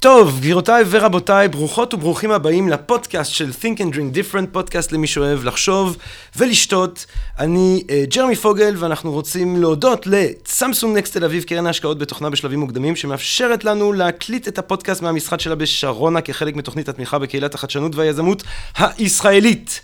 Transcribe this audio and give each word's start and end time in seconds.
טוב, 0.00 0.38
גבירותיי 0.40 0.84
ורבותיי, 0.90 1.48
ברוכות 1.48 1.94
וברוכים 1.94 2.30
הבאים 2.30 2.68
לפודקאסט 2.68 3.32
של 3.32 3.50
Think 3.60 3.78
and 3.78 3.94
Drink 3.94 4.16
Different, 4.16 4.46
פודקאסט 4.52 4.92
למי 4.92 5.06
שאוהב 5.06 5.44
לחשוב 5.44 5.96
ולשתות. 6.36 7.06
אני 7.38 7.82
uh, 7.86 8.14
ג'רמי 8.14 8.36
פוגל, 8.36 8.74
ואנחנו 8.78 9.12
רוצים 9.12 9.60
להודות 9.60 10.06
לסמסונג 10.06 10.98
נקסט 10.98 11.16
תל 11.16 11.24
אביב, 11.24 11.42
קרן 11.42 11.66
ההשקעות 11.66 11.98
בתוכנה 11.98 12.30
בשלבים 12.30 12.60
מוקדמים, 12.60 12.96
שמאפשרת 12.96 13.64
לנו 13.64 13.92
להקליט 13.92 14.48
את 14.48 14.58
הפודקאסט 14.58 15.02
מהמשחד 15.02 15.40
שלה 15.40 15.54
בשרונה 15.54 16.20
כחלק 16.20 16.56
מתוכנית 16.56 16.88
התמיכה 16.88 17.18
בקהילת 17.18 17.54
החדשנות 17.54 17.94
והיזמות 17.94 18.42
הישראלית. 18.76 19.80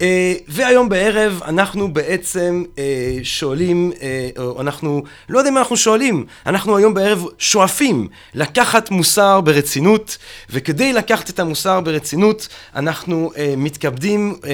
Uh, 0.00 0.02
והיום 0.48 0.88
בערב 0.88 1.40
אנחנו 1.44 1.92
בעצם 1.92 2.64
uh, 2.74 2.78
שואלים, 3.22 3.92
uh, 3.94 4.60
אנחנו, 4.60 5.02
לא 5.28 5.38
יודע 5.38 5.50
מה 5.50 5.60
אנחנו 5.60 5.76
שואלים, 5.76 6.26
אנחנו 6.46 6.76
היום 6.76 6.94
בערב 6.94 7.24
שואפים 7.38 8.08
לקחת 8.34 8.90
מוסר 8.90 9.40
ברצינות, 9.40 10.18
וכדי 10.50 10.92
לקחת 10.92 11.30
את 11.30 11.38
המוסר 11.38 11.80
ברצינות, 11.80 12.48
אנחנו 12.74 13.30
uh, 13.34 13.38
מתכבדים 13.56 14.36
uh, 14.42 14.46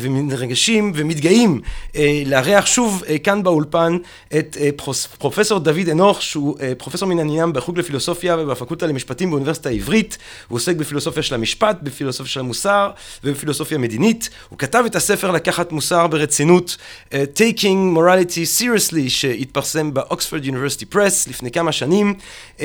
ומתרגשים 0.00 0.92
ומתגאים 0.94 1.60
uh, 1.92 1.96
לארח 2.26 2.66
שוב 2.66 3.02
uh, 3.02 3.18
כאן 3.24 3.42
באולפן 3.42 3.96
את 4.38 4.56
פרופסור 5.18 5.58
דוד 5.58 5.88
אנוך, 5.90 6.22
שהוא 6.22 6.58
uh, 6.58 6.62
פרופסור 6.78 7.08
מן 7.08 7.18
העניין 7.18 7.52
בחוג 7.52 7.78
לפילוסופיה 7.78 8.36
ובפקולטה 8.38 8.86
למשפטים 8.86 9.30
באוניברסיטה 9.30 9.68
העברית, 9.68 10.18
הוא 10.48 10.56
עוסק 10.56 10.76
בפילוסופיה 10.76 11.22
של 11.22 11.34
המשפט, 11.34 11.76
בפילוסופיה 11.82 12.32
של 12.32 12.40
המוסר 12.40 12.90
ובפילוסופיה 13.24 13.78
מדינית, 13.78 14.30
הוא 14.48 14.58
כתב 14.58 14.84
את 14.90 14.96
הספר 14.96 15.30
לקחת 15.30 15.72
מוסר 15.72 16.06
ברצינות, 16.06 16.76
uh, 17.08 17.12
Taking 17.36 17.96
Morality 17.96 18.60
Seriously, 18.60 19.08
שהתפרסם 19.08 19.94
באוקספורד 19.94 20.44
יוניברסיטי 20.44 20.86
פרס 20.86 21.28
לפני 21.28 21.50
כמה 21.50 21.72
שנים, 21.72 22.14
uh, 22.56 22.60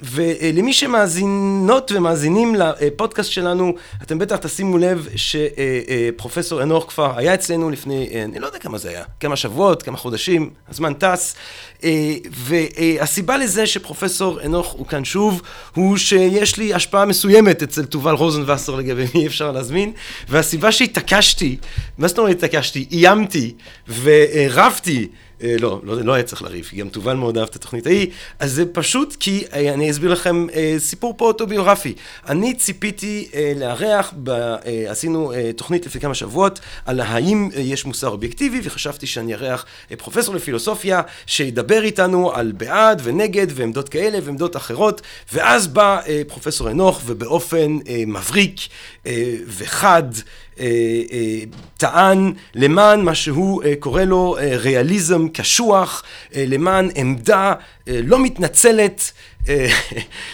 ולמי 0.00 0.72
שמאזינות 0.72 1.92
ומאזינים 1.94 2.54
לפודקאסט 2.54 3.30
שלנו, 3.30 3.74
אתם 4.02 4.18
בטח 4.18 4.36
תשימו 4.36 4.78
לב 4.78 5.08
שפרופסור 5.16 6.62
אנוך 6.62 6.84
כבר 6.88 7.18
היה 7.18 7.34
אצלנו 7.34 7.70
לפני, 7.70 8.24
אני 8.24 8.38
לא 8.38 8.46
יודע 8.46 8.58
כמה 8.58 8.78
זה 8.78 8.88
היה, 8.88 9.04
כמה 9.20 9.36
שבועות, 9.36 9.82
כמה 9.82 9.96
חודשים, 9.96 10.50
הזמן 10.68 10.94
טס, 10.94 11.34
והסיבה 12.30 13.36
לזה 13.36 13.66
שפרופסור 13.66 14.40
אנוך 14.42 14.72
הוא 14.72 14.86
כאן 14.86 15.04
שוב, 15.04 15.42
הוא 15.74 15.96
שיש 15.96 16.56
לי 16.56 16.74
השפעה 16.74 17.04
מסוימת 17.04 17.62
אצל 17.62 17.84
תובל 17.84 18.14
רוזנבסר 18.14 18.74
לגבי 18.74 19.04
מי 19.14 19.26
אפשר 19.26 19.52
להזמין, 19.52 19.92
והסיבה 20.28 20.72
שהתעקשתי, 20.72 21.56
מה 21.98 22.08
זאת 22.08 22.18
אומרת 22.18 22.36
התעקשתי? 22.36 22.86
איימתי 22.92 23.54
ורבתי 24.02 25.08
לא, 25.40 25.80
לא, 25.84 26.02
לא 26.02 26.12
היה 26.14 26.22
צריך 26.22 26.42
לריב, 26.42 26.70
גם 26.78 26.88
תובל 26.88 27.14
מאוד 27.14 27.38
אהב 27.38 27.48
את 27.48 27.56
התוכנית 27.56 27.86
ההיא, 27.86 28.06
אז 28.38 28.52
זה 28.52 28.64
פשוט 28.72 29.16
כי, 29.20 29.44
אני 29.52 29.90
אסביר 29.90 30.12
לכם 30.12 30.46
סיפור 30.78 31.14
פה 31.16 31.24
אוטוביוגרפי. 31.26 31.94
אני 32.28 32.54
ציפיתי 32.54 33.28
לארח, 33.56 34.14
עשינו 34.88 35.32
תוכנית 35.56 35.86
לפני 35.86 36.00
כמה 36.00 36.14
שבועות, 36.14 36.60
על 36.84 37.00
האם 37.00 37.50
יש 37.56 37.84
מוסר 37.84 38.08
אובייקטיבי, 38.08 38.60
וחשבתי 38.64 39.06
שאני 39.06 39.34
ארח 39.34 39.64
פרופסור 39.98 40.34
לפילוסופיה, 40.34 41.02
שידבר 41.26 41.82
איתנו 41.84 42.32
על 42.32 42.52
בעד 42.52 43.00
ונגד, 43.04 43.46
ועמדות 43.50 43.88
כאלה 43.88 44.18
ועמדות 44.22 44.56
אחרות, 44.56 45.00
ואז 45.32 45.66
בא 45.66 46.00
פרופסור 46.28 46.70
אנוך, 46.70 47.02
ובאופן 47.06 47.78
מבריק 48.06 48.60
וחד, 49.46 50.02
טען 51.76 52.32
למען 52.54 53.02
מה 53.02 53.14
שהוא 53.14 53.62
קורא 53.80 54.02
לו 54.02 54.36
ריאליזם 54.40 55.28
קשוח, 55.28 56.02
למען 56.36 56.90
עמדה 56.94 57.52
לא 57.86 58.22
מתנצלת 58.22 59.12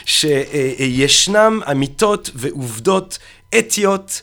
שישנם 0.05 1.61
אמיתות 1.71 2.31
ועובדות 2.35 3.19
אתיות, 3.59 4.23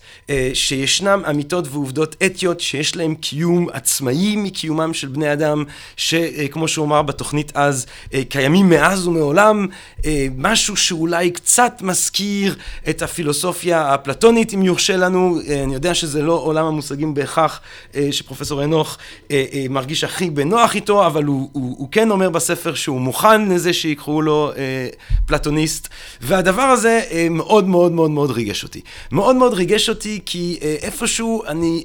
שישנם 0.54 1.22
אמיתות 1.30 1.66
ועובדות 1.72 2.16
אתיות 2.26 2.60
שיש 2.60 2.96
להם 2.96 3.16
קיום 3.16 3.68
עצמאי 3.74 4.36
מקיומם 4.36 4.94
של 4.94 5.08
בני 5.08 5.34
אדם, 5.34 5.64
שכמו 5.98 6.68
שהוא 6.68 6.86
אמר 6.86 7.02
בתוכנית 7.02 7.52
אז, 7.56 7.86
קיימים 8.30 8.70
מאז 8.70 9.08
ומעולם, 9.08 9.68
משהו 10.38 10.76
שאולי 10.76 11.32
קצת 11.32 11.82
מזכיר 11.82 12.56
את 12.90 13.02
הפילוסופיה 13.02 13.82
האפלטונית, 13.82 14.54
אם 14.54 14.64
יורשה 14.64 14.98
לנו, 14.98 15.40
אני 15.64 15.74
יודע 15.74 15.94
שזה 15.94 16.22
לא 16.22 16.34
עולם 16.34 16.66
המושגים 16.66 17.14
בהכרח 17.14 17.62
שפרופסור 18.12 18.64
אנוך 18.64 18.98
מרגיש 19.70 20.04
הכי 20.04 20.30
בנוח 20.30 20.76
איתו, 20.76 21.06
אבל 21.08 21.24
הוא, 21.24 21.50
הוא, 21.52 21.76
הוא 21.78 21.88
כן 21.92 22.12
אומר 22.12 22.30
בספר 22.30 22.74
שהוא 22.76 23.02
מוכן 23.02 23.50
לזה 23.50 23.74
שיקראו 23.74 24.22
לו 24.22 24.52
פלטוניסט, 25.26 25.88
והדבר 26.22 26.62
הזה 26.62 27.02
מאוד 27.30 27.68
מאוד 27.68 27.92
מאוד 27.92 28.12
מאוד 28.12 28.32
ריגש 28.32 28.64
אותי. 28.64 28.82
מאוד 29.20 29.36
מאוד 29.36 29.54
ריגש 29.54 29.90
אותי 29.90 30.20
כי 30.26 30.58
איפשהו 30.62 31.44
אני, 31.48 31.84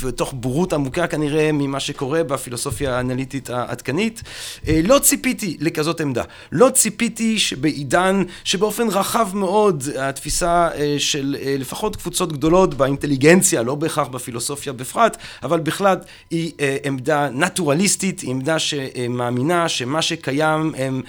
ותוך 0.00 0.34
בורות 0.36 0.72
עמוקה 0.72 1.06
כנראה 1.06 1.52
ממה 1.52 1.80
שקורה 1.80 2.24
בפילוסופיה 2.24 2.96
האנליטית 2.96 3.50
העדכנית, 3.50 4.22
לא 4.68 4.98
ציפיתי 4.98 5.56
לכזאת 5.60 6.00
עמדה. 6.00 6.22
לא 6.52 6.70
ציפיתי 6.70 7.38
שבעידן 7.38 8.22
שבאופן 8.44 8.88
רחב 8.88 9.28
מאוד 9.34 9.84
התפיסה 9.98 10.68
של 10.98 11.36
לפחות 11.58 11.96
קבוצות 11.96 12.32
גדולות 12.32 12.74
באינטליגנציה, 12.74 13.62
לא 13.62 13.74
בהכרח 13.74 14.08
בפילוסופיה 14.08 14.72
בפרט, 14.72 15.16
אבל 15.42 15.60
בכלל 15.60 15.96
היא 16.30 16.52
עמדה 16.84 17.28
נטורליסטית, 17.32 18.20
היא 18.20 18.30
עמדה 18.30 18.58
שמאמינה 18.58 19.68
שמה 19.68 20.02
שקיים 20.02 20.72
הם 20.76 21.02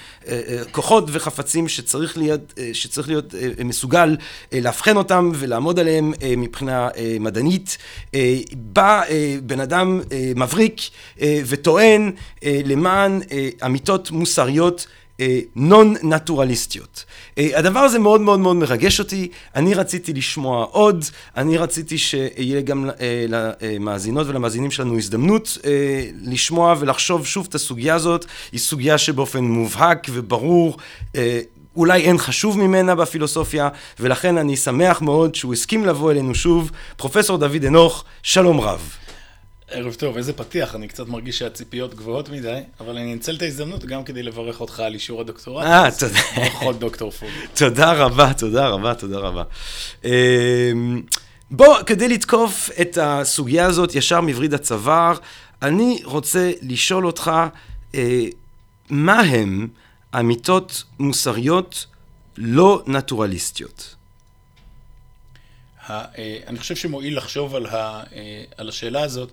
כוחות 0.72 1.04
וחפצים 1.12 1.68
שצריך 1.68 2.18
להיות, 2.18 2.54
שצריך 2.74 3.08
להיות 3.08 3.36
מסוגל 3.66 4.18
לאבחן 4.62 4.98
אותם 4.98 5.32
ולעמוד 5.42 5.80
עליהם 5.80 6.14
מבחינה 6.38 6.90
מדענית. 7.20 7.78
בא 8.54 9.02
בן 9.44 9.60
אדם 9.60 10.02
מבריק 10.36 10.82
וטוען 11.22 12.12
למען 12.44 13.20
אמיתות 13.66 14.12
מוסריות 14.12 14.88
נון 15.56 15.96
נטורליסטיות. 16.04 17.06
הדבר 17.38 17.80
הזה 17.80 18.00
מאוד 18.00 18.22
מאוד 18.22 18.40
מאוד 18.40 18.56
מרגש 18.56 19.00
אותי, 19.00 19.28
אני 19.56 19.74
רציתי 19.74 20.14
לשמוע 20.14 20.66
עוד, 20.72 21.06
אני 21.38 21.58
רציתי 21.58 21.98
שיהיה 21.98 22.62
גם 22.62 22.90
למאזינות 23.62 24.28
ולמאזינים 24.28 24.72
שלנו 24.72 24.98
הזדמנות 24.98 25.58
לשמוע 26.22 26.76
ולחשוב 26.80 27.26
שוב 27.26 27.46
את 27.50 27.56
הסוגיה 27.56 27.96
הזאת, 27.96 28.26
היא 28.52 28.60
סוגיה 28.60 28.98
שבאופן 28.98 29.44
מובהק 29.44 30.08
וברור 30.10 30.78
אולי 31.76 32.02
אין 32.02 32.18
חשוב 32.18 32.58
ממנה 32.58 32.96
בפילוסופיה, 32.96 33.70
ולכן 34.00 34.38
אני 34.38 34.58
שמח 34.58 35.02
מאוד 35.02 35.36
שהוא 35.36 35.54
הסכים 35.54 35.86
לבוא 35.86 36.12
אלינו 36.12 36.36
שוב. 36.36 36.72
פרופסור 36.98 37.38
דוד 37.38 37.66
אנוך, 37.68 38.04
שלום 38.24 38.62
רב. 38.62 38.96
ערב 39.72 39.94
טוב, 39.94 40.18
איזה 40.18 40.34
פתיח, 40.34 40.76
אני 40.76 40.88
קצת 40.88 41.08
מרגיש 41.08 41.40
שהציפיות 41.40 41.94
גבוהות 41.94 42.30
מדי, 42.30 42.60
אבל 42.80 42.98
אני 42.98 43.14
אנצל 43.14 43.36
את 43.36 43.42
ההזדמנות 43.42 43.86
גם 43.86 44.04
כדי 44.04 44.24
לברך 44.24 44.62
אותך 44.62 44.80
על 44.80 44.94
אישור 44.94 45.22
הדוקטורט. 45.22 45.66
אה, 45.66 45.90
תודה. 46.00 46.20
ברכות 46.36 46.80
דוקטור 46.80 47.12
פוגל. 47.12 47.32
תודה 47.60 47.94
רבה, 47.94 48.34
תודה 48.34 48.68
רבה, 48.68 48.94
תודה 48.94 49.18
רבה. 49.18 49.44
בוא, 51.52 51.78
כדי 51.86 52.08
לתקוף 52.08 52.70
את 52.82 52.98
הסוגיה 53.02 53.66
הזאת 53.66 53.96
ישר 53.96 54.22
מווריד 54.22 54.54
הצוואר, 54.54 55.14
אני 55.62 56.02
רוצה 56.04 56.52
לשאול 56.62 57.06
אותך, 57.06 57.32
מה 58.90 59.20
הם 59.20 59.68
אמיתות 60.20 60.84
מוסריות 61.00 61.86
לא 62.38 62.84
נטורליסטיות? 62.88 63.96
אני 66.48 66.60
חושב 66.60 66.76
שמועיל 66.76 67.18
לחשוב 67.18 67.56
על 68.58 68.70
השאלה 68.70 69.02
הזאת 69.02 69.32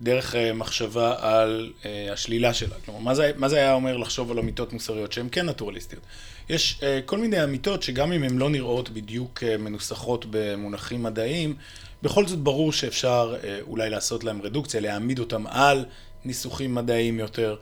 דרך 0.00 0.34
מחשבה 0.54 1.14
על 1.18 1.72
השלילה 2.12 2.54
שלה. 2.54 2.74
כלומר, 2.84 3.00
מה 3.36 3.48
זה 3.48 3.56
היה 3.56 3.72
אומר 3.72 3.96
לחשוב 3.96 4.30
על 4.30 4.38
אמיתות 4.38 4.72
מוסריות 4.72 5.12
שהן 5.12 5.28
כן 5.32 5.48
נטורליסטיות? 5.48 6.02
יש 6.48 6.80
כל 7.06 7.18
מיני 7.18 7.44
אמיתות 7.44 7.82
שגם 7.82 8.12
אם 8.12 8.22
הן 8.22 8.38
לא 8.38 8.50
נראות 8.50 8.90
בדיוק 8.90 9.42
מנוסחות 9.58 10.24
במונחים 10.30 11.02
מדעיים, 11.02 11.56
בכל 12.02 12.26
זאת 12.26 12.38
ברור 12.38 12.72
שאפשר 12.72 13.36
אולי 13.60 13.90
לעשות 13.90 14.24
להם 14.24 14.42
רדוקציה, 14.42 14.80
להעמיד 14.80 15.18
אותם 15.18 15.46
על 15.46 15.84
ניסוחים 16.24 16.74
מדעיים 16.74 17.18
יותר. 17.18 17.56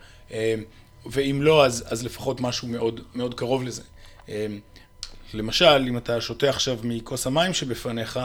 ואם 1.10 1.42
לא, 1.42 1.66
אז, 1.66 1.84
אז 1.88 2.04
לפחות 2.04 2.40
משהו 2.40 2.68
מאוד, 2.68 3.00
מאוד 3.14 3.34
קרוב 3.34 3.62
לזה. 3.62 3.82
למשל, 5.34 5.84
אם 5.88 5.96
אתה 5.96 6.20
שותה 6.20 6.48
עכשיו 6.48 6.78
מכוס 6.82 7.26
המים 7.26 7.54
שבפניך, 7.54 8.20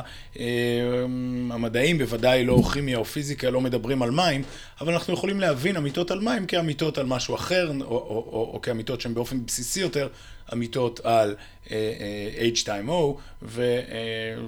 המדעים, 1.52 1.98
בוודאי 1.98 2.46
לא 2.46 2.62
כימיה 2.74 2.98
או 2.98 3.06
פיזיקה, 3.06 3.50
לא 3.50 3.62
מדברים 3.62 4.02
על 4.02 4.12
מים, 4.12 4.44
אבל 4.82 4.94
אנחנו 4.94 5.14
יכולים 5.14 5.40
להבין 5.40 5.78
אמיתות 5.78 6.12
על 6.12 6.20
מים 6.20 6.46
כאמיתות 6.46 6.98
על 6.98 7.06
משהו 7.06 7.36
אחר, 7.36 7.72
או, 7.82 7.86
או, 7.86 7.98
או, 7.98 8.52
או 8.54 8.62
כאמיתות 8.62 9.02
שהן 9.02 9.14
באופן 9.14 9.46
בסיסי 9.46 9.80
יותר 9.80 10.08
אמיתות 10.54 11.00
על 11.04 11.36
H2O, 12.54 12.92
ו, 13.42 13.80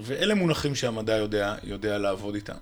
ואלה 0.02 0.36
מונחים 0.36 0.76
שהמדע 0.76 1.16
יודע, 1.16 1.56
יודע 1.64 1.98
לעבוד 1.98 2.36
איתם. 2.36 2.58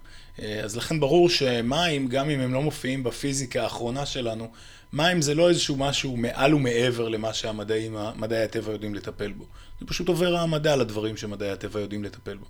אז 0.63 0.77
לכן 0.77 0.99
ברור 0.99 1.29
שמים, 1.29 2.07
גם 2.07 2.29
אם 2.29 2.39
הם 2.39 2.53
לא 2.53 2.61
מופיעים 2.61 3.03
בפיזיקה 3.03 3.63
האחרונה 3.63 4.05
שלנו, 4.05 4.51
מים 4.93 5.21
זה 5.21 5.35
לא 5.35 5.49
איזשהו 5.49 5.75
משהו 5.75 6.17
מעל 6.17 6.53
ומעבר 6.53 7.09
למה 7.09 7.33
שהמדעי 7.33 8.43
הטבע 8.43 8.71
יודעים 8.71 8.95
לטפל 8.95 9.31
בו. 9.31 9.45
זה 9.79 9.85
פשוט 9.85 10.07
עובר 10.07 10.37
המדע 10.37 10.75
לדברים 10.75 11.17
שמדעי 11.17 11.49
הטבע 11.51 11.79
יודעים 11.79 12.03
לטפל 12.03 12.37
בו. 12.37 12.45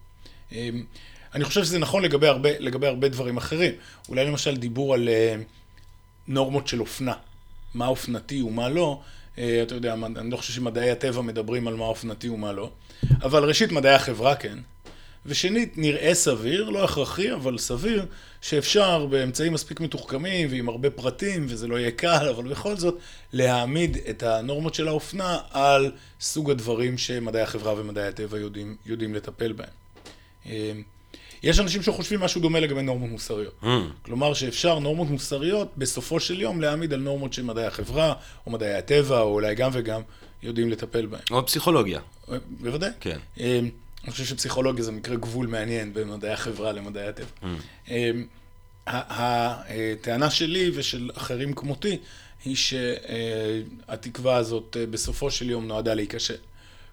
אני 1.36 1.44
חושב 1.44 1.64
שזה 1.64 1.80
נכון 1.80 2.04
לגבי 2.04 2.28
הרבה, 2.28 2.50
לגבי 2.60 2.88
הרבה 2.88 3.10
דברים 3.10 3.38
אחרים. 3.38 3.74
אולי 4.10 4.26
למשל 4.26 4.58
דיבור 4.58 4.94
על 4.94 5.10
uh, 5.10 5.42
נורמות 6.28 6.68
של 6.68 6.80
אופנה. 6.80 7.14
מה 7.74 7.88
אופנתי 7.88 8.42
ומה 8.42 8.70
לא. 8.70 9.02
Uh, 9.36 9.40
אתה 9.64 9.76
יודע, 9.76 9.94
אני 9.94 10.32
לא 10.32 10.38
חושב 10.38 10.54
שמדעי 10.54 10.92
הטבע 10.92 11.22
מדברים 11.22 11.68
על 11.68 11.76
מה 11.76 11.86
אופנתי 11.86 12.30
ומה 12.30 12.52
לא. 12.52 12.72
אבל 13.22 13.44
ראשית, 13.44 13.72
מדעי 13.72 13.94
החברה 13.94 14.36
כן. 14.36 14.58
ושנית, 15.26 15.78
נראה 15.78 16.14
סביר, 16.14 16.70
לא 16.70 16.84
הכרחי, 16.84 17.34
אבל 17.34 17.58
סביר, 17.58 18.06
שאפשר 18.42 19.06
באמצעים 19.06 19.54
מספיק 19.54 19.80
מתוחכמים 19.80 20.48
ועם 20.52 20.70
הרבה 20.70 20.90
פרטים, 20.90 21.46
וזה 21.50 21.68
לא 21.68 21.80
יהיה 21.80 21.92
קל, 21.92 22.30
אבל 22.30 22.50
בכל 22.50 22.78
זאת, 22.78 22.98
להעמיד 23.34 23.98
את 24.10 24.24
הנורמות 24.24 24.74
של 24.74 24.88
האופנה 24.88 25.38
על 25.52 25.92
סוג 26.22 26.52
הדברים 26.52 26.98
שמדעי 26.98 27.42
החברה 27.42 27.74
ומדעי 27.78 28.08
הטבע 28.08 28.40
יודעים, 28.40 28.76
יודעים 28.86 29.16
לטפל 29.16 29.52
בהם. 29.52 29.70
אה, 30.46 30.72
יש 31.44 31.60
אנשים 31.60 31.82
שחושבים 31.82 32.20
משהו 32.20 32.42
דומה 32.42 32.60
לגבי 32.60 32.82
נורמות 32.82 33.10
מוסריות. 33.10 33.54
Mm. 33.64 33.68
כלומר 34.02 34.34
שאפשר 34.34 34.80
נורמות 34.80 35.10
מוסריות 35.10 35.72
בסופו 35.78 36.20
של 36.20 36.42
יום 36.42 36.62
להעמיד 36.62 36.94
על 36.94 37.00
נורמות 37.00 37.34
שמדעי 37.34 37.66
החברה, 37.66 38.14
או 38.46 38.52
מדעי 38.52 38.74
הטבע, 38.74 39.20
או 39.20 39.34
אולי 39.34 39.56
גם 39.56 39.70
וגם, 39.74 40.02
יודעים 40.44 40.70
לטפל 40.70 41.06
בהן. 41.06 41.22
או 41.32 41.46
פסיכולוגיה. 41.46 42.00
אה, 42.32 42.38
בוודאי. 42.50 42.90
כן. 43.00 43.18
אני 44.04 44.12
חושב 44.12 44.26
שפסיכולוגיה 44.26 44.84
זה 44.84 44.92
מקרה 44.92 45.16
גבול 45.16 45.48
מעניין 45.48 45.94
בין 45.94 46.08
מדעי 46.08 46.32
החברה 46.34 46.72
למדעי 46.72 47.08
הטבע. 47.08 47.26
Mm. 47.42 47.46
אמ, 47.90 48.26
הטענה 48.88 50.30
שלי 50.30 50.72
ושל 50.76 51.12
אחרים 51.14 51.54
כמותי, 51.54 51.98
היא 52.46 52.56
שהתקווה 52.56 54.36
הזאת 54.36 54.78
אה, 54.80 54.86
בסופו 54.86 55.32
של 55.32 55.50
יום 55.50 55.68
נועדה 55.68 55.94
להיכשל. 55.94 56.38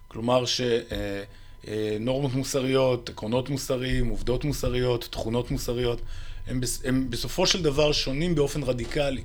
כלומר 0.08 0.46
ש... 0.46 0.60
אה, 0.60 1.96
נורמות 2.00 2.34
מוסריות, 2.34 3.08
עקרונות 3.08 3.48
מוסריים, 3.48 4.08
עובדות 4.08 4.44
מוסריות, 4.44 5.08
תכונות 5.10 5.50
מוסריות, 5.50 6.00
הם, 6.46 6.60
הם 6.84 7.10
בסופו 7.10 7.46
של 7.46 7.62
דבר 7.62 7.92
שונים 7.92 8.34
באופן 8.34 8.62
רדיקלי 8.62 9.22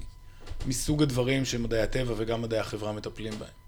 מסוג 0.67 1.03
הדברים 1.03 1.45
שמדעי 1.45 1.81
הטבע 1.81 2.13
וגם 2.17 2.41
מדעי 2.41 2.59
החברה 2.59 2.91
מטפלים 2.91 3.33
בהם. 3.39 3.62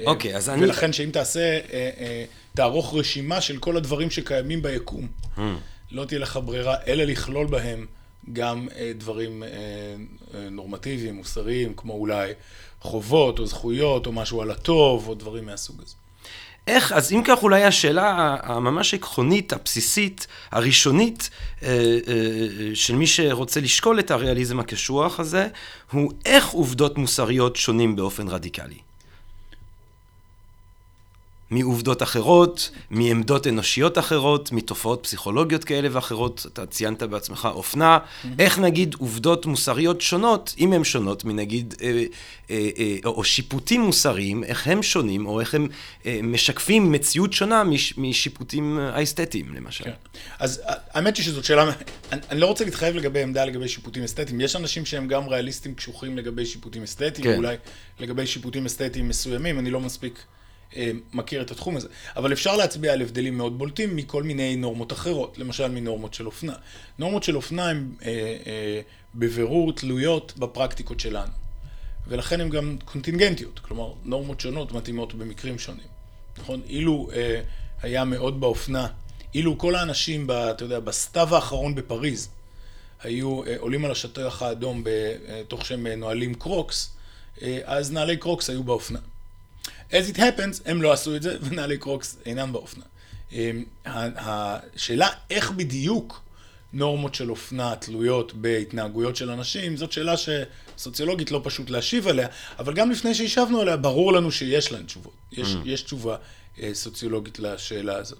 אה, 0.00 0.04
אוקיי, 0.06 0.36
אז 0.36 0.48
אני... 0.48 0.64
ולכן 0.64 0.92
שאם 0.92 1.10
תעשה, 1.12 1.58
אה, 1.72 2.24
תערוך 2.54 2.94
רשימה 2.94 3.40
של 3.40 3.58
כל 3.58 3.76
הדברים 3.76 4.10
שקיימים 4.10 4.62
ביקום, 4.62 5.08
hmm. 5.36 5.40
לא 5.92 6.04
תהיה 6.04 6.20
לך 6.20 6.38
ברירה 6.44 6.76
אלא 6.86 7.04
לכלול 7.04 7.46
בהם 7.46 7.86
גם 8.32 8.68
דברים 8.98 9.42
נורמטיביים, 10.50 11.14
מוסריים, 11.14 11.74
כמו 11.76 11.92
אולי 11.92 12.32
חובות 12.80 13.38
או 13.38 13.46
זכויות 13.46 14.06
או 14.06 14.12
משהו 14.12 14.42
על 14.42 14.50
הטוב 14.50 15.08
או 15.08 15.14
דברים 15.14 15.46
מהסוג 15.46 15.76
הזה. 15.82 15.94
איך, 16.66 16.92
אז 16.92 17.12
אם 17.12 17.22
כך 17.24 17.42
אולי 17.42 17.64
השאלה 17.64 18.36
הממש 18.42 18.94
עקרונית, 18.94 19.52
הבסיסית, 19.52 20.26
הראשונית, 20.50 21.30
אה, 21.62 21.68
אה, 21.68 22.74
של 22.74 22.94
מי 22.94 23.06
שרוצה 23.06 23.60
לשקול 23.60 23.98
את 24.00 24.10
הריאליזם 24.10 24.60
הקשוח 24.60 25.20
הזה, 25.20 25.48
הוא 25.92 26.12
איך 26.24 26.48
עובדות 26.48 26.98
מוסריות 26.98 27.56
שונים 27.56 27.96
באופן 27.96 28.28
רדיקלי. 28.28 28.78
מעובדות 31.50 32.02
אחרות, 32.02 32.70
מעמדות 32.90 33.46
אנושיות 33.46 33.98
אחרות, 33.98 34.52
מתופעות 34.52 35.02
פסיכולוגיות 35.02 35.64
כאלה 35.64 35.88
ואחרות, 35.92 36.46
אתה 36.52 36.66
ציינת 36.66 37.02
בעצמך 37.02 37.48
אופנה. 37.52 37.98
איך 38.38 38.58
נגיד 38.58 38.94
עובדות 38.98 39.46
מוסריות 39.46 40.00
שונות, 40.00 40.54
אם 40.58 40.72
הן 40.72 40.84
שונות 40.84 41.24
מנגיד, 41.24 41.74
אה, 41.82 42.04
אה, 42.50 42.68
אה, 42.78 42.96
או 43.04 43.24
שיפוטים 43.24 43.80
מוסריים, 43.80 44.44
איך 44.44 44.66
הם 44.66 44.82
שונים, 44.82 45.26
או 45.26 45.40
איך 45.40 45.54
הם 45.54 45.68
אה, 46.06 46.20
משקפים 46.22 46.92
מציאות 46.92 47.32
שונה 47.32 47.64
מש, 47.64 47.98
משיפוטים 47.98 48.78
האסתטיים, 48.78 49.54
למשל. 49.54 49.84
כן. 49.84 49.90
אז 50.38 50.62
האמת 50.90 51.16
היא 51.16 51.24
שזאת 51.24 51.44
שאלה, 51.44 51.62
אני, 52.12 52.20
אני 52.30 52.40
לא 52.40 52.46
רוצה 52.46 52.64
להתחייב 52.64 52.96
לגבי 52.96 53.22
עמדה 53.22 53.44
לגבי 53.44 53.68
שיפוטים 53.68 54.02
אסתטיים, 54.04 54.40
יש 54.40 54.56
אנשים 54.56 54.86
שהם 54.86 55.08
גם 55.08 55.28
ריאליסטים 55.28 55.74
קשוחים 55.74 56.18
לגבי 56.18 56.46
שיפוטים 56.46 56.82
אסתטיים, 56.82 57.24
כן. 57.24 57.36
אולי 57.36 57.56
לגבי 58.00 58.26
שיפוטים 58.26 58.66
אסתטיים 58.66 59.08
מסוימים, 59.08 59.58
אני 59.58 59.70
לא 59.70 59.80
מספיק... 59.80 60.18
אה, 60.76 60.90
מכיר 61.12 61.42
את 61.42 61.50
התחום 61.50 61.76
הזה. 61.76 61.88
אבל 62.16 62.32
אפשר 62.32 62.56
להצביע 62.56 62.92
על 62.92 63.02
הבדלים 63.02 63.36
מאוד 63.36 63.58
בולטים 63.58 63.96
מכל 63.96 64.22
מיני 64.22 64.56
נורמות 64.56 64.92
אחרות, 64.92 65.38
למשל 65.38 65.68
מנורמות 65.68 66.14
של 66.14 66.26
אופנה. 66.26 66.54
נורמות 66.98 67.22
של 67.22 67.36
אופנה 67.36 67.68
הן 67.68 67.88
אה, 68.02 68.08
אה, 68.46 68.80
בבירור 69.14 69.72
תלויות 69.72 70.32
בפרקטיקות 70.38 71.00
שלנו. 71.00 71.32
ולכן 72.08 72.40
הן 72.40 72.48
גם 72.48 72.76
קונטינגנטיות, 72.84 73.58
כלומר 73.58 73.92
נורמות 74.04 74.40
שונות 74.40 74.72
מתאימות 74.72 75.14
במקרים 75.14 75.58
שונים. 75.58 75.86
נכון? 76.38 76.60
אילו 76.68 77.08
אה, 77.12 77.40
היה 77.82 78.04
מאוד 78.04 78.40
באופנה, 78.40 78.86
אילו 79.34 79.58
כל 79.58 79.74
האנשים, 79.74 80.26
ב, 80.26 80.30
אתה 80.30 80.64
יודע, 80.64 80.80
בסתיו 80.80 81.34
האחרון 81.34 81.74
בפריז, 81.74 82.28
היו 83.02 83.44
אה, 83.44 83.54
עולים 83.58 83.84
על 83.84 83.90
השטח 83.90 84.42
האדום 84.42 84.82
בתוך 84.84 85.60
אה, 85.60 85.64
שהם 85.64 85.86
נועלים 85.86 86.34
קרוקס, 86.34 86.90
אה, 87.42 87.60
אז 87.64 87.92
נעלי 87.92 88.16
קרוקס 88.16 88.50
היו 88.50 88.64
באופנה. 88.64 88.98
As 89.90 90.14
it 90.14 90.16
happens, 90.16 90.60
הם 90.66 90.82
לא 90.82 90.92
עשו 90.92 91.16
את 91.16 91.22
זה, 91.22 91.36
ונעלי 91.42 91.78
קרוקס 91.78 92.18
אינם 92.26 92.52
באופנה. 92.52 92.84
אמ, 93.32 93.64
השאלה 93.84 95.08
איך 95.30 95.50
בדיוק 95.50 96.22
נורמות 96.72 97.14
של 97.14 97.30
אופנה 97.30 97.76
תלויות 97.76 98.32
בהתנהגויות 98.34 99.16
של 99.16 99.30
אנשים, 99.30 99.76
זאת 99.76 99.92
שאלה 99.92 100.14
שסוציולוגית 100.16 101.30
לא 101.30 101.40
פשוט 101.44 101.70
להשיב 101.70 102.08
עליה, 102.08 102.28
אבל 102.58 102.74
גם 102.74 102.90
לפני 102.90 103.14
שהשבנו 103.14 103.60
עליה, 103.60 103.76
ברור 103.76 104.12
לנו 104.12 104.32
שיש 104.32 104.72
להן 104.72 104.82
תשובות. 104.86 105.12
יש, 105.32 105.54
mm. 105.54 105.58
יש 105.64 105.82
תשובה 105.82 106.16
אה, 106.62 106.70
סוציולוגית 106.74 107.38
לשאלה 107.38 107.96
הזאת. 107.96 108.18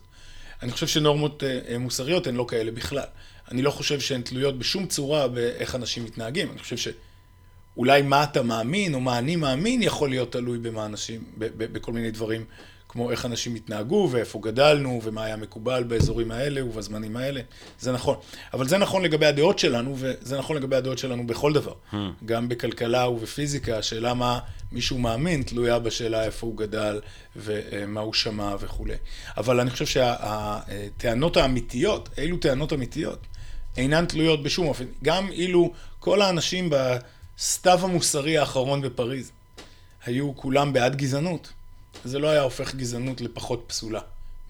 אני 0.62 0.72
חושב 0.72 0.86
שנורמות 0.86 1.42
אה, 1.44 1.78
מוסריות 1.78 2.26
הן 2.26 2.34
לא 2.34 2.46
כאלה 2.48 2.70
בכלל. 2.70 3.06
אני 3.50 3.62
לא 3.62 3.70
חושב 3.70 4.00
שהן 4.00 4.22
תלויות 4.22 4.58
בשום 4.58 4.86
צורה 4.86 5.28
באיך 5.28 5.74
אנשים 5.74 6.04
מתנהגים. 6.04 6.50
אני 6.50 6.58
חושב 6.58 6.76
ש... 6.76 6.88
אולי 7.76 8.02
מה 8.02 8.24
אתה 8.24 8.42
מאמין, 8.42 8.94
או 8.94 9.00
מה 9.00 9.18
אני 9.18 9.36
מאמין, 9.36 9.82
יכול 9.82 10.08
להיות 10.10 10.32
תלוי 10.32 10.58
במה 10.58 10.86
אנשים, 10.86 11.24
בכל 11.38 11.92
מיני 11.92 12.10
דברים, 12.10 12.44
כמו 12.88 13.10
איך 13.10 13.26
אנשים 13.26 13.54
התנהגו, 13.54 14.08
ואיפה 14.10 14.40
גדלנו, 14.42 15.00
ומה 15.04 15.24
היה 15.24 15.36
מקובל 15.36 15.82
באזורים 15.82 16.30
האלה 16.30 16.64
ובזמנים 16.64 17.16
האלה. 17.16 17.40
זה 17.80 17.92
נכון. 17.92 18.16
אבל 18.54 18.68
זה 18.68 18.78
נכון 18.78 19.02
לגבי 19.02 19.26
הדעות 19.26 19.58
שלנו, 19.58 19.94
וזה 19.98 20.38
נכון 20.38 20.56
לגבי 20.56 20.76
הדעות 20.76 20.98
שלנו 20.98 21.26
בכל 21.26 21.52
דבר. 21.52 21.72
Hmm. 21.92 21.96
גם 22.24 22.48
בכלכלה 22.48 23.08
ובפיזיקה, 23.08 23.78
השאלה 23.78 24.14
מה 24.14 24.38
מישהו 24.72 24.98
מאמין, 24.98 25.42
תלויה 25.42 25.78
בשאלה 25.78 26.24
איפה 26.24 26.46
הוא 26.46 26.56
גדל, 26.56 27.00
ומה 27.36 28.00
הוא 28.00 28.14
שמע 28.14 28.54
וכולי. 28.60 28.94
אבל 29.36 29.60
אני 29.60 29.70
חושב 29.70 29.86
שהטענות 29.86 31.36
האמיתיות, 31.36 32.08
אילו 32.18 32.36
טענות 32.36 32.72
אמיתיות, 32.72 33.18
אינן 33.76 34.06
תלויות 34.06 34.42
בשום 34.42 34.66
אופן. 34.66 34.84
גם 35.02 35.28
אילו 35.32 35.72
כל 35.98 36.22
האנשים 36.22 36.70
ב... 36.70 36.96
הסתיו 37.38 37.78
המוסרי 37.82 38.38
האחרון 38.38 38.82
בפריז, 38.82 39.30
היו 40.04 40.36
כולם 40.36 40.72
בעד 40.72 40.96
גזענות, 40.96 41.52
זה 42.04 42.18
לא 42.18 42.28
היה 42.28 42.42
הופך 42.42 42.74
גזענות 42.74 43.20
לפחות 43.20 43.64
פסולה 43.66 44.00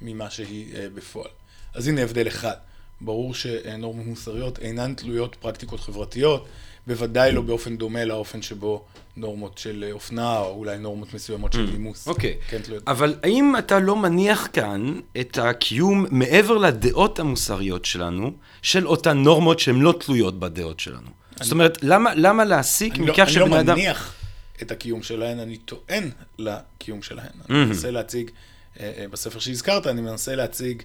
ממה 0.02 0.30
שהיא 0.30 0.74
uh, 0.74 0.76
בפועל. 0.94 1.30
אז 1.74 1.88
הנה 1.88 2.02
הבדל 2.02 2.28
אחד. 2.28 2.54
ברור 3.00 3.34
שנורמות 3.34 4.06
מוסריות 4.06 4.58
אינן 4.58 4.94
תלויות 4.94 5.34
פרקטיקות 5.40 5.80
חברתיות, 5.80 6.46
בוודאי 6.86 7.32
לא 7.32 7.42
באופן 7.42 7.76
דומה 7.76 8.04
לאופן 8.04 8.42
שבו 8.42 8.84
נורמות 9.16 9.58
של 9.58 9.88
אופנה, 9.92 10.38
או 10.38 10.54
אולי 10.54 10.78
נורמות 10.78 11.14
מסוימות 11.14 11.52
של 11.52 11.66
mm, 11.68 11.70
נימוס. 11.70 12.08
אוקיי. 12.08 12.34
כן 12.48 12.62
תלויות. 12.62 12.82
אבל 12.86 13.14
האם 13.22 13.54
אתה 13.58 13.78
לא 13.78 13.96
מניח 13.96 14.48
כאן 14.52 15.00
את 15.20 15.38
הקיום 15.38 16.06
מעבר 16.10 16.56
לדעות 16.56 17.18
המוסריות 17.18 17.84
שלנו, 17.84 18.30
של 18.62 18.86
אותן 18.86 19.18
נורמות 19.18 19.58
שהן 19.58 19.80
לא 19.80 19.94
תלויות 20.00 20.38
בדעות 20.38 20.80
שלנו? 20.80 21.10
זאת 21.40 21.52
אומרת, 21.52 21.78
למה, 21.82 22.14
למה 22.14 22.44
להסיק 22.44 22.98
מכך 22.98 23.18
לא, 23.18 23.26
שבני 23.26 23.44
אדם... 23.46 23.56
אני 23.56 23.66
לא 23.66 23.74
מניח 23.74 24.14
את 24.62 24.70
הקיום 24.70 25.02
שלהן, 25.02 25.38
אני 25.38 25.56
טוען 25.56 26.10
לקיום 26.38 27.02
שלהן. 27.02 27.32
אני 27.50 27.64
מנסה 27.64 27.90
להציג, 27.90 28.30
אה, 28.80 28.92
אה, 28.98 29.08
בספר 29.08 29.38
שהזכרת, 29.38 29.86
אני 29.86 30.00
מנסה 30.00 30.34
להציג 30.34 30.82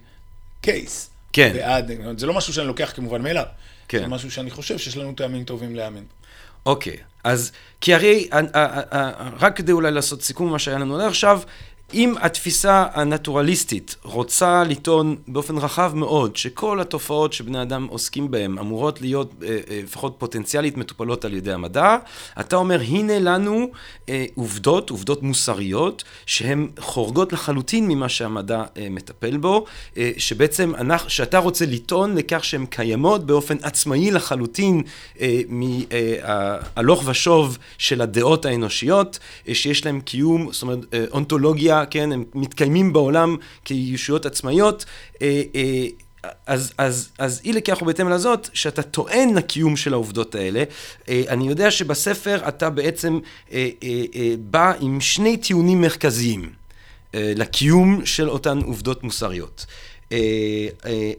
קייס. 0.62 1.10
כן. 1.34 1.53
בעד, 1.53 1.91
זה 2.17 2.25
לא 2.25 2.34
משהו 2.34 2.53
שאני 2.53 2.67
לוקח 2.67 2.91
כמובן 2.96 3.22
מאליו. 3.22 3.46
כן. 3.88 4.00
זה 4.00 4.08
משהו 4.08 4.31
שאני 4.31 4.51
חושב 4.51 4.77
שיש 4.77 4.98
לנו 4.98 5.13
טעמים 5.13 5.43
טובים 5.43 5.75
להאמין. 5.75 6.03
אוקיי, 6.65 6.98
אז, 7.24 7.51
כי 7.81 7.93
הרי, 7.93 8.29
אה, 8.34 9.12
רק 9.39 9.55
כדי 9.55 9.72
אולי 9.72 9.91
לעשות 9.91 10.22
סיכום 10.22 10.51
מה 10.51 10.60
שהיה 10.60 10.77
לנו 10.77 10.96
עד 10.96 11.08
עכשיו, 11.08 11.41
אם 11.94 12.14
התפיסה 12.22 12.86
הנטורליסטית 12.94 13.96
רוצה 14.04 14.64
לטעון 14.64 15.16
באופן 15.28 15.58
רחב 15.58 15.92
מאוד 15.96 16.36
שכל 16.36 16.82
התופעות 16.82 17.34
שבני 17.34 17.62
אדם 17.62 17.88
עוסקים 17.90 18.32
בהן 18.32 18.58
אמורות 18.58 19.02
להיות 19.02 19.34
אה, 19.44 19.48
אה, 19.70 19.80
לפחות 19.84 20.16
פוטנציאלית 20.18 20.78
מטופלות 20.78 21.26
על 21.26 21.34
ידי 21.34 21.54
המדע, 21.54 21.98
אתה 22.40 22.56
אומר 22.56 22.82
הנה 22.82 23.20
לנו 23.20 23.72
אה, 24.10 24.26
עובדות, 24.36 24.90
עובדות 24.90 25.24
מוסריות, 25.24 26.04
שהן 26.26 26.68
חורגות 26.80 27.34
לחלוטין 27.34 27.88
ממה 27.88 28.10
שהמדע 28.10 28.64
מטפל 28.92 29.38
בו, 29.38 29.66
שבעצם 30.18 30.76
אנחנו, 30.76 31.10
שאתה 31.10 31.38
רוצה 31.38 31.66
לטעון 31.66 32.18
לכך 32.18 32.44
שהן 32.44 32.66
קיימות 32.66 33.26
באופן 33.26 33.58
עצמאי 33.62 34.12
לחלוטין 34.12 34.84
מהלוך 35.48 37.04
ושוב 37.06 37.58
של 37.78 38.02
הדעות 38.02 38.46
האנושיות, 38.46 39.20
שיש 39.54 39.86
להן 39.86 40.00
קיום, 40.00 40.52
זאת 40.52 40.62
אומרת 40.62 40.80
אה, 40.94 41.06
כן, 41.86 42.12
הם 42.12 42.24
מתקיימים 42.36 42.94
בעולם 42.94 43.38
כישויות 43.66 44.26
עצמאיות. 44.26 44.86
אה, 45.22 45.42
אה, 45.56 45.86
אז, 46.46 46.74
אז, 46.78 47.10
אז 47.18 47.42
אי 47.46 47.54
לכך 47.54 47.82
ובהתאם 47.82 48.10
לזאת, 48.10 48.50
שאתה 48.54 48.82
טוען 48.82 49.34
לקיום 49.34 49.78
של 49.78 49.94
העובדות 49.94 50.36
האלה. 50.36 50.64
אה, 51.10 51.24
אני 51.30 51.48
יודע 51.48 51.72
שבספר 51.72 52.48
אתה 52.48 52.70
בעצם 52.70 53.20
בא 54.40 54.74
עם 54.80 55.02
שני 55.02 55.38
טיעונים 55.38 55.82
מרכזיים 55.82 56.54
לקיום 57.14 58.06
של 58.06 58.30
אותן 58.30 58.58
עובדות 58.58 59.04
מוסריות. 59.04 59.66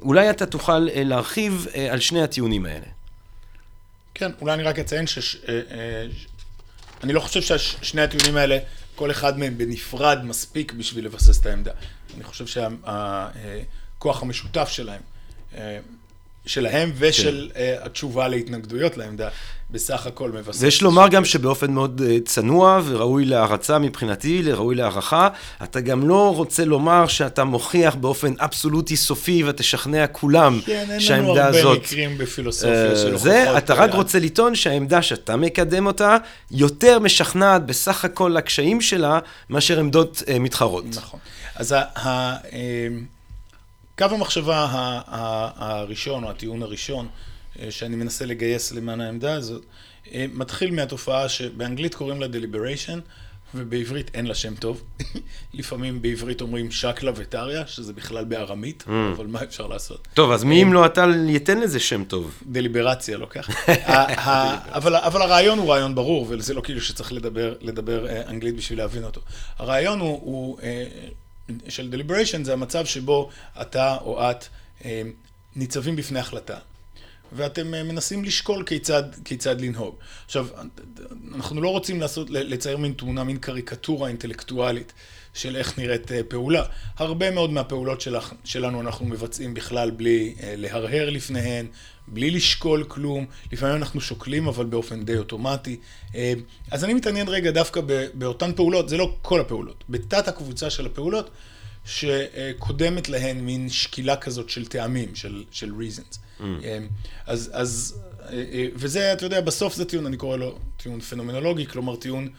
אולי 0.02 0.30
אתה 0.30 0.46
תוכל 0.46 0.78
להרחיב 0.78 1.66
על 1.90 2.00
שני 2.00 2.22
הטיעונים 2.22 2.66
האלה. 2.66 2.86
כן, 4.14 4.30
אולי 4.40 4.54
אני 4.54 4.62
רק 4.62 4.78
אציין 4.78 5.06
ש... 5.06 5.36
אני 7.04 7.12
לא 7.12 7.20
חושב 7.20 7.58
ששני 7.58 8.02
הטיעונים 8.02 8.36
האלה, 8.36 8.58
כל 9.02 9.10
אחד 9.10 9.38
מהם 9.38 9.58
בנפרד 9.58 10.18
מספיק 10.24 10.72
בשביל 10.72 11.04
לבסס 11.04 11.40
את 11.40 11.46
העמדה. 11.46 11.72
אני 12.14 12.24
חושב 12.24 12.46
שהכוח 12.46 14.22
המשותף 14.22 14.68
שלהם, 14.68 15.00
אה, 15.54 15.78
שלהם 16.46 16.92
ושל 16.98 17.50
כן. 17.54 17.74
התשובה 17.82 18.28
להתנגדויות 18.28 18.96
לעמדה, 18.96 19.28
בסך 19.70 20.06
הכל 20.06 20.30
מבסס. 20.32 20.62
ויש 20.62 20.82
לומר 20.82 21.08
גם 21.08 21.24
שבאופן 21.24 21.72
מאוד 21.72 22.02
אה, 22.06 22.16
צנוע 22.24 22.80
וראוי 22.84 23.24
להערצה 23.24 23.78
מבחינתי, 23.78 24.42
ראוי 24.52 24.74
להערכה, 24.74 25.28
אתה 25.62 25.80
גם 25.80 26.08
לא 26.08 26.36
רוצה 26.36 26.64
לומר 26.64 27.06
שאתה 27.06 27.44
מוכיח 27.44 27.94
באופן 27.94 28.32
אבסולוטי 28.38 28.96
סופי 28.96 29.44
ותשכנע 29.44 30.06
כולם 30.06 30.60
כן, 30.66 30.96
שהעמדה 30.98 31.46
הזאת... 31.46 31.52
כן, 31.52 31.58
אין 31.58 31.64
לנו 31.64 31.68
הרבה 31.68 31.80
מקרים 31.80 32.18
בפילוסופיה 32.18 32.96
של 32.96 33.12
הוכחות. 33.12 33.20
זה, 33.20 33.58
אתה 33.58 33.74
רק 33.74 33.94
רוצה 33.94 34.18
לטעון 34.18 34.54
שהעמדה 34.54 35.02
שאתה 35.02 35.36
מקדם 35.36 35.86
אותה 35.86 36.16
יותר 36.50 36.98
משכנעת 36.98 37.66
בסך 37.66 38.04
הכל 38.04 38.32
לקשיים 38.36 38.80
שלה 38.80 39.18
מאשר 39.50 39.78
עמדות 39.80 40.22
uh, 40.26 40.38
מתחרות. 40.38 40.84
נכון. 40.94 41.20
אז 41.56 41.72
ה... 41.72 41.82
ה 41.98 42.36
קו 43.98 44.04
המחשבה 44.10 44.66
הראשון, 45.56 46.24
או 46.24 46.30
הטיעון 46.30 46.62
הראשון, 46.62 47.08
אה, 47.60 47.70
שאני 47.70 47.96
מנסה 47.96 48.26
לגייס 48.26 48.72
למען 48.72 49.00
העמדה 49.00 49.34
הזאת, 49.34 49.62
אה, 50.12 50.26
מתחיל 50.32 50.70
מהתופעה 50.70 51.28
שבאנגלית 51.28 51.94
קוראים 51.94 52.20
לה 52.20 52.26
deliberation, 52.26 53.00
ובעברית 53.54 54.10
אין 54.14 54.26
לה 54.26 54.34
שם 54.34 54.54
טוב. 54.54 54.82
לפעמים 55.54 56.02
בעברית 56.02 56.40
אומרים 56.40 56.70
שקלה 56.70 57.12
וטריה, 57.16 57.66
שזה 57.66 57.92
בכלל 57.92 58.24
בארמית, 58.24 58.84
mm. 58.86 58.90
אבל 59.16 59.26
מה 59.26 59.42
אפשר 59.42 59.66
לעשות? 59.66 60.08
טוב, 60.14 60.30
אז 60.30 60.44
מי 60.44 60.62
אם 60.62 60.72
לא 60.72 60.86
אתה 60.86 61.06
ייתן 61.28 61.60
לזה 61.60 61.80
שם 61.80 62.04
טוב? 62.04 62.42
דליברציה 62.46 63.18
לוקח. 63.18 63.48
אבל, 64.76 64.96
אבל 64.96 65.22
הרעיון 65.22 65.58
הוא 65.58 65.72
רעיון 65.72 65.94
ברור, 65.94 66.26
וזה 66.28 66.54
לא 66.54 66.60
כאילו 66.60 66.80
שצריך 66.80 67.12
לדבר, 67.12 67.54
לדבר 67.60 68.06
אה, 68.06 68.22
אנגלית 68.28 68.56
בשביל 68.56 68.78
להבין 68.78 69.04
אותו. 69.04 69.20
הרעיון 69.58 70.00
הוא, 70.00 70.20
הוא 70.22 70.58
של 71.68 71.90
deliberation 71.90 72.44
זה 72.44 72.52
המצב 72.52 72.84
שבו 72.86 73.30
אתה 73.60 73.96
או 74.00 74.30
את 74.30 74.44
ניצבים 75.56 75.96
בפני 75.96 76.18
החלטה. 76.18 76.58
ואתם 77.32 77.74
אה, 77.74 77.82
מנסים 77.82 78.24
לשקול 78.24 78.64
כיצד, 78.64 79.02
כיצד 79.24 79.60
לנהוג. 79.60 79.94
עכשיו, 80.24 80.46
אנחנו 81.34 81.60
לא 81.60 81.68
רוצים 81.68 82.00
לעשות, 82.00 82.30
לצייר 82.30 82.76
מין 82.76 82.92
תמונה, 82.92 83.24
מין 83.24 83.38
קריקטורה 83.38 84.08
אינטלקטואלית 84.08 84.92
של 85.34 85.56
איך 85.56 85.78
נראית 85.78 86.12
אה, 86.12 86.20
פעולה. 86.28 86.62
הרבה 86.96 87.30
מאוד 87.30 87.50
מהפעולות 87.50 88.00
שלך, 88.00 88.32
שלנו 88.44 88.80
אנחנו 88.80 89.06
מבצעים 89.06 89.54
בכלל 89.54 89.90
בלי 89.90 90.34
אה, 90.42 90.54
להרהר 90.56 91.10
לפניהן, 91.10 91.66
בלי 92.08 92.30
לשקול 92.30 92.84
כלום. 92.84 93.26
לפעמים 93.52 93.76
אנחנו 93.76 94.00
שוקלים, 94.00 94.48
אבל 94.48 94.64
באופן 94.64 95.04
די 95.04 95.16
אוטומטי. 95.16 95.76
אז 96.70 96.84
אני 96.84 96.94
מתעניין 96.94 97.28
רגע 97.28 97.50
דווקא 97.50 97.80
באותן 98.14 98.52
פעולות, 98.52 98.88
זה 98.88 98.96
לא 98.96 99.14
כל 99.22 99.40
הפעולות, 99.40 99.84
בתת 99.88 100.28
הקבוצה 100.28 100.70
של 100.70 100.86
הפעולות, 100.86 101.30
שקודמת 101.84 103.08
להן 103.08 103.40
מין 103.40 103.68
שקילה 103.68 104.16
כזאת 104.16 104.50
של 104.50 104.66
טעמים, 104.66 105.14
של, 105.14 105.44
של 105.50 105.70
reasons. 105.70 106.18
Mm. 106.40 106.42
אז, 107.26 107.50
אז, 107.52 108.00
אה, 108.20 108.44
אה, 108.52 108.66
וזה, 108.74 109.12
אתה 109.12 109.26
יודע, 109.26 109.40
בסוף 109.40 109.74
זה 109.74 109.84
טיעון, 109.84 110.06
אני 110.06 110.16
קורא 110.16 110.36
לו 110.36 110.58
טיעון 110.76 111.00
פנומנולוגי, 111.00 111.66
כלומר 111.66 111.96
טיעון 111.96 112.24
אה, 112.24 112.30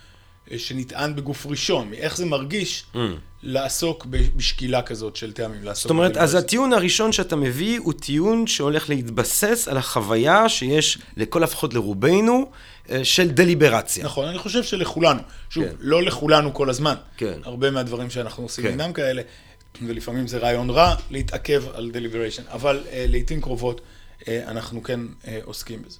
שנטען 0.57 1.15
בגוף 1.15 1.45
ראשון, 1.45 1.89
מאיך 1.89 2.17
זה 2.17 2.25
מרגיש 2.25 2.85
mm. 2.93 2.97
לעסוק 3.43 4.05
בשקילה 4.05 4.81
כזאת 4.81 5.15
של 5.15 5.31
טעמים. 5.31 5.61
זאת 5.73 5.89
אומרת, 5.89 6.17
אז 6.17 6.35
הטיעון 6.35 6.73
הראשון 6.73 7.11
שאתה 7.11 7.35
מביא 7.35 7.79
הוא 7.79 7.93
טיעון 7.93 8.47
שהולך 8.47 8.89
להתבסס 8.89 9.67
על 9.67 9.77
החוויה 9.77 10.49
שיש 10.49 10.97
לכל 11.17 11.39
לפחות 11.39 11.73
לרובנו 11.73 12.51
של 13.03 13.31
דליברציה. 13.31 14.05
נכון, 14.05 14.27
אני 14.27 14.37
חושב 14.37 14.63
שלכולנו. 14.63 15.21
שוב, 15.49 15.63
כן. 15.65 15.75
לא 15.79 16.03
לכולנו 16.03 16.53
כל 16.53 16.69
הזמן. 16.69 16.95
כן. 17.17 17.39
הרבה 17.43 17.71
מהדברים 17.71 18.09
שאנחנו 18.09 18.43
עושים 18.43 18.63
כן. 18.63 18.71
אינם 18.71 18.93
כאלה. 18.93 19.21
ולפעמים 19.81 20.27
זה 20.27 20.37
רעיון 20.37 20.69
רע 20.69 20.95
להתעכב 21.11 21.63
על 21.73 21.91
דליבריישן, 21.91 22.43
אבל 22.51 22.83
uh, 22.85 22.89
לעיתים 22.93 23.41
קרובות 23.41 23.81
uh, 24.19 24.25
אנחנו 24.47 24.83
כן 24.83 24.99
uh, 25.21 25.27
עוסקים 25.43 25.81
בזה. 25.81 25.97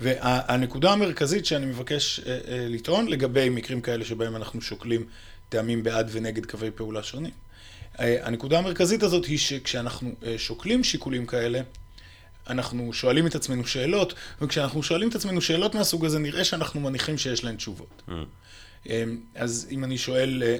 והנקודה 0.00 0.92
המרכזית 0.92 1.46
שאני 1.46 1.66
מבקש 1.66 2.20
uh, 2.20 2.22
uh, 2.22 2.26
לטעון 2.50 3.08
לגבי 3.08 3.48
מקרים 3.48 3.80
כאלה 3.80 4.04
שבהם 4.04 4.36
אנחנו 4.36 4.60
שוקלים 4.60 5.06
טעמים 5.48 5.82
בעד 5.82 6.08
ונגד 6.12 6.46
קווי 6.46 6.70
פעולה 6.70 7.02
שונים. 7.02 7.32
Uh, 7.96 8.00
הנקודה 8.22 8.58
המרכזית 8.58 9.02
הזאת 9.02 9.24
היא 9.24 9.38
שכשאנחנו 9.38 10.14
שוקלים 10.36 10.84
שיקולים 10.84 11.26
כאלה, 11.26 11.60
אנחנו 12.48 12.92
שואלים 12.92 13.26
את 13.26 13.34
עצמנו 13.34 13.66
שאלות, 13.66 14.14
וכשאנחנו 14.40 14.82
שואלים 14.82 15.08
את 15.08 15.14
עצמנו 15.14 15.40
שאלות 15.40 15.74
מהסוג 15.74 16.04
הזה, 16.04 16.18
נראה 16.18 16.44
שאנחנו 16.44 16.80
מניחים 16.80 17.18
שיש 17.18 17.44
להן 17.44 17.56
תשובות. 17.56 18.02
Mm. 18.08 18.12
אמ, 18.88 19.16
אז 19.34 19.66
אם 19.70 19.84
אני 19.84 19.98
שואל 19.98 20.42
אה, 20.42 20.56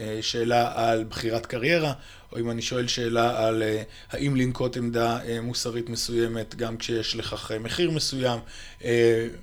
אה, 0.00 0.22
שאלה 0.22 0.72
על 0.74 1.04
בחירת 1.04 1.46
קריירה, 1.46 1.92
או 2.32 2.38
אם 2.38 2.50
אני 2.50 2.62
שואל 2.62 2.86
שאלה 2.86 3.46
על 3.46 3.62
אה, 3.62 3.82
האם 4.10 4.36
לנקוט 4.36 4.76
עמדה 4.76 5.18
מוסרית 5.42 5.88
מסוימת 5.88 6.54
גם 6.54 6.76
כשיש 6.76 7.16
לכך 7.16 7.52
מחיר 7.60 7.90
מסוים, 7.90 8.38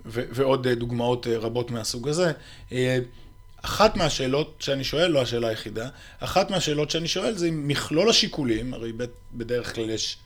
ועוד 0.05 0.67
דוגמאות 0.67 1.27
רבות 1.27 1.71
מהסוג 1.71 2.09
הזה, 2.09 2.31
אחת 3.61 3.95
מהשאלות 3.95 4.55
שאני 4.59 4.83
שואל, 4.83 5.11
לא 5.11 5.21
השאלה 5.21 5.47
היחידה, 5.47 5.89
אחת 6.19 6.51
מהשאלות 6.51 6.91
שאני 6.91 7.07
שואל 7.07 7.33
זה 7.33 7.47
אם 7.47 7.67
מכלול 7.67 8.09
השיקולים, 8.09 8.73
הרי 8.73 8.91
בדרך 9.33 9.75
כלל 9.75 9.89
יש 9.89 10.17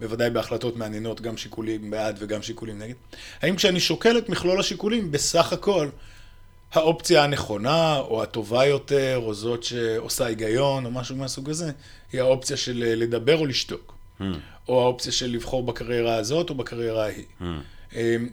בוודאי 0.00 0.30
בהחלטות 0.30 0.76
מעניינות 0.76 1.20
גם 1.20 1.36
שיקולים 1.36 1.90
בעד 1.90 2.16
וגם 2.18 2.42
שיקולים 2.42 2.78
נגד, 2.78 2.94
האם 3.42 3.56
כשאני 3.56 3.80
שוקל 3.80 4.18
את 4.18 4.28
מכלול 4.28 4.60
השיקולים, 4.60 5.10
בסך 5.10 5.52
הכל 5.52 5.88
האופציה 6.72 7.24
הנכונה, 7.24 7.98
או 7.98 8.22
הטובה 8.22 8.66
יותר, 8.66 9.20
או 9.22 9.34
זאת 9.34 9.62
שעושה 9.62 10.26
היגיון, 10.26 10.84
או 10.84 10.90
משהו 10.90 11.16
מהסוג 11.16 11.50
הזה, 11.50 11.70
היא 12.12 12.20
האופציה 12.20 12.56
של 12.56 12.84
אה, 12.86 12.94
לדבר 12.94 13.38
או 13.38 13.46
לשתוק. 13.46 13.94
Hmm. 14.20 14.24
או 14.68 14.82
האופציה 14.82 15.12
של 15.12 15.30
לבחור 15.30 15.62
בקריירה 15.62 16.16
הזאת 16.16 16.50
או 16.50 16.54
בקריירה 16.54 17.04
ההיא. 17.04 17.24
Hmm. 17.40 17.44
אמ, 17.94 18.28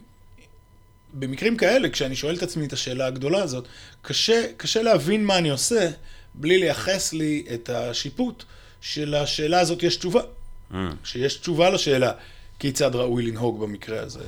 במקרים 1.14 1.56
כאלה, 1.56 1.90
כשאני 1.90 2.16
שואל 2.16 2.34
את 2.36 2.42
עצמי 2.42 2.66
את 2.66 2.72
השאלה 2.72 3.06
הגדולה 3.06 3.42
הזאת, 3.42 3.68
קשה, 4.02 4.46
קשה 4.56 4.82
להבין 4.82 5.24
מה 5.24 5.38
אני 5.38 5.50
עושה 5.50 5.90
בלי 6.34 6.58
לייחס 6.58 7.12
לי 7.12 7.44
את 7.54 7.70
השיפוט 7.70 8.44
שלשאלה 8.80 9.60
הזאת 9.60 9.82
יש 9.82 9.96
תשובה. 9.96 10.20
Mm. 10.72 10.76
שיש 11.04 11.36
תשובה 11.36 11.70
לשאלה 11.70 12.12
כיצד 12.58 12.94
ראוי 12.94 13.22
לנהוג 13.22 13.60
במקרה 13.60 14.00
הזה. 14.00 14.20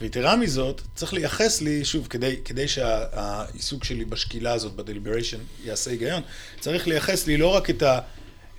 ויתרה 0.00 0.36
מזאת, 0.36 0.82
צריך 0.94 1.12
לייחס 1.12 1.60
לי, 1.60 1.84
שוב, 1.84 2.06
כדי, 2.06 2.36
כדי 2.44 2.68
שהעיסוק 2.68 3.84
שלי 3.84 4.04
בשקילה 4.04 4.52
הזאת, 4.52 4.72
בדליבריישן, 4.72 5.38
יעשה 5.64 5.90
היגיון, 5.90 6.22
צריך 6.60 6.88
לייחס 6.88 7.26
לי 7.26 7.36
לא 7.36 7.48
רק 7.54 7.70
את 7.70 7.82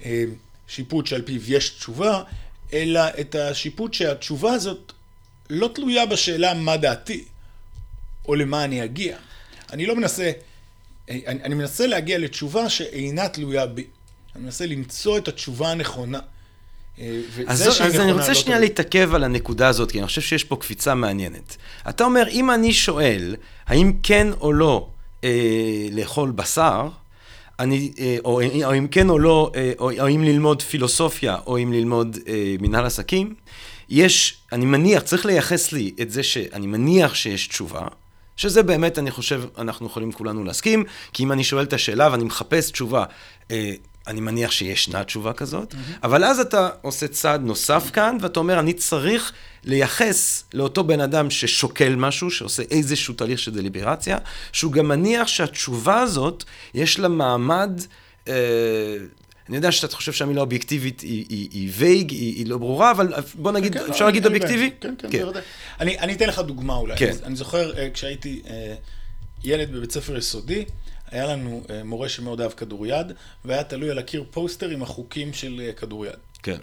השיפוט 0.05 1.07
שעל 1.07 1.21
פיו 1.21 1.53
יש 1.53 1.69
תשובה, 1.69 2.23
אלא 2.73 3.01
את 3.19 3.35
השיפוט 3.35 3.93
שהתשובה 3.93 4.53
הזאת 4.53 4.93
לא 5.49 5.69
תלויה 5.75 6.05
בשאלה 6.05 6.53
מה 6.53 6.77
דעתי, 6.77 7.25
או 8.27 8.35
למה 8.35 8.63
אני 8.63 8.83
אגיע. 8.83 9.17
אני 9.73 9.85
לא 9.85 9.95
מנסה, 9.95 10.31
אני, 11.09 11.23
אני 11.27 11.55
מנסה 11.55 11.87
להגיע 11.87 12.17
לתשובה 12.17 12.69
שאינה 12.69 13.29
תלויה 13.29 13.65
בי. 13.65 13.87
אני 14.35 14.43
מנסה 14.43 14.65
למצוא 14.65 15.17
את 15.17 15.27
התשובה 15.27 15.71
הנכונה. 15.71 16.19
אז, 17.47 17.81
אז 17.81 17.99
אני 17.99 18.11
רוצה 18.11 18.35
שנייה 18.35 18.59
להתעכב 18.59 19.15
על 19.15 19.23
הנקודה 19.23 19.67
הזאת, 19.67 19.91
כי 19.91 19.99
אני 19.99 20.07
חושב 20.07 20.21
שיש 20.21 20.43
פה 20.43 20.55
קפיצה 20.55 20.95
מעניינת. 20.95 21.57
אתה 21.89 22.03
אומר, 22.03 22.27
אם 22.31 22.51
אני 22.51 22.73
שואל, 22.73 23.35
האם 23.67 23.93
כן 24.03 24.27
או 24.41 24.53
לא 24.53 24.87
אה, 25.23 25.29
לאכול 25.91 26.31
בשר, 26.31 26.89
אני, 27.59 27.91
אה, 27.99 28.17
או, 28.25 28.41
או 28.63 28.77
אם 28.77 28.87
כן 28.87 29.09
או 29.09 29.19
לא, 29.19 29.51
אה, 29.55 29.71
או, 29.79 29.91
או 29.99 30.09
אם 30.09 30.23
ללמוד 30.23 30.61
פילוסופיה, 30.61 31.37
או 31.47 31.57
אם 31.57 31.73
ללמוד 31.73 32.17
אה, 32.27 32.55
מנהל 32.61 32.85
עסקים, 32.85 33.33
יש, 33.89 34.37
אני 34.51 34.65
מניח, 34.65 35.03
צריך 35.03 35.25
לייחס 35.25 35.71
לי 35.71 35.91
את 36.01 36.11
זה 36.11 36.23
שאני 36.23 36.67
מניח 36.67 37.15
שיש 37.15 37.47
תשובה, 37.47 37.87
שזה 38.37 38.63
באמת, 38.63 38.99
אני 38.99 39.11
חושב, 39.11 39.43
אנחנו 39.57 39.85
יכולים 39.85 40.11
כולנו 40.11 40.43
להסכים, 40.43 40.83
כי 41.13 41.23
אם 41.23 41.31
אני 41.31 41.43
שואל 41.43 41.63
את 41.63 41.73
השאלה 41.73 42.09
ואני 42.11 42.23
מחפש 42.23 42.71
תשובה, 42.71 43.03
אה, 43.51 43.73
אני 44.09 44.21
מניח 44.21 44.51
שישנה 44.51 45.03
תשובה 45.03 45.33
כזאת, 45.33 45.73
mm-hmm. 45.73 45.99
אבל 46.03 46.23
אז 46.23 46.39
אתה 46.39 46.69
עושה 46.81 47.07
צעד 47.07 47.41
נוסף 47.41 47.89
כאן, 47.93 48.17
ואתה 48.21 48.39
אומר, 48.39 48.59
אני 48.59 48.73
צריך 48.73 49.31
לייחס 49.63 50.43
לאותו 50.53 50.83
בן 50.83 51.01
אדם 51.01 51.29
ששוקל 51.29 51.95
משהו, 51.95 52.31
שעושה 52.31 52.63
איזשהו 52.71 53.13
תהליך 53.13 53.39
של 53.39 53.53
דליברציה, 53.53 54.17
שהוא 54.51 54.71
גם 54.71 54.87
מניח 54.87 55.27
שהתשובה 55.27 55.99
הזאת, 55.99 56.43
יש 56.73 56.99
לה 56.99 57.07
מעמד... 57.07 57.81
אה, 58.27 58.33
אני 59.49 59.57
יודע 59.57 59.71
שאתה 59.71 59.95
חושב 59.95 60.13
שהמילה 60.13 60.41
אובייקטיבית 60.41 61.01
היא, 61.01 61.25
היא, 61.29 61.49
היא 61.51 61.69
vague, 61.73 62.11
היא, 62.11 62.35
היא 62.35 62.47
לא 62.47 62.57
ברורה, 62.57 62.91
אבל 62.91 63.13
בוא 63.35 63.51
נגיד, 63.51 63.73
כן, 63.73 63.85
אפשר 63.89 64.05
להגיד 64.05 64.25
אובייקטיבי? 64.25 64.71
כן, 64.81 64.95
כן, 64.97 65.07
כן. 65.11 65.19
בוודאי. 65.19 65.41
אני, 65.79 65.99
אני 65.99 66.13
אתן 66.13 66.27
לך 66.27 66.39
דוגמה 66.39 66.75
אולי. 66.75 66.97
כן. 66.97 67.13
אני 67.23 67.35
זוכר 67.35 67.73
uh, 67.73 67.75
כשהייתי 67.93 68.41
uh, 68.45 68.49
ילד 69.43 69.71
בבית 69.71 69.91
ספר 69.91 70.17
יסודי, 70.17 70.65
היה 71.11 71.25
לנו 71.27 71.63
uh, 71.65 71.71
מורה 71.85 72.09
שמאוד 72.09 72.41
אהב 72.41 72.51
כדוריד, 72.51 73.07
והיה 73.45 73.63
תלוי 73.63 73.89
על 73.89 73.97
הקיר 73.97 74.23
פוסטר 74.31 74.69
עם 74.69 74.83
החוקים 74.83 75.33
של 75.33 75.61
uh, 75.69 75.79
כדוריד. 75.79 76.13
כן. 76.43 76.57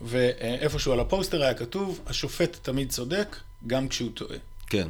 ואיפשהו 0.00 0.92
על 0.92 1.00
הפוסטר 1.00 1.42
היה 1.42 1.54
כתוב, 1.54 2.00
השופט 2.06 2.56
תמיד 2.62 2.90
צודק, 2.90 3.36
גם 3.66 3.88
כשהוא 3.88 4.10
טועה. 4.14 4.36
כן. 4.66 4.88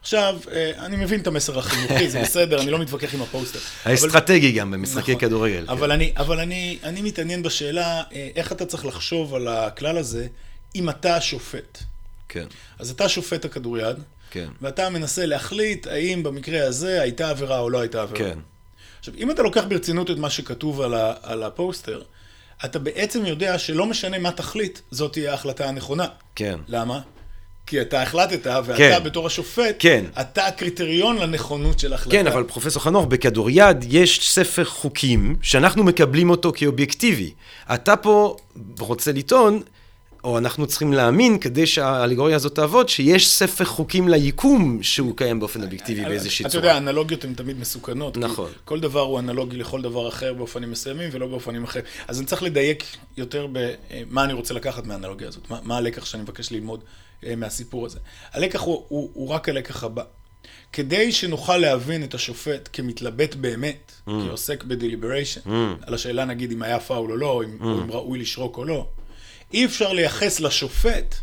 עכשיו, 0.00 0.38
אה, 0.52 0.72
אני 0.76 0.96
מבין 0.96 1.20
את 1.20 1.26
המסר 1.26 1.58
החינוכי, 1.58 2.10
זה 2.10 2.22
בסדר, 2.22 2.60
אני 2.62 2.70
לא 2.70 2.78
מתווכח 2.78 3.14
עם 3.14 3.22
הפוסטר. 3.22 3.58
האסטרטגי 3.84 4.52
גם 4.52 4.70
במשחקי 4.70 5.12
נכון. 5.14 5.28
כדורגל. 5.28 5.64
אבל, 5.68 5.86
כן. 5.86 5.92
אני, 5.92 6.12
אבל 6.16 6.40
אני, 6.40 6.78
אני 6.82 7.02
מתעניין 7.02 7.42
בשאלה, 7.42 8.02
אה, 8.12 8.28
איך 8.36 8.52
אתה 8.52 8.66
צריך 8.66 8.86
לחשוב 8.86 9.34
על 9.34 9.48
הכלל 9.48 9.98
הזה, 9.98 10.26
אם 10.74 10.90
אתה 10.90 11.16
השופט. 11.16 11.78
כן. 12.28 12.46
אז 12.78 12.90
אתה 12.90 13.08
שופט 13.08 13.44
הכדוריד, 13.44 13.96
כן. 14.30 14.48
ואתה 14.60 14.90
מנסה 14.90 15.26
להחליט 15.26 15.86
האם 15.86 16.22
במקרה 16.22 16.66
הזה 16.66 17.02
הייתה 17.02 17.30
עבירה 17.30 17.58
או 17.58 17.70
לא 17.70 17.80
הייתה 17.80 18.02
עבירה. 18.02 18.18
כן. 18.18 18.38
עכשיו, 18.98 19.14
אם 19.18 19.30
אתה 19.30 19.42
לוקח 19.42 19.64
ברצינות 19.68 20.10
את 20.10 20.18
מה 20.18 20.30
שכתוב 20.30 20.80
על, 20.80 20.94
ה, 20.94 21.14
על 21.22 21.42
הפוסטר, 21.42 22.02
אתה 22.64 22.78
בעצם 22.78 23.26
יודע 23.26 23.58
שלא 23.58 23.86
משנה 23.86 24.18
מה 24.18 24.30
תחליט, 24.30 24.78
זאת 24.90 25.12
תהיה 25.12 25.30
ההחלטה 25.30 25.68
הנכונה. 25.68 26.06
כן. 26.34 26.58
למה? 26.68 27.00
כי 27.66 27.80
אתה 27.80 28.02
החלטת, 28.02 28.46
ואתה 28.46 28.76
כן. 28.76 28.98
בתור 29.04 29.26
השופט, 29.26 29.76
כן. 29.78 30.04
אתה 30.20 30.46
הקריטריון 30.46 31.18
לנכונות 31.18 31.78
של 31.78 31.92
החלטה. 31.92 32.10
כן, 32.16 32.26
אבל 32.26 32.44
פרופסור 32.44 32.82
חנוך, 32.82 33.06
בכדוריד 33.06 33.76
יש 33.88 34.30
ספר 34.30 34.64
חוקים 34.64 35.36
שאנחנו 35.42 35.84
מקבלים 35.84 36.30
אותו 36.30 36.52
כאובייקטיבי. 36.56 37.32
אתה 37.74 37.96
פה 37.96 38.36
רוצה 38.78 39.12
לטעון, 39.12 39.62
או 40.26 40.38
אנחנו 40.38 40.66
צריכים 40.66 40.92
להאמין, 40.92 41.38
כדי 41.38 41.66
שהאלגוריה 41.66 42.36
הזאת 42.36 42.54
תעבוד, 42.54 42.88
שיש 42.88 43.30
ספר 43.30 43.64
חוקים 43.64 44.08
ליקום 44.08 44.82
שהוא 44.82 45.16
קיים 45.16 45.40
באופן 45.40 45.62
אובייקטיבי 45.62 46.04
באיזושהי 46.04 46.44
צורה. 46.44 46.48
אתה 46.48 46.58
יודע, 46.58 46.78
אנלוגיות 46.78 47.24
הן 47.24 47.34
תמיד 47.34 47.60
מסוכנות. 47.60 48.16
נכון. 48.16 48.50
כל 48.64 48.80
דבר 48.80 49.00
הוא 49.00 49.18
אנלוגי 49.18 49.56
לכל 49.56 49.82
דבר 49.82 50.08
אחר 50.08 50.34
באופנים 50.34 50.70
מסוימים 50.70 51.08
ולא 51.12 51.26
באופנים 51.26 51.64
אחרים. 51.64 51.84
אז 52.08 52.18
אני 52.18 52.26
צריך 52.26 52.42
לדייק 52.42 52.84
יותר 53.16 53.46
במה 53.52 54.24
אני 54.24 54.32
רוצה 54.32 54.54
לקחת 54.54 54.86
מהאנלוגיה 54.86 55.28
הזאת, 55.28 55.50
מה, 55.50 55.58
מה 55.62 55.76
הלקח 55.76 56.04
שאני 56.04 56.22
מבקש 56.22 56.52
ללמוד 56.52 56.80
אה, 57.26 57.36
מהסיפור 57.36 57.86
הזה. 57.86 57.98
הלקח 58.32 58.60
הוא, 58.60 58.84
הוא, 58.88 59.10
הוא 59.14 59.28
רק 59.28 59.48
הלקח 59.48 59.84
הבא. 59.84 60.02
כדי 60.72 61.12
שנוכל 61.12 61.56
להבין 61.56 62.04
את 62.04 62.14
השופט 62.14 62.68
כמתלבט 62.72 63.34
באמת, 63.34 63.92
mm. 64.08 64.10
כעוסק 64.26 64.64
ב 64.64 64.69
deliberation, 64.69 65.40
mm. 65.46 65.50
על 65.86 65.94
השאלה 65.94 66.24
נגיד 66.24 66.52
אם 66.52 66.62
היה 66.62 66.80
פאול 66.80 67.10
או 67.10 67.16
לא, 67.16 67.42
אם, 67.44 67.58
mm. 67.60 67.64
או 67.64 67.82
אם 67.82 67.92
ראוי 67.92 68.18
לשרוק 68.18 68.58
או 68.58 68.64
לא, 68.64 68.86
אי 69.52 69.64
אפשר 69.64 69.92
לייחס 69.92 70.40
לשופט 70.40 71.14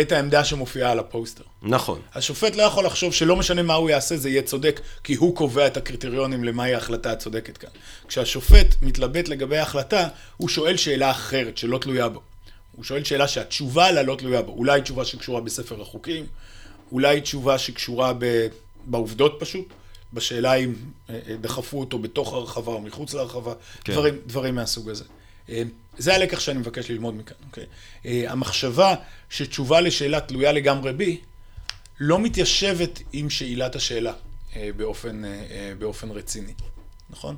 את 0.00 0.12
העמדה 0.12 0.44
שמופיעה 0.44 0.90
על 0.90 0.98
הפוסטר. 0.98 1.44
נכון. 1.62 2.00
השופט 2.14 2.56
לא 2.56 2.62
יכול 2.62 2.86
לחשוב 2.86 3.12
שלא 3.12 3.36
משנה 3.36 3.62
מה 3.62 3.74
הוא 3.74 3.90
יעשה, 3.90 4.16
זה 4.16 4.30
יהיה 4.30 4.42
צודק, 4.42 4.80
כי 5.04 5.14
הוא 5.14 5.36
קובע 5.36 5.66
את 5.66 5.76
הקריטריונים 5.76 6.44
למהי 6.44 6.74
ההחלטה 6.74 7.12
הצודקת 7.12 7.58
כאן. 7.58 7.70
כשהשופט 8.08 8.74
מתלבט 8.82 9.28
לגבי 9.28 9.58
ההחלטה, 9.58 10.08
הוא 10.36 10.48
שואל 10.48 10.76
שאלה 10.76 11.10
אחרת 11.10 11.58
שלא 11.58 11.78
תלויה 11.78 12.08
בו. 12.08 12.20
הוא 12.76 12.84
שואל 12.84 13.04
שאלה 13.04 13.28
שהתשובה 13.28 13.86
עליה 13.86 14.02
לא 14.02 14.16
תלויה 14.16 14.42
בו. 14.42 14.52
אולי 14.52 14.82
תשובה 14.82 15.04
שקשורה 15.04 15.40
בספר 15.40 15.82
החוקים, 15.82 16.26
אולי 16.92 17.20
תשובה 17.20 17.58
שקשורה 17.58 18.12
ב... 18.18 18.46
בעובדות 18.86 19.36
פשוט, 19.38 19.66
בשאלה 20.12 20.54
אם 20.54 20.74
אה, 21.10 21.18
אה, 21.28 21.36
דחפו 21.36 21.80
אותו 21.80 21.98
בתוך 21.98 22.32
הרחבה 22.32 22.72
או 22.72 22.80
מחוץ 22.80 23.14
להרחבה, 23.14 23.52
כן. 23.84 23.92
דברים, 23.92 24.14
דברים 24.26 24.54
מהסוג 24.54 24.90
הזה. 24.90 25.04
אה, 25.48 25.62
זה 25.98 26.14
הלקח 26.14 26.40
שאני 26.40 26.58
מבקש 26.58 26.90
ללמוד 26.90 27.14
מכאן, 27.14 27.36
אוקיי? 27.46 27.66
המחשבה 28.28 28.94
שתשובה 29.30 29.80
לשאלה 29.80 30.20
תלויה 30.20 30.52
לגמרי 30.52 30.92
בי, 30.92 31.20
לא 32.00 32.18
מתיישבת 32.18 33.00
עם 33.12 33.30
שאלת 33.30 33.76
השאלה 33.76 34.12
באופן, 34.76 35.22
באופן 35.78 36.10
רציני, 36.10 36.52
נכון? 37.10 37.36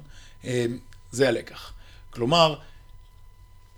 זה 1.12 1.29
הלקח. 1.29 1.73
כלומר, 2.11 2.57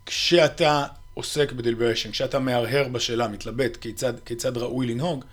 כשאתה 0.07 0.87
עוסק 1.15 1.53
בדליבריישן, 1.53 2.11
כשאתה 2.11 2.39
מהרהר 2.39 2.89
בשאלה, 2.89 3.29
מתלבט 3.29 3.77
כיצד, 3.77 4.13
כיצד 4.25 4.57
ראוי 4.57 4.87
לנהוג, 4.87 5.25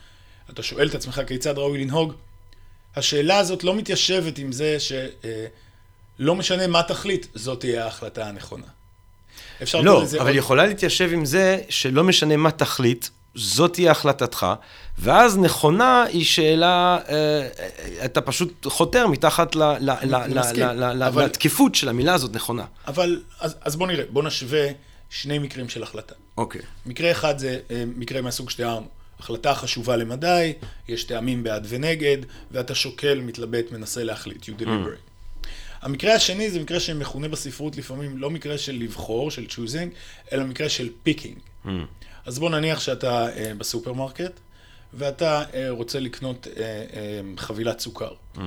אתה 0.49 0.63
שואל 0.63 0.87
את 0.87 0.95
עצמך 0.95 1.21
כיצד 1.27 1.57
ראוי 1.57 1.83
לנהוג, 1.83 2.13
השאלה 2.95 3.37
הזאת 3.37 3.63
לא 3.63 3.75
מתיישבת 3.75 4.37
עם 4.37 4.51
זה 4.51 4.79
שלא 4.79 6.31
אה, 6.31 6.35
משנה 6.35 6.67
מה 6.67 6.83
תחליט, 6.83 7.27
זאת 7.35 7.59
תהיה 7.59 7.83
ההחלטה 7.83 8.27
הנכונה. 8.27 8.67
אפשר 9.63 9.81
לא, 9.81 10.03
אבל 10.19 10.27
עוד... 10.27 10.35
יכולה 10.35 10.65
להתיישב 10.65 11.09
עם 11.13 11.25
זה 11.25 11.57
שלא 11.69 12.03
משנה 12.03 12.37
מה 12.37 12.51
תחליט, 12.51 13.07
זאת 13.35 13.73
תהיה 13.73 13.91
החלטתך, 13.91 14.47
ואז 14.99 15.37
נכונה 15.37 16.03
היא 16.03 16.25
שאלה, 16.25 16.99
אה, 17.09 17.47
אתה 18.05 18.21
פשוט 18.21 18.65
חותר 18.65 19.07
מתחת 19.07 19.55
ל, 19.55 19.63
ל, 19.63 19.91
ל, 20.03 20.15
ל, 20.15 20.39
ל, 20.55 20.93
ל, 20.93 21.03
אבל... 21.03 21.25
לתקיפות 21.25 21.75
של 21.75 21.89
המילה 21.89 22.13
הזאת 22.13 22.33
נכונה. 22.33 22.65
אבל, 22.87 23.21
אז, 23.39 23.55
אז 23.61 23.75
בוא 23.75 23.87
נראה, 23.87 24.03
בוא 24.09 24.23
נשווה 24.23 24.67
שני 25.09 25.39
מקרים 25.39 25.69
של 25.69 25.83
החלטה. 25.83 26.15
אוקיי. 26.37 26.61
מקרה 26.85 27.11
אחד 27.11 27.37
זה 27.37 27.59
אה, 27.71 27.83
מקרה 27.95 28.21
מהסוג 28.21 28.49
שתיארנו. 28.49 28.87
החלטה 29.19 29.55
חשובה 29.55 29.95
למדי, 29.95 30.53
יש 30.87 31.03
טעמים 31.03 31.43
בעד 31.43 31.65
ונגד, 31.69 32.17
ואתה 32.51 32.75
שוקל, 32.75 33.21
מתלבט, 33.21 33.71
מנסה 33.71 34.03
להחליט, 34.03 34.43
you 34.43 34.61
deliberate. 34.61 34.63
Mm. 34.65 35.06
המקרה 35.87 36.13
השני 36.13 36.49
זה 36.51 36.59
מקרה 36.59 36.79
שמכונה 36.79 37.27
בספרות 37.27 37.77
לפעמים 37.77 38.17
לא 38.17 38.29
מקרה 38.29 38.57
של 38.57 38.73
לבחור, 38.73 39.31
של 39.31 39.45
choosing, 39.49 39.89
אלא 40.33 40.43
מקרה 40.43 40.69
של 40.69 40.89
picking. 41.07 41.65
Mm. 41.65 41.69
אז 42.25 42.39
בוא 42.39 42.49
נניח 42.49 42.79
שאתה 42.79 43.27
uh, 43.27 43.57
בסופרמרקט, 43.57 44.31
ואתה 44.93 45.43
uh, 45.43 45.55
רוצה 45.69 45.99
לקנות 45.99 46.47
uh, 46.47 46.57
uh, 46.57 47.41
חבילת 47.41 47.79
סוכר. 47.79 48.11
Mm. 48.35 48.39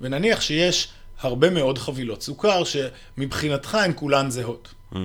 ונניח 0.00 0.40
שיש 0.40 0.88
הרבה 1.20 1.50
מאוד 1.50 1.78
חבילות 1.78 2.22
סוכר, 2.22 2.62
שמבחינתך 2.64 3.74
הן 3.74 3.92
כולן 3.94 4.30
זהות. 4.30 4.74
Mm. 4.92 4.96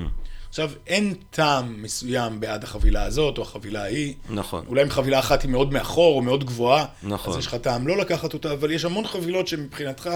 עכשיו, 0.49 0.71
אין 0.87 1.13
טעם 1.31 1.83
מסוים 1.83 2.39
בעד 2.39 2.63
החבילה 2.63 3.03
הזאת 3.03 3.37
או 3.37 3.43
החבילה 3.43 3.83
ההיא. 3.83 4.13
נכון. 4.29 4.65
אולי 4.67 4.83
אם 4.83 4.89
חבילה 4.89 5.19
אחת 5.19 5.41
היא 5.41 5.51
מאוד 5.51 5.73
מאחור 5.73 6.15
או 6.15 6.21
מאוד 6.21 6.43
גבוהה, 6.43 6.85
נכון. 7.03 7.33
אז 7.33 7.39
יש 7.39 7.47
לך 7.47 7.55
טעם 7.55 7.87
לא 7.87 7.97
לקחת 7.97 8.33
אותה, 8.33 8.53
אבל 8.53 8.71
יש 8.71 8.85
המון 8.85 9.07
חבילות 9.07 9.47
שמבחינתך 9.47 10.09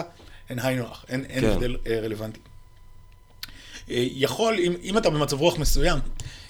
הן 0.52 0.60
היינו 0.60 0.88
הך, 0.92 1.06
אין, 1.10 1.26
אין 1.26 1.42
כן. 1.42 1.50
הבדל 1.50 1.78
אה, 1.88 2.00
רלוונטי. 2.00 2.40
אה, 3.90 4.06
יכול, 4.12 4.56
אם, 4.60 4.74
אם 4.84 4.98
אתה 4.98 5.10
במצב 5.10 5.40
רוח 5.40 5.58
מסוים, 5.58 6.00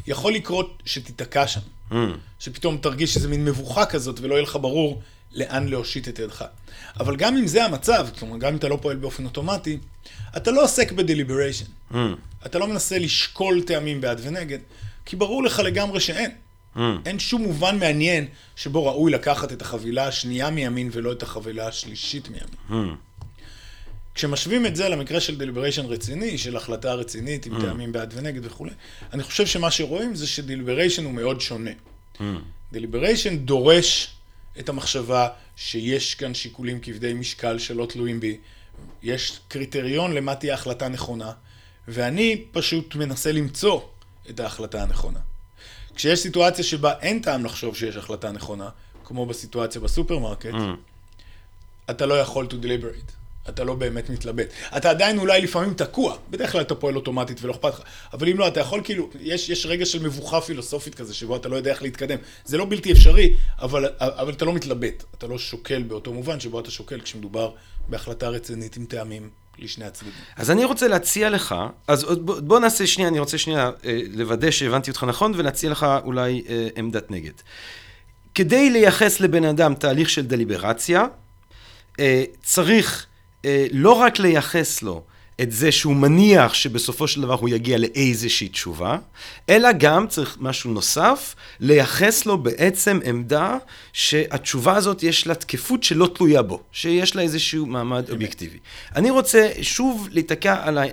יכול 0.08 0.34
לקרות 0.34 0.84
שתיתקע 0.86 1.48
שם. 1.48 1.60
Mm. 1.92 1.96
שפתאום 2.40 2.78
תרגיש 2.78 3.18
איזה 3.18 3.28
מין 3.28 3.46
מבוכה 3.46 3.86
כזאת 3.86 4.20
ולא 4.20 4.34
יהיה 4.34 4.44
לך 4.44 4.58
ברור 4.62 5.02
לאן 5.32 5.68
להושיט 5.68 6.08
את 6.08 6.20
ידך. 6.20 6.46
אבל 7.00 7.16
גם 7.16 7.38
אם 7.38 7.48
זה 7.48 7.66
המצב, 7.66 8.08
כלומר, 8.20 8.38
גם 8.38 8.52
אם 8.52 8.58
אתה 8.58 8.68
לא 8.68 8.78
פועל 8.82 8.98
באופן 8.98 9.26
אוטומטי, 9.26 9.78
אתה 10.38 10.52
לא 10.52 10.64
עוסק 10.64 10.92
ב 10.92 10.97
deliberation. 10.97 11.66
Mm. 11.92 11.96
אתה 12.46 12.60
לא 12.60 12.68
מנסה 12.68 13.00
לשקול 13.00 13.62
טעמים 13.62 14.02
בעד 14.02 14.22
ונגד, 14.24 14.60
כי 15.06 15.16
ברור 15.16 15.44
לך 15.44 15.60
לגמרי 15.60 16.00
שאין. 16.00 16.32
Mm. 16.76 16.80
אין 17.06 17.20
שום 17.20 17.42
מובן 17.42 17.80
מעניין 17.80 18.28
שבו 18.56 18.86
ראוי 18.86 19.12
לקחת 19.12 19.52
את 19.52 19.62
החבילה 19.62 20.08
השנייה 20.08 20.50
מימין 20.50 20.90
ולא 20.92 21.12
את 21.12 21.24
החבילה 21.24 21.68
השלישית 21.68 22.30
מימין. 22.30 22.50
Mm. 22.70 22.96
כשמשווים 24.16 24.66
את 24.66 24.76
זה 24.76 24.90
למקרה 24.90 25.20
של 25.20 25.38
deliberation 25.38 25.86
רציני, 25.86 26.38
של 26.38 26.56
החלטה 26.56 26.94
רצינית 26.94 27.46
עם 27.46 27.58
mm. 27.58 27.62
טעמים 27.62 27.92
בעד 27.92 28.14
ונגד 28.18 28.46
וכולי, 28.46 28.72
אני 29.14 29.24
חושב 29.24 29.46
שמה 29.46 29.72
שרואים 29.72 30.16
זה 30.16 30.28
ש 30.28 30.39
deliberation 30.39 31.06
הוא 31.06 31.14
מאוד 31.14 31.42
שונה. 31.42 31.72
deliberation 32.72 33.34
mm. 33.34 33.38
דורש 33.38 34.16
את 34.60 34.70
המחשבה 34.70 35.28
שיש 35.56 36.16
כאן 36.16 36.34
שיקולים 36.34 36.80
כבדי 36.80 37.14
משקל 37.14 37.60
שלא 37.60 37.86
תלויים 37.86 38.20
בי, 38.20 38.38
יש 39.04 39.40
קריטריון 39.48 40.14
למה 40.14 40.36
תהיה 40.36 40.54
החלטה 40.54 40.88
נכונה, 40.88 41.32
ואני 41.88 42.44
פשוט 42.52 42.96
מנסה 42.96 43.32
למצוא 43.32 43.82
את 44.30 44.40
ההחלטה 44.40 44.84
הנכונה. 44.84 45.20
כשיש 45.96 46.20
סיטואציה 46.20 46.64
שבה 46.64 46.94
אין 47.00 47.20
טעם 47.20 47.46
לחשוב 47.46 47.76
שיש 47.76 47.96
החלטה 47.96 48.32
נכונה, 48.32 48.70
כמו 49.04 49.26
בסיטואציה 49.26 49.82
בסופרמרקט, 49.82 50.54
mm. 50.54 51.90
אתה 51.90 52.06
לא 52.06 52.14
יכול 52.20 52.48
to 52.52 52.54
deliberate. 52.64 53.21
אתה 53.50 53.64
לא 53.64 53.74
באמת 53.74 54.10
מתלבט. 54.10 54.48
אתה 54.78 54.90
עדיין 54.90 55.20
אולי 55.20 55.42
לפעמים 55.42 55.74
תקוע, 55.74 56.18
בדרך 56.30 56.52
כלל 56.52 56.62
אתה 56.62 56.76
פועל 56.76 56.96
אוטומטית 56.96 57.44
ולא 57.44 57.52
אכפת 57.52 57.74
לך. 57.74 57.82
אבל 58.14 58.30
אם 58.30 58.38
לא, 58.38 58.48
אתה 58.48 58.60
יכול 58.60 58.82
כאילו, 58.84 59.10
יש, 59.20 59.50
יש 59.50 59.66
רגע 59.66 59.86
של 59.86 60.04
מבוכה 60.04 60.42
פילוסופית 60.42 60.96
כזה, 60.96 61.14
שבו 61.14 61.36
אתה 61.36 61.50
לא 61.50 61.56
יודע 61.56 61.72
איך 61.72 61.82
להתקדם. 61.82 62.18
זה 62.46 62.58
לא 62.58 62.66
בלתי 62.66 62.92
אפשרי, 62.92 63.36
אבל, 63.62 63.86
אבל 64.00 64.34
אתה 64.34 64.46
לא 64.46 64.54
מתלבט. 64.54 65.04
אתה 65.18 65.28
לא 65.28 65.38
שוקל 65.38 65.84
באותו 65.84 66.14
מובן 66.14 66.40
שבו 66.40 66.60
אתה 66.60 66.72
שוקל 66.72 67.02
כשמדובר 67.02 67.52
בהחלטה 67.88 68.30
רצינית 68.30 68.78
עם 68.78 68.86
טעמים 68.86 69.30
לשני 69.60 69.86
הצדדים. 69.86 70.14
אז 70.36 70.52
אני 70.52 70.66
רוצה 70.66 70.88
להציע 70.88 71.30
לך, 71.30 71.56
אז 71.88 72.04
בוא, 72.04 72.40
בוא 72.40 72.60
נעשה 72.60 72.88
שנייה, 72.88 73.10
אני 73.10 73.20
רוצה 73.20 73.38
שנייה 73.38 73.72
אה, 73.86 74.00
לוודא 74.14 74.52
שהבנתי 74.52 74.92
אותך 74.92 75.04
נכון, 75.04 75.34
ולהציע 75.36 75.70
לך 75.70 75.86
אולי 76.04 76.44
אה, 76.50 76.68
עמדת 76.76 77.12
נגד. 77.12 77.34
כדי 78.36 78.70
לייחס 78.70 79.20
לבן 79.20 79.44
אדם 79.44 79.74
תהליך 79.74 80.10
של 80.10 80.26
דליברציה, 80.26 81.06
אה, 82.00 82.24
צריך 82.44 83.08
לא 83.72 83.92
רק 83.92 84.20
לייחס 84.20 84.82
לו 84.82 85.04
את 85.42 85.52
זה 85.52 85.72
שהוא 85.72 85.96
מניח 85.96 86.54
שבסופו 86.54 87.08
של 87.08 87.22
דבר 87.22 87.34
הוא 87.34 87.50
יגיע 87.50 87.78
לאיזושהי 87.78 88.48
תשובה, 88.48 88.98
אלא 89.50 89.70
גם 89.72 90.08
צריך 90.08 90.38
משהו 90.40 90.72
נוסף, 90.72 91.36
לייחס 91.60 92.26
לו 92.26 92.38
בעצם 92.38 93.00
עמדה 93.04 93.58
שהתשובה 93.94 94.76
הזאת 94.76 95.04
יש 95.04 95.28
לה 95.28 95.36
תקפות 95.36 95.84
שלא 95.84 96.10
תלויה 96.16 96.42
בו, 96.42 96.60
שיש 96.72 97.16
לה 97.16 97.22
איזשהו 97.22 97.66
מעמד 97.66 98.10
אובייקטיבי. 98.10 98.58
אני 98.96 99.10
רוצה 99.10 99.50
שוב 99.62 100.08
להתעקע 100.12 100.56
על, 100.64 100.78
ה, 100.78 100.84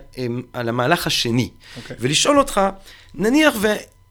על 0.53 0.69
המהלך 0.69 1.07
השני, 1.07 1.51
okay. 1.53 1.77
אוקיי. 1.77 1.97
ולשאול 2.01 2.39
אותך, 2.39 2.61
נניח 3.15 3.55
ו... 3.61 3.67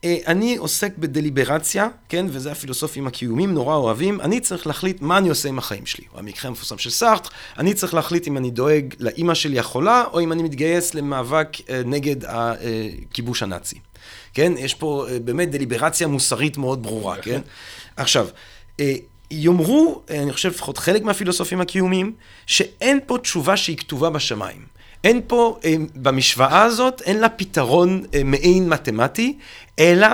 אה, 0.07 0.17
אני 0.27 0.57
עוסק 0.57 0.97
בדליברציה, 0.97 1.87
כן, 2.09 2.25
וזה 2.29 2.51
הפילוסופים 2.51 3.07
הקיומיים 3.07 3.53
נורא 3.53 3.75
אוהבים, 3.75 4.21
אני 4.21 4.39
צריך 4.39 4.67
להחליט 4.67 5.01
מה 5.01 5.17
אני 5.17 5.29
עושה 5.29 5.49
עם 5.49 5.57
החיים 5.57 5.85
שלי. 5.85 6.03
או 6.13 6.19
המקרה 6.19 6.47
המפורסם 6.49 6.77
של 6.77 6.89
סארטר, 6.89 7.29
אני 7.57 7.73
צריך 7.73 7.93
להחליט 7.93 8.27
אם 8.27 8.37
אני 8.37 8.51
דואג 8.51 8.93
לאימא 8.99 9.33
שלי 9.33 9.59
החולה, 9.59 10.03
או 10.13 10.19
אם 10.19 10.31
אני 10.31 10.43
מתגייס 10.43 10.93
למאבק 10.93 11.47
אה, 11.69 11.81
נגד 11.85 12.15
הכיבוש 12.27 13.43
הנאצי. 13.43 13.75
כן, 14.33 14.53
יש 14.57 14.73
פה 14.73 15.05
אה, 15.09 15.19
באמת 15.19 15.51
דליברציה 15.51 16.07
מוסרית 16.07 16.57
מאוד 16.57 16.83
ברורה, 16.83 17.15
כן? 17.21 17.41
עכשיו, 17.95 18.27
יאמרו, 19.31 20.01
אני 20.09 20.33
חושב 20.33 20.49
לפחות 20.49 20.77
חלק 20.77 21.03
מהפילוסופים 21.03 21.61
הקיומיים, 21.61 22.13
שאין 22.45 22.99
פה 23.05 23.17
תשובה 23.17 23.57
שהיא 23.57 23.77
כתובה 23.77 24.09
בשמיים. 24.09 24.76
אין 25.03 25.21
פה, 25.27 25.59
אה, 25.65 25.75
במשוואה 25.95 26.61
הזאת, 26.61 27.01
אין 27.01 27.19
לה 27.19 27.29
פתרון 27.29 28.03
אה, 28.13 28.23
מעין 28.23 28.69
מתמטי, 28.69 29.37
אלא 29.79 30.07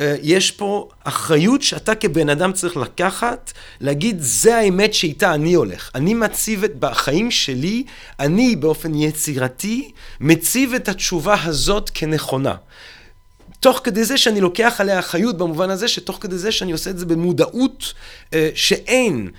אה, 0.00 0.16
יש 0.22 0.50
פה 0.50 0.88
אחריות 1.04 1.62
שאתה 1.62 1.94
כבן 1.94 2.28
אדם 2.28 2.52
צריך 2.52 2.76
לקחת, 2.76 3.52
להגיד, 3.80 4.16
זה 4.20 4.56
האמת 4.56 4.94
שאיתה 4.94 5.34
אני 5.34 5.54
הולך. 5.54 5.90
אני 5.94 6.14
מציב 6.14 6.64
את, 6.64 6.76
בחיים 6.78 7.30
שלי, 7.30 7.84
אני 8.20 8.56
באופן 8.56 8.94
יצירתי, 8.94 9.90
מציב 10.20 10.74
את 10.74 10.88
התשובה 10.88 11.36
הזאת 11.44 11.90
כנכונה. 11.94 12.54
תוך 13.60 13.80
כדי 13.84 14.04
זה 14.04 14.18
שאני 14.18 14.40
לוקח 14.40 14.76
עליה 14.78 14.98
אחריות 14.98 15.38
במובן 15.38 15.70
הזה, 15.70 15.88
שתוך 15.88 16.18
כדי 16.20 16.38
זה 16.38 16.52
שאני 16.52 16.72
עושה 16.72 16.90
את 16.90 16.98
זה 16.98 17.06
במודעות 17.06 17.94
שאין 18.54 19.30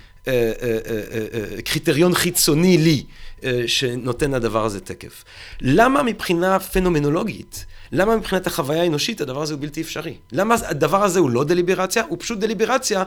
קריטריון 1.64 2.14
חיצוני 2.14 2.78
לי. 2.78 3.04
אה, 3.44 3.62
שנותן 3.66 4.30
לדבר 4.30 4.64
הזה 4.64 4.80
תקף. 4.80 5.24
למה 5.60 6.02
מבחינה 6.02 6.60
פנומנולוגית, 6.60 7.66
למה 7.92 8.16
מבחינת 8.16 8.46
החוויה 8.46 8.82
האנושית 8.82 9.20
הדבר 9.20 9.42
הזה 9.42 9.54
הוא 9.54 9.60
בלתי 9.60 9.80
אפשרי? 9.80 10.16
למה 10.32 10.54
הדבר 10.66 11.02
הזה 11.02 11.18
הוא 11.18 11.30
לא 11.30 11.44
דליברציה? 11.44 12.02
הוא 12.08 12.18
פשוט 12.20 12.38
דליברציה 12.38 13.04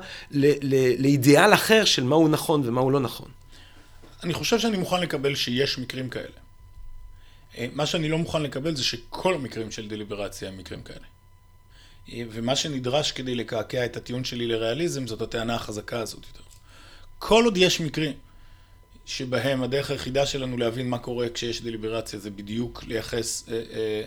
לאידיאל 0.99 1.53
אחר 1.53 1.85
של 1.85 2.03
מהו 2.03 2.27
נכון 2.27 2.61
ומהו 2.67 2.91
לא 2.91 2.99
נכון. 2.99 3.27
אני 4.23 4.33
חושב 4.33 4.59
שאני 4.59 4.77
מוכן 4.77 5.01
לקבל 5.01 5.35
שיש 5.35 5.79
מקרים 5.79 6.09
כאלה. 6.09 6.25
אה, 7.57 7.67
מה 7.73 7.85
שאני 7.85 8.09
לא 8.09 8.17
מוכן 8.17 8.41
לקבל 8.41 8.75
זה 8.75 8.83
שכל 8.83 9.33
המקרים 9.33 9.71
של 9.71 9.87
דליברציה 9.87 10.49
הם 10.49 10.57
מקרים 10.57 10.81
כאלה. 10.81 11.05
אה, 12.13 12.23
ומה 12.31 12.55
שנדרש 12.55 13.11
כדי 13.11 13.35
לקעקע 13.35 13.85
את 13.85 13.97
הטיעון 13.97 14.23
שלי 14.23 14.47
לריאליזם 14.47 15.07
זאת 15.07 15.21
הטענה 15.21 15.55
החזקה 15.55 15.99
הזאת 15.99 16.25
יותר. 16.27 16.43
כל 17.19 17.45
עוד 17.45 17.57
יש 17.57 17.81
מקרים 17.81 18.13
שבהם 19.09 19.63
הדרך 19.63 19.91
היחידה 19.91 20.25
שלנו 20.25 20.57
להבין 20.57 20.89
מה 20.89 20.97
קורה 20.97 21.29
כשיש 21.29 21.61
דליברציה 21.61 22.19
זה 22.19 22.29
בדיוק 22.29 22.83
לייחס 22.87 23.49
אה, 23.49 23.61
אה, 23.73 24.01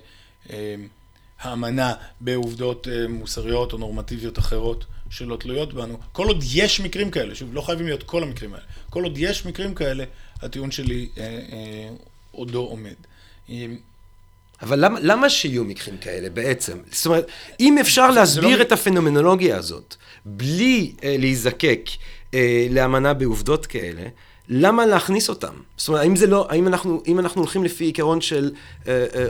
אה, 0.51 0.75
האמנה 1.41 1.95
בעובדות 2.21 2.89
מוסריות 3.09 3.73
או 3.73 3.79
נורמטיביות 3.79 4.39
אחרות 4.39 4.85
שלא 5.11 5.37
תלויות 5.37 5.75
בנו. 5.75 5.99
כל 6.13 6.27
עוד 6.27 6.45
יש 6.53 6.81
מקרים 6.81 7.11
כאלה, 7.11 7.35
שוב, 7.35 7.55
לא 7.55 7.61
חייבים 7.61 7.87
להיות 7.87 8.03
כל 8.03 8.23
המקרים 8.23 8.55
האלה, 8.55 8.65
כל 8.91 9.05
עוד 9.05 9.19
יש 9.19 9.47
מקרים 9.47 9.75
כאלה, 9.75 10.05
הטיעון 10.43 10.71
שלי 10.71 11.09
עודו 12.33 12.61
עומד. 12.61 12.95
אה, 13.51 13.67
אבל 14.63 14.85
למה, 14.85 14.99
למה 15.03 15.31
שיהיו 15.31 15.65
מקרים 15.65 15.99
כאלה 15.99 16.31
בעצם? 16.31 16.79
זאת 16.93 17.07
אומרת, 17.07 17.27
אם 17.61 17.79
אפשר 17.79 18.11
להסביר 18.11 18.59
לא... 18.59 18.63
את 18.63 18.73
הפנומנולוגיה 18.73 19.57
הזאת 19.57 19.97
בלי 20.25 20.93
אה, 21.05 21.17
להיזקק 21.19 21.81
אה, 22.35 22.67
לאמנה 22.71 23.15
בעובדות 23.15 23.67
כאלה, 23.67 24.03
למה 24.49 24.87
להכניס 24.87 25.29
אותם? 25.29 25.53
זאת 25.77 25.89
אומרת, 25.89 26.03
האם 26.03 26.17
זה 26.17 26.27
לא, 26.27 26.47
האם 26.51 26.69
אנחנו, 26.69 27.03
אם 27.07 27.19
אנחנו 27.19 27.41
הולכים 27.41 27.65
לפי 27.65 27.85
עיקרון 27.85 28.21
של 28.21 28.51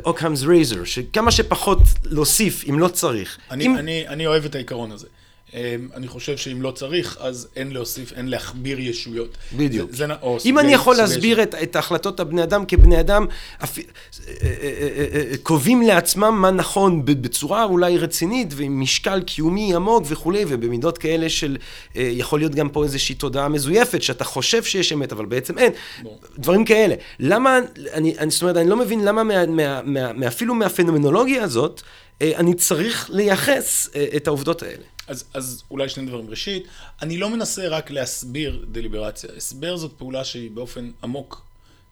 אוקהמס 0.04 0.42
uh, 0.42 0.46
רייזר, 0.46 0.82
uh, 0.82 0.86
שכמה 0.86 1.30
שפחות 1.30 1.78
להוסיף 2.04 2.64
אם 2.68 2.78
לא 2.78 2.88
צריך. 2.88 3.38
אני, 3.50 3.66
אם... 3.66 3.78
אני, 3.78 4.08
אני 4.08 4.26
אוהב 4.26 4.44
את 4.44 4.54
העיקרון 4.54 4.92
הזה. 4.92 5.06
אמ, 5.54 5.88
אני 5.94 6.08
חושב 6.08 6.36
שאם 6.36 6.62
לא 6.62 6.70
צריך, 6.70 7.18
אז 7.20 7.48
אין 7.56 7.72
להוסיף, 7.72 8.12
אין 8.12 8.28
להכביר 8.28 8.80
ישויות. 8.80 9.36
בדיוק. 9.56 9.90
זה, 9.90 9.96
זה, 9.96 10.12
או 10.22 10.38
אם 10.44 10.58
אני 10.58 10.72
יכול 10.72 10.96
להסביר 10.96 11.42
את, 11.42 11.54
את 11.54 11.76
החלטות 11.76 12.20
הבני 12.20 12.42
אדם 12.42 12.64
כבני 12.66 13.00
אדם, 13.00 13.26
אפ... 13.64 13.78
אה, 13.78 13.84
אה, 14.42 15.06
אה, 15.14 15.36
קובעים 15.42 15.82
לעצמם 15.82 16.38
מה 16.40 16.50
נכון 16.50 17.04
בצורה 17.04 17.64
אולי 17.64 17.98
רצינית 17.98 18.48
ועם 18.56 18.80
משקל 18.80 19.22
קיומי 19.22 19.74
עמוק 19.74 20.04
וכולי, 20.08 20.44
ובמידות 20.48 20.98
כאלה 20.98 21.28
של, 21.28 21.56
יכול 21.94 22.40
להיות 22.40 22.54
גם 22.54 22.68
פה 22.68 22.84
איזושהי 22.84 23.14
תודעה 23.14 23.48
מזויפת, 23.48 24.02
שאתה 24.02 24.24
חושב 24.24 24.62
שיש 24.62 24.92
אמת, 24.92 25.12
אבל 25.12 25.26
בעצם 25.26 25.58
אין. 25.58 25.72
בוא. 26.02 26.12
דברים 26.38 26.64
כאלה. 26.64 26.94
למה, 27.20 27.58
אני, 27.92 28.18
אני, 28.18 28.30
זאת 28.30 28.42
אומרת, 28.42 28.56
אני 28.56 28.68
לא 28.70 28.76
מבין 28.76 29.04
למה 29.04 29.22
מה, 29.24 29.46
מה, 29.46 29.82
מה, 29.82 30.12
מה, 30.12 30.26
אפילו 30.26 30.54
מהפנומנולוגיה 30.54 31.42
הזאת, 31.42 31.82
אני 32.22 32.54
צריך 32.54 33.10
לייחס 33.12 33.90
את 34.16 34.26
העובדות 34.26 34.62
האלה. 34.62 34.91
אז, 35.08 35.24
אז 35.34 35.62
אולי 35.70 35.88
שני 35.88 36.06
דברים. 36.06 36.30
ראשית, 36.30 36.66
אני 37.02 37.18
לא 37.18 37.30
מנסה 37.30 37.68
רק 37.68 37.90
להסביר 37.90 38.64
דליברציה. 38.72 39.30
הסבר 39.36 39.76
זאת 39.76 39.92
פעולה 39.98 40.24
שהיא 40.24 40.50
באופן 40.50 40.90
עמוק 41.02 41.42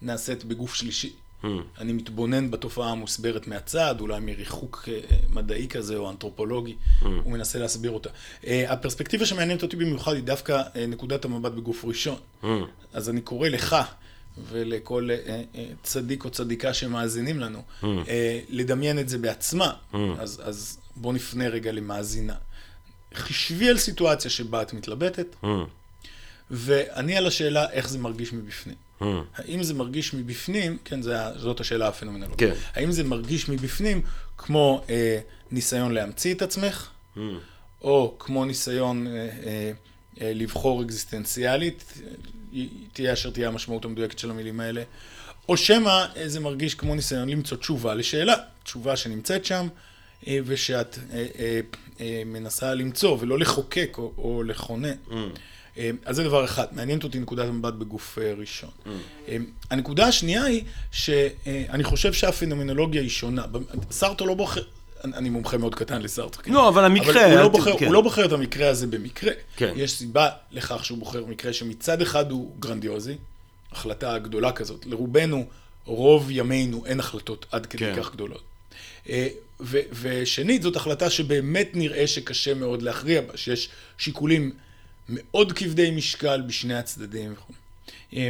נעשית 0.02 0.44
בגוף 0.44 0.74
שלישי. 0.74 1.12
Hmm. 1.42 1.46
אני 1.78 1.92
מתבונן 1.92 2.50
בתופעה 2.50 2.90
המוסברת 2.90 3.46
מהצד, 3.46 3.94
אולי 4.00 4.20
מריחוק 4.20 4.88
אה, 4.88 5.00
מדעי 5.30 5.68
כזה 5.68 5.96
או 5.96 6.10
אנתרופולוגי, 6.10 6.74
hmm. 7.02 7.06
ומנסה 7.26 7.58
להסביר 7.58 7.90
אותה. 7.90 8.08
Uh, 8.42 8.46
הפרספקטיבה 8.68 9.26
שמעניינת 9.26 9.62
אותי 9.62 9.76
במיוחד 9.76 10.14
היא 10.14 10.22
דווקא 10.22 10.62
uh, 10.62 10.78
נקודת 10.88 11.24
המבט 11.24 11.52
בגוף 11.52 11.84
ראשון. 11.84 12.16
Hmm. 12.42 12.46
אז 12.92 13.10
אני 13.10 13.20
קורא 13.20 13.48
לך 13.48 13.76
ולכל 14.48 15.08
uh, 15.10 15.28
uh, 15.56 15.58
צדיק 15.82 16.24
או 16.24 16.30
צדיקה 16.30 16.74
שמאזינים 16.74 17.40
לנו, 17.40 17.62
hmm. 17.80 17.84
uh, 17.84 17.86
לדמיין 18.48 18.98
את 18.98 19.08
זה 19.08 19.18
בעצמה. 19.18 19.72
Hmm. 19.92 19.96
אז, 20.18 20.42
אז 20.44 20.78
בואו 20.96 21.12
נפנה 21.12 21.48
רגע 21.48 21.72
למאזינה. 21.72 22.34
חישבי 23.14 23.68
על 23.68 23.78
סיטואציה 23.78 24.30
שבה 24.30 24.62
את 24.62 24.72
מתלבטת, 24.72 25.26
mm. 25.44 25.46
ועני 26.50 27.16
על 27.16 27.26
השאלה 27.26 27.70
איך 27.70 27.88
זה 27.88 27.98
מרגיש 27.98 28.32
מבפנים. 28.32 28.76
Mm. 29.00 29.04
האם 29.34 29.62
זה 29.62 29.74
מרגיש 29.74 30.14
מבפנים, 30.14 30.78
כן, 30.84 31.02
זה, 31.02 31.16
זאת 31.36 31.60
השאלה 31.60 31.88
הפנומנלוגית. 31.88 32.38
כן. 32.38 32.52
האם 32.74 32.92
זה 32.92 33.04
מרגיש 33.04 33.48
מבפנים 33.48 34.02
כמו 34.38 34.84
אה, 34.90 35.20
ניסיון 35.50 35.92
להמציא 35.92 36.34
את 36.34 36.42
עצמך, 36.42 36.88
mm. 37.16 37.20
או 37.82 38.16
כמו 38.18 38.44
ניסיון 38.44 39.06
אה, 39.06 39.12
אה, 39.12 39.72
אה, 40.20 40.32
לבחור 40.34 40.82
אקזיסטנציאלית, 40.82 41.84
תהיה 42.92 43.12
אשר 43.12 43.30
תהיה 43.30 43.48
המשמעות 43.48 43.84
המדויקת 43.84 44.18
של 44.18 44.30
המילים 44.30 44.60
האלה, 44.60 44.82
או 45.48 45.56
שמא 45.56 46.06
אה, 46.16 46.28
זה 46.28 46.40
מרגיש 46.40 46.74
כמו 46.74 46.94
ניסיון 46.94 47.28
למצוא 47.28 47.56
תשובה 47.56 47.94
לשאלה, 47.94 48.34
תשובה 48.62 48.96
שנמצאת 48.96 49.44
שם, 49.44 49.66
אה, 49.66 49.89
ושאת 50.28 50.98
אה, 51.12 51.26
אה, 52.00 52.22
מנסה 52.26 52.74
למצוא 52.74 53.16
ולא 53.20 53.38
לחוקק 53.38 53.96
או, 53.98 54.42
לכונן. 54.42 54.94
Mm. 55.08 55.14
אז 56.04 56.16
זה 56.16 56.24
דבר 56.24 56.44
אחד, 56.44 56.66
מעניינת 56.72 57.04
אותי 57.04 57.18
נקודת 57.18 57.48
המבט 57.48 57.74
בגוף 57.74 58.18
ראשון. 58.36 58.70
Mm. 58.86 59.30
הנקודה 59.70 60.06
השנייה 60.06 60.44
היא 60.44 60.64
שאני 60.92 61.84
חושב 61.84 62.12
שהפנומנולוגיה 62.12 63.02
היא 63.02 63.10
שונה. 63.10 63.44
סארטו 63.90 64.26
לא 64.26 64.34
בוחר, 64.34 64.62
אני 65.04 65.30
מומחה 65.30 65.56
מאוד 65.56 65.74
קטן 65.74 66.02
לסארטו. 66.02 66.42
כן? 66.42 66.52
לא, 66.52 66.68
אבל 66.68 66.84
המקרה... 66.84 67.26
אבל 67.26 67.32
הוא, 67.32 67.42
לא 67.42 67.48
בוחר, 67.48 67.78
כן. 67.78 67.86
הוא 67.86 67.94
לא 67.94 68.00
בוחר 68.00 68.24
את 68.24 68.32
המקרה 68.32 68.68
הזה 68.68 68.86
במקרה. 68.86 69.32
כן. 69.56 69.72
יש 69.76 69.92
סיבה 69.92 70.28
לכך 70.52 70.84
שהוא 70.84 70.98
בוחר 70.98 71.24
מקרה 71.24 71.52
שמצד 71.52 72.02
אחד 72.02 72.30
הוא 72.30 72.54
גרנדיוזי, 72.58 73.16
החלטה 73.72 74.18
גדולה 74.18 74.52
כזאת. 74.52 74.86
לרובנו, 74.86 75.46
רוב 75.84 76.30
ימינו 76.30 76.86
אין 76.86 77.00
החלטות 77.00 77.46
עד 77.52 77.66
כדי 77.66 77.94
כן. 77.94 78.02
כך 78.02 78.12
גדולות. 78.12 78.49
אה, 79.10 79.28
ושנית, 79.92 80.62
זאת 80.62 80.76
החלטה 80.76 81.10
שבאמת 81.10 81.70
נראה 81.74 82.06
שקשה 82.06 82.54
מאוד 82.54 82.82
להכריע 82.82 83.20
בה, 83.20 83.36
שיש 83.36 83.68
שיקולים 83.98 84.52
מאוד 85.08 85.52
כבדי 85.52 85.90
משקל 85.90 86.42
בשני 86.46 86.74
הצדדים 86.74 87.32
וכו'. 87.32 87.52
אה, 88.16 88.28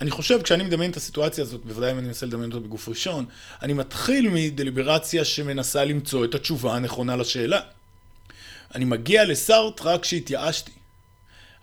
אני 0.00 0.10
חושב, 0.10 0.42
כשאני 0.42 0.64
מדמיין 0.64 0.90
את 0.90 0.96
הסיטואציה 0.96 1.44
הזאת, 1.44 1.64
בוודאי 1.64 1.92
אם 1.92 1.98
אני 1.98 2.06
מנסה 2.06 2.26
לדמיין 2.26 2.52
אותה 2.52 2.66
בגוף 2.66 2.88
ראשון, 2.88 3.24
אני 3.62 3.72
מתחיל 3.72 4.28
מדליברציה 4.28 5.24
שמנסה 5.24 5.84
למצוא 5.84 6.24
את 6.24 6.34
התשובה 6.34 6.76
הנכונה 6.76 7.16
לשאלה. 7.16 7.60
אני 8.74 8.84
מגיע 8.84 9.24
לסארט 9.24 9.80
רק 9.80 10.02
כשהתייאשתי. 10.02 10.70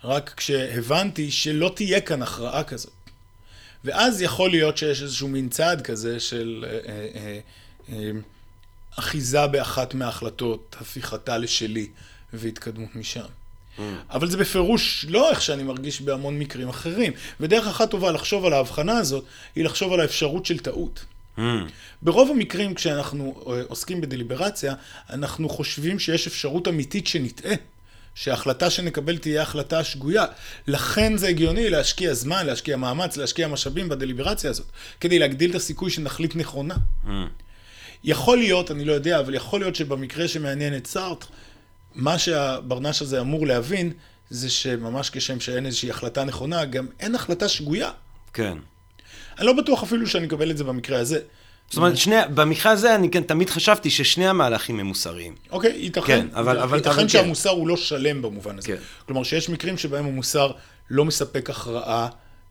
רק 0.04 0.34
כשהבנתי 0.36 1.30
שלא 1.30 1.72
תהיה 1.74 2.00
כאן 2.00 2.22
הכרעה 2.22 2.64
כזאת. 2.64 2.92
ואז 3.84 4.22
יכול 4.22 4.50
להיות 4.50 4.78
שיש 4.78 5.02
איזשהו 5.02 5.28
מין 5.28 5.48
צעד 5.48 5.80
כזה 5.82 6.20
של 6.20 6.64
אה, 6.68 6.78
אה, 6.88 7.40
אה, 7.92 8.10
אחיזה 8.98 9.46
באחת 9.46 9.94
מההחלטות, 9.94 10.76
הפיכתה 10.80 11.38
לשלי 11.38 11.88
והתקדמות 12.32 12.96
משם. 12.96 13.20
Mm. 13.20 13.80
אבל 14.10 14.30
זה 14.30 14.36
בפירוש 14.36 15.06
לא 15.08 15.30
איך 15.30 15.42
שאני 15.42 15.62
מרגיש 15.62 16.00
בהמון 16.00 16.38
מקרים 16.38 16.68
אחרים. 16.68 17.12
ודרך 17.40 17.66
אחת 17.66 17.90
טובה 17.90 18.12
לחשוב 18.12 18.44
על 18.46 18.52
ההבחנה 18.52 18.98
הזאת, 18.98 19.24
היא 19.54 19.64
לחשוב 19.64 19.92
על 19.92 20.00
האפשרות 20.00 20.46
של 20.46 20.58
טעות. 20.58 21.04
Mm. 21.38 21.40
ברוב 22.02 22.30
המקרים 22.30 22.74
כשאנחנו 22.74 23.42
עוסקים 23.68 24.00
בדליברציה, 24.00 24.74
אנחנו 25.10 25.48
חושבים 25.48 25.98
שיש 25.98 26.26
אפשרות 26.26 26.68
אמיתית 26.68 27.06
שנטעה. 27.06 27.54
שההחלטה 28.14 28.70
שנקבל 28.70 29.18
תהיה 29.18 29.42
החלטה 29.42 29.84
שגויה. 29.84 30.24
לכן 30.66 31.16
זה 31.16 31.28
הגיוני 31.28 31.70
להשקיע 31.70 32.14
זמן, 32.14 32.46
להשקיע 32.46 32.76
מאמץ, 32.76 33.16
להשקיע 33.16 33.48
משאבים 33.48 33.88
בדליברציה 33.88 34.50
הזאת, 34.50 34.66
כדי 35.00 35.18
להגדיל 35.18 35.50
את 35.50 35.54
הסיכוי 35.54 35.90
שנחליט 35.90 36.36
נכונה. 36.36 36.74
Mm. 37.04 37.08
יכול 38.04 38.38
להיות, 38.38 38.70
אני 38.70 38.84
לא 38.84 38.92
יודע, 38.92 39.20
אבל 39.20 39.34
יכול 39.34 39.60
להיות 39.60 39.76
שבמקרה 39.76 40.28
שמעניין 40.28 40.76
את 40.76 40.86
סארט, 40.86 41.24
מה 41.94 42.18
שהברנש 42.18 43.02
הזה 43.02 43.20
אמור 43.20 43.46
להבין, 43.46 43.92
זה 44.30 44.50
שממש 44.50 45.10
כשם 45.10 45.40
שאין 45.40 45.66
איזושהי 45.66 45.90
החלטה 45.90 46.24
נכונה, 46.24 46.64
גם 46.64 46.86
אין 47.00 47.14
החלטה 47.14 47.48
שגויה. 47.48 47.90
כן. 48.34 48.58
אני 49.38 49.46
לא 49.46 49.52
בטוח 49.52 49.82
אפילו 49.82 50.06
שאני 50.06 50.26
אקבל 50.26 50.50
את 50.50 50.56
זה 50.56 50.64
במקרה 50.64 50.98
הזה. 50.98 51.20
זאת 51.70 51.76
אומרת, 51.76 51.96
שני, 51.96 52.16
במקרה 52.34 52.72
הזה 52.72 52.94
אני 52.94 53.10
כן 53.10 53.22
תמיד 53.22 53.50
חשבתי 53.50 53.90
ששני 53.90 54.28
המהלכים 54.28 54.80
הם 54.80 54.86
מוסריים. 54.86 55.34
אוקיי, 55.50 55.76
ייתכן. 55.76 56.02
כן, 56.02 56.26
אבל... 56.34 56.58
אבל 56.58 56.76
ייתכן 56.76 57.00
אבל, 57.00 57.08
שהמוסר 57.08 57.50
כן. 57.50 57.56
הוא 57.56 57.68
לא 57.68 57.76
שלם 57.76 58.22
במובן 58.22 58.58
הזה. 58.58 58.66
כן. 58.66 58.76
כלומר, 59.06 59.22
שיש 59.22 59.48
מקרים 59.48 59.78
שבהם 59.78 60.06
המוסר 60.06 60.52
לא 60.90 61.04
מספק 61.04 61.50
הכרעה, 61.50 62.08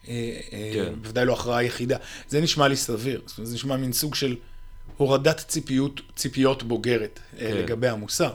אה, 0.07 0.13
אה, 0.53 0.71
כן. 0.73 0.93
בוודאי 1.01 1.25
לא 1.25 1.33
הכרעה 1.33 1.63
יחידה. 1.63 1.97
זה 2.29 2.41
נשמע 2.41 2.67
לי 2.67 2.75
סביר. 2.75 3.21
זאת 3.25 3.37
אומרת, 3.37 3.49
זה 3.49 3.55
נשמע 3.55 3.77
מין 3.77 3.93
סוג 3.93 4.15
של 4.15 4.35
הורדת 4.99 5.37
ציפיות, 5.47 6.01
ציפיות 6.15 6.63
בוגרת 6.63 7.19
אה, 7.33 7.39
כן. 7.39 7.57
לגבי 7.57 7.87
המוסר. 7.87 8.33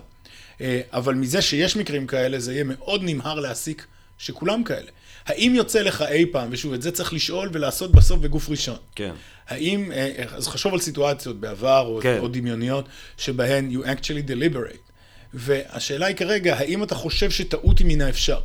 אבל 0.92 1.14
מזה 1.14 1.42
שיש 1.42 1.76
מקרים 1.76 2.06
כאלה, 2.06 2.38
זה 2.38 2.52
יהיה 2.52 2.64
מאוד 2.64 3.00
נמהר 3.04 3.40
להסיק 3.40 3.86
שכולם 4.18 4.64
כאלה. 4.64 4.90
האם 5.26 5.54
יוצא 5.54 5.80
לך 5.80 6.02
אי 6.02 6.26
פעם, 6.32 6.48
ושוב, 6.52 6.72
את 6.72 6.82
זה 6.82 6.90
צריך 6.90 7.12
לשאול 7.12 7.50
ולעשות 7.52 7.92
בסוף 7.92 8.18
בגוף 8.20 8.48
ראשון. 8.48 8.76
כן. 8.94 9.12
האם, 9.48 9.92
אה, 9.92 10.12
אה, 10.18 10.24
אז 10.36 10.48
חשוב 10.48 10.72
על 10.74 10.80
סיטואציות 10.80 11.40
בעבר 11.40 11.86
או, 11.86 12.00
כן. 12.02 12.18
או 12.18 12.28
דמיוניות, 12.28 12.88
שבהן 13.18 13.70
you 13.72 13.84
actually 13.86 14.30
deliberate. 14.30 14.90
והשאלה 15.34 16.06
היא 16.06 16.16
כרגע, 16.16 16.56
האם 16.56 16.82
אתה 16.82 16.94
חושב 16.94 17.30
שטעות 17.30 17.78
היא 17.78 17.86
מן 17.86 18.00
האפשר? 18.00 18.40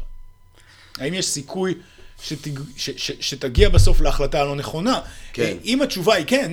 האם 0.97 1.13
יש 1.13 1.25
סיכוי 1.25 1.73
שתג, 2.23 2.59
ש, 2.77 2.89
ש, 2.97 3.11
שתגיע 3.19 3.69
בסוף 3.69 4.01
להחלטה 4.01 4.41
הלא 4.41 4.55
נכונה? 4.55 4.99
כן. 5.33 5.57
אם 5.65 5.81
התשובה 5.81 6.15
היא 6.15 6.25
כן, 6.25 6.51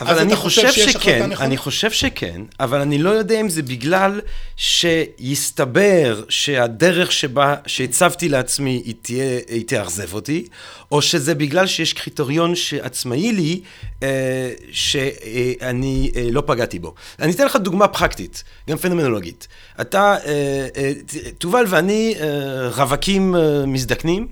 אבל 0.00 0.18
אני 0.18 0.36
חושב, 0.36 0.68
חושב 0.68 0.90
שכן, 0.90 1.30
אני 1.40 1.56
חושב 1.56 1.90
שכן, 1.90 2.42
אבל 2.60 2.80
אני 2.80 2.98
לא 2.98 3.10
יודע 3.10 3.40
אם 3.40 3.48
זה 3.48 3.62
בגלל 3.62 4.20
שיסתבר 4.56 6.22
שהדרך 6.28 7.12
שבה, 7.12 7.54
שהצבתי 7.66 8.28
לעצמי 8.28 8.82
היא, 8.84 8.94
תהיה, 9.02 9.40
היא 9.48 9.64
תאכזב 9.66 10.14
אותי, 10.14 10.46
או 10.92 11.02
שזה 11.02 11.34
בגלל 11.34 11.66
שיש 11.66 11.92
קריטריון 11.92 12.54
שעצמאי 12.54 13.32
לי, 13.32 13.60
אה, 14.02 14.50
שאני 14.72 16.10
אה, 16.16 16.28
לא 16.30 16.42
פגעתי 16.46 16.78
בו. 16.78 16.94
אני 17.18 17.32
אתן 17.32 17.44
לך 17.46 17.56
דוגמה 17.56 17.88
פרקטית, 17.88 18.44
גם 18.70 18.76
פנומנולוגית. 18.76 19.48
אתה, 19.80 20.16
אה, 20.26 20.66
אה, 20.76 20.92
תובל 21.38 21.64
ואני 21.68 22.14
אה, 22.20 22.68
רווקים 22.68 23.36
אה, 23.36 23.66
מזדקנים. 23.66 24.28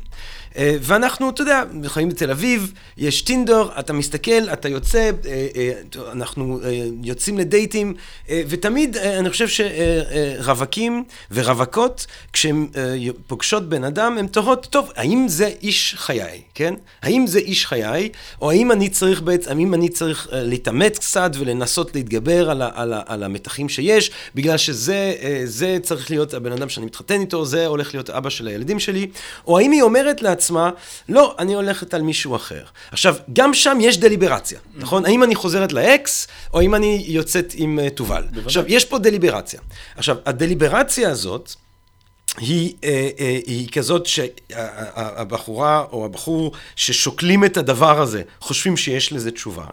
אה, 0.58 0.76
ואנחנו, 0.80 1.30
אתה 1.30 1.42
יודע, 1.42 1.62
חיים 1.86 2.08
בתל 2.08 2.30
אביב, 2.30 2.72
יש 2.96 3.22
טינדר, 3.22 3.68
אתה 3.78 3.92
מסתכל, 3.92 4.48
אתה 4.52 4.68
יוצא, 4.68 5.10
אה, 5.26 5.46
אה, 5.56 5.72
אנחנו 6.12 6.60
יוצאים 7.02 7.38
לדייטים, 7.38 7.94
ותמיד 8.30 8.96
אני 8.96 9.30
חושב 9.30 9.48
שרווקים 9.48 11.04
ורווקות, 11.30 12.06
כשהן 12.32 12.66
פוגשות 13.26 13.68
בן 13.68 13.84
אדם, 13.84 14.18
הן 14.18 14.26
תוהות, 14.26 14.66
טוב, 14.70 14.90
האם 14.96 15.26
זה 15.28 15.52
איש 15.62 15.94
חיי, 15.98 16.42
כן? 16.54 16.74
האם 17.02 17.26
זה 17.26 17.38
איש 17.38 17.66
חיי, 17.66 18.08
או 18.40 18.50
האם 18.50 18.72
אני 18.72 18.88
צריך 18.88 19.22
בעצם, 19.22 19.50
האם 19.50 19.74
אני 19.74 19.88
צריך 19.88 20.28
להתאמץ 20.32 20.98
קצת 20.98 21.30
ולנסות 21.38 21.94
להתגבר 21.94 22.50
על, 22.50 22.62
ה, 22.62 22.70
על, 22.74 22.92
ה, 22.92 23.02
על 23.06 23.22
המתחים 23.22 23.68
שיש, 23.68 24.10
בגלל 24.34 24.56
שזה 24.56 25.78
צריך 25.82 26.10
להיות 26.10 26.34
הבן 26.34 26.52
אדם 26.52 26.68
שאני 26.68 26.86
מתחתן 26.86 27.20
איתו, 27.20 27.44
זה 27.44 27.66
הולך 27.66 27.94
להיות 27.94 28.10
אבא 28.10 28.30
של 28.30 28.46
הילדים 28.46 28.78
שלי, 28.78 29.06
או 29.46 29.58
האם 29.58 29.70
היא 29.70 29.82
אומרת 29.82 30.22
לעצמה, 30.22 30.47
עצמה, 30.48 30.70
לא, 31.08 31.34
אני 31.38 31.54
הולכת 31.54 31.94
על 31.94 32.02
מישהו 32.02 32.36
אחר. 32.36 32.64
עכשיו, 32.90 33.16
גם 33.32 33.54
שם 33.54 33.78
יש 33.80 33.98
דליברציה, 33.98 34.58
נכון? 34.76 35.06
האם 35.06 35.22
אני 35.22 35.34
חוזרת 35.34 35.72
לאקס, 35.72 36.26
או 36.54 36.60
האם 36.60 36.74
אני 36.74 37.04
יוצאת 37.08 37.52
עם 37.56 37.78
uh, 37.78 37.90
תובל. 37.90 38.24
עכשיו, 38.44 38.64
יש 38.66 38.84
פה 38.84 38.98
דליברציה. 38.98 39.60
עכשיו, 39.96 40.16
הדליברציה 40.26 41.10
הזאת, 41.10 41.54
היא, 42.38 42.74
אה, 42.84 43.08
אה, 43.20 43.38
היא 43.46 43.68
כזאת 43.68 44.06
שהבחורה 44.06 45.84
או 45.92 46.04
הבחור 46.04 46.52
ששוקלים 46.76 47.44
את 47.44 47.56
הדבר 47.56 48.00
הזה 48.00 48.22
חושבים 48.40 48.76
שיש 48.76 49.12
לזה 49.12 49.30
תשובה, 49.30 49.66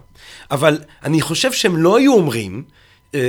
אבל 0.52 0.80
אני 1.04 1.22
חושב 1.22 1.52
שהם 1.54 1.78
לא 1.78 1.98
היו 1.98 2.14
אומרים 2.14 2.64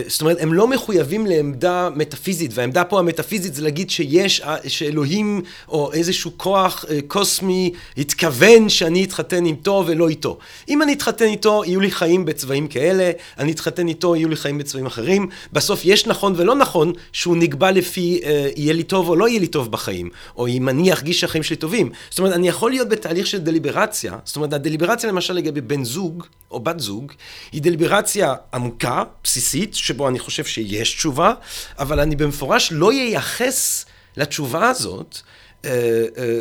זאת 0.07 0.21
אומרת, 0.21 0.37
הם 0.41 0.53
לא 0.53 0.69
מחויבים 0.69 1.27
לעמדה 1.27 1.89
מטאפיזית, 1.97 2.51
והעמדה 2.55 2.85
פה 2.85 2.99
המטאפיזית 2.99 3.55
זה 3.55 3.63
להגיד 3.63 3.91
שיש, 3.91 4.41
אה, 4.41 4.57
שאלוהים 4.67 5.43
או 5.69 5.93
איזשהו 5.93 6.31
כוח 6.37 6.85
אה, 6.91 6.99
קוסמי 7.07 7.73
התכוון 7.99 8.69
שאני 8.69 9.05
אתחתן 9.05 9.47
איתו 9.47 9.85
ולא 9.87 10.09
איתו. 10.09 10.39
אם 10.69 10.83
אני 10.83 10.93
אתחתן 10.93 11.25
איתו, 11.25 11.63
יהיו 11.67 11.81
לי 11.81 11.91
חיים 11.91 12.25
בצבעים 12.25 12.69
כאלה, 12.69 13.11
אני 13.39 13.53
אתחתן 13.53 13.89
איתו, 13.89 14.17
יהיו 14.17 14.29
לי 14.29 14.37
חיים 14.37 14.59
בצבעים 14.59 14.87
אחרים. 14.87 15.29
בסוף 15.53 15.81
יש 15.85 16.07
נכון 16.07 16.35
ולא 16.37 16.55
נכון 16.55 16.93
שהוא 17.13 17.37
נקבע 17.37 17.71
לפי 17.71 18.21
אה, 18.25 18.49
יהיה 18.57 18.73
לי 18.73 18.83
טוב 18.83 19.09
או 19.09 19.17
לא 19.17 19.29
יהיה 19.29 19.41
לי 19.41 19.47
טוב 19.47 19.73
בחיים, 19.73 20.11
או 20.37 20.49
אם 20.49 20.69
אני 20.69 20.93
ארגיש 20.93 21.21
שהחיים 21.21 21.43
שלי 21.43 21.57
טובים. 21.57 21.91
זאת 22.11 22.19
אומרת, 22.19 22.33
אני 22.33 22.49
יכול 22.49 22.71
להיות 22.71 22.89
בתהליך 22.89 23.27
של 23.27 23.39
דליברציה, 23.39 24.17
זאת 24.25 24.37
אומרת, 24.37 24.53
הדליברציה 24.53 25.11
למשל 25.11 25.35
לגבי 25.35 25.61
בן 25.61 25.85
זוג 25.85 26.25
או 26.51 26.61
בת 26.61 26.81
זוג, 26.81 27.13
היא 27.53 27.63
דליברציה 27.63 28.35
עמוקה, 28.55 29.03
בסיסית, 29.25 29.76
שבו 29.77 30.09
אני 30.09 30.19
חושב 30.19 30.45
שיש 30.45 30.95
תשובה, 30.95 31.33
אבל 31.79 32.01
אני 32.01 32.17
במפורש 32.17 32.73
לא 32.73 32.93
ייחס 32.93 33.85
לתשובה 34.17 34.69
הזאת 34.69 35.19
אה, 35.65 35.71
אה, 35.71 36.41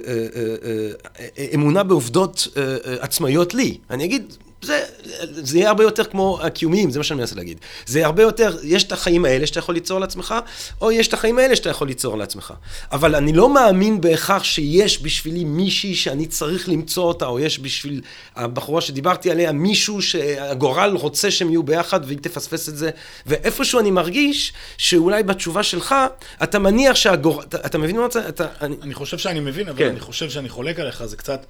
אה, 1.38 1.46
אמונה 1.54 1.84
בעובדות 1.84 2.48
עצמאיות 3.00 3.54
לי. 3.54 3.78
אני 3.90 4.06
אגיד, 4.06 4.34
זה, 4.66 4.86
זה 5.24 5.58
יהיה 5.58 5.70
הרבה 5.70 5.84
יותר 5.84 6.04
כמו 6.04 6.40
הקיומיים, 6.42 6.92
זה 6.92 7.00
מה 7.00 7.04
שאני 7.04 7.20
מנסה 7.20 7.36
להגיד. 7.36 7.60
זה 7.86 8.06
הרבה 8.06 8.24
יותר, 8.24 8.58
יש 8.64 8.84
את 8.84 8.92
החיים 8.92 9.26
האלה 9.26 9.48
שאתה 9.48 9.60
יכול 9.60 9.76
ליצור 9.76 10.00
לעצמך, 10.00 10.36
או 10.82 10.92
יש 10.92 11.08
את 11.08 11.14
החיים 11.14 11.40
האלה 11.40 11.56
שאתה 11.56 11.70
יכול 11.70 11.88
ליצור 11.88 12.18
לעצמך. 12.18 12.54
אבל 12.92 13.16
אני 13.16 13.34
לא 13.34 13.54
מאמין 13.54 14.02
בהכרח 14.02 14.44
שיש 14.44 15.04
בשבילי 15.04 15.44
מישהי 15.44 15.96
שאני 15.96 16.26
צריך 16.26 16.70
למצוא 16.70 17.04
אותה, 17.04 17.26
או 17.26 17.40
יש 17.40 17.60
בשביל 17.60 18.02
הבחורה 18.36 18.82
שדיברתי 18.82 19.32
עליה 19.32 19.52
מישהו 19.52 20.02
שהגורל 20.02 20.96
רוצה 20.96 21.32
שהם 21.32 21.50
יהיו 21.50 21.64
ביחד 21.64 22.00
והיא 22.06 22.18
תפספס 22.18 22.70
את 22.70 22.78
זה. 22.78 22.90
ואיפשהו 23.26 23.80
אני 23.80 23.92
מרגיש 23.92 24.54
שאולי 24.78 25.24
בתשובה 25.24 25.64
שלך, 25.64 25.96
אתה 26.44 26.60
מניח 26.60 26.96
שהגורל, 26.96 27.44
אתה, 27.44 27.58
אתה 27.66 27.78
מבין 27.78 27.98
מה 27.98 28.06
אתה... 28.06 28.46
אני... 28.62 28.76
אני 28.82 28.94
חושב 28.94 29.18
שאני 29.18 29.40
מבין, 29.40 29.70
אבל 29.70 29.78
כן. 29.78 29.90
אני 29.90 30.00
חושב 30.00 30.30
שאני 30.30 30.50
חולק 30.50 30.80
עליך, 30.80 31.06
זה 31.06 31.18
קצת... 31.18 31.46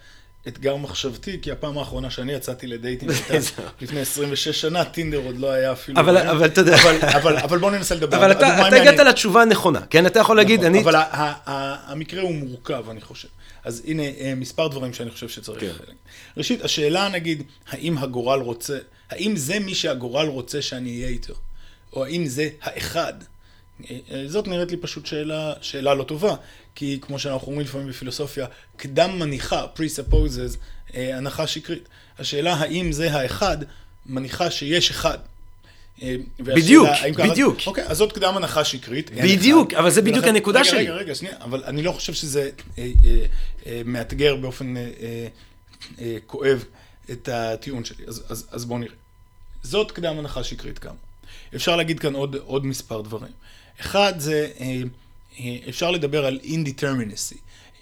אתגר 0.48 0.76
מחשבתי, 0.76 1.40
כי 1.42 1.52
הפעם 1.52 1.78
האחרונה 1.78 2.10
שאני 2.10 2.34
יצאתי 2.34 2.68
לדייטים 2.68 3.10
הייתה 3.30 3.62
לפני 3.82 4.00
26 4.00 4.62
שנה, 4.62 4.86
טינדר 4.86 5.18
עוד 5.18 5.38
לא 5.38 5.52
היה 5.52 5.72
אפילו... 5.72 6.00
אבל, 6.00 6.18
אבל 6.18 6.46
אתה 6.46 6.62
יודע... 6.62 6.76
אבל, 6.76 6.98
אבל, 7.02 7.38
אבל 7.38 7.58
בוא 7.58 7.72
ננסה 7.72 7.96
לדבר. 7.96 8.18
אבל 8.18 8.32
אתה, 8.32 8.68
אתה 8.68 8.76
הגעת 8.76 9.00
לתשובה 9.00 9.42
הנכונה, 9.42 9.82
כן? 9.90 10.06
אתה 10.06 10.20
יכול 10.20 10.38
להגיד, 10.38 10.60
נכון, 10.60 10.72
אני... 10.72 10.82
אבל 10.84 10.96
המקרה 11.86 12.22
הוא 12.22 12.36
מורכב, 12.36 12.90
אני 12.90 13.02
חושב. 13.02 13.28
אז 13.64 13.84
הנה 13.88 14.04
אה, 14.04 14.34
מספר 14.36 14.68
דברים 14.68 14.94
שאני 14.94 15.12
חושב 15.12 15.30
שצריך. 15.30 15.60
כן. 15.60 15.94
ראשית, 16.38 16.62
השאלה 16.62 17.10
נגיד, 17.10 17.44
האם 17.70 17.98
הגורל 17.98 18.40
רוצה, 18.40 18.78
האם 19.10 19.36
זה 19.36 19.60
מי 19.60 19.76
שהגורל 19.76 20.28
רוצה 20.28 20.62
שאני 20.62 20.90
אהיה 20.90 21.08
איתו? 21.08 21.34
או 21.94 22.06
האם 22.06 22.26
זה 22.26 22.50
האחד? 22.62 23.14
אה, 23.90 23.98
אה, 24.12 24.24
זאת 24.28 24.48
נראית 24.48 24.72
לי 24.72 24.78
פשוט 24.78 25.06
שאלה, 25.06 25.54
שאלה 25.62 25.94
לא 25.94 26.04
טובה, 26.04 26.36
כי 26.76 27.00
כמו 27.02 27.20
שאנחנו 27.20 27.48
אומרים 27.48 27.68
לפעמים 27.68 27.88
בפילוסופיה, 27.88 28.46
קדם 28.76 29.20
מניחה, 29.20 29.66
presupposes, 29.76 30.58
אה, 30.96 31.18
הנחה 31.18 31.48
שקרית. 31.48 31.90
השאלה 32.20 32.54
האם 32.54 32.92
זה 32.92 33.14
האחד, 33.14 33.58
מניחה 34.06 34.52
שיש 34.52 34.92
אחד. 34.92 35.18
בדיוק, 36.40 36.88
בדיוק. 37.18 37.58
אוקיי, 37.68 37.84
אז 37.88 37.98
זאת 37.98 38.12
קדם 38.12 38.38
הנחה 38.38 38.66
שקרית. 38.66 39.12
בדיוק, 39.12 39.74
אבל 39.74 39.90
זה 39.90 40.02
בדיוק 40.02 40.26
הנקודה 40.26 40.64
שלי. 40.64 40.78
רגע, 40.80 40.94
רגע, 40.94 41.16
שנייה, 41.16 41.36
אבל 41.42 41.64
אני 41.64 41.82
לא 41.82 41.92
חושב 41.92 42.14
שזה 42.14 42.50
מאתגר 43.86 44.36
באופן 44.36 44.74
אה, 46.00 46.18
כואב 46.26 46.66
את 47.12 47.30
הטיעון 47.30 47.86
שלי. 47.86 48.06
אז, 48.08 48.24
אז, 48.30 48.48
אז 48.52 48.66
בואו 48.66 48.80
נראה. 48.80 48.96
זאת 49.64 49.92
קדם 49.92 50.20
הנחה 50.20 50.44
שקרית 50.44 50.80
כאמור. 50.80 50.98
אפשר 51.56 51.76
להגיד 51.76 52.00
כאן 52.00 52.14
עוד, 52.16 52.36
עוד 52.36 52.66
מספר 52.66 53.02
דברים. 53.02 53.32
אחד 53.82 54.14
זה, 54.18 54.52
אה, 54.60 54.66
אה, 54.66 54.82
אפשר 55.70 55.92
לדבר 55.92 56.26
על 56.26 56.40
indeterminacy. 56.44 57.38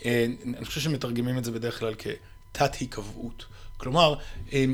אה, 0.06 0.26
אני 0.58 0.66
חושב 0.66 0.82
שמתרגמים 0.82 1.38
את 1.38 1.44
זה 1.44 1.52
בדרך 1.52 1.80
כלל 1.80 1.94
כתת 1.96 2.76
היקבעות. 2.76 3.46
כלומר, 3.78 4.16
אה, 4.54 4.66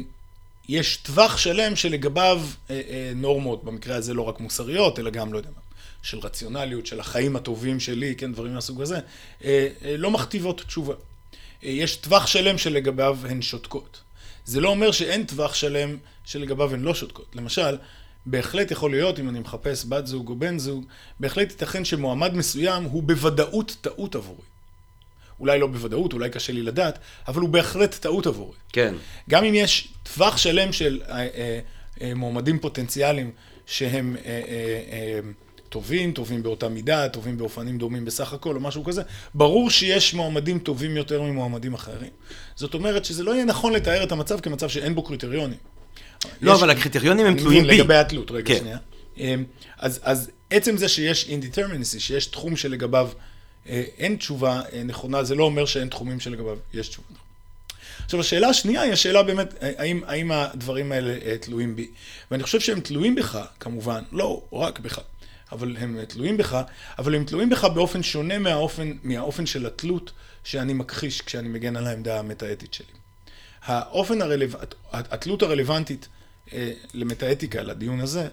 יש 0.70 0.98
טווח 0.98 1.38
שלם 1.38 1.76
שלגביו 1.76 2.42
אה, 2.70 3.12
נורמות, 3.16 3.64
במקרה 3.64 3.96
הזה 3.96 4.14
לא 4.14 4.22
רק 4.22 4.40
מוסריות, 4.40 5.00
אלא 5.00 5.10
גם, 5.10 5.34
לא 5.34 5.38
יודע 5.38 5.50
מה, 5.50 5.62
של 6.02 6.20
רציונליות, 6.20 6.86
של 6.86 7.00
החיים 7.00 7.36
הטובים 7.36 7.80
שלי, 7.80 8.16
כן, 8.16 8.34
דברים 8.34 8.54
מהסוג 8.54 8.82
הזה, 8.82 9.00
לא 9.98 10.12
מכתיבות 10.12 10.62
תשובה. 10.62 10.94
יש 11.64 11.96
טווח 11.96 12.28
שלם 12.28 12.58
שלגביו 12.58 13.18
הן 13.30 13.42
שותקות. 13.42 14.02
זה 14.46 14.62
לא 14.62 14.70
אומר 14.70 14.92
שאין 14.92 15.26
טווח 15.26 15.54
שלם 15.54 15.98
שלגביו 16.26 16.74
הן 16.74 16.82
לא 16.82 16.96
שותקות. 16.96 17.36
למשל, 17.36 17.78
בהחלט 18.26 18.72
יכול 18.72 18.92
להיות, 18.92 19.20
אם 19.20 19.30
אני 19.30 19.40
מחפש 19.40 19.86
בת 19.90 20.08
זוג 20.08 20.30
או 20.30 20.36
בן 20.36 20.58
זוג, 20.58 20.86
בהחלט 21.20 21.52
ייתכן 21.52 21.86
שמועמד 21.86 22.34
מסוים 22.34 22.84
הוא 22.84 23.04
בוודאות 23.04 23.78
טעות 23.82 24.16
עבורי. 24.16 24.42
אולי 25.40 25.60
לא 25.60 25.68
בוודאות, 25.68 26.14
אולי 26.14 26.30
קשה 26.30 26.54
לי 26.54 26.62
לדעת, 26.62 27.00
אבל 27.28 27.42
הוא 27.42 27.50
בהחלט 27.50 27.96
טעות 27.96 28.28
עבורי. 28.28 28.58
כן. 28.74 28.96
גם 29.30 29.44
אם 29.44 29.56
יש 29.56 29.94
טווח 30.04 30.38
שלם 30.38 30.72
של 30.72 31.02
אה, 31.10 31.16
אה, 31.16 31.60
אה, 32.02 32.14
מועמדים 32.16 32.60
פוטנציאליים 32.60 33.32
שהם 33.66 34.16
אה, 34.26 34.32
אה, 34.32 34.82
אה, 34.92 35.20
טובים, 35.70 36.12
טובים 36.12 36.44
באותה 36.44 36.70
מידה, 36.70 37.10
טובים 37.10 37.38
באופנים 37.38 37.78
דומים 37.78 38.06
בסך 38.06 38.34
הכל, 38.34 38.56
או 38.56 38.60
משהו 38.62 38.84
כזה, 38.84 39.02
ברור 39.34 39.70
שיש 39.70 40.14
מועמדים 40.14 40.60
טובים 40.60 40.98
יותר 40.98 41.22
ממועמדים 41.22 41.74
אחרים. 41.74 42.10
זאת 42.56 42.74
אומרת 42.74 43.06
שזה 43.06 43.24
לא 43.24 43.32
יהיה 43.32 43.46
נכון 43.46 43.74
לתאר 43.74 44.04
את 44.04 44.12
המצב 44.12 44.40
כמצב 44.40 44.70
שאין 44.70 44.96
בו 44.96 45.04
קריטריונים. 45.04 45.58
לא, 46.42 46.56
אבל 46.56 46.70
הקריטריונים 46.70 47.26
הם 47.26 47.38
תלויים 47.38 47.64
בי. 47.64 47.78
לגבי 47.78 47.96
התלות, 47.96 48.32
רגע 48.32 48.54
כן. 48.54 48.60
שנייה. 48.60 48.78
אמ, 49.18 49.44
אז, 49.78 50.00
אז 50.04 50.32
עצם 50.50 50.78
זה 50.78 50.90
שיש 50.90 51.30
indeterminacy, 51.30 52.00
שיש 52.00 52.26
תחום 52.26 52.56
שלגביו 52.56 53.10
אה, 53.70 53.84
אין 53.98 54.16
תשובה 54.16 54.62
אה, 54.74 54.84
נכונה, 54.84 55.24
זה 55.24 55.36
לא 55.36 55.44
אומר 55.44 55.66
שאין 55.66 55.90
תחומים 55.90 56.20
שלגביו 56.20 56.58
יש 56.74 56.88
תשובה 56.88 57.08
נכונה. 57.12 57.30
עכשיו, 58.06 58.20
השאלה 58.20 58.48
השנייה 58.48 58.82
היא 58.82 58.94
השאלה 58.94 59.24
באמת, 59.24 59.54
אה, 59.64 59.72
האם, 59.78 60.02
האם 60.08 60.32
הדברים 60.32 60.92
האלה 60.92 61.38
תלויים 61.38 61.76
בי. 61.76 61.88
ואני 62.32 62.44
חושב 62.44 62.60
שהם 62.60 62.80
תלויים 62.80 63.16
בך, 63.16 63.40
כמובן, 63.60 64.04
לא 64.12 64.42
רק 64.54 64.80
בך, 64.80 65.00
אבל 65.52 65.76
הם 65.80 66.06
תלויים 66.08 66.38
בך, 66.38 66.62
אבל 67.00 67.16
הם 67.16 67.24
תלויים 67.24 67.50
בך 67.50 67.64
באופן 67.64 68.04
שונה 68.04 68.40
מהאופן, 68.40 68.92
מהאופן 69.04 69.46
של 69.46 69.66
התלות 69.66 70.12
שאני 70.44 70.74
מכחיש 70.74 71.22
כשאני 71.22 71.48
מגן 71.48 71.76
על 71.76 71.88
העמדה 71.88 72.20
המטאטית 72.20 72.74
שלי. 72.74 72.86
האופן 73.66 74.22
הרלו... 74.22 74.46
התלות 74.92 75.42
הרלוונטית 75.44 76.08
אה, 76.54 76.72
למטאטיקה, 76.94 77.62
לדיון 77.64 78.00
הזה, 78.00 78.28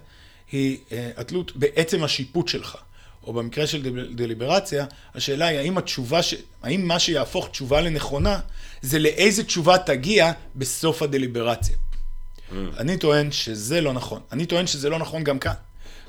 היא 0.53 0.79
אה, 0.93 1.11
התלות 1.17 1.57
בעצם 1.57 2.05
השיפוט 2.05 2.49
שלך. 2.49 2.77
או 3.25 3.33
במקרה 3.33 3.67
של 3.67 3.83
דל- 3.83 4.15
דליברציה, 4.15 4.87
השאלה 5.15 5.47
היא 5.47 5.59
האם 5.59 5.79
התשובה, 5.79 6.23
ש... 6.23 6.35
האם 6.63 6.89
מה 6.89 6.99
שיהפוך 6.99 7.49
תשובה 7.49 7.81
לנכונה, 7.81 8.41
זה 8.83 8.99
לאיזה 8.99 9.45
תשובה 9.45 9.79
תגיע 9.79 10.33
בסוף 10.57 11.03
הדליברציה. 11.03 11.77
אני 12.53 12.97
טוען 12.99 13.33
שזה 13.33 13.81
לא 13.81 13.93
נכון. 13.93 14.21
אני 14.33 14.47
טוען 14.47 14.67
שזה 14.67 14.89
לא 14.89 14.99
נכון 14.99 15.25
גם 15.25 15.39
כאן. 15.39 15.53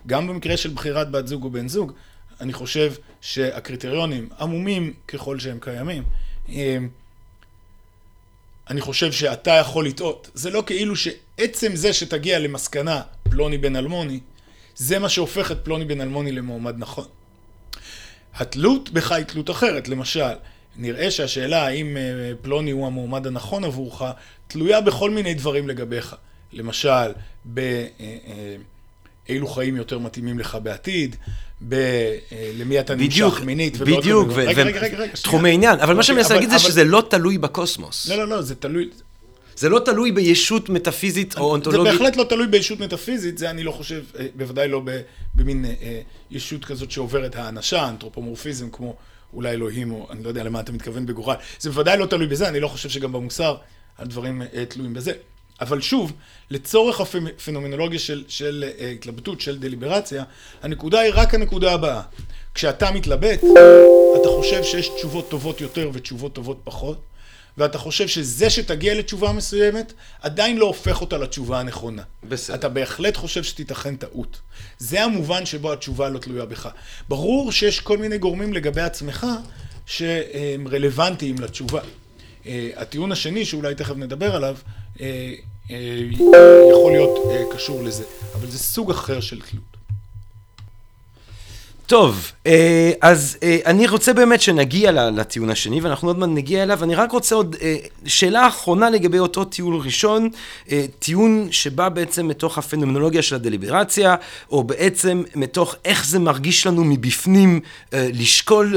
גם 0.08 0.28
במקרה 0.28 0.58
של 0.58 0.70
בחירת 0.70 1.12
בת 1.12 1.28
זוג 1.28 1.44
או 1.44 1.50
בן 1.50 1.68
זוג, 1.68 1.92
אני 2.42 2.54
חושב 2.54 2.94
שהקריטריונים, 3.22 4.30
עמומים 4.40 4.94
ככל 5.08 5.40
שהם 5.40 5.58
קיימים, 5.62 6.04
הם- 6.48 6.90
אני 8.70 8.82
חושב 8.82 9.12
שאתה 9.12 9.52
יכול 9.52 9.86
לטעות. 9.86 10.30
זה 10.34 10.50
לא 10.50 10.64
כאילו 10.66 10.96
שעצם 10.96 11.76
זה 11.76 11.94
שתגיע 11.94 12.40
למסקנה 12.40 13.02
פלוני 13.24 13.58
בן 13.58 13.76
אלמוני, 13.76 14.20
זה 14.76 15.00
מה 15.00 15.10
שהופך 15.10 15.52
את 15.52 15.58
פלוני 15.64 15.86
בן 15.86 16.02
אלמוני 16.02 16.32
למועמד 16.32 16.76
נכון. 16.78 17.06
התלות 18.36 18.90
בך 18.90 19.12
היא 19.12 19.26
תלות 19.26 19.50
אחרת. 19.50 19.88
למשל, 19.88 20.34
נראה 20.76 21.12
שהשאלה 21.12 21.66
האם 21.66 21.98
אה, 21.98 22.02
פלוני 22.42 22.72
הוא 22.72 22.88
המועמד 22.88 23.28
הנכון 23.28 23.64
עבורך, 23.64 24.02
תלויה 24.48 24.82
בכל 24.82 25.12
מיני 25.12 25.34
דברים 25.34 25.68
לגביך. 25.68 26.16
למשל, 26.54 27.12
באילו 27.46 27.68
חיים 29.48 29.76
יותר 29.76 30.00
מתאימים 30.00 30.40
לך 30.40 30.58
בעתיד, 30.64 31.16
ב... 31.62 31.74
אה, 31.74 32.18
למי 32.58 32.80
אתה 32.80 32.96
בדיוק, 32.96 33.34
נמשך 33.34 33.46
מינית, 33.46 33.78
בדיוק, 33.78 34.28
ו- 34.32 34.34
רגע, 34.36 34.62
ו- 34.64 34.66
רגע, 34.66 34.80
רגע, 34.80 34.98
רגע, 34.98 35.14
תחומי. 35.24 35.52
עניין, 35.54 35.80
אבל 35.80 35.94
מה 35.96 36.04
שאני 36.04 36.18
מנסה 36.18 36.28
אבל- 36.34 36.36
להגיד 36.36 36.50
זה 36.50 36.60
שזה 36.60 36.84
לא 36.84 37.04
תלוי 37.10 37.38
בקוסמוס. 37.38 38.08
לא, 38.10 38.16
לא, 38.18 38.28
לא, 38.28 38.42
זה 38.42 38.56
תלוי, 38.56 38.90
זה 39.56 39.70
לא 39.70 39.80
תלוי 39.80 40.12
בישות 40.12 40.70
מטאפיזית 40.70 41.34
או 41.38 41.40
זה 41.44 41.44
אונתולוגית. 41.52 41.94
בהחלט 41.94 42.16
לא 42.16 42.24
תלוי 42.24 42.48
בישות 42.48 42.80
מטאפיזית, 42.80 43.38
זה 43.38 43.50
אני 43.50 43.64
לא 43.64 43.72
חושב, 43.72 44.04
אה, 44.20 44.26
בוודאי 44.36 44.68
לא 44.68 44.82
במין 45.36 45.66
אה, 45.66 46.02
ישות 46.32 46.66
כזאת 46.66 46.92
שעוברת 46.92 47.36
האנשה, 47.36 47.90
אנתרופומורפיזם, 47.90 48.70
כמו 48.70 48.96
אולי 49.34 49.50
אלוהים, 49.52 49.92
או 49.92 50.08
אני 50.12 50.24
לא 50.24 50.30
יודע 50.30 50.44
למה 50.44 50.60
אתה 50.60 50.72
מתכוון 50.72 51.06
בגורל. 51.06 51.36
זה 51.60 51.70
בוודאי 51.70 51.98
לא 51.98 52.06
תלוי 52.06 52.28
בזה, 52.28 52.48
אני 52.50 52.60
לא 52.60 52.68
חושב 52.68 52.90
שגם 52.90 53.12
במוסר 53.12 53.56
הדברים 53.98 54.42
תלויים 54.68 54.94
בזה. 54.94 55.12
אבל 55.62 55.82
שוב, 55.82 56.14
לצורך 56.52 57.02
הפנומנולוגיה 57.02 58.00
של, 58.00 58.24
של 58.28 58.66
אה, 58.80 58.90
התלבטות, 58.90 59.42
של 59.42 59.60
דליברציה, 59.60 60.24
הנקודה 60.64 61.00
היא 61.00 61.12
רק 61.16 61.34
הנקודה 61.34 61.74
הבאה. 61.74 62.02
כשאתה 62.54 62.92
מתלבט, 62.92 63.40
אתה 64.22 64.30
חושב 64.30 64.64
שיש 64.64 64.90
תשובות 64.90 65.30
טובות 65.30 65.62
יותר 65.62 65.90
ותשובות 65.94 66.34
טובות 66.34 66.60
פחות, 66.64 67.02
ואתה 67.58 67.78
חושב 67.78 68.08
שזה 68.08 68.50
שתגיע 68.50 68.96
לתשובה 68.96 69.32
מסוימת, 69.32 69.94
עדיין 70.22 70.58
לא 70.58 70.66
הופך 70.66 71.02
אותה 71.02 71.18
לתשובה 71.18 71.60
הנכונה. 71.60 72.02
בסדר. 72.24 72.56
אתה 72.56 72.70
בהחלט 72.70 73.18
חושב 73.18 73.44
שתיתכן 73.44 73.96
טעות. 73.96 74.40
זה 74.78 75.04
המובן 75.04 75.46
שבו 75.46 75.74
התשובה 75.74 76.10
לא 76.10 76.20
תלויה 76.20 76.46
בך. 76.46 76.70
ברור 77.10 77.52
שיש 77.52 77.80
כל 77.80 77.98
מיני 77.98 78.18
גורמים 78.18 78.54
לגבי 78.54 78.82
עצמך 78.82 79.28
שהם 79.86 80.68
רלוונטיים 80.68 81.40
לתשובה. 81.40 81.82
אה, 82.48 82.70
הטיעון 82.76 83.12
השני, 83.12 83.46
שאולי 83.46 83.76
תכף 83.76 83.96
נדבר 83.96 84.36
עליו, 84.36 84.58
יכול 86.70 86.92
להיות 86.92 87.20
אה, 87.32 87.44
קשור 87.56 87.84
לזה, 87.84 88.04
אבל 88.36 88.48
זה 88.48 88.60
סוג 88.60 88.92
אחר 88.92 89.20
של 89.20 89.42
תלות. 89.42 89.77
טוב, 91.88 92.32
אה, 92.48 92.92
אז 93.02 93.38
אה, 93.44 93.58
אני 93.66 93.88
רוצה 93.88 94.14
באמת 94.14 94.42
שנגיע 94.42 94.92
לטיעון 94.92 95.50
השני, 95.50 95.82
ואנחנו 95.82 96.08
עוד 96.08 96.20
מעט 96.20 96.30
נגיע 96.30 96.64
אליו. 96.64 96.84
אני 96.84 96.96
רק 96.96 97.12
רוצה 97.12 97.36
עוד 97.36 97.56
אה, 97.62 97.76
שאלה 98.06 98.48
אחרונה 98.48 98.90
לגבי 98.90 99.20
אותו 99.20 99.46
טיעון 99.46 99.82
ראשון, 99.86 100.30
טיעון 101.00 101.48
שבא 101.52 101.90
בעצם 101.90 102.28
מתוך 102.28 102.58
הפנומנולוגיה 102.58 103.22
של 103.22 103.36
הדליברציה, 103.36 104.16
או 104.52 104.64
בעצם 104.64 105.24
מתוך 105.36 105.76
איך 105.86 106.06
זה 106.06 106.20
מרגיש 106.20 106.68
לנו 106.68 106.84
מבפנים 106.84 107.60
לשקול 107.94 108.76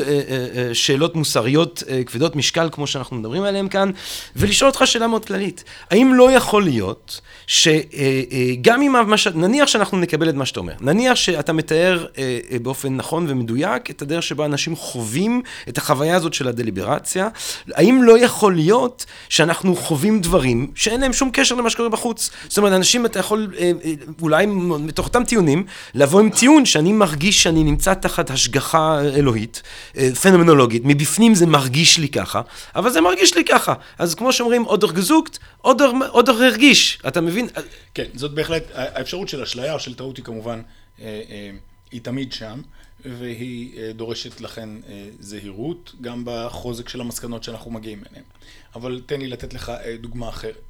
שאלות 0.72 1.16
מוסריות 1.16 1.82
כבדות 2.06 2.36
משקל, 2.36 2.68
כמו 2.72 2.86
שאנחנו 2.86 3.16
מדברים 3.16 3.42
עליהן 3.42 3.68
כאן, 3.68 3.90
ולשאול 4.36 4.70
אותך 4.70 4.82
שאלה 4.84 5.06
מאוד 5.06 5.24
כללית. 5.24 5.64
האם 5.90 6.14
לא 6.14 6.30
יכול 6.30 6.64
להיות 6.64 7.20
שגם 7.46 8.82
אם. 8.82 8.94
נניח 9.34 9.68
שאנחנו 9.68 9.98
נקבל 9.98 10.28
את 10.28 10.34
מה 10.34 10.46
שאתה 10.46 10.60
אומר, 10.60 10.72
נניח 10.80 11.14
שאתה 11.14 11.52
מתאר 11.52 12.06
באופן 12.62 12.99
נכון 13.00 13.26
ומדויק 13.28 13.90
את 13.90 14.02
הדרך 14.02 14.22
שבה 14.22 14.44
אנשים 14.44 14.76
חווים 14.76 15.42
את 15.68 15.78
החוויה 15.78 16.16
הזאת 16.16 16.34
של 16.34 16.48
הדליברציה, 16.48 17.28
האם 17.74 18.02
לא 18.02 18.18
יכול 18.18 18.54
להיות 18.54 19.06
שאנחנו 19.28 19.76
חווים 19.76 20.20
דברים 20.20 20.70
שאין 20.74 21.00
להם 21.00 21.12
שום 21.12 21.30
קשר 21.32 21.54
למה 21.54 21.70
שקורה 21.70 21.88
בחוץ? 21.88 22.30
זאת 22.48 22.58
אומרת, 22.58 22.72
אנשים, 22.72 23.06
אתה 23.06 23.18
יכול 23.18 23.54
אה, 23.58 23.72
אה, 23.84 23.92
אולי 24.22 24.46
מתוך 24.46 25.06
אותם 25.06 25.24
טיעונים, 25.24 25.64
לבוא 25.94 26.20
עם 26.20 26.30
טיעון 26.30 26.66
שאני 26.66 26.92
מרגיש 26.92 27.42
שאני 27.42 27.64
נמצא 27.64 27.94
תחת 27.94 28.30
השגחה 28.30 29.00
אלוהית, 29.00 29.62
אה, 29.96 30.14
פנומנולוגית, 30.22 30.82
מבפנים 30.84 31.34
זה 31.34 31.46
מרגיש 31.46 31.98
לי 31.98 32.08
ככה, 32.08 32.40
אבל 32.76 32.90
זה 32.90 33.00
מרגיש 33.00 33.36
לי 33.36 33.44
ככה. 33.44 33.74
אז 33.98 34.14
כמו 34.14 34.32
שאומרים, 34.32 34.66
אודר 34.66 34.92
גזוקט, 34.92 35.38
אודר, 35.64 35.92
אודר 36.08 36.42
הרגיש, 36.42 36.98
אתה 37.08 37.20
מבין? 37.20 37.48
כן, 37.94 38.04
זאת 38.14 38.34
בהחלט, 38.34 38.62
האפשרות 38.74 39.28
של 39.28 39.42
אשליה 39.42 39.74
או 39.74 39.80
של 39.80 39.94
טעות 39.94 40.16
היא 40.16 40.24
כמובן, 40.24 40.62
היא 41.90 42.00
תמיד 42.02 42.32
שם, 42.32 42.60
והיא 43.04 43.78
אה, 43.78 43.92
דורשת 43.92 44.40
לכן 44.40 44.68
אה, 44.88 45.08
זהירות, 45.20 45.94
גם 46.00 46.22
בחוזק 46.26 46.88
של 46.88 47.00
המסקנות 47.00 47.44
שאנחנו 47.44 47.70
מגיעים 47.70 48.02
אליהן. 48.10 48.24
אבל 48.74 49.02
תן 49.06 49.20
לי 49.20 49.28
לתת 49.28 49.54
לך 49.54 49.68
אה, 49.68 49.96
דוגמה 50.00 50.28
אחרת. 50.28 50.60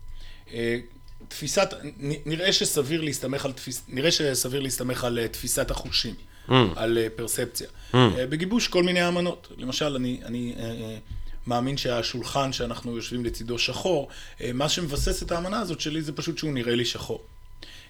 תפיסת, 1.28 1.74
נראה 2.26 2.52
שסביר 2.52 3.00
להסתמך 3.00 3.44
על, 3.44 3.52
תפיס, 3.52 3.82
נראה 3.88 4.11
שסביר 4.11 4.61
להסתמך 4.61 5.05
על 5.05 5.26
תפיסת 5.26 5.70
החושים, 5.70 6.14
mm. 6.48 6.52
על 6.76 6.98
פרספציה. 7.16 7.68
Mm. 7.92 7.96
בגיבוש 8.28 8.68
כל 8.68 8.82
מיני 8.82 9.09
אמנות. 9.09 9.48
למשל, 9.57 9.96
אני, 9.96 10.20
אני 10.24 10.55
מאמין 11.46 11.76
שהשולחן 11.76 12.52
שאנחנו 12.52 12.96
יושבים 12.96 13.24
לצידו 13.24 13.59
שחור, 13.59 14.09
מה 14.55 14.68
שמבסס 14.68 15.22
את 15.22 15.32
האמנה 15.32 15.61
הזאת 15.61 15.80
שלי 15.80 16.02
זה 16.02 16.12
פשוט 16.12 16.38
שהוא 16.38 16.52
נראה 16.52 16.74
לי 16.74 16.84
שחור. 16.84 17.22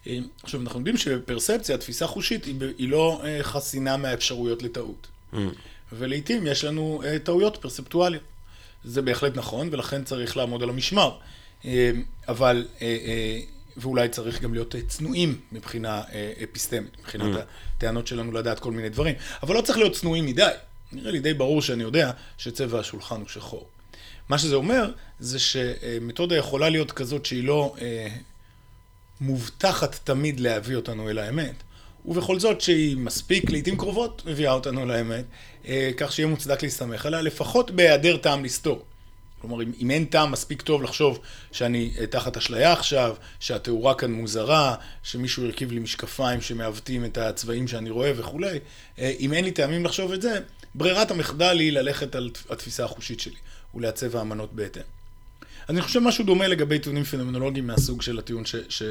אה, 0.07 0.19
עכשיו, 0.43 0.61
אנחנו 0.61 0.79
יודעים 0.79 0.97
שפרספציה, 0.97 1.79
תפיסה 1.79 2.07
חושית, 2.07 2.45
היא, 2.79 2.89
לא 2.89 3.21
אה, 3.25 3.39
חסינה 3.43 3.97
מהאפשרויות 3.97 4.63
לטעות. 4.63 5.07
ולעיתים 5.93 6.47
יש 6.47 6.65
לנו 6.65 7.03
אה, 7.05 7.19
טעויות 7.19 7.57
פרספטואליות. 7.57 8.23
זה 8.85 9.03
בהחלט 9.03 9.37
נכון, 9.37 9.69
ולכן 9.73 10.05
צריך 10.05 10.37
לעמוד 10.37 10.63
על 10.63 10.69
המשמר. 10.69 11.17
אבל, 12.29 12.67
ואולי 13.77 14.09
צריך 14.09 14.43
גם 14.43 14.55
להיות 14.55 14.75
צנועים 14.89 15.41
מבחינה 15.53 16.03
אפיסטמית, 16.45 16.99
מבחינת 16.99 17.37
mm. 17.37 17.41
הטענות 17.77 18.07
שלנו 18.07 18.33
לדעת 18.33 18.61
כל 18.61 18.73
מיני 18.73 18.89
דברים. 18.89 19.15
אבל 19.43 19.55
לא 19.55 19.61
צריך 19.61 19.79
להיות 19.79 19.93
צנועים 19.93 20.27
מדי. 20.27 20.51
נראה 20.93 21.11
לי 21.11 21.21
די 21.21 21.35
ברור 21.35 21.63
שאני 21.63 21.83
יודע 21.83 22.11
שצבע 22.39 22.81
השולחן 22.81 23.21
הוא 23.21 23.29
שחור. 23.29 23.67
מה 24.29 24.39
שזה 24.39 24.55
אומר, 24.55 24.93
זה 25.19 25.39
שמתודה 25.39 26.37
יכולה 26.37 26.69
להיות 26.69 26.93
כזאת 26.93 27.27
שהיא 27.27 27.45
לא 27.45 27.75
מובטחת 29.21 30.01
תמיד 30.05 30.41
להביא 30.41 30.77
אותנו 30.77 31.11
אל 31.11 31.19
האמת, 31.19 31.55
ובכל 32.05 32.39
זאת 32.39 32.61
שהיא 32.61 32.97
מספיק, 32.97 33.51
לעיתים 33.51 33.77
קרובות, 33.77 34.23
מביאה 34.27 34.53
אותנו 34.53 34.87
לאמת, 34.87 35.25
אה, 35.69 35.91
כך 35.97 36.13
שיהיה 36.13 36.27
מוצדק 36.27 36.63
להסתמך 36.63 37.07
עליה, 37.07 37.23
לפחות 37.23 37.71
בהיעדר 37.71 38.17
טעם 38.17 38.45
לסתור. 38.45 38.85
כלומר, 39.41 39.63
אם, 39.63 39.73
אם 39.81 39.91
אין 39.91 40.05
טעם 40.05 40.33
מספיק 40.33 40.63
טוב 40.63 40.83
לחשוב 40.83 41.19
שאני 41.53 41.93
אה, 42.01 42.07
תחת 42.07 42.37
אשליה 42.37 42.73
עכשיו, 42.73 43.17
שהתאורה 43.41 43.95
כאן 43.95 44.13
מוזרה, 44.13 44.75
שמישהו 45.03 45.45
הרכיב 45.45 45.73
לי 45.73 45.81
משקפיים 45.81 46.41
שמעוותים 46.41 47.05
את 47.05 47.19
הצבעים 47.19 47.69
שאני 47.69 47.91
רואה 47.91 48.13
וכולי, 48.17 48.59
אה, 48.99 49.13
אם 49.21 49.33
אין 49.33 49.45
לי 49.45 49.51
טעמים 49.51 49.85
לחשוב 49.85 50.13
את 50.13 50.23
זה, 50.23 50.41
ברירת 50.75 51.11
המחדל 51.11 51.59
היא 51.59 51.73
ללכת 51.73 52.15
על 52.15 52.31
התפיסה 52.51 52.85
החושית 52.85 53.21
שלי 53.21 53.37
ולעצב 53.75 54.17
האמנות 54.17 54.53
בהתאם. 54.53 55.00
אני 55.71 55.83
חושב 55.83 56.01
משהו 56.01 56.25
דומה 56.25 56.49
לגבי 56.49 56.79
טיעונים 56.79 57.05
פנומנולוגיים 57.05 57.67
מהסוג 57.67 58.03
של 58.03 58.19
הטיעון 58.19 58.45
ש, 58.47 58.57
ש, 58.69 58.83
אה, 58.83 58.89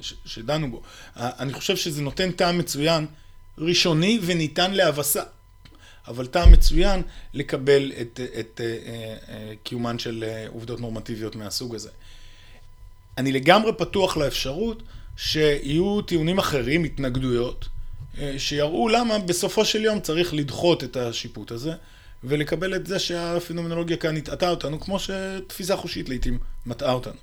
ש, 0.00 0.14
שדנו 0.24 0.70
בו. 0.70 0.82
אני 1.16 1.52
חושב 1.52 1.76
שזה 1.76 2.02
נותן 2.02 2.30
טעם 2.30 2.58
מצוין, 2.58 3.06
ראשוני 3.58 4.20
וניתן 4.22 4.72
להבסה, 4.72 5.22
אבל 6.08 6.26
טעם 6.26 6.52
מצוין 6.52 7.02
לקבל 7.34 7.92
את, 8.00 8.20
את, 8.20 8.20
את 8.40 8.60
אה, 8.60 8.66
אה, 9.28 9.52
קיומן 9.62 9.98
של 9.98 10.24
עובדות 10.48 10.80
נורמטיביות 10.80 11.36
מהסוג 11.36 11.74
הזה. 11.74 11.90
אני 13.18 13.32
לגמרי 13.32 13.72
פתוח 13.78 14.16
לאפשרות 14.16 14.82
שיהיו 15.16 16.02
טיעונים 16.02 16.38
אחרים, 16.38 16.84
התנגדויות, 16.84 17.68
שיראו 18.38 18.88
למה 18.88 19.18
בסופו 19.18 19.64
של 19.64 19.84
יום 19.84 20.00
צריך 20.00 20.34
לדחות 20.34 20.84
את 20.84 20.96
השיפוט 20.96 21.52
הזה. 21.52 21.72
ולקבל 22.24 22.74
את 22.74 22.86
זה 22.86 22.98
שהפנומנולוגיה 22.98 23.96
כאן 23.96 24.16
הטעתה 24.16 24.50
אותנו, 24.50 24.80
כמו 24.80 24.98
שתפיסה 24.98 25.76
חושית 25.76 26.08
לעיתים 26.08 26.38
מטעה 26.66 26.92
אותנו. 26.92 27.16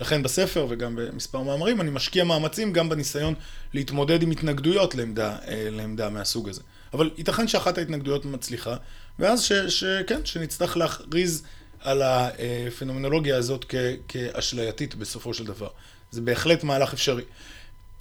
לכן 0.00 0.22
בספר 0.22 0.66
וגם 0.70 0.96
במספר 0.96 1.42
מאמרים 1.42 1.80
אני 1.80 1.90
משקיע 1.90 2.24
מאמצים 2.24 2.72
גם 2.72 2.88
בניסיון 2.88 3.34
להתמודד 3.74 4.22
עם 4.22 4.30
התנגדויות 4.30 4.94
לעמדה, 4.94 5.36
אה, 5.48 5.68
לעמדה 5.70 6.10
מהסוג 6.10 6.48
הזה. 6.48 6.60
אבל 6.92 7.10
ייתכן 7.18 7.48
שאחת 7.48 7.78
ההתנגדויות 7.78 8.24
מצליחה, 8.24 8.76
ואז 9.18 9.42
ש, 9.42 9.52
שכן, 9.52 10.24
שנצטרך 10.24 10.76
להכריז 10.76 11.42
על 11.80 12.02
הפנומנולוגיה 12.02 13.36
הזאת 13.36 13.64
כ, 13.68 13.74
כאשלייתית 14.08 14.94
בסופו 14.94 15.34
של 15.34 15.44
דבר. 15.44 15.68
זה 16.10 16.20
בהחלט 16.20 16.64
מהלך 16.64 16.92
אפשרי. 16.92 17.22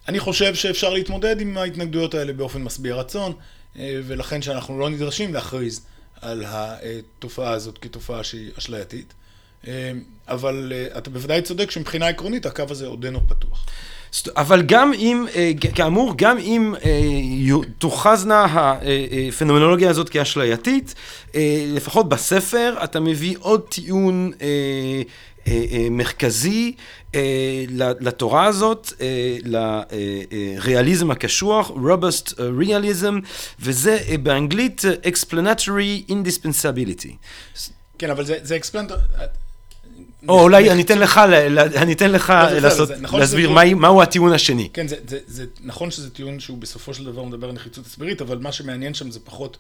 אני 0.08 0.20
חושב 0.20 0.56
שאפשר 0.56 0.94
להתמודד 0.94 1.42
עם 1.42 1.58
ההתנגדויות 1.58 2.14
האלה 2.14 2.34
באופן 2.34 2.64
משביע 2.64 2.96
רצון, 2.96 3.34
אה, 3.80 4.00
ולכן 4.08 4.42
שאנחנו 4.42 4.80
לא 4.80 4.90
נדרשים 4.90 5.34
להכריז 5.34 5.86
על 6.26 6.43
התופעה 6.47 7.51
הזאת 7.51 7.78
כתופעה 7.78 8.23
שהיא 8.23 8.51
אשלייתית. 8.57 9.13
אה, 9.67 9.91
אבל 10.28 10.73
אה, 10.76 10.97
אתה 10.97 11.09
בוודאי 11.09 11.41
צודק 11.41 11.71
שמבחינה 11.71 12.07
עקרונית 12.07 12.45
הקו 12.45 12.63
הזה 12.69 12.88
עודנו 12.88 13.19
פתוח. 13.28 13.65
אבל 14.38 14.61
גם 14.61 14.93
אם, 14.93 15.26
אה, 15.36 15.51
כאמור, 15.76 16.13
גם 16.17 16.38
אם 16.38 16.73
תוכזנה 17.78 18.45
הפנומנולוגיה 19.30 19.89
הזאת 19.89 20.09
כאשלייתית, 20.09 20.95
לפחות 21.67 22.09
בספר 22.09 22.76
אתה 22.84 22.99
מביא 22.99 23.36
עוד 23.39 23.61
טיעון 23.69 24.32
מרכזי 25.91 26.76
לתורה 28.00 28.46
הזאת, 28.46 28.93
לריאליזם 29.43 31.12
הקשוח, 31.12 31.72
robust 31.72 32.34
realism, 32.60 33.26
וזה 33.60 34.00
באנגלית 34.24 34.82
explanatory 35.04 36.12
indispensability. 36.12 37.12
כן, 37.98 38.10
אבל 38.10 38.26
זה 38.26 38.58
explanatory... 38.58 39.22
או 40.30 40.41
אולי 40.41 40.72
אני 40.72 40.82
אתן 40.82 41.00
לך, 41.00 41.18
אני 41.76 41.93
אתן 41.93 42.12
לך 42.12 42.34
לעשות, 42.62 42.91
נכון 42.91 43.20
להסביר 43.20 43.50
מהו 43.76 44.02
הטיעון 44.02 44.34
השני. 44.34 44.70
כן, 44.74 44.86
זה 45.28 45.46
נכון 45.64 45.91
שזה 45.91 46.10
טיעון 46.10 46.39
שהוא 46.39 46.58
בסופו 46.58 46.93
של 46.93 47.06
דבר 47.06 47.24
מדבר 47.24 47.48
על 47.48 47.54
נחיצות 47.54 47.86
הסברית, 47.86 48.22
אבל 48.22 48.38
מה 48.38 48.52
שמעניין 48.52 48.93
שם 48.93 49.12
זה 49.12 49.20
פחות 49.20 49.58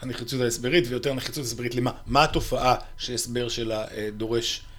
הנחיצות 0.00 0.40
ההסברית 0.40 0.84
ויותר 0.88 1.14
נחיצות 1.14 1.44
הסברית 1.44 1.74
למה. 1.74 1.90
מה 2.06 2.24
התופעה 2.24 2.74
שהסבר 2.98 3.48
שלה 3.48 3.84
דורש 4.16 4.60
אה, 4.60 4.75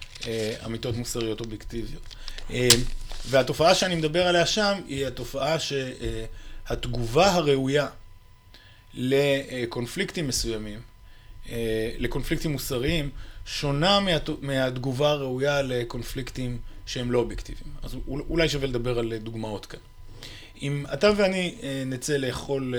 אמיתות 0.66 0.96
מוסריות 0.96 1.40
אובייקטיביות. 1.40 2.02
אה, 2.50 2.68
והתופעה 3.28 3.74
שאני 3.74 3.94
מדבר 3.94 4.26
עליה 4.26 4.46
שם 4.46 4.80
היא 4.88 5.06
התופעה 5.06 5.56
שהתגובה 5.58 7.32
הראויה 7.32 7.86
לקונפליקטים 8.94 10.28
מסוימים, 10.28 10.80
אה, 11.50 11.90
לקונפליקטים 11.98 12.52
מוסריים, 12.52 13.10
שונה 13.46 13.98
מהתגובה 14.40 15.10
הראויה 15.10 15.62
לקונפליקטים 15.62 16.58
שהם 16.86 17.12
לא 17.12 17.18
אובייקטיביים. 17.18 17.72
אז 17.82 17.96
אולי 18.08 18.48
שווה 18.48 18.66
לדבר 18.66 18.98
על 18.98 19.18
דוגמאות 19.18 19.66
כאן. 19.66 19.80
אם 20.62 20.84
אתה 20.92 21.10
ואני 21.16 21.54
נצא 21.86 22.16
לאכול 22.16 22.74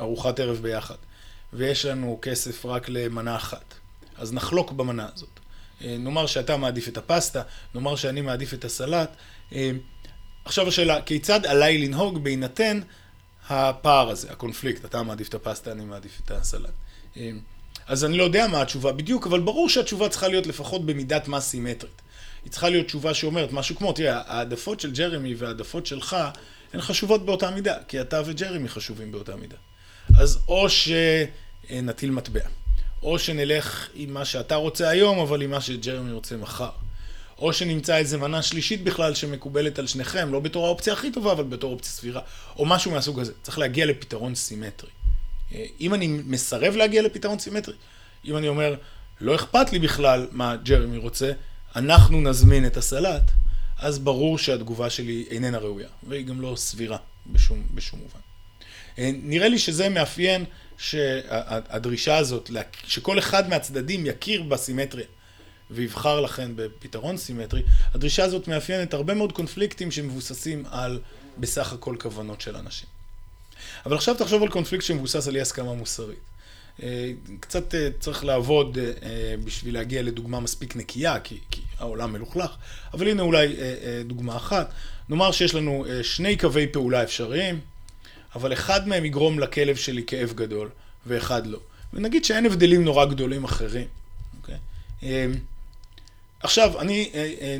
ארוחת 0.00 0.40
ערב 0.40 0.58
ביחד, 0.62 0.94
ויש 1.52 1.84
לנו 1.84 2.18
כסף 2.22 2.66
רק 2.66 2.88
למנה 2.88 3.36
אחת, 3.36 3.74
אז 4.16 4.32
נחלוק 4.32 4.72
במנה 4.72 5.08
הזאת. 5.14 5.40
אה, 5.84 5.96
נאמר 5.98 6.26
שאתה 6.26 6.56
מעדיף 6.56 6.88
את 6.88 6.96
הפסטה, 6.96 7.42
נאמר 7.74 7.96
שאני 7.96 8.20
מעדיף 8.20 8.54
את 8.54 8.64
הסלט. 8.64 9.16
אה, 9.52 9.70
עכשיו 10.44 10.68
השאלה, 10.68 11.02
כיצד 11.02 11.46
עליי 11.46 11.78
לנהוג 11.78 12.24
בהינתן 12.24 12.80
הפער 13.48 14.10
הזה, 14.10 14.30
הקונפליקט, 14.30 14.84
אתה 14.84 15.02
מעדיף 15.02 15.28
את 15.28 15.34
הפסטה, 15.34 15.72
אני 15.72 15.84
מעדיף 15.84 16.20
את 16.24 16.30
הסלט. 16.30 16.70
אה, 17.16 17.30
אז 17.86 18.04
אני 18.04 18.16
לא 18.16 18.24
יודע 18.24 18.46
מה 18.46 18.62
התשובה 18.62 18.92
בדיוק, 18.92 19.26
אבל 19.26 19.40
ברור 19.40 19.68
שהתשובה 19.68 20.08
צריכה 20.08 20.28
להיות 20.28 20.46
לפחות 20.46 20.86
במידת 20.86 21.28
מה 21.28 21.40
סימטרית. 21.40 22.02
היא 22.44 22.52
צריכה 22.52 22.68
להיות 22.68 22.86
תשובה 22.86 23.14
שאומרת 23.14 23.52
משהו 23.52 23.76
כמו, 23.76 23.92
תראה, 23.92 24.22
העדפות 24.26 24.80
של 24.80 24.92
ג'רמי 24.92 25.34
והעדפות 25.34 25.86
שלך 25.86 26.16
הן 26.72 26.80
חשובות 26.80 27.26
באותה 27.26 27.50
מידה, 27.50 27.74
כי 27.88 28.00
אתה 28.00 28.22
וג'רמי 28.26 28.68
חשובים 28.68 29.12
באותה 29.12 29.36
מידה. 29.36 29.56
אז 30.18 30.38
או 30.48 30.66
שנטיל 30.68 32.10
מטבע. 32.10 32.40
או 33.02 33.18
שנלך 33.18 33.88
עם 33.94 34.14
מה 34.14 34.24
שאתה 34.24 34.54
רוצה 34.54 34.88
היום, 34.88 35.18
אבל 35.18 35.42
עם 35.42 35.50
מה 35.50 35.60
שג'רמי 35.60 36.12
רוצה 36.12 36.36
מחר. 36.36 36.70
או 37.38 37.52
שנמצא 37.52 37.96
איזה 37.96 38.18
מנה 38.18 38.42
שלישית 38.42 38.84
בכלל 38.84 39.14
שמקובלת 39.14 39.78
על 39.78 39.86
שניכם, 39.86 40.32
לא 40.32 40.40
בתור 40.40 40.66
האופציה 40.66 40.92
הכי 40.92 41.10
טובה, 41.10 41.32
אבל 41.32 41.44
בתור 41.44 41.72
אופציה 41.72 41.92
סבירה. 41.92 42.20
או 42.56 42.66
משהו 42.66 42.90
מהסוג 42.90 43.20
הזה. 43.20 43.32
צריך 43.42 43.58
להגיע 43.58 43.86
לפתרון 43.86 44.34
סימטרי. 44.34 44.90
אה, 45.54 45.64
אם 45.80 45.94
אני 45.94 46.06
מסרב 46.06 46.76
להגיע 46.76 47.02
לפתרון 47.02 47.38
סימטרי, 47.38 47.74
אם 48.24 48.36
אני 48.36 48.48
אומר, 48.48 48.74
לא 49.20 49.34
אכפת 49.34 49.72
לי 49.72 49.78
בכלל 49.78 50.26
מה 50.30 50.56
ג'רמי 50.56 50.96
רוצה, 50.96 51.32
אנחנו 51.76 52.20
נזמין 52.20 52.66
את 52.66 52.76
הסלט, 52.76 53.22
אז 53.78 53.98
ברור 53.98 54.38
שהתגובה 54.38 54.90
שלי 54.90 55.24
איננה 55.30 55.58
ראויה, 55.58 55.88
והיא 56.08 56.26
גם 56.26 56.40
לא 56.40 56.54
סבירה 56.56 56.98
בשום, 57.26 57.66
בשום 57.74 58.00
מובן. 58.00 58.20
אה, 58.98 59.10
נראה 59.22 59.48
לי 59.48 59.58
שזה 59.58 59.88
מאפיין 59.88 60.44
שהדרישה 60.78 62.16
הזאת, 62.16 62.50
שכל 62.86 63.18
אחד 63.18 63.48
מהצדדים 63.48 64.06
יכיר 64.06 64.42
בסימטריה 64.42 65.06
ויבחר 65.70 66.20
לכן 66.20 66.50
בפתרון 66.56 67.16
סימטרי, 67.16 67.62
הדרישה 67.94 68.24
הזאת 68.24 68.48
מאפיינת 68.48 68.94
הרבה 68.94 69.14
מאוד 69.14 69.32
קונפליקטים 69.32 69.90
שמבוססים 69.90 70.64
על 70.70 71.00
בסך 71.38 71.72
הכל 71.72 71.96
כוונות 72.00 72.40
של 72.40 72.56
אנשים. 72.56 72.88
אבל 73.86 73.96
עכשיו 73.96 74.14
תחשוב 74.14 74.42
על 74.42 74.48
קונפליקט 74.48 74.84
שמבוסס 74.84 75.28
על 75.28 75.36
אי 75.36 75.40
הסכמה 75.40 75.74
מוסרית. 75.74 76.18
אה, 76.82 77.12
קצת 77.40 77.74
אה, 77.74 77.88
צריך 78.00 78.24
לעבוד 78.24 78.78
בשביל 79.44 79.74
להגיע 79.74 80.02
לדוגמה 80.02 80.40
מספיק 80.40 80.76
נקייה, 80.76 81.20
כי, 81.20 81.38
כי 81.50 81.60
העולם 81.78 82.12
מלוכלך, 82.12 82.50
אבל 82.94 83.08
הנה 83.08 83.22
אולי 83.22 83.56
דוגמה 84.04 84.36
אחת. 84.36 84.72
נאמר 85.08 85.32
שיש 85.32 85.54
לנו 85.54 85.84
שני 86.02 86.36
קווי 86.36 86.66
פעולה 86.66 87.02
אפשריים, 87.02 87.60
אבל 88.36 88.52
אחד 88.52 88.88
מהם 88.88 89.04
יגרום 89.04 89.38
לכלב 89.38 89.76
שלי 89.76 90.02
כאב 90.06 90.32
גדול, 90.34 90.68
ואחד 91.06 91.46
לא. 91.46 91.58
ונגיד 91.92 92.24
שאין 92.24 92.46
הבדלים 92.46 92.84
נורא 92.84 93.04
גדולים 93.04 93.44
אחרים, 93.44 93.86
אוקיי? 94.38 94.56
אמ, 95.02 95.34
עכשיו, 96.40 96.80
אני, 96.80 97.10
אה, 97.14 97.34
אה, 97.40 97.58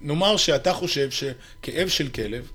נאמר 0.00 0.36
שאתה 0.36 0.72
חושב 0.72 1.10
שכאב 1.10 1.88
של 1.88 2.08
כלב 2.08 2.50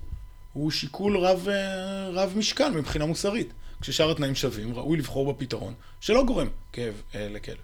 הוא 0.52 0.70
שיקול 0.70 1.16
רב, 1.18 1.48
אה, 1.48 2.08
רב 2.08 2.32
משקל 2.36 2.70
מבחינה 2.70 3.06
מוסרית. 3.06 3.52
כששאר 3.80 4.10
התנאים 4.10 4.34
שווים, 4.34 4.74
ראוי 4.74 4.98
לבחור 4.98 5.32
בפתרון 5.32 5.74
שלא 6.00 6.24
גורם 6.24 6.48
כאב 6.72 7.02
לכלב. 7.14 7.56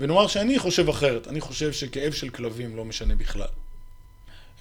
ונאמר 0.00 0.26
שאני 0.26 0.58
חושב 0.58 0.88
אחרת, 0.88 1.28
אני 1.28 1.40
חושב 1.40 1.72
שכאב 1.72 2.12
של 2.12 2.28
כלבים 2.28 2.76
לא 2.76 2.84
משנה 2.84 3.14
בכלל. 3.14 3.48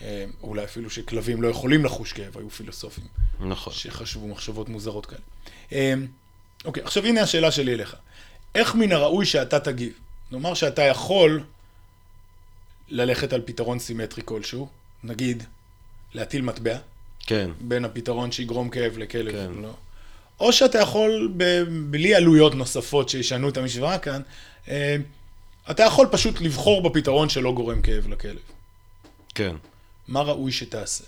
אה, 0.01 0.25
אולי 0.41 0.63
אפילו 0.63 0.89
שכלבים 0.89 1.41
לא 1.41 1.47
יכולים 1.47 1.85
לחוש 1.85 2.13
כאב, 2.13 2.37
היו 2.37 2.49
פילוסופים. 2.49 3.03
נכון. 3.39 3.73
שחשבו 3.73 4.27
מחשבות 4.27 4.69
מוזרות 4.69 5.05
כאלה. 5.05 5.21
אה, 5.71 5.93
אוקיי, 6.65 6.83
עכשיו 6.83 7.05
הנה 7.05 7.21
השאלה 7.21 7.51
שלי 7.51 7.73
אליך. 7.73 7.95
איך 8.55 8.75
מן 8.75 8.91
הראוי 8.91 9.25
שאתה 9.25 9.59
תגיב? 9.59 9.93
נאמר 10.31 10.53
שאתה 10.53 10.81
יכול 10.81 11.43
ללכת 12.89 13.33
על 13.33 13.41
פתרון 13.45 13.79
סימטרי 13.79 14.23
כלשהו, 14.25 14.67
נגיד 15.03 15.43
להטיל 16.13 16.41
מטבע, 16.41 16.77
כן. 17.19 17.51
בין 17.61 17.85
הפתרון 17.85 18.31
שיגרום 18.31 18.69
כאב 18.69 18.97
לכלב. 18.97 19.31
כן. 19.31 19.61
לא. 19.61 19.73
או 20.39 20.53
שאתה 20.53 20.79
יכול, 20.79 21.33
ב- 21.37 21.63
בלי 21.91 22.15
עלויות 22.15 22.55
נוספות 22.55 23.09
שישנו 23.09 23.49
את 23.49 23.57
המשוואה 23.57 23.97
כאן, 23.97 24.21
אה, 24.67 24.95
אתה 25.71 25.83
יכול 25.83 26.07
פשוט 26.11 26.41
לבחור 26.41 26.89
בפתרון 26.89 27.29
שלא 27.29 27.51
גורם 27.51 27.81
כאב 27.81 28.07
לכלב. 28.07 28.39
כן. 29.35 29.55
מה 30.09 30.21
ראוי 30.21 30.51
שתעשה? 30.51 31.03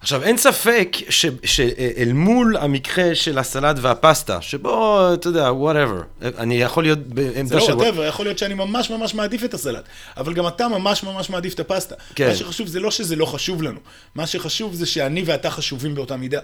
עכשיו, 0.00 0.22
אין 0.22 0.36
ספק 0.36 0.96
ש- 1.08 1.26
שאל 1.44 2.12
מול 2.12 2.56
המקרה 2.56 3.14
של 3.14 3.38
הסלט 3.38 3.76
והפסטה, 3.80 4.42
שבו, 4.42 5.00
אתה 5.14 5.28
יודע, 5.28 5.50
whatever, 5.50 6.24
אני 6.38 6.60
יכול 6.62 6.84
להיות 6.84 6.98
זה 6.98 7.14
בעמדה 7.14 7.56
לא 7.56 7.66
של... 7.66 7.72
whatever, 7.72 8.04
יכול 8.04 8.26
להיות 8.26 8.38
שאני 8.38 8.54
ממש 8.54 8.90
ממש 8.90 9.14
מעדיף 9.14 9.44
את 9.44 9.54
הסלט, 9.54 9.84
אבל 10.16 10.32
גם 10.34 10.46
אתה 10.48 10.68
ממש 10.68 11.02
ממש 11.02 11.30
מעדיף 11.30 11.54
את 11.54 11.60
הפסטה. 11.60 11.94
כן. 12.14 12.28
מה 12.28 12.34
שחשוב 12.36 12.66
זה 12.66 12.80
לא 12.80 12.90
שזה 12.90 13.16
לא 13.16 13.26
חשוב 13.26 13.62
לנו, 13.62 13.80
מה 14.14 14.26
שחשוב 14.26 14.74
זה 14.74 14.86
שאני 14.86 15.22
ואתה 15.26 15.50
חשובים 15.50 15.94
באותה 15.94 16.16
מידה, 16.16 16.40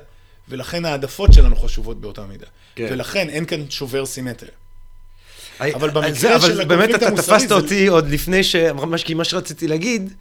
ולכן 0.49 0.85
העדפות 0.85 1.33
שלנו 1.33 1.57
חשובות 1.57 2.01
באותה 2.01 2.23
מידה. 2.27 2.47
כן. 2.77 2.87
ולכן 2.91 3.29
אין 3.29 3.45
כאן 3.45 3.71
שובר 3.71 4.07
סימטריה. 4.07 4.53
אבל 5.61 5.73
אבל 5.75 5.91
במקרה 5.91 6.13
זה, 6.13 6.37
אבל 6.37 6.49
של 6.49 6.65
באמת 6.65 6.71
הקונפליקט 6.71 6.97
אתה 7.03 7.07
המוסרי 7.09 7.37
תפסת 7.37 7.49
זה- 7.49 7.55
אותי 7.55 7.87
עוד 7.87 8.09
לפני 8.11 8.45
ש... 8.45 8.57
כי 9.05 9.15
מה 9.15 9.25
שרציתי 9.25 9.69
להגיד, 9.69 10.13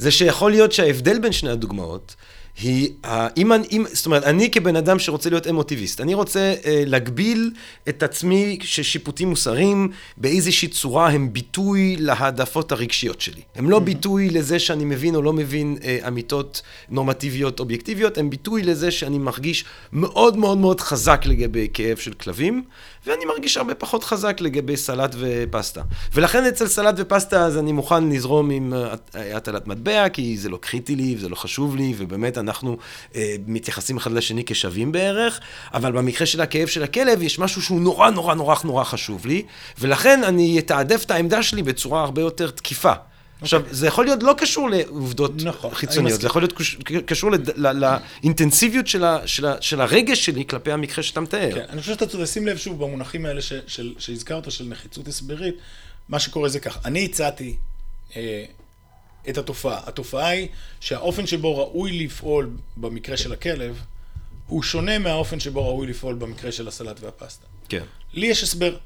זה 0.00 0.10
שיכול 0.10 0.50
להיות 0.50 0.72
שההבדל 0.72 1.18
בין 1.18 1.32
שני 1.32 1.50
הדוגמאות, 1.50 2.14
היא, 2.62 2.88
אם, 3.36 3.52
אני- 3.52 3.66
אם, 3.72 3.84
זאת 3.92 4.06
אומרת, 4.06 4.24
אני 4.24 4.50
כבן 4.50 4.76
אדם 4.76 4.98
שרוצה 4.98 5.30
להיות 5.30 5.46
אמוטיביסט, 5.46 6.00
אני 6.00 6.14
רוצה 6.14 6.54
אה, 6.64 6.82
להגביל 6.86 7.50
את 7.88 8.02
עצמי 8.02 8.58
ששיפוטים 8.62 9.28
מוסריים 9.28 9.88
באיזושהי 10.16 10.68
צורה 10.68 11.08
הם 11.10 11.32
ביטוי 11.32 11.96
להעדפות 11.98 12.72
הרגשיות 12.72 13.20
שלי. 13.20 13.40
הם 13.54 13.70
לא 13.70 13.78
ביטוי 13.78 14.30
לזה 14.30 14.58
שאני 14.58 14.84
מבין 14.84 15.14
או 15.14 15.22
לא 15.22 15.32
מבין 15.32 15.76
אה, 15.84 15.98
אמיתות 16.08 16.62
נורמטיביות 16.88 17.60
אובייקטיביות, 17.60 18.18
הם 18.18 18.30
ביטוי 18.30 18.62
לזה 18.62 18.90
שאני 18.90 19.18
מרגיש 19.18 19.64
מאוד 19.92 20.36
מאוד 20.36 20.58
מאוד 20.58 20.80
חזק 20.80 21.22
לגבי 21.26 21.68
כאב 21.74 21.96
של 21.96 22.12
כלבים, 22.12 22.62
ואני 23.06 23.24
מרגיש 23.24 23.56
הרבה 23.56 23.74
פחות 23.74 24.04
חזק 24.04 24.40
לגבי 24.40 24.76
סלט 24.76 25.14
ופסטה. 25.18 25.82
ולכן 26.14 26.44
אצל 26.44 26.66
סלט 26.66 26.94
ופסטה 26.98 27.46
אז 27.46 27.58
אני 27.58 27.72
מוכן 27.72 28.08
לזרום 28.08 28.50
עם 28.50 28.74
אה, 28.74 29.36
הטלת 29.36 29.66
מטבע, 29.66 30.08
כי 30.08 30.38
זה 30.38 30.48
לא 30.48 30.56
קריטי 30.56 30.96
לי 30.96 31.14
וזה 31.18 31.28
לא 31.28 31.34
חשוב 31.34 31.76
לי, 31.76 31.94
ובאמת 31.96 32.38
אנחנו 32.38 32.76
אה, 33.14 33.36
מתייחסים 33.46 33.96
אחד 33.96 34.12
לשני 34.12 34.44
כשווים 34.46 34.92
בערך, 34.92 35.40
אבל 35.74 35.92
במקרה 35.92 36.26
של 36.26 36.40
הכאב 36.40 36.68
של 36.68 36.82
הכלב 36.82 37.22
יש 37.22 37.38
משהו 37.38 37.62
שהוא 37.62 37.80
נורא 37.80 38.10
נורא 38.10 38.34
נורא 38.34 38.56
נורא 38.64 38.84
חשוב 38.84 39.26
לי, 39.26 39.42
ולכן 39.78 40.24
אני 40.24 40.58
אתעדף 40.58 41.04
את 41.04 41.10
העמדה 41.10 41.42
שלי 41.42 41.62
בצורה 41.62 42.02
הרבה 42.02 42.22
יותר 42.22 42.50
תקיפה. 42.50 42.92
עכשיו, 43.42 43.62
זה 43.70 43.86
יכול 43.86 44.04
להיות 44.04 44.22
לא 44.22 44.34
קשור 44.38 44.70
לעובדות 44.70 45.32
נכון, 45.44 45.74
חיצוניות. 45.74 46.20
זה 46.20 46.26
יכול 46.26 46.42
להיות 46.42 46.52
קש- 46.52 46.76
קשור 47.06 47.30
לד- 47.30 47.50
ל- 47.58 47.84
לאינטנסיביות 48.22 48.86
של 48.86 49.04
ה- 49.04 49.26
של 49.26 49.46
ה- 49.46 49.62
של 49.62 49.80
הרגש 49.80 50.24
שלי 50.26 50.44
כלפי 50.46 50.72
המקרה 50.72 51.02
שאתה 51.02 51.20
מתאר. 51.20 51.54
כן, 51.54 51.64
אני 51.68 51.80
חושב 51.80 51.92
שאתה 51.92 52.06
צודק, 52.06 52.24
שים 52.24 52.46
לב 52.46 52.56
שוב 52.56 52.84
במונחים 52.84 53.26
האלה 53.26 53.42
ש, 53.42 53.52
של, 53.66 53.94
שהזכרת, 53.98 54.50
של 54.50 54.64
נחיצות 54.64 55.08
הסברית, 55.08 55.54
מה 56.08 56.18
שקורה 56.18 56.48
זה 56.48 56.60
כך, 56.60 56.78
אני 56.84 57.04
הצעתי 57.04 57.56
אה, 58.16 58.44
את 59.28 59.38
התופעה. 59.38 59.80
התופעה 59.86 60.28
היא 60.28 60.48
שהאופן 60.80 61.26
שבו 61.26 61.58
ראוי 61.58 62.04
לפעול 62.04 62.50
במקרה 62.76 63.16
של 63.16 63.32
הכלב, 63.32 63.82
הוא 64.46 64.62
שונה 64.62 64.98
מהאופן 64.98 65.40
שבו 65.40 65.68
ראוי 65.68 65.86
לפעול 65.86 66.14
במקרה 66.14 66.52
של 66.52 66.68
הסלט 66.68 67.00
והפסטה. 67.00 67.46
כן. 67.68 67.82
לי 68.14 68.26
יש 68.26 68.42
הסבר. 68.42 68.76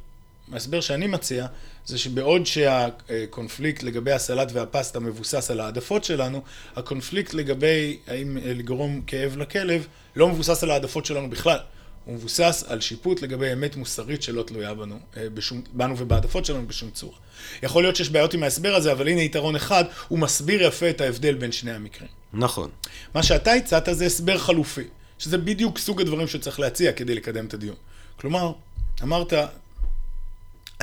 ההסבר 0.53 0.81
שאני 0.81 1.07
מציע, 1.07 1.47
זה 1.87 1.99
שבעוד 1.99 2.47
שהקונפליקט 2.47 3.83
לגבי 3.83 4.13
הסלט 4.13 4.53
והפסטה 4.53 5.01
מבוסס 5.01 5.51
על 5.51 5.61
העדפות 5.61 6.05
שלנו, 6.05 6.43
הקונפליקט 6.77 7.35
לגבי 7.35 7.99
האם 8.07 8.37
לגרום 8.43 9.01
כאב 9.07 9.37
לכלב, 9.37 9.87
לא 10.17 10.29
מבוסס 10.29 10.63
על 10.63 10.71
העדפות 10.71 11.07
שלנו 11.07 11.31
בכלל. 11.31 11.59
הוא 12.05 12.15
מבוסס 12.15 12.65
על 12.69 12.81
שיפוט 12.81 13.23
לגבי 13.23 13.53
אמת 13.53 13.77
מוסרית 13.77 14.23
שלא 14.23 14.43
תלויה 14.43 14.75
בנו, 14.75 14.99
אה, 15.17 15.31
בשום, 15.31 15.63
בנו 15.73 15.99
ובהעדפות 15.99 16.45
שלנו 16.45 16.67
בשום 16.67 16.91
צורה. 16.91 17.17
יכול 17.63 17.83
להיות 17.83 17.97
שיש 17.97 18.11
בעיות 18.11 18.35
עם 18.35 18.43
ההסבר 18.43 18.75
הזה, 18.75 18.93
אבל 18.93 19.09
הנה 19.09 19.23
יתרון 19.23 19.57
אחד, 19.57 19.85
הוא 20.09 20.19
מסביר 20.19 20.63
יפה 20.63 20.91
את 20.91 21.01
ההבדל 21.01 21.35
בין 21.35 21.53
שני 21.53 21.73
המקרים. 21.73 22.11
נכון. 22.33 22.71
מה 23.15 23.23
שאתה 23.23 23.53
הצעת 23.53 23.89
זה 23.93 24.07
הסבר 24.07 24.39
חלופי, 24.39 24.85
שזה 25.19 25.39
בדיוק 25.39 25.79
סוג 25.79 26.01
הדברים 26.01 26.29
שצריך 26.29 26.61
להציע 26.61 26.93
כדי 26.93 27.15
לקדם 27.15 27.47
את 27.47 27.55
הדיון. 27.55 27.77
כלומר, 28.17 28.53
אמרת, 29.03 29.33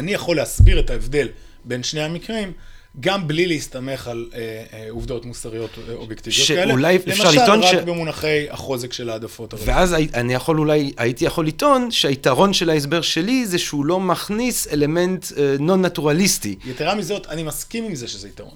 אני 0.02 0.14
יכול 0.14 0.36
להסביר 0.36 0.80
את 0.80 0.90
ההבדל 0.90 1.28
בין 1.66 1.84
שני 1.84 2.02
המקרים, 2.02 2.54
גם 3.00 3.28
בלי 3.28 3.48
להסתמך 3.48 4.08
על 4.08 4.30
אה, 4.34 4.40
אה, 4.74 4.88
עובדות 4.90 5.26
מוסריות 5.26 5.70
אה, 5.90 5.94
אובייקטיביות 5.94 6.48
כאלה. 6.48 6.72
שאולי 6.72 6.96
אפשר 6.96 7.32
לטעון 7.32 7.60
למשל, 7.60 7.72
ש- 7.72 7.76
רק 7.76 7.84
במונחי 7.84 8.50
החוזק 8.50 8.94
של 8.94 9.10
העדפות. 9.10 9.54
ואז 9.66 9.94
הי- 9.94 10.08
אני 10.14 10.34
יכול 10.34 10.60
אולי, 10.60 10.94
הייתי 10.98 11.26
יכול 11.26 11.48
לטעון 11.48 11.92
שהיתרון 11.92 12.54
של 12.54 12.70
ההסבר 12.70 13.02
שלי 13.02 13.46
זה 13.46 13.58
שהוא 13.60 13.86
לא 13.86 14.00
מכניס 14.00 14.68
אלמנט 14.68 15.26
אה, 15.38 15.56
נון-נטורליסטי. 15.60 16.56
יתרה 16.66 16.96
מזאת, 16.96 17.28
אני 17.28 17.44
מסכים 17.44 17.84
עם 17.84 17.96
זה 17.96 18.08
שזה 18.08 18.28
יתרון. 18.28 18.56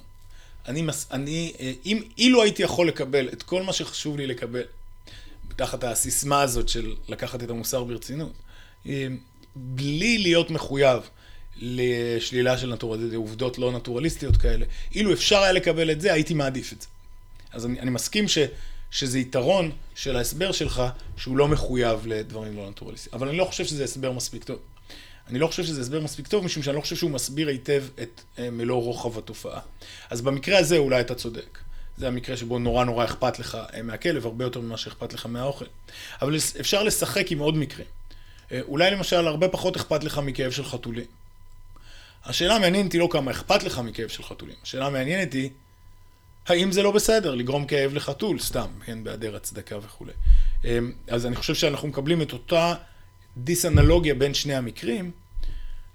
אני, 0.68 0.82
מס, 0.82 1.06
אני, 1.12 1.52
אה, 1.60 1.72
אם, 1.86 2.02
אילו 2.18 2.42
הייתי 2.42 2.62
יכול 2.62 2.88
לקבל 2.88 3.28
את 3.32 3.42
כל 3.42 3.62
מה 3.62 3.72
שחשוב 3.72 4.16
לי 4.16 4.26
לקבל, 4.26 4.62
תחת 5.56 5.84
הסיסמה 5.84 6.40
הזאת 6.42 6.68
של 6.68 6.94
לקחת 7.08 7.42
את 7.42 7.50
המוסר 7.50 7.84
ברצינות, 7.84 8.32
אה, 8.88 9.06
בלי 9.56 10.18
להיות 10.18 10.50
מחויב 10.50 11.00
לשלילה 11.58 12.58
של 12.58 12.72
נטור... 12.72 12.96
עובדות 13.14 13.58
לא 13.58 13.72
נטורליסטיות 13.72 14.36
כאלה, 14.36 14.66
אילו 14.94 15.12
אפשר 15.12 15.38
היה 15.38 15.52
לקבל 15.52 15.90
את 15.90 16.00
זה, 16.00 16.12
הייתי 16.12 16.34
מעדיף 16.34 16.72
את 16.72 16.80
זה. 16.80 16.88
אז 17.52 17.66
אני, 17.66 17.80
אני 17.80 17.90
מסכים 17.90 18.28
ש, 18.28 18.38
שזה 18.90 19.18
יתרון 19.18 19.70
של 19.94 20.16
ההסבר 20.16 20.52
שלך, 20.52 20.82
שהוא 21.16 21.36
לא 21.36 21.48
מחויב 21.48 22.06
לדברים 22.06 22.56
לא 22.56 22.70
נטורליסטיים. 22.70 23.14
אבל 23.14 23.28
אני 23.28 23.36
לא 23.36 23.44
חושב 23.44 23.64
שזה 23.64 23.84
הסבר 23.84 24.12
מספיק 24.12 24.44
טוב. 24.44 24.58
אני 25.28 25.38
לא 25.38 25.46
חושב 25.46 25.64
שזה 25.64 25.80
הסבר 25.80 26.00
מספיק 26.00 26.28
טוב, 26.28 26.44
משום 26.44 26.62
שאני 26.62 26.76
לא 26.76 26.80
חושב 26.80 26.96
שהוא 26.96 27.10
מסביר 27.10 27.48
היטב 27.48 27.84
את 28.02 28.20
אה, 28.38 28.50
מלוא 28.50 28.82
רוחב 28.82 29.18
התופעה. 29.18 29.60
אז 30.10 30.20
במקרה 30.20 30.58
הזה 30.58 30.76
אולי 30.76 31.00
אתה 31.00 31.14
צודק. 31.14 31.58
זה 31.96 32.08
המקרה 32.08 32.36
שבו 32.36 32.58
נורא 32.58 32.84
נורא 32.84 33.04
אכפת 33.04 33.38
לך 33.38 33.58
אה, 33.74 33.82
מהכלב, 33.82 34.26
הרבה 34.26 34.44
יותר 34.44 34.60
ממה 34.60 34.76
שאכפת 34.76 35.12
לך 35.12 35.26
מהאוכל. 35.26 35.64
אבל 36.22 36.36
אפשר 36.60 36.82
לשחק 36.82 37.32
עם 37.32 37.38
עוד 37.38 37.56
מקרים. 37.56 37.86
אה, 38.52 38.60
אולי 38.68 38.90
למשל, 38.90 39.26
הרבה 39.26 39.48
פחות 39.48 39.76
אכפת 39.76 40.04
לך 40.04 40.18
מכאב 40.18 40.50
של 40.50 40.64
חתולים. 40.64 41.06
השאלה 42.26 42.56
המעניינת 42.56 42.92
היא 42.92 43.00
לא 43.00 43.08
כמה 43.10 43.30
אכפת 43.30 43.62
לך 43.62 43.78
מכאב 43.78 44.08
של 44.08 44.22
חתולים. 44.22 44.54
השאלה 44.62 44.86
המעניינת 44.86 45.32
היא, 45.32 45.50
האם 46.46 46.72
זה 46.72 46.82
לא 46.82 46.90
בסדר 46.90 47.34
לגרום 47.34 47.66
כאב 47.66 47.94
לחתול, 47.94 48.38
סתם, 48.38 48.68
כן, 48.84 49.04
בהיעדר 49.04 49.36
הצדקה 49.36 49.78
וכולי. 49.78 50.12
אמ, 50.64 50.92
אז 51.08 51.26
אני 51.26 51.36
חושב 51.36 51.54
שאנחנו 51.54 51.88
מקבלים 51.88 52.22
את 52.22 52.32
אותה 52.32 52.74
דיסאנלוגיה 53.36 54.14
בין 54.14 54.34
שני 54.34 54.54
המקרים, 54.54 55.10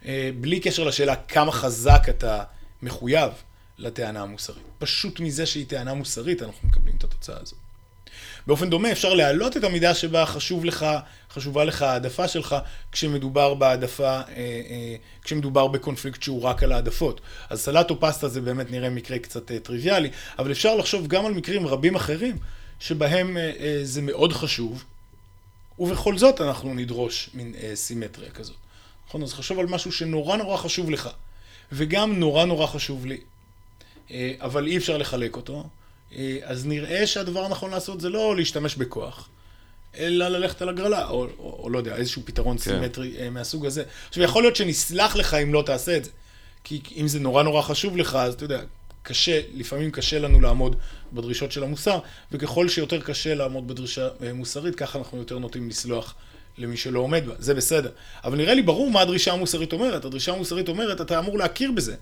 אה, 0.05 0.29
בלי 0.39 0.59
קשר 0.59 0.83
לשאלה 0.83 1.15
כמה 1.15 1.51
חזק 1.51 2.03
אתה 2.09 2.43
מחויב 2.81 3.31
לטענה 3.77 4.21
המוסרית. 4.21 4.63
פשוט 4.79 5.19
מזה 5.19 5.45
שהיא 5.45 5.65
טענה 5.67 5.93
מוסרית, 5.93 6.41
אנחנו 6.41 6.67
מקבלים 6.67 6.95
את 6.97 7.03
התוצאה 7.03 7.37
הזאת. 7.41 7.59
באופן 8.47 8.69
דומה 8.69 8.91
אפשר 8.91 9.13
להעלות 9.13 9.57
את 9.57 9.63
המידה 9.63 9.93
שבה 9.93 10.25
חשוב 10.25 10.65
לך, 10.65 10.85
חשובה 11.33 11.63
לך 11.63 11.81
העדפה 11.81 12.27
שלך 12.27 12.55
כשמדובר 12.91 13.53
בהעדפה, 13.53 14.09
אה, 14.09 14.21
אה, 14.37 14.95
כשמדובר 15.23 15.67
בקונפליקט 15.67 16.23
שהוא 16.23 16.43
רק 16.43 16.63
על 16.63 16.71
העדפות. 16.71 17.21
אז 17.49 17.61
סלט 17.61 17.89
או 17.89 17.99
פסטה 17.99 18.27
זה 18.27 18.41
באמת 18.41 18.71
נראה 18.71 18.89
מקרה 18.89 19.19
קצת 19.19 19.51
אה, 19.51 19.59
טריוויאלי, 19.59 20.09
אבל 20.39 20.51
אפשר 20.51 20.75
לחשוב 20.75 21.07
גם 21.07 21.25
על 21.25 21.33
מקרים 21.33 21.67
רבים 21.67 21.95
אחרים 21.95 22.37
שבהם 22.79 23.37
זה 23.83 24.01
מאוד 24.01 24.33
חשוב, 24.33 24.83
ובכל 25.79 26.17
זאת 26.17 26.41
אנחנו 26.41 26.73
נדרוש 26.73 27.29
מין 27.33 27.53
סימטריה 27.75 28.31
כזאת. 28.31 28.55
נכון? 29.07 29.23
אז 29.23 29.33
חשוב 29.33 29.59
על 29.59 29.65
משהו 29.65 29.91
שנורא 29.91 30.37
נורא 30.37 30.57
חשוב 30.57 30.89
לך, 30.89 31.09
וגם 31.71 32.19
נורא 32.19 32.45
נורא 32.45 32.67
חשוב 32.67 33.05
לי. 33.05 33.17
אבל 34.39 34.67
אי 34.67 34.77
אפשר 34.77 34.97
לחלק 34.97 35.35
אותו, 35.35 35.65
אז 36.43 36.65
נראה 36.65 37.07
שהדבר 37.07 37.45
הנכון 37.45 37.71
לעשות 37.71 38.01
זה 38.01 38.09
לא 38.09 38.35
להשתמש 38.35 38.75
בכוח, 38.75 39.29
אלא 39.97 40.27
ללכת 40.27 40.61
על 40.61 40.69
הגרלה, 40.69 41.09
או, 41.09 41.27
או, 41.39 41.59
או 41.63 41.69
לא 41.69 41.77
יודע, 41.77 41.95
איזשהו 41.95 42.21
פתרון 42.25 42.57
כן. 42.57 42.63
סימטרי 42.63 43.17
אה, 43.19 43.29
מהסוג 43.29 43.65
הזה. 43.65 43.83
עכשיו, 44.09 44.23
יכול 44.23 44.43
להיות 44.43 44.55
שנסלח 44.55 45.15
לך 45.15 45.33
אם 45.33 45.53
לא 45.53 45.63
תעשה 45.65 45.97
את 45.97 46.05
זה. 46.05 46.11
כי 46.63 46.81
אם 46.95 47.07
זה 47.07 47.19
נורא 47.19 47.43
נורא 47.43 47.61
חשוב 47.61 47.97
לך, 47.97 48.15
אז 48.15 48.33
אתה 48.33 48.43
יודע, 48.43 48.61
קשה, 49.03 49.41
לפעמים 49.53 49.91
קשה 49.91 50.19
לנו 50.19 50.41
לעמוד 50.41 50.75
בדרישות 51.13 51.51
של 51.51 51.63
המוסר, 51.63 51.99
וככל 52.31 52.69
שיותר 52.69 53.01
קשה 53.01 53.35
לעמוד 53.35 53.67
בדרישה 53.67 54.09
אה, 54.23 54.33
מוסרית, 54.33 54.75
ככה 54.75 54.99
אנחנו 54.99 55.17
יותר 55.17 55.39
נוטים 55.39 55.69
לסלוח 55.69 56.15
למי 56.57 56.77
שלא 56.77 56.99
עומד 56.99 57.27
בה. 57.27 57.33
זה 57.39 57.53
בסדר. 57.53 57.89
אבל 58.23 58.37
נראה 58.37 58.53
לי 58.53 58.61
ברור 58.61 58.91
מה 58.91 59.01
הדרישה 59.01 59.33
המוסרית 59.33 59.73
אומרת. 59.73 60.05
הדרישה 60.05 60.33
המוסרית 60.33 60.69
אומרת, 60.69 61.01
אתה 61.01 61.19
אמור 61.19 61.37
להכיר 61.37 61.71
בזה. 61.71 61.95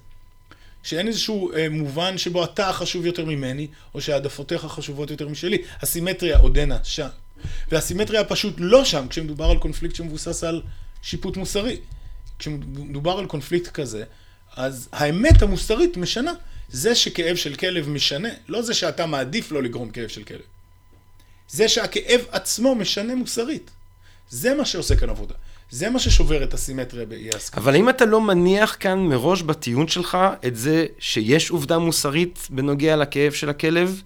שאין 0.83 1.07
איזשהו 1.07 1.53
אה, 1.53 1.69
מובן 1.69 2.17
שבו 2.17 2.43
אתה 2.43 2.73
חשוב 2.73 3.05
יותר 3.05 3.25
ממני, 3.25 3.67
או 3.93 4.01
שהעדפותיך 4.01 4.61
חשובות 4.61 5.11
יותר 5.11 5.27
משלי. 5.27 5.57
הסימטריה 5.81 6.37
עודנה 6.37 6.77
שם. 6.83 7.07
והסימטריה 7.71 8.23
פשוט 8.23 8.53
לא 8.57 8.85
שם 8.85 9.07
כשמדובר 9.09 9.45
על 9.45 9.57
קונפליקט 9.57 9.95
שמבוסס 9.95 10.43
על 10.43 10.61
שיפוט 11.01 11.37
מוסרי. 11.37 11.77
כשמדובר 12.39 13.17
על 13.19 13.25
קונפליקט 13.25 13.71
כזה, 13.71 14.03
אז 14.55 14.89
האמת 14.91 15.41
המוסרית 15.41 15.97
משנה. 15.97 16.31
זה 16.71 16.95
שכאב 16.95 17.35
של 17.35 17.55
כלב 17.55 17.89
משנה, 17.89 18.29
לא 18.47 18.61
זה 18.61 18.73
שאתה 18.73 19.05
מעדיף 19.05 19.51
לא 19.51 19.63
לגרום 19.63 19.89
כאב 19.89 20.07
של 20.07 20.23
כלב. 20.23 20.41
זה 21.49 21.69
שהכאב 21.69 22.21
עצמו 22.31 22.75
משנה 22.75 23.15
מוסרית. 23.15 23.71
זה 24.29 24.53
מה 24.55 24.65
שעושה 24.65 24.95
כאן 24.95 25.09
עבודה. 25.09 25.35
זה 25.69 25.89
מה 25.89 25.99
ששובר 25.99 26.43
את 26.43 26.53
הסימטריה 26.53 27.05
באי 27.05 27.29
ההסכמה. 27.33 27.63
אבל 27.63 27.75
אם 27.75 27.89
אתה 27.89 28.05
לא 28.05 28.21
מניח 28.21 28.77
כאן 28.79 28.99
מראש 28.99 29.41
בטיעון 29.41 29.87
שלך 29.87 30.17
את 30.45 30.55
זה 30.55 30.85
שיש 30.99 31.49
עובדה 31.49 31.77
מוסרית 31.77 32.47
בנוגע 32.49 32.95
לכאב 32.95 33.31
של 33.31 33.49
הכלב, 33.49 34.01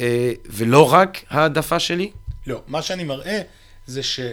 אה, 0.00 0.32
ולא 0.46 0.92
רק 0.92 1.24
העדפה 1.28 1.78
שלי? 1.78 2.10
לא, 2.46 2.62
מה 2.66 2.82
שאני 2.82 3.04
מראה 3.04 3.42
זה 3.86 4.02
שאם 4.02 4.32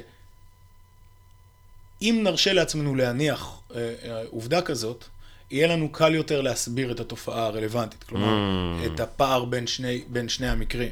נרשה 2.23 2.53
לעצמנו 2.53 2.95
להניח 2.95 3.59
אה, 3.75 3.93
אה, 4.03 4.23
עובדה 4.29 4.61
כזאת, 4.61 5.05
יהיה 5.51 5.67
לנו 5.67 5.91
קל 5.91 6.15
יותר 6.15 6.41
להסביר 6.41 6.91
את 6.91 6.99
התופעה 6.99 7.45
הרלוונטית, 7.45 8.03
כלומר, 8.03 8.27
mm. 8.27 8.85
את 8.85 8.99
הפער 8.99 9.45
בין 9.45 9.67
שני, 9.67 10.03
בין 10.07 10.29
שני 10.29 10.49
המקרים. 10.49 10.91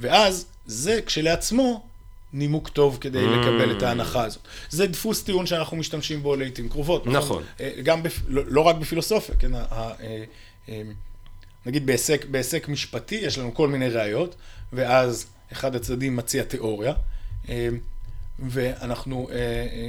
ואז 0.00 0.46
זה 0.66 1.00
כשלעצמו 1.06 1.87
נימוק 2.32 2.68
טוב 2.68 2.98
כדי 3.00 3.24
mm. 3.24 3.28
לקבל 3.28 3.76
את 3.76 3.82
ההנחה 3.82 4.24
הזאת. 4.24 4.42
זה 4.70 4.86
דפוס 4.86 5.22
טיעון 5.22 5.46
שאנחנו 5.46 5.76
משתמשים 5.76 6.22
בו 6.22 6.36
לעיתים 6.36 6.68
קרובות. 6.68 7.06
נכון. 7.06 7.16
נכון. 7.16 7.42
אה, 7.60 7.70
גם, 7.82 8.02
בפ... 8.02 8.20
לא, 8.28 8.42
לא 8.46 8.60
רק 8.60 8.76
בפילוסופיה, 8.76 9.34
כן? 9.34 9.54
אה, 9.54 9.92
אה, 10.68 10.82
נגיד 11.66 11.86
בהיסק, 11.86 12.24
בהיסק 12.30 12.68
משפטי 12.68 13.14
יש 13.14 13.38
לנו 13.38 13.54
כל 13.54 13.68
מיני 13.68 13.88
ראיות, 13.88 14.34
ואז 14.72 15.26
אחד 15.52 15.76
הצדדים 15.76 16.16
מציע 16.16 16.42
תיאוריה. 16.42 16.94
ואנחנו, 18.38 19.28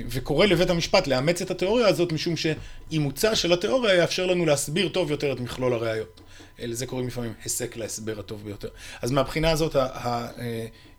וקורא 0.09 0.45
לבית 0.45 0.69
המשפט 0.69 1.07
לאמץ 1.07 1.41
את 1.41 1.51
התיאוריה 1.51 1.87
הזאת, 1.87 2.11
משום 2.11 2.33
שאימוצה 2.35 3.35
של 3.35 3.53
התיאוריה 3.53 3.95
יאפשר 3.95 4.25
לנו 4.25 4.45
להסביר 4.45 4.89
טוב 4.89 5.11
יותר 5.11 5.33
את 5.33 5.39
מכלול 5.39 5.73
הראיות. 5.73 6.21
לזה 6.59 6.85
קוראים 6.85 7.07
לפעמים 7.07 7.33
היסק 7.43 7.77
להסבר 7.77 8.19
הטוב 8.19 8.43
ביותר. 8.43 8.67
אז 9.01 9.11
מהבחינה 9.11 9.51
הזאת, 9.51 9.75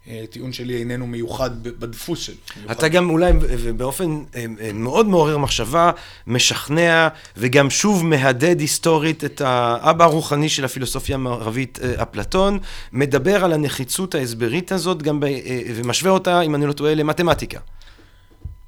הטיעון 0.06 0.52
שלי 0.52 0.76
איננו 0.76 1.06
מיוחד 1.06 1.62
בדפוס 1.62 2.20
שלו. 2.20 2.34
אתה 2.72 2.88
גם 2.88 3.10
אולי 3.10 3.32
באופן 3.76 4.24
אה, 4.34 4.44
אה, 4.60 4.72
מאוד 4.72 5.06
מעורר 5.06 5.38
מחשבה, 5.38 5.90
משכנע, 6.26 7.08
וגם 7.36 7.70
שוב 7.70 8.06
מהדהד 8.06 8.60
היסטורית 8.60 9.24
את 9.24 9.40
האבא 9.40 10.04
הרוחני 10.04 10.48
של 10.48 10.64
הפילוסופיה 10.64 11.14
המערבית, 11.14 11.78
אה, 11.82 12.02
אפלטון, 12.02 12.58
מדבר 12.92 13.44
על 13.44 13.52
הנחיצות 13.52 14.14
ההסברית 14.14 14.72
הזאת, 14.72 15.02
גם 15.02 15.20
ב, 15.20 15.26
ומשווה 15.74 16.10
אותה, 16.12 16.40
אם 16.40 16.54
אני 16.54 16.66
לא 16.66 16.72
טועה, 16.72 16.94
למתמטיקה. 16.94 17.60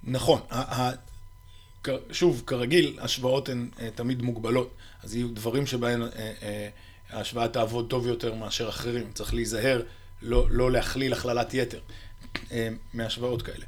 נכון. 0.05 0.41
שוב, 2.12 2.43
כרגיל, 2.47 2.97
השוואות 3.01 3.49
הן 3.49 3.68
תמיד 3.95 4.22
מוגבלות. 4.22 4.70
אז 5.03 5.14
יהיו 5.14 5.28
דברים 5.28 5.66
שבהם 5.66 6.03
ההשוואה 7.11 7.49
תעבוד 7.49 7.87
טוב 7.89 8.07
יותר 8.07 8.35
מאשר 8.35 8.68
אחרים. 8.68 9.05
צריך 9.14 9.35
להיזהר 9.35 9.83
לא, 10.22 10.46
לא 10.50 10.72
להכליל 10.72 11.12
הכללת 11.12 11.54
יתר 11.54 11.80
אה, 12.52 12.68
מהשוואות 12.94 13.42
כאלה. 13.42 13.64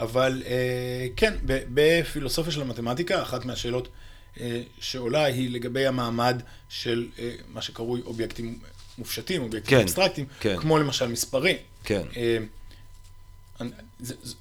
אבל 0.00 0.42
אה, 0.46 1.06
כן, 1.16 1.34
בפילוסופיה 1.44 2.52
של 2.52 2.60
המתמטיקה, 2.60 3.22
אחת 3.22 3.44
מהשאלות 3.44 3.88
אה, 4.40 4.62
שעולה 4.80 5.24
היא 5.24 5.50
לגבי 5.50 5.86
המעמד 5.86 6.42
של 6.68 7.08
מה 7.48 7.62
שקרוי 7.62 8.00
אובייקטים 8.00 8.58
מופשטים, 8.98 9.42
אובייקטים 9.42 9.78
כן, 9.78 9.82
אבסטרקטיים, 9.82 10.26
כן. 10.40 10.56
כמו 10.60 10.78
למשל 10.78 11.08
מספרים. 11.08 11.56
כן. 11.84 12.02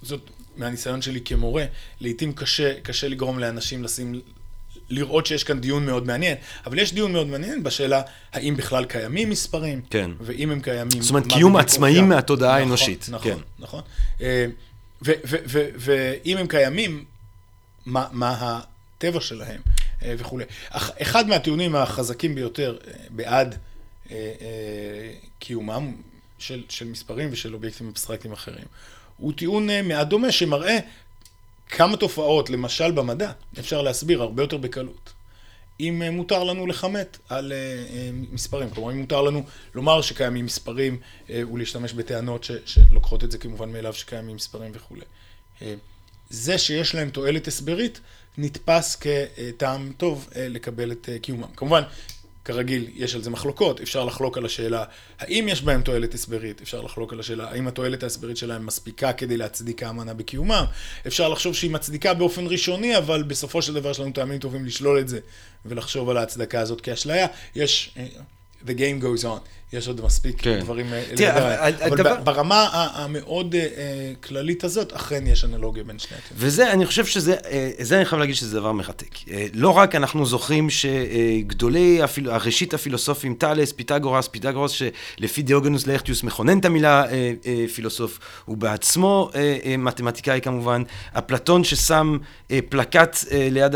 זאת, 0.02 0.30
מהניסיון 0.58 1.02
שלי 1.02 1.22
כמורה, 1.22 1.66
לעיתים 2.00 2.34
קשה, 2.34 2.82
קשה 2.82 3.08
לגרום 3.08 3.40
לאנשים 3.40 3.84
לשים 3.84 4.22
לראות 4.90 5.26
שיש 5.26 5.44
כאן 5.44 5.60
דיון 5.60 5.86
מאוד 5.86 6.08
מעניין, 6.08 6.38
אבל 6.66 6.80
יש 6.80 6.94
דיון 6.94 7.14
מאוד 7.14 7.28
מעניין 7.28 7.64
בשאלה 7.64 8.02
האם 8.34 8.58
בכלל 8.58 8.86
קיימים 8.86 9.30
מספרים, 9.30 9.82
כן. 9.90 10.12
ואם 10.22 10.52
הם 10.52 10.60
קיימים... 10.60 11.02
זאת 11.02 11.10
אומרת, 11.10 11.24
קיום 11.28 11.56
עצמאי 11.56 12.02
מהתודעה 12.02 12.50
נכון, 12.52 12.62
האנושית. 12.62 13.06
נכון, 13.10 13.32
כן. 13.32 13.38
נכון. 13.60 13.82
אה, 14.22 14.46
ואם 15.76 16.38
הם 16.38 16.48
קיימים, 16.48 17.06
מה, 17.86 18.08
מה 18.12 18.36
הטבע 18.98 19.22
שלהם 19.22 19.62
אה, 20.04 20.14
וכולי. 20.18 20.46
אחד 21.02 21.28
מהטיעונים 21.28 21.76
החזקים 21.76 22.36
ביותר 22.36 22.78
אה, 22.88 22.94
בעד 23.10 23.56
קיומם 25.40 25.94
של, 26.40 26.64
של 26.70 26.88
מספרים 26.88 27.30
ושל 27.32 27.54
אובייקטים 27.54 27.88
אבסטרקטיים 27.88 28.34
אחרים, 28.34 28.66
הוא 29.18 29.34
טיעון 29.34 29.68
מעט 29.84 30.08
דומה 30.08 30.32
שמראה 30.32 30.80
כמה 31.70 31.98
תופעות, 31.98 32.50
למשל 32.50 32.92
במדע, 32.92 33.32
אפשר 33.60 33.82
להסביר 33.82 34.22
הרבה 34.22 34.44
יותר 34.44 34.58
בקלות. 34.58 35.14
אם 35.80 36.02
אה, 36.02 36.12
מותר 36.12 36.44
לנו 36.44 36.68
לכמת 36.68 37.18
על 37.30 37.52
אה, 37.52 37.58
אה, 37.58 38.10
מספרים, 38.32 38.70
כלומר 38.70 38.92
אם 38.92 38.98
מותר 38.98 39.22
לנו 39.22 39.44
לומר 39.76 40.02
שקיימים 40.02 40.46
מספרים 40.46 40.98
ולהשתמש 41.30 41.94
בטענות 41.94 42.44
ש, 42.44 42.52
שלוקחות 42.66 43.24
את 43.24 43.32
זה 43.32 43.38
כמובן 43.38 43.72
מאליו 43.72 43.94
שקיימים 43.94 44.36
מספרים 44.36 44.72
וכולי. 44.76 45.06
זה 46.30 46.58
שיש 46.58 46.96
להם 46.96 47.10
תועלת 47.10 47.48
הסברית 47.48 48.00
נתפס 48.38 48.98
כטעם 49.02 49.92
טוב 49.98 50.30
לקבל 50.36 50.92
את 50.92 51.10
קיומם. 51.22 51.48
כמובן, 51.56 51.82
כרגיל, 52.46 52.88
יש 52.96 53.16
על 53.16 53.22
זה 53.22 53.30
מחלוקות, 53.30 53.82
אפשר 53.82 54.06
לחלוק 54.06 54.38
על 54.38 54.46
השאלה 54.46 54.84
האם 55.20 55.48
יש 55.48 55.62
בהם 55.62 55.82
תועלת 55.82 56.14
הסברית, 56.14 56.62
אפשר 56.62 56.82
לחלוק 56.82 57.14
על 57.14 57.20
השאלה 57.20 57.52
האם 57.52 57.68
התועלת 57.68 58.04
ההסברית 58.04 58.38
שלהם 58.38 58.66
מספיקה 58.66 59.14
כדי 59.14 59.38
להצדיק 59.38 59.84
האמנה 59.84 60.14
בקיומם, 60.14 60.66
אפשר 61.08 61.30
לחשוב 61.30 61.56
שהיא 61.56 61.72
מצדיקה 61.72 62.14
באופן 62.14 62.48
ראשוני, 62.48 62.98
אבל 62.98 63.24
בסופו 63.24 63.62
של 63.62 63.74
דבר 63.74 63.92
יש 63.92 64.00
לנו 64.00 64.12
טעמים 64.12 64.40
טובים 64.40 64.66
לשלול 64.66 65.00
את 65.00 65.08
זה 65.08 65.20
ולחשוב 65.66 66.10
על 66.10 66.18
ההצדקה 66.18 66.60
הזאת 66.60 66.82
כאשליה. 66.82 67.28
יש, 67.56 67.92
אה, 67.98 68.08
the 68.66 68.72
game 68.72 69.04
goes 69.04 69.24
on. 69.24 69.40
יש 69.76 69.88
עוד 69.88 70.06
מספיק 70.06 70.42
כן. 70.42 70.60
דברים 70.60 70.94
אה, 70.94 71.04
לדבר 71.12 71.30
עליהם. 71.30 71.74
אבל 71.76 71.94
הדבר... 71.94 72.16
ברמה 72.24 72.68
המאוד 72.94 73.56
uh, 73.56 74.28
כללית 74.28 74.64
הזאת, 74.64 74.94
אכן 74.94 75.28
יש 75.28 75.46
אנלוגיה 75.46 75.84
בין 75.84 76.00
שני 76.00 76.18
הטיעונים. 76.18 76.48
וזה, 76.48 76.72
אני 76.72 76.86
חושב 76.86 77.06
שזה, 77.06 77.36
זה 77.80 77.98
אני 77.98 78.06
חייב 78.06 78.20
להגיד 78.20 78.36
שזה 78.36 78.60
דבר 78.60 78.72
מרתק. 78.72 79.16
לא 79.54 79.70
רק 79.70 79.96
אנחנו 79.96 80.26
זוכרים 80.26 80.70
שגדולי, 80.70 82.04
הפיל... 82.04 82.30
הראשית 82.30 82.74
הפילוסופים, 82.74 83.34
טאלס, 83.34 83.72
פיתגורס, 83.72 84.28
פיתגורס, 84.28 84.72
שלפי 84.72 85.42
דיוגנוס 85.42 85.88
לאכטיוס 85.88 86.24
מכונן 86.24 86.60
את 86.60 86.66
המילה 86.66 87.04
פילוסוף, 87.76 88.20
הוא 88.46 88.58
בעצמו 88.58 89.30
מתמטיקאי 89.78 90.42
כמובן. 90.42 90.84
אפלטון 91.14 91.64
ששם 91.64 92.18
פלקט 92.70 93.18
ליד 93.52 93.76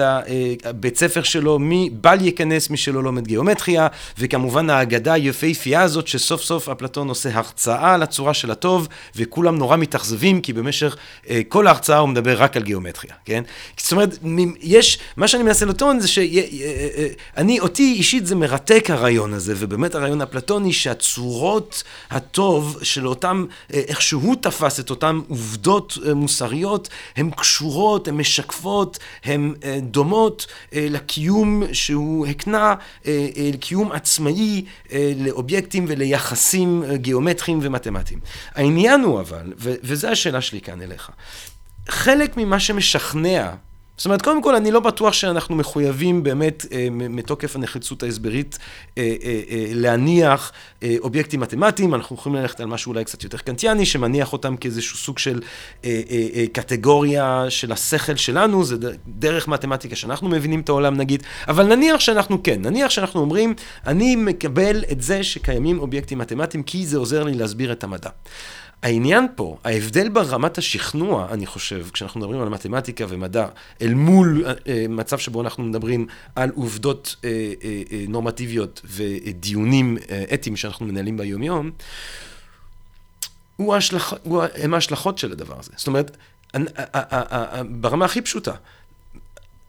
הבית 0.64 0.97
ספר 0.97 1.24
שלו, 1.24 1.60
מי 1.60 1.89
בל 1.93 2.18
ייכנס, 2.22 2.70
מי 2.70 2.78
שלא 2.78 3.04
לומד 3.04 3.28
גיאומטריה, 3.28 3.88
וכמובן 4.20 4.70
האגדה 4.70 5.14
היפהפייה 5.14 5.82
הזאת 5.89 6.07
שסוף 6.07 6.41
סוף 6.41 6.69
אפלטון 6.69 7.09
עושה 7.09 7.29
הרצאה 7.33 7.93
על 7.93 8.03
הצורה 8.03 8.33
של 8.33 8.51
הטוב, 8.51 8.87
וכולם 9.15 9.57
נורא 9.57 9.77
מתאכזבים, 9.77 10.41
כי 10.41 10.53
במשך 10.53 10.95
אה, 11.29 11.41
כל 11.47 11.67
ההרצאה 11.67 11.97
הוא 11.97 12.09
מדבר 12.09 12.41
רק 12.41 12.57
על 12.57 12.63
גיאומטריה, 12.63 13.13
כן? 13.25 13.43
זאת 13.77 13.91
אומרת, 13.91 14.17
יש, 14.61 14.99
מה 15.17 15.27
שאני 15.27 15.43
מנסה 15.43 15.65
לטעון 15.65 15.99
זה 15.99 16.07
שאני, 16.07 16.39
אה, 16.39 17.07
אה, 17.37 17.59
אותי 17.59 17.93
אישית 17.97 18.25
זה 18.25 18.35
מרתק 18.35 18.89
הרעיון 18.89 19.33
הזה, 19.33 19.53
ובאמת 19.57 19.95
הרעיון 19.95 20.21
האפלטוני 20.21 20.73
שהצורות 20.73 21.83
הטוב 22.11 22.79
של 22.83 23.07
אותם, 23.07 23.45
אה, 23.73 23.81
איך 23.87 24.01
שהוא 24.01 24.35
תפס 24.41 24.79
את 24.79 24.89
אותן 24.89 25.19
עובדות 25.27 25.97
אה, 26.05 26.13
מוסריות, 26.13 26.89
הן 27.15 27.29
קשורות, 27.29 28.07
הן 28.07 28.15
משקפות, 28.15 28.99
הן 29.23 29.53
אה, 29.63 29.79
דומות 29.81 30.47
אה, 30.73 30.87
לקיום 30.89 31.63
שהוא 31.73 32.27
הקנה, 32.27 32.75
אה, 33.05 33.27
אה, 33.37 33.49
לקיום 33.53 33.91
עצמאי, 33.91 34.65
אה, 34.91 35.13
אובייקטים 35.70 35.86
וליחסים 35.88 36.84
אה, 36.84 36.97
גיאומטריים 36.97 37.59
ומתמטיים. 37.61 38.20
העניין 38.55 39.01
הוא 39.01 39.20
אבל, 39.20 39.53
ו- 39.57 39.76
וזו 39.84 40.07
השאלה 40.07 40.41
שלי 40.41 40.61
כאן 40.61 40.82
אליך, 40.82 41.09
חלק 41.89 42.38
ממה 42.38 42.59
שמשכנע 42.59 43.51
זאת 44.00 44.06
אומרת, 44.06 44.22
קודם 44.22 44.43
כל, 44.43 44.56
אני 44.56 44.72
לא 44.72 44.80
בטוח 44.80 45.14
שאנחנו 45.14 45.56
מחויבים 45.56 46.24
באמת, 46.24 46.66
אה, 46.72 46.88
מתוקף 46.91 47.56
הנחיצות 47.56 48.04
ההסברית, 48.04 48.58
אה, 48.97 49.16
אה, 49.24 49.41
אה, 49.50 49.66
להניח 49.74 50.52
אה, 50.84 50.95
אובייקטים 51.00 51.39
מתמטיים, 51.39 51.93
אנחנו 51.95 52.16
יכולים 52.16 52.41
ללכת 52.41 52.60
על 52.60 52.66
משהו 52.66 52.89
אולי 52.89 53.06
קצת 53.06 53.24
יותר 53.24 53.38
קנטיאני, 53.38 53.86
שמניח 53.86 54.34
אותם 54.34 54.58
כאיזשהו 54.58 54.97
סוג 54.97 55.20
של 55.20 55.41
אה, 55.86 56.02
אה, 56.10 56.28
אה, 56.36 56.45
קטגוריה 56.54 57.45
של 57.50 57.72
השכל 57.72 58.16
שלנו, 58.16 58.64
זה 58.64 58.76
דרך 59.08 59.47
מתמטיקה 59.47 59.95
שאנחנו 59.95 60.30
מבינים 60.30 60.60
את 60.60 60.70
העולם 60.70 60.97
נגיד, 60.97 61.24
אבל 61.47 61.66
נניח 61.66 62.00
שאנחנו 62.00 62.43
כן, 62.43 62.62
נניח 62.62 62.89
שאנחנו 62.89 63.22
אומרים, 63.22 63.54
אני 63.88 64.16
מקבל 64.16 64.84
את 64.91 65.02
זה 65.02 65.24
שקיימים 65.24 65.80
אובייקטים 65.80 66.18
מתמטיים, 66.18 66.64
כי 66.64 66.86
זה 66.86 66.97
עוזר 66.97 67.24
לי 67.24 67.34
להסביר 67.34 67.72
את 67.72 67.84
המדע. 67.84 68.10
העניין 68.84 69.27
פה, 69.36 69.57
ההבדל 69.63 70.09
ברמת 70.09 70.57
השכנוע, 70.57 71.27
אני 71.32 71.45
חושב, 71.45 71.88
כשאנחנו 71.93 72.19
מדברים 72.19 72.41
על 72.41 72.49
מתמטיקה 72.49 73.05
ומדע, 73.09 73.47
אל 73.82 73.93
מול 73.93 74.45
אה, 74.67 74.86
מצב 74.89 75.17
שבו 75.17 75.41
אנחנו 75.41 75.63
מדברים 75.63 76.07
על 76.36 76.51
עובדות 76.55 77.15
אה, 77.23 77.30
אה, 77.30 77.82
אה, 77.91 78.05
נורמטיביות 78.07 78.82
ודיונים 78.86 79.97
אה, 80.09 80.23
אתיים 80.34 80.55
שאנחנו 80.55 80.86
מנהלים 80.86 81.17
ביום-יום, 81.17 81.71
הוא 83.55 83.73
ההשלכ... 83.73 84.13
הוא... 84.23 84.43
הם 84.55 84.73
ההשלכות 84.73 85.17
של 85.17 85.32
הדבר 85.32 85.59
הזה. 85.59 85.71
זאת 85.75 85.88
אומרת, 85.88 86.17
ברמה 87.69 88.05
הכי 88.05 88.21
פשוטה, 88.21 88.53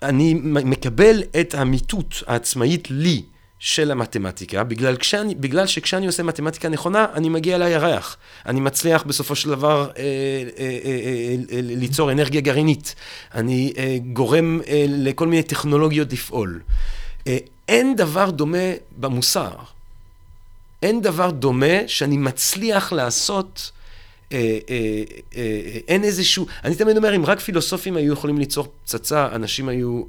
אני 0.02 0.34
מקבל 0.44 1.22
את 1.40 1.54
האמיתות 1.54 2.22
העצמאית 2.26 2.90
לי 2.90 3.22
של 3.61 3.90
המתמטיקה, 3.90 4.64
בגלל, 4.64 4.96
כשאני, 4.96 5.34
בגלל 5.34 5.66
שכשאני 5.66 6.06
עושה 6.06 6.22
מתמטיקה 6.22 6.68
נכונה, 6.68 7.06
אני 7.14 7.28
מגיע 7.28 7.58
לירח. 7.58 8.16
אני 8.46 8.61
מצליח 8.61 9.02
בסופו 9.02 9.34
של 9.36 9.48
דבר 9.48 9.90
אה, 9.96 10.02
אה, 10.02 10.08
אה, 10.58 10.78
אה, 10.84 11.34
אה, 11.52 11.61
ליצור 11.62 12.12
אנרגיה 12.12 12.40
גרעינית. 12.40 12.94
אני 13.34 13.72
אה, 13.76 13.96
גורם 14.12 14.61
אה, 14.68 14.84
לכל 14.88 15.26
מיני 15.26 15.42
טכנולוגיות 15.42 16.12
לפעול. 16.12 16.61
אה, 17.26 17.38
אין 17.68 17.96
דבר 17.96 18.30
דומה 18.30 18.72
במוסר. 18.98 19.50
אין 20.82 21.02
דבר 21.02 21.30
דומה 21.30 21.76
שאני 21.86 22.16
מצליח 22.16 22.92
לעשות 22.92 23.70
אה, 24.33 24.59
אה, 24.70 25.03
אה, 25.37 25.78
אין 25.89 26.05
איזשהו, 26.05 26.47
אני 26.64 26.74
תמיד 26.74 26.97
אומר, 26.97 27.16
אם 27.16 27.26
רק 27.26 27.41
פילוסופים 27.41 27.97
היו 27.97 28.12
יכולים 28.12 28.39
ליצור 28.39 28.68
פצצה, 28.85 29.28
אנשים 29.33 29.68
היו 29.68 30.03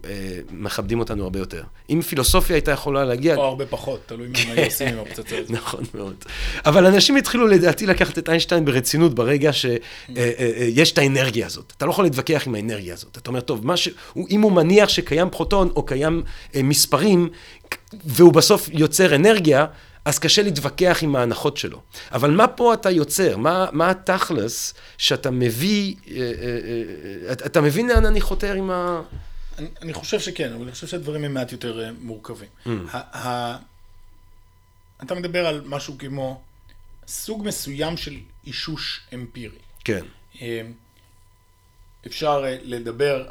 מכבדים 0.52 1.00
אותנו 1.00 1.24
הרבה 1.24 1.40
יותר. 1.40 1.64
אם 1.90 2.02
פילוסופיה 2.02 2.56
הייתה 2.56 2.72
יכולה 2.72 3.06
להגיע... 3.06 3.36
או 3.36 3.44
הרבה 3.44 3.66
פחות, 3.66 4.02
תלוי 4.06 4.28
מה 4.28 4.54
היו 4.54 4.66
עושים 4.66 4.88
עם 4.88 5.00
הפצצה 5.00 5.38
הזאת. 5.38 5.52
נכון 5.60 5.84
מאוד. 5.94 6.16
אבל 6.66 6.86
אנשים 6.86 7.16
התחילו 7.16 7.48
לדעתי 7.48 7.86
לקחת 7.86 8.18
את 8.18 8.30
איינשטיין 8.30 8.66
ברצינות 8.66 9.16
ברגע 9.16 9.52
שיש 9.54 10.92
את 10.92 10.98
האנרגיה 10.98 11.46
הזאת. 11.46 11.74
אתה 11.78 11.86
לא 11.86 11.92
יכול 11.92 12.06
להתווכח 12.06 12.44
עם 12.48 12.56
האנרגיה 12.56 12.94
הזאת. 12.94 13.18
אתה 13.18 13.30
אומר, 13.30 13.40
טוב, 13.40 13.66
אם 14.30 14.42
הוא 14.42 14.52
מניח 14.52 14.90
שקיים 14.90 15.30
פרוטון 15.30 15.70
או 15.76 15.86
קיים 15.86 16.24
מספרים, 16.64 17.30
והוא 18.06 18.34
בסוף 18.34 18.70
יוצר 18.74 19.16
אנרגיה, 19.16 19.66
אז 20.06 20.20
קשה 20.20 20.44
להתווכח 20.44 21.00
עם 21.02 21.16
ההנחות 21.16 21.58
שלו. 21.58 21.82
אבל 22.12 22.32
מה 22.32 22.48
פה 22.48 22.74
אתה 22.74 22.90
יוצר? 22.90 23.38
מה, 23.38 23.66
מה 23.72 23.90
התכלס 23.90 24.74
שאתה 24.98 25.32
מביא, 25.32 25.96
אה, 26.08 26.16
אה, 26.16 26.24
אה, 27.28 27.34
אתה 27.34 27.62
מבין 27.62 27.90
לאן 27.90 28.06
אני 28.06 28.22
חותר 28.22 28.54
עם 28.54 28.72
ה... 28.72 29.02
אני, 29.58 29.68
אני 29.82 29.94
חושב 29.94 30.20
שכן, 30.20 30.54
אבל 30.54 30.64
אני 30.64 30.72
חושב 30.72 30.88
שהדברים 30.88 31.24
הם 31.24 31.34
מעט 31.34 31.52
יותר 31.52 31.92
מורכבים. 32.00 32.50
Mm. 32.66 32.70
ה, 32.92 33.28
ה, 33.28 33.58
אתה 35.04 35.16
מדבר 35.16 35.48
על 35.48 35.62
משהו 35.66 35.98
כמו 36.00 36.42
סוג 37.08 37.44
מסוים 37.46 37.98
של 37.98 38.18
אישוש 38.48 39.02
אמפירי. 39.14 39.58
כן. 39.84 40.06
אפשר 42.08 42.44
לדבר 42.64 43.28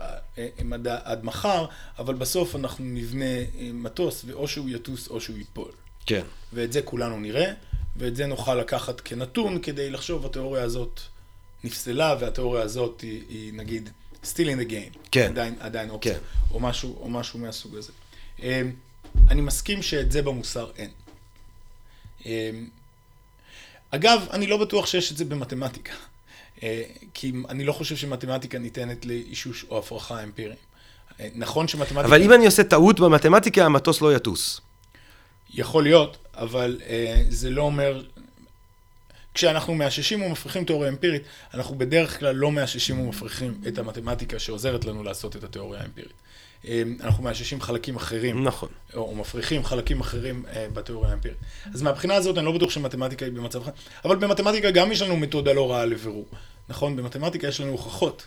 עד 0.86 1.24
מחר, 1.24 1.66
אבל 1.98 2.14
בסוף 2.14 2.56
אנחנו 2.56 2.84
נבנה 2.84 3.24
מטוס, 3.72 4.24
ואו 4.26 4.48
שהוא 4.48 4.68
יטוס 4.68 5.08
או 5.08 5.20
שהוא 5.20 5.38
ייפול. 5.38 5.70
כן. 6.06 6.22
ואת 6.52 6.72
זה 6.72 6.82
כולנו 6.82 7.20
נראה, 7.20 7.52
ואת 7.96 8.16
זה 8.16 8.26
נוכל 8.26 8.54
לקחת 8.54 9.00
כנתון 9.00 9.62
כדי 9.62 9.90
לחשוב, 9.90 10.26
התיאוריה 10.26 10.62
הזאת 10.62 11.00
נפסלה, 11.64 12.16
והתיאוריה 12.20 12.62
הזאת 12.62 13.00
היא, 13.00 13.22
היא 13.28 13.52
נגיד, 13.54 13.90
still 14.24 14.46
in 14.46 14.60
the 14.60 14.70
game. 14.70 14.98
כן. 15.10 15.26
עדיין, 15.30 15.54
עדיין 15.60 15.90
אופציה. 15.90 16.14
כן. 16.14 16.20
או 16.50 16.60
משהו, 16.60 16.96
או 17.00 17.08
משהו 17.10 17.38
מהסוג 17.38 17.76
הזה. 17.76 17.92
אמ, 18.42 18.72
אני 19.28 19.40
מסכים 19.40 19.82
שאת 19.82 20.12
זה 20.12 20.22
במוסר 20.22 20.70
אין. 20.76 20.90
אמ, 22.26 22.68
אגב, 23.90 24.26
אני 24.30 24.46
לא 24.46 24.56
בטוח 24.56 24.86
שיש 24.86 25.12
את 25.12 25.16
זה 25.16 25.24
במתמטיקה. 25.24 25.92
אה, 26.62 26.82
כי 27.14 27.32
אני 27.48 27.64
לא 27.64 27.72
חושב 27.72 27.96
שמתמטיקה 27.96 28.58
ניתנת 28.58 29.06
לאישוש 29.06 29.64
או 29.70 29.78
הפרחה 29.78 30.22
אמפיריים. 30.22 30.58
אה, 31.20 31.28
נכון 31.34 31.68
שמתמטיקה... 31.68 32.00
אבל 32.00 32.22
אם 32.22 32.32
אני 32.32 32.46
עושה 32.46 32.64
טעות 32.64 33.00
במתמטיקה, 33.00 33.64
המטוס 33.64 34.00
לא 34.00 34.16
יטוס. 34.16 34.60
יכול 35.54 35.82
להיות, 35.82 36.16
אבל 36.34 36.80
אה, 36.86 37.22
זה 37.28 37.50
לא 37.50 37.62
אומר... 37.62 38.02
כשאנחנו 39.34 39.74
מאששים 39.74 40.22
ומפריחים 40.22 40.64
תיאוריה 40.64 40.90
אמפירית, 40.90 41.22
אנחנו 41.54 41.78
בדרך 41.78 42.18
כלל 42.18 42.34
לא 42.34 42.52
מאששים 42.52 43.00
ומפריחים 43.00 43.60
את 43.68 43.78
המתמטיקה 43.78 44.38
שעוזרת 44.38 44.84
לנו 44.84 45.02
לעשות 45.02 45.36
את 45.36 45.44
התיאוריה 45.44 45.80
האמפירית. 45.80 46.12
אה, 46.68 46.82
אנחנו 47.00 47.24
מאששים 47.24 47.60
חלקים 47.60 47.96
אחרים. 47.96 48.44
נכון. 48.44 48.68
או, 48.94 49.14
מפריחים 49.14 49.64
חלקים 49.64 50.00
אחרים 50.00 50.44
אה, 50.52 50.66
בתיאוריה 50.72 51.10
האמפירית. 51.10 51.38
אז 51.74 51.82
מהבחינה 51.82 52.14
הזאת 52.14 52.38
אני 52.38 52.46
לא 52.46 52.52
בטוח 52.52 52.70
שמתמטיקה 52.70 53.24
היא 53.24 53.32
במצב 53.32 53.62
אחר, 53.62 53.70
אבל 54.04 54.16
במתמטיקה 54.16 54.70
גם 54.70 54.92
יש 54.92 55.02
לנו 55.02 55.16
מתודה 55.16 55.52
לא 55.52 55.70
רעה 55.70 55.84
לבירור. 55.84 56.26
נכון? 56.68 56.96
במתמטיקה 56.96 57.46
יש 57.46 57.60
לנו 57.60 57.70
הוכחות. 57.70 58.26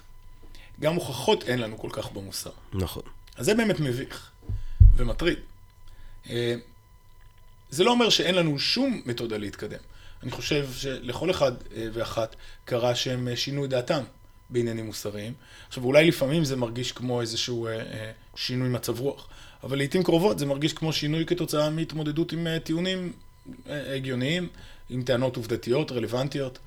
גם 0.79 0.95
הוכחות 0.95 1.43
אין 1.43 1.59
לנו 1.59 1.77
כל 1.77 1.89
כך 1.91 2.11
במוסר. 2.11 2.51
נכון. 2.73 3.03
אז 3.37 3.45
זה 3.45 3.53
באמת 3.53 3.79
מביך 3.79 4.29
ומטריד. 4.95 5.37
זה 7.73 7.83
לא 7.83 7.91
אומר 7.91 8.09
שאין 8.09 8.35
לנו 8.35 8.59
שום 8.59 9.01
מתודה 9.05 9.37
להתקדם. 9.37 9.79
אני 10.23 10.31
חושב 10.31 10.67
שלכל 10.73 11.31
אחד 11.31 11.51
אה, 11.75 11.87
ואחת 11.93 12.35
קרה 12.65 12.95
שהם 12.95 13.27
אה, 13.27 13.35
שינו 13.35 13.65
את 13.65 13.69
דעתם 13.69 14.03
בעניינים 14.49 14.85
מוסריים. 14.85 15.33
עכשיו, 15.67 15.83
אולי 15.83 16.07
לפעמים 16.07 16.45
זה 16.45 16.55
מרגיש 16.55 16.91
כמו 16.91 17.21
איזשהו 17.21 17.67
אה, 17.67 18.11
שינוי 18.35 18.69
מצב 18.69 18.99
רוח, 18.99 19.27
אבל 19.63 19.77
לעיתים 19.77 20.03
קרובות 20.03 20.39
זה 20.39 20.45
מרגיש 20.45 20.73
כמו 20.73 20.93
שינוי 20.93 21.25
כתוצאה 21.25 21.69
מהתמודדות 21.69 22.31
עם 22.31 22.47
טיעונים 22.63 23.13
הגיוניים, 23.65 24.47
עם 24.89 25.03
טענות 25.03 25.35
עובדתיות, 25.35 25.91
רלוונטיות, 25.91 26.59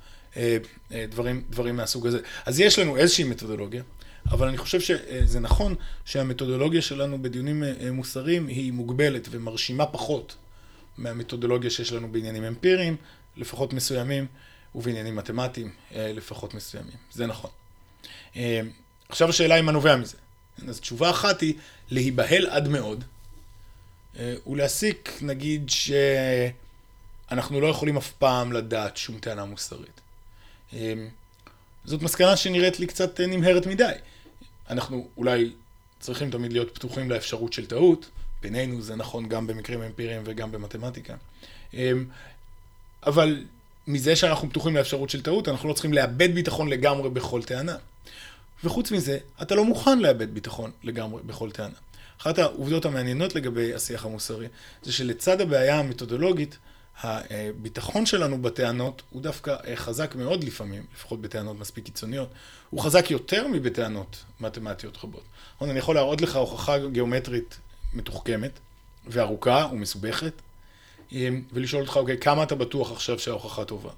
דברים, 0.91 1.43
דברים 1.49 1.75
מהסוג 1.75 2.07
הזה. 2.07 2.19
אז 2.45 2.59
יש 2.59 2.79
לנו 2.79 2.97
איזושהי 2.97 3.23
מתודולוגיה, 3.23 3.83
אבל 4.31 4.47
אני 4.47 4.57
חושב 4.57 4.79
שזה 4.81 5.39
נכון 5.39 5.75
שהמתודולוגיה 6.05 6.81
שלנו 6.81 7.21
בדיונים 7.21 7.63
מוסריים 7.91 8.47
היא 8.47 8.73
מוגבלת 8.73 9.27
ומרשימה 9.31 9.85
פחות 9.85 10.35
מהמתודולוגיה 10.97 11.69
שיש 11.69 11.91
לנו 11.91 12.11
בעניינים 12.11 12.43
אמפיריים, 12.43 12.95
לפחות 13.37 13.73
מסוימים, 13.73 14.25
ובעניינים 14.75 15.15
מתמטיים, 15.15 15.71
אה, 15.95 16.13
לפחות 16.13 16.53
מסוימים. 16.53 16.97
זה 17.11 17.25
נכון. 17.25 17.49
אה, 18.35 18.61
עכשיו 19.09 19.29
השאלה 19.29 19.55
היא 19.55 19.63
מה 19.63 19.71
נובע 19.71 19.95
מזה. 19.95 20.17
אז 20.67 20.79
תשובה 20.79 21.09
אחת 21.09 21.41
היא 21.41 21.53
להיבהל 21.89 22.45
עד 22.45 22.67
מאוד, 22.67 23.03
אה, 24.19 24.35
ולהסיק, 24.47 25.19
נגיד, 25.21 25.69
שאנחנו 27.29 27.61
לא 27.61 27.67
יכולים 27.67 27.97
אף 27.97 28.11
פעם 28.11 28.53
לדעת 28.53 28.97
שום 28.97 29.19
טענה 29.19 29.45
מוסרית. 29.45 30.01
זאת 31.85 32.01
מסקנה 32.01 32.37
שנראית 32.37 32.79
לי 32.79 32.87
קצת 32.87 33.21
נמהרת 33.21 33.65
מדי. 33.65 33.91
אנחנו 34.69 35.07
אולי 35.17 35.51
צריכים 35.99 36.31
תמיד 36.31 36.53
להיות 36.53 36.75
פתוחים 36.75 37.09
לאפשרות 37.09 37.53
של 37.53 37.65
טעות, 37.65 38.09
בינינו 38.51 38.81
זה 38.81 38.95
נכון 38.95 39.29
גם 39.29 39.47
במקרים 39.47 39.81
אמפיריים 39.81 40.21
וגם 40.25 40.51
במתמטיקה. 40.51 41.15
אמ, 41.73 42.05
אבל 43.05 43.43
מזה 43.87 44.15
שאנחנו 44.15 44.49
פתוחים 44.49 44.75
לאפשרות 44.75 45.09
של 45.09 45.21
טעות, 45.21 45.47
אנחנו 45.47 45.69
לא 45.69 45.73
צריכים 45.73 45.93
לאבד 45.93 46.35
ביטחון 46.35 46.67
לגמרי 46.67 47.09
בכל 47.09 47.43
טענה. 47.43 47.75
וחוץ 48.63 48.91
מזה, 48.91 49.17
אתה 49.41 49.55
לא 49.55 49.65
מוכן 49.65 49.99
לאבד 49.99 50.33
ביטחון 50.33 50.71
לגמרי 50.83 51.21
בכל 51.25 51.51
טענה. 51.51 51.75
אחת 52.21 52.39
העובדות 52.39 52.85
המעניינות 52.85 53.35
לגבי 53.35 53.73
השיח 53.73 54.05
המוסרי, 54.05 54.47
זה 54.83 54.93
שלצד 54.93 55.41
הבעיה 55.41 55.79
המתודולוגית, 55.79 56.57
הביטחון 57.03 58.05
שלנו 58.05 58.41
בטענות 58.41 59.01
הוא 59.09 59.21
דווקא 59.21 59.55
חזק 59.75 60.15
מאוד 60.15 60.43
לפעמים, 60.43 60.83
לפחות 60.95 61.21
בטענות 61.21 61.59
מספיק 61.59 61.85
קיצוניות, 61.85 62.29
הוא 62.69 62.81
חזק 62.81 63.11
יותר 63.11 63.47
מבטענות 63.47 64.23
מתמטיות 64.39 64.97
רבות. 65.03 65.23
אני 65.61 65.79
יכול 65.79 65.95
להראות 65.95 66.21
לך 66.21 66.35
הוכחה 66.35 66.87
גיאומטרית 66.87 67.57
מתוחכמת 67.97 68.59
וארוכה 69.07 69.67
ומסובכת, 69.71 70.33
ולשאול 71.53 71.81
אותך, 71.81 71.97
אוקיי, 71.97 72.17
כמה 72.17 72.43
אתה 72.43 72.55
בטוח 72.55 72.91
עכשיו 72.91 73.19
שההוכחה 73.19 73.65
טובה? 73.65 73.89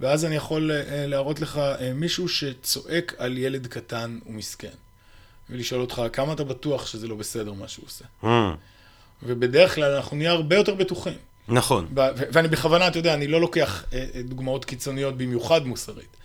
ואז 0.00 0.24
אני 0.24 0.36
יכול 0.36 0.70
אה, 0.72 1.06
להראות 1.06 1.40
לך 1.40 1.58
אה, 1.58 1.92
מישהו 1.94 2.28
שצועק 2.28 3.14
על 3.18 3.38
ילד 3.38 3.66
קטן 3.66 4.18
ומסכן, 4.26 4.74
ולשאול 5.50 5.80
אותך, 5.80 6.02
כמה 6.12 6.32
אתה 6.32 6.44
בטוח 6.44 6.86
שזה 6.86 7.08
לא 7.08 7.14
בסדר 7.14 7.52
מה 7.52 7.68
שהוא 7.68 7.86
עושה? 7.86 8.04
Mm. 8.22 8.26
ובדרך 9.22 9.74
כלל 9.74 9.94
אנחנו 9.94 10.16
נהיה 10.16 10.30
הרבה 10.30 10.56
יותר 10.56 10.74
בטוחים. 10.74 11.18
נכון. 11.48 11.88
ואני 12.32 12.48
בכוונה, 12.48 12.88
אתה 12.88 12.98
יודע, 12.98 13.14
אני 13.14 13.26
לא 13.26 13.40
לוקח 13.40 13.84
אה, 13.92 14.06
דוגמאות 14.24 14.64
קיצוניות 14.64 15.16
במיוחד 15.16 15.66
מוסרית. 15.66 16.16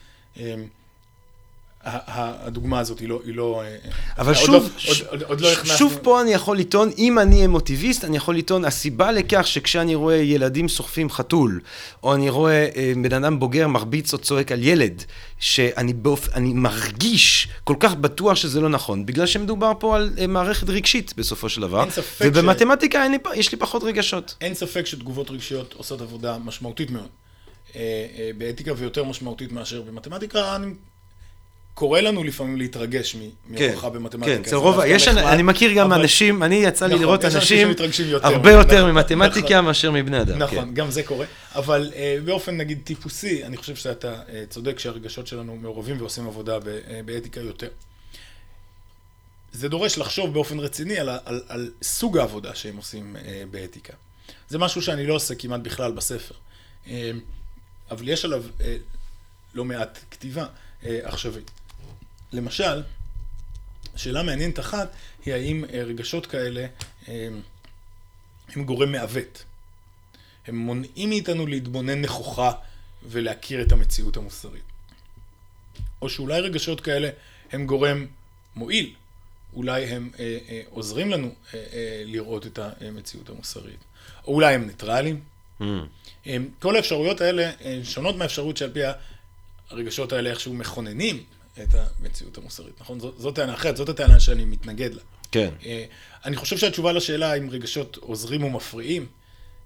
הדוגמה 1.85 2.79
הזאת 2.79 2.99
היא 2.99 3.09
לא... 3.09 3.21
היא 3.25 3.35
לא 3.35 3.61
אה, 3.65 3.75
אבל 4.17 4.33
שוב, 4.33 4.49
לא- 4.49 4.59
עוד, 4.87 4.97
עוד, 5.07 5.23
עוד 5.23 5.41
לא 5.41 5.51
הכנסנו... 5.51 5.77
שוב 5.77 5.99
פה 6.01 6.21
אני 6.21 6.33
יכול 6.33 6.57
לטעון, 6.57 6.89
אם 6.97 7.19
אני 7.19 7.45
אמוטיביסט, 7.45 8.05
אני 8.05 8.17
יכול 8.17 8.37
לטעון, 8.37 8.65
הסיבה 8.65 9.11
לכך 9.11 9.47
שכשאני 9.47 9.95
רואה 9.95 10.15
ילדים 10.15 10.67
סוחפים 10.67 11.09
חתול, 11.09 11.61
או 12.03 12.13
אני 12.13 12.29
רואה 12.29 12.69
אה, 12.75 12.93
בן 13.03 13.13
אדם 13.13 13.39
בוגר 13.39 13.67
מרביץ 13.67 14.13
או 14.13 14.17
צועק 14.17 14.51
על 14.51 14.63
ילד, 14.63 15.03
שאני 15.39 15.93
באופ... 15.93 16.27
מרגיש 16.37 17.47
כל 17.63 17.75
כך 17.79 17.95
בטוח 17.95 18.35
שזה 18.35 18.61
לא 18.61 18.69
נכון, 18.69 19.05
בגלל 19.05 19.25
שמדובר 19.25 19.71
פה 19.79 19.95
על 19.95 20.13
אה, 20.17 20.27
מערכת 20.27 20.69
רגשית 20.69 21.13
בסופו 21.17 21.49
של 21.49 21.61
דבר, 21.61 21.85
ובמתמטיקה 22.21 23.05
ש... 23.33 23.37
יש 23.37 23.51
לי 23.51 23.57
פחות 23.57 23.83
רגשות. 23.83 24.35
אין 24.41 24.53
ספק 24.53 24.85
שתגובות 24.85 25.31
רגשיות 25.31 25.73
עושות 25.73 26.01
עבודה 26.01 26.37
משמעותית 26.37 26.89
מאוד. 26.91 27.07
באתיקה 28.37 28.71
ויותר 28.77 29.03
משמעותית 29.03 29.51
מאשר 29.51 29.81
במתמטיקה, 29.81 30.55
אני 30.55 30.67
קורה 31.73 32.01
לנו 32.01 32.23
לפעמים 32.23 32.57
להתרגש 32.57 33.15
מהוכחה 33.47 33.89
כן, 33.89 33.93
במתמטיקה. 33.93 34.35
כן, 34.35 34.41
אצל 34.41 34.55
רוב, 34.55 34.79
יש, 34.87 35.07
אני 35.07 35.43
מכיר 35.43 35.73
גם 35.73 35.93
אנשים, 35.93 36.43
אני 36.43 36.55
יצא 36.55 36.85
לי 36.85 36.93
נכון, 36.93 37.05
לראות 37.05 37.25
אנשים 37.25 37.67
הרבה 38.23 38.51
יותר 38.51 38.77
נכון, 38.77 38.91
ממתמטיקה 38.91 39.47
נכון. 39.47 39.65
מאשר 39.65 39.91
מבני 39.91 40.21
אדם. 40.21 40.37
נכון, 40.37 40.65
כן. 40.65 40.73
גם 40.73 40.91
זה 40.91 41.03
קורה, 41.03 41.25
אבל 41.55 41.91
אה, 41.95 42.17
באופן 42.25 42.57
נגיד 42.57 42.79
טיפוסי, 42.83 43.43
אני 43.43 43.57
חושב 43.57 43.75
שאתה 43.75 44.15
אה, 44.29 44.43
צודק 44.49 44.79
שהרגשות 44.79 45.27
שלנו 45.27 45.55
מעורבים 45.55 45.97
ועושים 45.99 46.27
עבודה 46.27 46.53
אה, 46.53 46.99
באתיקה 47.05 47.41
יותר. 47.41 47.67
זה 49.51 49.69
דורש 49.69 49.97
לחשוב 49.97 50.33
באופן 50.33 50.59
רציני 50.59 50.97
על, 50.97 51.09
על, 51.09 51.41
על 51.47 51.71
סוג 51.81 52.17
העבודה 52.17 52.55
שהם 52.55 52.77
עושים 52.77 53.15
אה, 53.15 53.43
באתיקה. 53.51 53.93
זה 54.49 54.57
משהו 54.57 54.81
שאני 54.81 55.07
לא 55.07 55.13
עושה 55.13 55.35
כמעט 55.35 55.61
בכלל 55.61 55.91
בספר. 55.91 56.35
אה, 56.87 57.11
אבל 57.91 58.09
יש 58.09 58.25
עליו 58.25 58.43
אה, 58.61 58.77
לא 59.53 59.65
מעט 59.65 59.99
כתיבה 60.11 60.45
אה, 60.85 60.99
עכשווית. 61.03 61.51
למשל, 62.33 62.83
שאלה 63.95 64.23
מעניינת 64.23 64.59
אחת 64.59 64.91
היא 65.25 65.33
האם 65.33 65.65
אה, 65.73 65.83
רגשות 65.83 66.25
כאלה 66.25 66.65
אה, 67.07 67.27
הם 68.55 68.63
גורם 68.63 68.91
מעוות. 68.91 69.43
הם 70.47 70.55
מונעים 70.55 71.09
מאיתנו 71.09 71.47
להתבונן 71.47 72.01
נכוחה 72.01 72.51
ולהכיר 73.03 73.61
את 73.61 73.71
המציאות 73.71 74.17
המוסרית. 74.17 74.63
או 76.01 76.09
שאולי 76.09 76.39
רגשות 76.39 76.81
כאלה 76.81 77.09
הם 77.51 77.65
גורם 77.65 78.05
מועיל, 78.55 78.93
אולי 79.55 79.85
הם 79.85 80.09
אה, 80.19 80.37
אה, 80.49 80.61
עוזרים 80.69 81.09
לנו 81.09 81.27
אה, 81.53 81.59
אה, 81.73 82.03
לראות 82.05 82.47
את 82.47 82.59
המציאות 82.59 83.29
המוסרית, 83.29 83.79
או 84.27 84.33
אולי 84.33 84.53
הם 84.53 84.67
ניטרלים. 84.67 85.21
Mm. 85.61 85.65
כל 86.59 86.75
האפשרויות 86.75 87.21
האלה 87.21 87.51
שונות 87.83 88.15
מהאפשרות 88.15 88.57
שעל 88.57 88.71
פי 88.73 88.79
הרגשות 89.69 90.13
האלה 90.13 90.29
איכשהו 90.29 90.53
מכוננים 90.53 91.23
את 91.61 91.75
המציאות 91.75 92.37
המוסרית, 92.37 92.81
נכון? 92.81 92.99
זאת 92.99 93.35
טענה 93.35 93.53
אחרת, 93.53 93.77
זאת 93.77 93.89
הטענה 93.89 94.19
שאני 94.19 94.45
מתנגד 94.45 94.93
לה. 94.93 95.01
כן. 95.31 95.49
אה, 95.65 95.85
אני 96.25 96.35
חושב 96.35 96.57
שהתשובה 96.57 96.91
לשאלה 96.91 97.33
אם 97.33 97.49
רגשות 97.49 97.97
עוזרים 97.97 98.43
ומפריעים 98.43 99.05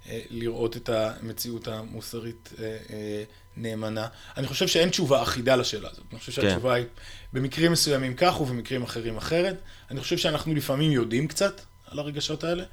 אה, 0.10 0.22
לראות 0.30 0.78
את 0.78 0.90
המציאות 0.90 1.68
המוסרית 1.68 2.54
אה, 2.60 3.24
נאמנה, 3.58 4.08
אני 4.38 4.48
חושב 4.48 4.68
שאין 4.68 4.90
תשובה 4.90 5.24
אחידה 5.24 5.56
לשאלה 5.56 5.90
הזאת. 5.90 6.04
אני 6.12 6.20
חושב 6.20 6.32
כן. 6.32 6.42
שהתשובה. 6.42 6.74
היא 6.74 6.86
במקרים 7.34 7.72
מסוימים 7.72 8.14
כך 8.14 8.42
ובמקרים 8.42 8.84
אחרים 8.84 9.18
אחרת. 9.18 9.56
אני 9.92 10.02
חושב 10.02 10.18
שאנחנו 10.18 10.56
לפעמים 10.56 10.92
יודעים 10.92 11.28
קצת 11.28 11.62
על 11.86 12.00
הרגשות 12.00 12.44
האלה. 12.44 12.64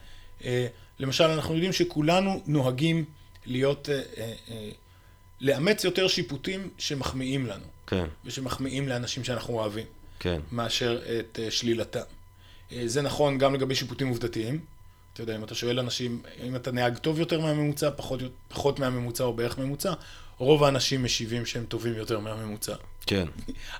למשל, 0.98 1.24
אנחנו 1.24 1.54
יודעים 1.54 1.72
שכולנו 1.72 2.42
נוהגים 2.46 3.04
להיות, 3.46 3.88
לאמץ 5.40 5.84
יותר 5.84 6.08
שיפוטים 6.08 6.70
שמחמיאים 6.78 7.46
לנו. 7.46 7.73
כן. 7.94 8.06
ושמחמיאים 8.24 8.88
לאנשים 8.88 9.24
שאנחנו 9.24 9.54
אוהבים. 9.54 9.86
כן. 10.18 10.40
מאשר 10.52 11.00
את 11.18 11.38
שלילתם. 11.50 12.00
אה, 12.72 12.82
זה 12.86 13.02
נכון 13.02 13.38
גם 13.38 13.54
לגבי 13.54 13.74
שיפוטים 13.74 14.08
עובדתיים. 14.08 14.60
אתה 15.12 15.22
יודע, 15.22 15.36
אם 15.36 15.44
אתה 15.44 15.54
שואל 15.54 15.78
אנשים, 15.78 16.22
אם 16.42 16.56
אתה 16.56 16.72
נהג 16.72 16.98
טוב 16.98 17.18
יותר 17.18 17.40
מהממוצע, 17.40 17.90
פחות, 17.96 18.20
פחות 18.48 18.78
מהממוצע 18.78 19.24
או 19.24 19.32
בערך 19.32 19.58
ממוצע, 19.58 19.92
רוב 20.38 20.64
האנשים 20.64 21.04
משיבים 21.04 21.46
שהם 21.46 21.64
טובים 21.68 21.94
יותר 21.96 22.18
מהממוצע. 22.18 22.74
כן. 23.06 23.24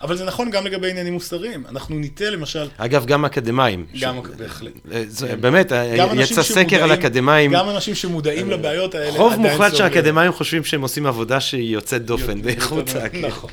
אבל 0.01 0.17
זה 0.17 0.25
נכון 0.25 0.51
גם 0.51 0.67
לגבי 0.67 0.91
עניינים 0.91 1.13
מוסריים. 1.13 1.67
אנחנו 1.67 1.99
ניטה 1.99 2.31
למשל... 2.31 2.69
אגב, 2.77 3.07
גם 3.07 3.25
אקדמאים. 3.25 3.87
גם, 4.01 4.21
ש... 4.25 4.29
בהחלט. 4.39 4.73
אה, 4.93 5.05
זה, 5.09 5.29
כן. 5.29 5.41
באמת, 5.41 5.73
אה, 5.73 6.15
יצא 6.17 6.43
סקר 6.43 6.83
על 6.83 6.95
אקדמאים. 6.95 7.53
גם 7.53 7.71
אנשים 7.71 7.95
שמודעים 7.95 8.51
לבעיות 8.51 8.95
האלה 8.95 9.19
רוב 9.19 9.37
מוחלט 9.37 9.77
של 9.77 9.87
אקדמאים 9.87 10.33
חושבים 10.33 10.65
שהם 10.65 10.83
עושים 10.83 11.07
עבודה 11.07 11.41
שהיא 11.41 11.73
יוצאת 11.73 12.05
דופן 12.05 12.43
באיכות. 12.43 12.89
נכון, 12.89 13.51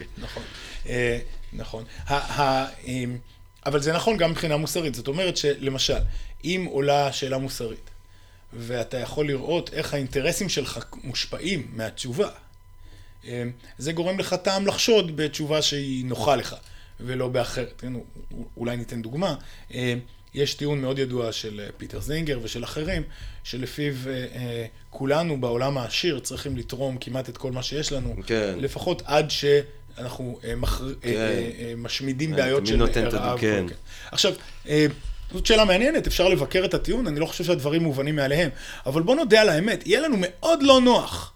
נכון. 1.53 1.83
נכון. 1.83 1.83
אבל 3.65 3.81
זה 3.81 3.93
נכון 3.93 4.17
גם 4.17 4.31
מבחינה 4.31 4.57
מוסרית. 4.57 4.95
זאת 4.95 5.07
אומרת 5.07 5.37
שלמשל, 5.37 5.97
אם 6.43 6.67
עולה 6.71 7.11
שאלה 7.11 7.37
מוסרית, 7.37 7.89
ואתה 8.53 8.97
יכול 8.97 9.27
לראות 9.27 9.69
איך 9.73 9.93
האינטרסים 9.93 10.49
שלך 10.49 10.79
מושפעים 11.03 11.67
מהתשובה, 11.73 12.27
זה 13.77 13.93
גורם 13.93 14.19
לך 14.19 14.33
טעם 14.33 14.67
לחשוד 14.67 15.17
בתשובה 15.17 15.61
שהיא 15.61 16.05
נוחה 16.05 16.35
לך, 16.35 16.55
ולא 16.99 17.27
באחרת. 17.27 17.73
כן, 17.77 17.93
אולי 18.57 18.77
ניתן 18.77 19.01
דוגמה. 19.01 19.35
אמ, 19.73 19.99
יש 20.33 20.53
טיעון 20.53 20.81
מאוד 20.81 20.99
ידוע 20.99 21.31
של 21.31 21.61
פיטר 21.77 21.99
זינגר 21.99 22.39
ושל 22.43 22.63
אחרים, 22.63 23.03
שלפיו 23.43 23.93
אה, 24.07 24.11
אה, 24.13 24.65
כולנו 24.89 25.41
בעולם 25.41 25.77
העשיר 25.77 26.19
צריכים 26.19 26.57
לתרום 26.57 26.97
כמעט 26.97 27.29
את 27.29 27.37
כל 27.37 27.51
מה 27.51 27.63
שיש 27.63 27.91
לנו, 27.91 28.15
כן. 28.25 28.55
לפחות 28.59 29.01
עד 29.05 29.31
ש... 29.31 29.45
אנחנו 29.97 30.39
אה. 30.43 30.53
כן. 31.01 31.09
אה, 31.09 31.49
אה, 31.59 31.73
משמידים 31.77 32.31
בעיות 32.31 32.67
של 32.67 32.83
רעב. 32.83 33.39
כן. 33.39 33.65
עכשיו, 34.11 34.33
זאת 35.31 35.45
שאלה 35.45 35.65
מעניינת, 35.65 36.07
אפשר 36.07 36.29
לבקר 36.29 36.65
את 36.65 36.73
הטיעון, 36.73 37.07
אני 37.07 37.19
לא 37.19 37.25
חושב 37.25 37.43
שהדברים 37.43 37.83
מובנים 37.83 38.15
מאליהם, 38.15 38.49
אבל 38.85 39.01
בוא 39.01 39.15
נודה 39.15 39.41
על 39.41 39.49
האמת, 39.49 39.87
יהיה 39.87 40.01
לנו 40.01 40.15
מאוד 40.19 40.63
לא 40.63 40.81
נוח. 40.81 41.33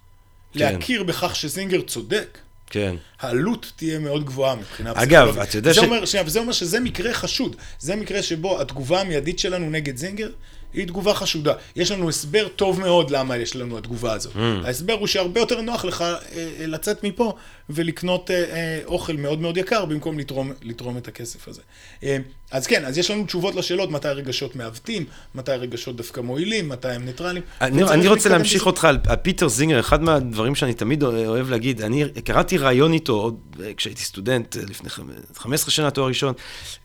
להכיר 0.56 1.04
בכך 1.04 1.36
שזינגר 1.36 1.82
צודק. 1.82 2.38
כן. 2.70 2.96
העלות 3.20 3.72
תהיה 3.76 4.00
מאוד 4.00 4.26
גבוהה 4.26 4.56
מבחינה 4.56 4.94
פסיכולוגית. 4.96 5.36
אגב, 5.36 5.40
אתה 5.40 5.58
יודע 5.58 5.74
ש... 5.74 5.78
אומר, 5.78 6.06
שנייה, 6.06 6.26
וזה 6.26 6.40
אומר 6.40 6.52
שזה 6.52 6.80
מקרה 6.80 7.14
חשוד. 7.14 7.56
זה 7.80 7.96
מקרה 7.96 8.24
שבו 8.24 8.62
התגובה 8.62 9.02
המיידית 9.02 9.40
שלנו 9.40 9.70
נגד 9.70 9.98
זינגר 9.98 10.30
היא 10.76 10.88
תגובה 10.88 11.14
חשודה. 11.14 11.54
יש 11.76 11.92
לנו 11.92 12.10
הסבר 12.10 12.48
טוב 12.48 12.80
מאוד 12.80 13.12
למה 13.12 13.38
יש 13.38 13.56
לנו 13.56 13.78
התגובה 13.78 14.14
הזאת. 14.14 14.34
Mm. 14.36 14.40
ההסבר 14.66 14.94
הוא 14.94 15.08
שהרבה 15.08 15.40
יותר 15.40 15.62
נוח 15.62 15.86
לך 15.86 16.02
אה, 16.02 16.16
אה, 16.36 16.66
לצאת 16.68 17.04
מפה 17.04 17.34
ולקנות 17.70 18.32
אה, 18.32 18.36
אה, 18.36 18.80
אוכל 18.86 19.14
מאוד 19.14 19.42
מאוד 19.42 19.58
יקר 19.58 19.86
במקום 19.86 20.20
לתרום, 20.20 20.52
לתרום 20.62 20.98
את 20.98 21.08
הכסף 21.08 21.48
הזה. 21.48 21.62
אה, 22.04 22.18
אז 22.52 22.68
כן, 22.68 22.86
אז 22.86 22.98
יש 22.98 23.12
לנו 23.12 23.26
תשובות 23.26 23.56
לשאלות 23.56 23.92
מתי 23.92 24.08
רגשות 24.08 24.56
מעוותים, 24.56 25.06
מתי 25.36 25.52
רגשות 25.52 25.96
דווקא 25.96 26.22
מועילים, 26.22 26.70
מתי 26.70 26.88
הם 26.88 27.06
ניטרלים. 27.06 27.44
אני, 27.62 27.84
אני 27.84 28.08
רוצה 28.08 28.30
להמשיך 28.30 28.62
בזה. 28.62 28.70
אותך 28.70 28.86
על, 28.86 29.00
על 29.08 29.16
פיטר 29.16 29.48
זינגר, 29.48 29.80
אחד 29.80 30.04
מהדברים 30.04 30.56
שאני 30.56 30.74
תמיד 30.74 31.04
אוהב 31.04 31.50
להגיד, 31.50 31.82
אני 31.82 32.06
קראתי 32.24 32.58
ראיון 32.58 32.94
איתו 32.94 33.14
עוד 33.14 33.38
אה, 33.64 33.74
כשהייתי 33.78 34.04
סטודנט 34.04 34.58
אה, 34.58 34.62
לפני 34.70 34.90
15 35.36 35.72
שנה, 35.72 35.92
תואר 35.92 36.08
ראשון, 36.08 36.34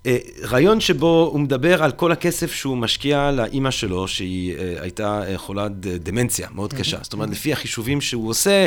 אה, 0.06 0.16
ראיון 0.42 0.80
שבו 0.80 1.30
הוא 1.32 1.40
מדבר 1.40 1.82
על 1.82 1.92
כל 1.92 2.12
הכסף 2.12 2.52
שהוא 2.52 2.76
משקיע 2.76 3.30
לאימא 3.30 3.70
שלו, 3.70 4.08
שהיא 4.08 4.54
הייתה 4.80 5.22
חולת 5.36 5.72
דמנציה 5.80 6.48
מאוד 6.54 6.72
קשה. 6.72 6.98
זאת 7.02 7.12
אומרת, 7.12 7.30
לפי 7.30 7.52
החישובים 7.52 8.00
שהוא 8.00 8.30
עושה, 8.30 8.66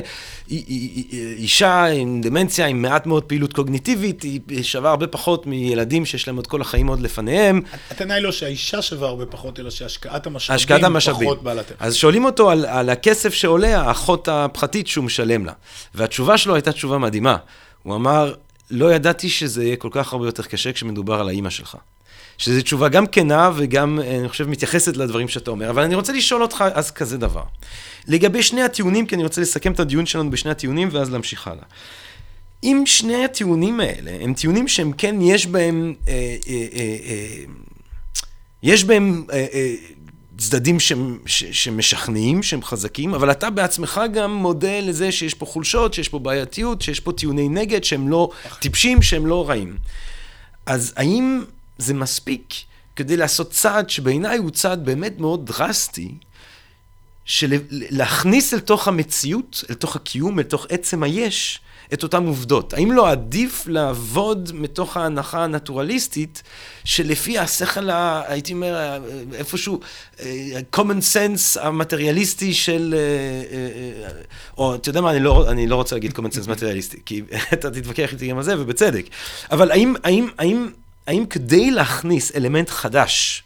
אישה 1.37 1.85
עם 1.85 2.21
דמנציה, 2.21 2.65
עם 2.65 2.81
מעט 2.81 3.05
מאוד 3.05 3.23
פעילות 3.23 3.53
קוגניטיבית, 3.53 4.23
היא 4.23 4.63
שווה 4.63 4.89
הרבה 4.89 5.07
פחות 5.07 5.47
מילדים 5.47 6.05
שיש 6.05 6.27
להם 6.27 6.35
עוד 6.35 6.47
כל 6.47 6.61
החיים 6.61 6.82
עוד 6.87 6.99
לפניהם. 6.99 7.61
הטענה 7.91 8.13
היא 8.13 8.23
לא 8.23 8.31
שהאישה 8.31 8.81
שווה 8.81 9.07
הרבה 9.07 9.25
פחות, 9.25 9.59
אלא 9.59 9.69
שהשקעת 9.69 10.27
המשאבים. 10.83 11.27
פחות 11.27 11.43
בעלת 11.43 11.71
אז 11.79 11.95
שואלים 11.95 12.25
אותו 12.25 12.49
על, 12.49 12.65
על 12.65 12.89
הכסף 12.89 13.33
שעולה 13.33 13.81
האחות 13.81 14.27
הפחתית 14.27 14.87
שהוא 14.87 15.05
משלם 15.05 15.45
לה. 15.45 15.53
והתשובה 15.95 16.37
שלו 16.37 16.55
הייתה 16.55 16.71
תשובה 16.71 16.97
מדהימה. 16.97 17.37
הוא 17.83 17.95
אמר, 17.95 18.33
לא 18.71 18.93
ידעתי 18.93 19.29
שזה 19.29 19.63
יהיה 19.63 19.75
כל 19.75 19.89
כך 19.91 20.13
הרבה 20.13 20.25
יותר 20.25 20.43
קשה 20.43 20.71
כשמדובר 20.73 21.19
על 21.19 21.27
האימא 21.27 21.49
שלך. 21.49 21.77
שזו 22.37 22.61
תשובה 22.61 22.89
גם 22.89 23.07
כנה 23.07 23.51
וגם, 23.55 23.99
אה, 24.03 24.19
אני 24.19 24.29
חושב, 24.29 24.49
מתייחסת 24.49 24.97
לדברים 24.97 25.27
שאתה 25.27 25.51
אומר. 25.51 25.69
אבל 25.69 25.83
אני 25.83 25.95
רוצה 25.95 26.13
לשאול 26.13 26.41
אותך 26.41 26.63
אז 26.73 26.91
כזה 26.91 27.17
דבר. 27.17 27.43
לגבי 28.07 28.43
שני 28.43 28.61
הטיעונים, 28.61 29.05
כי 29.05 29.15
אני 29.15 29.23
רוצה 29.23 29.41
לסכם 29.41 29.71
את 29.71 29.79
הדיון 29.79 30.05
שלנו 30.05 30.31
בשני 30.31 30.51
הטיעונים 30.51 30.89
ואז 30.91 31.11
להמשיך 31.11 31.47
הלאה. 31.47 31.63
אם 32.63 32.83
שני 32.85 33.25
הטיעונים 33.25 33.79
האלה 33.79 34.11
הם 34.21 34.33
טיעונים 34.33 34.67
שהם 34.67 34.91
כן, 34.97 35.21
יש 35.21 35.47
בהם, 35.47 35.93
אה, 36.07 36.13
אה, 36.47 36.67
אה, 36.73 36.97
אה, 37.05 37.43
יש 38.63 38.83
בהם 38.83 39.25
אה, 39.31 39.45
אה, 39.53 39.75
צדדים 40.37 40.79
ש, 40.79 40.93
ש, 41.25 41.43
שמשכנעים, 41.43 42.43
שהם 42.43 42.63
חזקים, 42.63 43.13
אבל 43.13 43.31
אתה 43.31 43.49
בעצמך 43.49 44.01
גם 44.13 44.33
מודה 44.33 44.79
לזה 44.79 45.11
שיש 45.11 45.33
פה 45.33 45.45
חולשות, 45.45 45.93
שיש 45.93 46.09
פה 46.09 46.19
בעייתיות, 46.19 46.81
שיש 46.81 46.99
פה 46.99 47.11
טיעוני 47.11 47.49
נגד 47.49 47.83
שהם 47.83 48.09
לא 48.09 48.29
טיפשים, 48.59 49.01
שהם 49.01 49.25
לא 49.25 49.49
רעים. 49.49 49.77
אז 50.65 50.93
האם 50.95 51.43
זה 51.77 51.93
מספיק 51.93 52.53
כדי 52.95 53.17
לעשות 53.17 53.51
צעד 53.51 53.89
שבעיניי 53.89 54.37
הוא 54.37 54.51
צעד 54.51 54.85
באמת 54.85 55.19
מאוד 55.19 55.45
דרסטי, 55.45 56.11
של 57.25 57.53
להכניס 57.69 58.53
אל 58.53 58.59
תוך 58.59 58.87
המציאות, 58.87 59.63
אל 59.69 59.75
תוך 59.75 59.95
הקיום, 59.95 60.39
אל 60.39 60.43
תוך 60.43 60.65
עצם 60.69 61.03
היש, 61.03 61.59
את 61.93 62.03
אותן 62.03 62.25
עובדות? 62.25 62.73
האם 62.73 62.91
לא 62.91 63.09
עדיף 63.09 63.67
לעבוד 63.67 64.51
מתוך 64.53 64.97
ההנחה 64.97 65.43
הנטורליסטית, 65.43 66.43
שלפי 66.83 67.39
השכל, 67.39 67.89
ה, 67.89 68.21
הייתי 68.27 68.53
אומר, 68.53 68.99
איפשהו, 69.33 69.79
אה, 70.19 70.59
common 70.75 71.13
sense 71.13 71.61
המטריאליסטי 71.61 72.53
של... 72.53 72.95
אה, 72.97 74.07
אה, 74.07 74.11
או, 74.57 74.75
אתה 74.75 74.89
יודע 74.89 75.01
מה, 75.01 75.11
אני 75.11 75.19
לא, 75.19 75.49
אני 75.49 75.67
לא 75.67 75.75
רוצה 75.75 75.95
להגיד 75.95 76.11
common 76.11 76.35
sense 76.35 76.49
מטריאליסטי, 76.49 76.97
כי 77.05 77.21
אתה 77.53 77.71
תתווכח 77.71 78.13
איתי 78.13 78.27
גם 78.27 78.37
על 78.37 78.43
זה, 78.43 78.61
ובצדק. 78.61 79.05
אבל 79.51 79.71
האם, 79.71 79.93
האם, 80.03 80.27
האם, 80.37 80.69
האם 81.07 81.25
כדי 81.25 81.71
להכניס 81.71 82.35
אלמנט 82.35 82.69
חדש, 82.69 83.43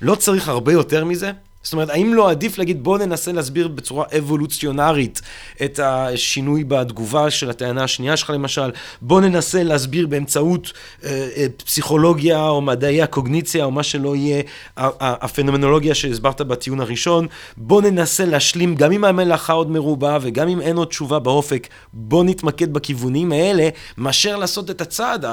לא 0.00 0.14
צריך 0.14 0.48
הרבה 0.48 0.72
יותר 0.72 1.04
מזה? 1.04 1.32
זאת 1.66 1.72
אומרת, 1.72 1.88
האם 1.88 2.14
לא 2.14 2.30
עדיף 2.30 2.58
להגיד, 2.58 2.84
בואו 2.84 2.98
ננסה 2.98 3.32
להסביר 3.32 3.68
בצורה 3.68 4.04
אבולוציונרית 4.18 5.20
את 5.64 5.80
השינוי 5.82 6.64
בתגובה 6.64 7.30
של 7.30 7.50
הטענה 7.50 7.84
השנייה 7.84 8.16
שלך, 8.16 8.30
למשל, 8.30 8.70
בואו 9.02 9.20
ננסה 9.20 9.62
להסביר 9.62 10.06
באמצעות 10.06 10.72
אה, 11.04 11.28
אה, 11.36 11.46
פסיכולוגיה 11.64 12.48
או 12.48 12.60
מדעי 12.60 13.02
הקוגניציה 13.02 13.64
או 13.64 13.70
מה 13.70 13.82
שלא 13.82 14.16
יהיה, 14.16 14.42
הפנומנולוגיה 14.76 15.94
שהסברת 15.94 16.40
בטיעון 16.40 16.80
הראשון, 16.80 17.26
בואו 17.56 17.80
ננסה 17.80 18.24
להשלים, 18.24 18.74
גם 18.74 18.92
אם 18.92 19.04
המלאכה 19.04 19.52
עוד 19.52 19.70
מרובה 19.70 20.18
וגם 20.20 20.48
אם 20.48 20.60
אין 20.60 20.76
עוד 20.76 20.88
תשובה 20.88 21.18
באופק, 21.18 21.68
בואו 21.92 22.22
נתמקד 22.22 22.72
בכיוונים 22.72 23.32
האלה, 23.32 23.68
מאשר 23.98 24.36
לעשות 24.36 24.70
את 24.70 24.80
הצעד 24.80 25.24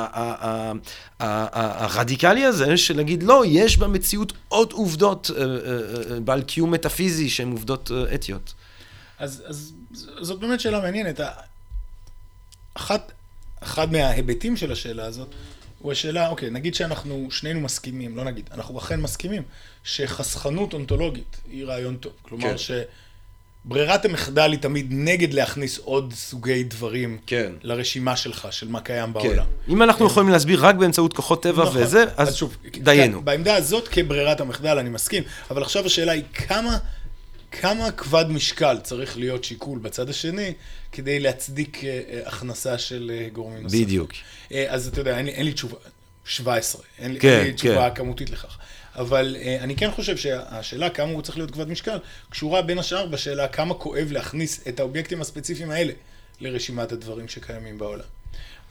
הרדיקלי 1.20 2.46
הזה 2.46 2.78
של 2.78 2.98
להגיד, 2.98 3.24
לא, 3.24 3.44
יש 3.48 3.78
במציאות 3.78 4.34
עוד 4.48 4.72
עובדות 4.72 5.32
אה, 5.36 5.44
אה, 5.44 5.48
אה, 6.12 6.20
בעל 6.26 6.42
קיום 6.42 6.72
מטאפיזי 6.72 7.30
שהן 7.30 7.52
עובדות 7.52 7.92
אתיות. 8.16 8.54
אז, 9.20 9.44
אז 9.46 9.74
זאת 10.22 10.40
באמת 10.40 10.60
שאלה 10.60 10.82
מעניינת. 10.82 11.20
אחת, 12.74 13.12
אחד 13.60 13.92
מההיבטים 13.92 14.58
של 14.58 14.72
השאלה 14.72 15.06
הזאת 15.06 15.28
הוא 15.80 15.92
השאלה, 15.92 16.30
אוקיי, 16.30 16.50
נגיד 16.50 16.76
שאנחנו 16.76 17.28
שנינו 17.32 17.62
מסכימים, 17.62 18.18
לא 18.18 18.24
נגיד, 18.24 18.50
אנחנו 18.54 18.80
אכן 18.80 19.02
מסכימים 19.02 19.44
שחסכנות 19.84 20.74
אונתולוגית 20.74 21.42
היא 21.50 21.66
רעיון 21.66 21.98
טוב. 21.98 22.14
כלומר, 22.22 22.58
כן. 22.58 22.84
ברירת 23.66 24.06
המחדל 24.06 24.52
היא 24.52 24.60
תמיד 24.60 24.88
נגד 24.90 25.34
להכניס 25.34 25.78
עוד 25.78 26.14
סוגי 26.16 26.64
דברים 26.64 27.18
כן. 27.26 27.52
לרשימה 27.62 28.16
שלך, 28.16 28.48
של 28.52 28.68
מה 28.68 28.82
קיים 28.82 29.06
כן. 29.06 29.14
בעולם. 29.14 29.46
אם 29.70 29.84
אנחנו 29.84 30.00
כן. 30.00 30.12
יכולים 30.12 30.30
להסביר 30.30 30.66
רק 30.66 30.76
באמצעות 30.76 31.14
כוחות 31.14 31.44
טבע 31.44 31.64
נכון. 31.64 31.82
וזה, 31.82 32.06
אז, 32.18 32.28
אז 32.28 32.36
שוב, 32.36 32.58
דיינו. 32.78 33.20
כן, 33.20 33.26
בעמדה 33.26 33.56
הזאת 33.56 33.88
כברירת 33.88 34.42
המחדל 34.42 34.78
אני 34.78 34.90
מסכים, 34.90 35.24
אבל 35.52 35.62
עכשיו 35.62 35.86
השאלה 35.86 36.12
היא 36.12 36.24
כמה, 36.34 36.78
כמה 37.52 37.92
כבד 37.92 38.26
משקל 38.30 38.78
צריך 38.84 39.18
להיות 39.18 39.44
שיקול 39.44 39.80
בצד 39.80 40.10
השני 40.10 40.54
כדי 40.92 41.20
להצדיק 41.20 41.78
uh, 41.78 42.28
הכנסה 42.28 42.78
של 42.78 43.12
uh, 43.12 43.34
גורמים 43.36 43.64
נוספים. 43.64 43.86
בדיוק. 43.86 44.12
אז 44.68 44.88
אתה 44.88 45.02
יודע, 45.02 45.18
אין 45.18 45.26
לי, 45.26 45.32
אין 45.32 45.46
לי 45.46 45.54
תשובה, 45.54 45.78
17, 46.26 46.82
אין, 47.00 47.16
כן, 47.20 47.30
אין 47.30 47.48
לי 47.48 47.54
תשובה 47.54 47.90
כן. 47.90 47.96
כמותית 47.96 48.30
לכך. 48.30 48.58
אבל 48.96 49.36
uh, 49.40 49.64
אני 49.64 49.76
כן 49.76 49.92
חושב 49.92 50.18
שהשאלה 50.18 50.90
כמה 50.90 51.12
הוא 51.12 51.22
צריך 51.22 51.38
להיות 51.38 51.52
כבד 51.52 51.68
משקל, 51.68 51.98
קשורה 52.30 52.62
בין 52.62 52.80
השאר 52.80 53.06
בשאלה 53.06 53.48
כמה 53.48 53.74
כואב 53.74 54.08
להכניס 54.12 54.68
את 54.68 54.80
האובייקטים 54.80 55.22
הספציפיים 55.22 55.72
האלה 55.72 55.94
לרשימת 56.42 56.92
הדברים 56.92 57.28
שקיימים 57.28 57.78
בעולם. 57.78 58.06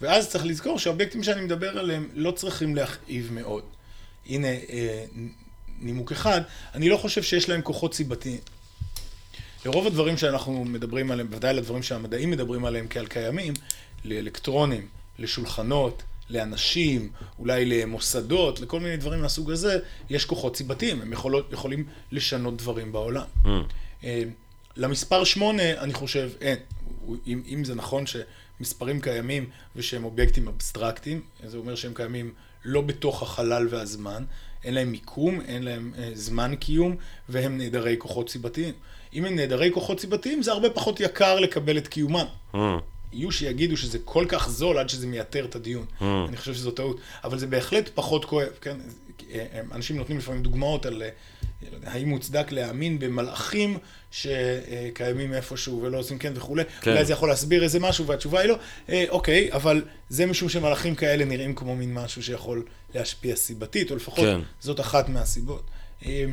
ואז 0.00 0.28
צריך 0.28 0.46
לזכור 0.46 0.78
שהאובייקטים 0.78 1.22
שאני 1.22 1.40
מדבר 1.40 1.78
עליהם 1.78 2.08
לא 2.14 2.30
צריכים 2.30 2.76
להכאיב 2.76 3.32
מאוד. 3.32 3.62
הנה 4.26 4.48
uh, 4.48 4.70
נימוק 5.80 6.12
אחד, 6.12 6.40
אני 6.74 6.88
לא 6.88 6.96
חושב 6.96 7.22
שיש 7.22 7.48
להם 7.48 7.62
כוחות 7.62 7.94
סיבתיים. 7.94 8.40
לרוב 9.64 9.86
הדברים 9.86 10.16
שאנחנו 10.16 10.64
מדברים 10.64 11.10
עליהם, 11.10 11.30
בוודאי 11.30 11.54
לדברים 11.54 11.82
שהמדעים 11.82 12.30
מדברים 12.30 12.64
עליהם 12.64 12.86
כעל 12.90 13.06
קיימים, 13.06 13.54
לאלקטרונים, 14.04 14.88
לשולחנות, 15.18 16.02
לאנשים, 16.32 17.10
אולי 17.38 17.64
למוסדות, 17.64 18.60
לכל 18.60 18.80
מיני 18.80 18.96
דברים 18.96 19.20
מהסוג 19.20 19.50
הזה, 19.50 19.78
יש 20.10 20.24
כוחות 20.24 20.56
סיבתיים, 20.56 21.02
הם 21.02 21.12
יכולות, 21.12 21.52
יכולים 21.52 21.84
לשנות 22.12 22.56
דברים 22.56 22.92
בעולם. 22.92 23.24
Mm. 23.44 23.48
אה, 24.04 24.22
למספר 24.76 25.24
שמונה, 25.24 25.70
אני 25.80 25.92
חושב, 25.92 26.30
אין. 26.40 26.58
אם, 27.26 27.42
אם 27.48 27.64
זה 27.64 27.74
נכון 27.74 28.04
שמספרים 28.06 29.00
קיימים 29.00 29.50
ושהם 29.76 30.04
אובייקטים 30.04 30.48
אבסטרקטיים, 30.48 31.20
זה 31.46 31.56
אומר 31.56 31.74
שהם 31.74 31.94
קיימים 31.94 32.32
לא 32.64 32.80
בתוך 32.80 33.22
החלל 33.22 33.66
והזמן, 33.70 34.24
אין 34.64 34.74
להם 34.74 34.92
מיקום, 34.92 35.40
אין 35.40 35.62
להם 35.62 35.92
אה, 35.98 36.10
זמן 36.14 36.54
קיום, 36.56 36.96
והם 37.28 37.58
נעדרי 37.58 37.96
כוחות 37.98 38.28
סיבתיים. 38.28 38.74
אם 39.14 39.24
הם 39.24 39.36
נעדרי 39.36 39.70
כוחות 39.74 40.00
סיבתיים, 40.00 40.42
זה 40.42 40.52
הרבה 40.52 40.70
פחות 40.70 41.00
יקר 41.00 41.40
לקבל 41.40 41.78
את 41.78 41.88
קיומם. 41.88 42.26
Mm. 42.54 42.58
יהיו 43.12 43.32
שיגידו 43.32 43.76
שזה 43.76 43.98
כל 44.04 44.24
כך 44.28 44.48
זול 44.48 44.78
עד 44.78 44.88
שזה 44.88 45.06
מייתר 45.06 45.44
את 45.44 45.56
הדיון. 45.56 45.84
Mm. 46.00 46.04
אני 46.28 46.36
חושב 46.36 46.54
שזו 46.54 46.70
טעות. 46.70 46.96
אבל 47.24 47.38
זה 47.38 47.46
בהחלט 47.46 47.90
פחות 47.94 48.24
כואב, 48.24 48.48
כן? 48.60 48.76
אנשים 49.72 49.96
נותנים 49.96 50.18
לפעמים 50.18 50.42
דוגמאות 50.42 50.86
על 50.86 51.02
האם 51.84 52.08
מוצדק 52.08 52.52
להאמין 52.52 52.98
במלאכים 52.98 53.78
שקיימים 54.10 55.34
איפשהו 55.34 55.82
ולא 55.82 55.98
עושים 55.98 56.18
כן 56.18 56.32
וכולי. 56.36 56.62
כן. 56.80 56.90
אולי 56.90 57.04
זה 57.04 57.12
יכול 57.12 57.28
להסביר 57.28 57.62
איזה 57.62 57.80
משהו, 57.80 58.06
והתשובה 58.06 58.40
היא 58.40 58.48
לא. 58.48 58.56
אה, 58.88 59.04
אוקיי, 59.08 59.52
אבל 59.52 59.82
זה 60.08 60.26
משום 60.26 60.48
שמלאכים 60.48 60.94
כאלה 60.94 61.24
נראים 61.24 61.54
כמו 61.54 61.76
מין 61.76 61.94
משהו 61.94 62.22
שיכול 62.22 62.64
להשפיע 62.94 63.36
סיבתית, 63.36 63.90
או 63.90 63.96
לפחות 63.96 64.24
כן. 64.24 64.40
זאת 64.60 64.80
אחת 64.80 65.08
מהסיבות. 65.08 65.62
אה, 66.06 66.24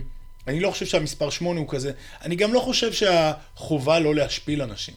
אני 0.48 0.60
לא 0.60 0.72
חושב 0.72 0.86
שהמספר 0.86 1.30
שמונה 1.30 1.60
הוא 1.60 1.70
כזה. 1.70 1.92
אני 2.22 2.36
גם 2.36 2.54
לא 2.54 2.60
חושב 2.60 2.94
שהחובה 2.94 4.00
לא 4.00 4.16
להשפיל 4.16 4.62
אנשים. 4.62 4.96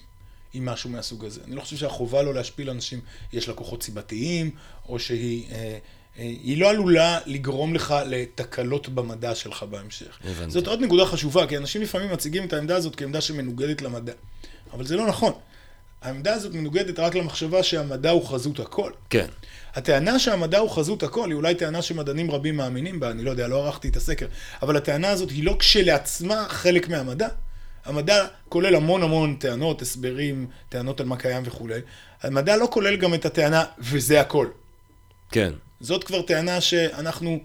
עם 0.54 0.64
משהו 0.64 0.90
מהסוג 0.90 1.24
הזה. 1.24 1.40
אני 1.46 1.56
לא 1.56 1.60
חושב 1.60 1.76
שהחובה 1.76 2.22
לא 2.22 2.34
להשפיל 2.34 2.70
אנשים, 2.70 3.00
יש 3.32 3.48
לה 3.48 3.54
כוחות 3.54 3.82
סיבתיים, 3.82 4.50
או 4.88 4.98
שהיא 4.98 5.46
אה, 5.52 5.56
אה, 5.56 6.22
היא 6.22 6.58
לא 6.58 6.70
עלולה 6.70 7.18
לגרום 7.26 7.74
לך 7.74 7.94
לתקלות 8.06 8.88
במדע 8.88 9.34
שלך 9.34 9.62
בהמשך. 9.62 10.18
הבנתי. 10.24 10.50
זאת 10.50 10.66
עוד 10.66 10.80
נקודה 10.80 11.06
חשובה, 11.06 11.46
כי 11.46 11.56
אנשים 11.56 11.82
לפעמים 11.82 12.12
מציגים 12.12 12.44
את 12.44 12.52
העמדה 12.52 12.76
הזאת 12.76 12.96
כעמדה 12.96 13.20
שמנוגדת 13.20 13.82
למדע. 13.82 14.12
אבל 14.72 14.86
זה 14.86 14.96
לא 14.96 15.06
נכון. 15.06 15.32
העמדה 16.02 16.34
הזאת 16.34 16.54
מנוגדת 16.54 16.98
רק 16.98 17.14
למחשבה 17.14 17.62
שהמדע 17.62 18.10
הוא 18.10 18.26
חזות 18.26 18.60
הכל. 18.60 18.90
כן. 19.10 19.26
הטענה 19.74 20.18
שהמדע 20.18 20.58
הוא 20.58 20.70
חזות 20.70 21.02
הכל 21.02 21.28
היא 21.28 21.34
אולי 21.34 21.54
טענה 21.54 21.82
שמדענים 21.82 22.30
רבים 22.30 22.56
מאמינים 22.56 23.00
בה, 23.00 23.10
אני 23.10 23.24
לא 23.24 23.30
יודע, 23.30 23.48
לא 23.48 23.66
ערכתי 23.66 23.88
את 23.88 23.96
הסקר, 23.96 24.26
אבל 24.62 24.76
הטענה 24.76 25.08
הזאת 25.08 25.30
היא 25.30 25.44
לא 25.44 25.56
כשלעצמה 25.58 26.46
חלק 26.48 26.88
מהמדע. 26.88 27.28
המדע 27.84 28.26
כולל 28.48 28.74
המון 28.74 29.02
המון 29.02 29.36
טענות, 29.36 29.82
הסברים, 29.82 30.46
טענות 30.68 31.00
על 31.00 31.06
מה 31.06 31.16
קיים 31.16 31.42
וכולי. 31.46 31.80
המדע 32.22 32.56
לא 32.56 32.68
כולל 32.70 32.96
גם 32.96 33.14
את 33.14 33.26
הטענה, 33.26 33.64
וזה 33.78 34.20
הכל. 34.20 34.46
כן. 35.30 35.52
זאת 35.80 36.04
כבר 36.04 36.22
טענה 36.22 36.60
שאנחנו 36.60 37.40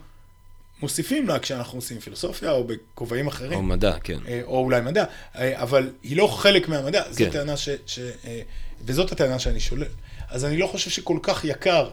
מוסיפים 0.81 1.27
לה 1.27 1.39
כשאנחנו 1.39 1.77
עושים 1.77 1.99
פילוסופיה, 1.99 2.51
או 2.51 2.63
בכובעים 2.63 3.27
אחרים. 3.27 3.53
או 3.53 3.63
מדע, 3.63 3.99
כן. 4.03 4.19
אה, 4.27 4.41
או 4.43 4.59
אולי 4.59 4.81
מדע, 4.81 5.03
אה, 5.37 5.61
אבל 5.61 5.89
היא 6.03 6.17
לא 6.17 6.27
חלק 6.27 6.69
מהמדע. 6.69 7.03
כן. 7.03 7.11
זאת 7.11 7.31
טענה 7.31 7.57
ש... 7.57 7.69
ש 7.85 7.99
אה, 7.99 8.41
וזאת 8.85 9.11
הטענה 9.11 9.39
שאני 9.39 9.59
שולל. 9.59 9.85
אז 10.29 10.45
אני 10.45 10.57
לא 10.57 10.67
חושב 10.67 10.89
שכל 10.89 11.17
כך 11.23 11.45
יקר 11.45 11.89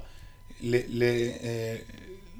ל... 0.60 0.76
ל 0.88 1.04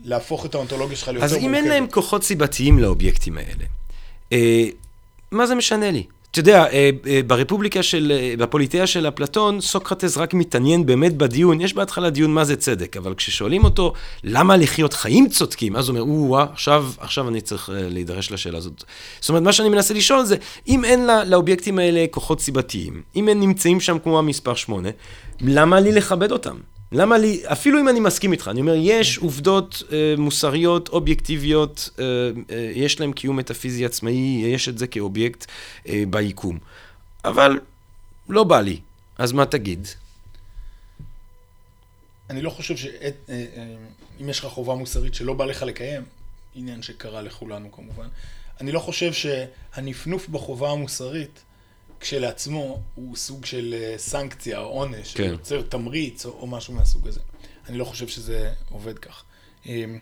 להפוך 0.05 0.47
את 0.47 0.55
האונתולוגיה 0.55 0.97
שלך 0.97 1.09
ליותר 1.09 1.21
מורכבת. 1.21 1.39
אז 1.39 1.45
אם 1.45 1.55
אין 1.55 1.69
להם 1.69 1.87
כוחות 1.91 2.25
סיבתיים 2.25 2.79
לאובייקטים 2.79 3.39
האלה, 3.39 3.65
מה 5.35 5.47
זה 5.47 5.55
משנה 5.55 5.91
לי? 5.91 6.05
אתה 6.35 6.41
יודע, 6.41 6.65
אה, 6.65 6.91
אה, 7.07 7.21
ברפובליקה 7.27 7.83
של, 7.83 8.13
אה, 8.15 8.35
בפוליטאה 8.39 8.87
של 8.87 9.09
אפלטון, 9.09 9.61
סוקרטס 9.61 10.17
רק 10.17 10.35
מתעניין 10.35 10.87
באמת 10.87 11.17
בדיון, 11.17 11.61
יש 11.61 11.75
בהתחלה 11.75 12.11
דיון 12.11 12.31
מה 12.31 12.45
זה 12.45 12.57
צדק, 12.57 12.97
אבל 12.97 13.15
כששואלים 13.15 13.65
אותו 13.65 13.93
למה 14.25 14.57
לחיות 14.57 14.93
חיים 14.95 15.29
צודקים, 15.29 15.77
אז 15.77 15.89
הוא 15.89 15.99
אומר, 15.99 16.13
או-אה, 16.13 16.47
עכשיו, 16.53 16.87
עכשיו 16.99 17.29
אני 17.29 17.41
צריך 17.41 17.71
להידרש 17.73 18.33
לשאלה 18.33 18.59
הזאת. 18.59 18.85
זאת 19.21 19.29
אומרת, 19.29 19.43
מה 19.43 19.53
שאני 19.53 19.69
מנסה 19.69 19.95
לשאול 19.95 20.25
זה, 20.25 20.37
אם 20.69 20.85
אין 20.85 21.07
לה, 21.07 21.25
לאובייקטים 21.25 21.79
האלה 21.79 22.05
כוחות 22.11 22.41
סיבתיים, 22.41 23.03
אם 23.17 23.29
הם 23.29 23.41
נמצאים 23.41 23.81
שם 23.81 23.99
כמו 23.99 24.19
המספר 24.19 24.55
8, 24.55 24.89
למה 25.41 25.81
לי 25.81 25.93
לכבד 25.93 26.33
אותם? 26.33 26.57
למה 26.95 27.19
לי, 27.19 27.43
אפילו 27.53 27.81
אם 27.81 27.89
אני 27.89 28.01
מסכים 28.01 28.33
איתך, 28.33 28.49
אני 28.49 28.61
אומר, 28.61 28.75
יש 28.77 29.19
עובדות 29.19 29.83
אה, 29.93 30.15
מוסריות, 30.19 30.89
אובייקטיביות, 30.89 31.91
אה, 31.99 32.05
אה, 32.51 32.71
יש 32.75 33.01
להם 33.01 33.13
קיום 33.13 33.37
מטאפיזי 33.37 33.85
עצמאי, 33.85 34.43
יש 34.47 34.69
את 34.69 34.79
זה 34.79 34.87
כאובייקט 34.87 35.47
אה, 35.89 36.03
ביקום. 36.11 36.59
אבל 37.25 37.61
לא 38.29 38.45
בא 38.45 38.61
לי, 38.61 38.81
אז 39.19 39.33
מה 39.33 39.47
תגיד? 39.47 39.89
אני 42.31 42.43
לא 42.43 42.51
חושב 42.51 42.77
שאם 42.77 42.91
אה, 43.29 43.45
אה, 43.57 43.75
יש 44.29 44.39
לך 44.39 44.47
חובה 44.47 44.75
מוסרית 44.75 45.15
שלא 45.15 45.35
בא 45.35 45.45
לך 45.45 45.63
לקיים, 45.63 46.03
עניין 46.55 46.83
שקרה 46.83 47.23
לכולנו 47.23 47.73
כמובן, 47.73 48.09
אני 48.61 48.73
לא 48.73 48.81
חושב 48.81 49.13
שהנפנוף 49.13 50.29
בחובה 50.29 50.71
המוסרית 50.71 51.43
כשלעצמו 52.01 52.83
הוא 52.95 53.17
סוג 53.17 53.45
של 53.45 53.75
אה, 53.79 53.95
סנקציה 53.99 54.59
או 54.59 54.65
עונש, 54.65 55.15
כן. 55.15 55.25
יוצר 55.25 55.63
תמריץ 55.63 56.27
או, 56.27 56.31
או 56.31 56.47
משהו 56.47 56.75
מהסוג 56.75 57.09
הזה. 57.09 57.21
אני 57.69 57.79
לא 57.79 57.85
חושב 57.85 58.09
שזה 58.09 58.53
עובד 58.71 58.99
כך. 58.99 59.25
אמ, 59.67 59.99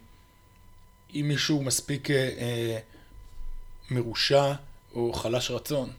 אם 1.15 1.25
מישהו 1.29 1.63
מספיק 1.63 2.11
אה, 2.11 2.17
אה, 2.17 2.79
מרושע 3.91 4.53
או 4.95 5.13
חלש 5.13 5.51
רצון, 5.51 5.91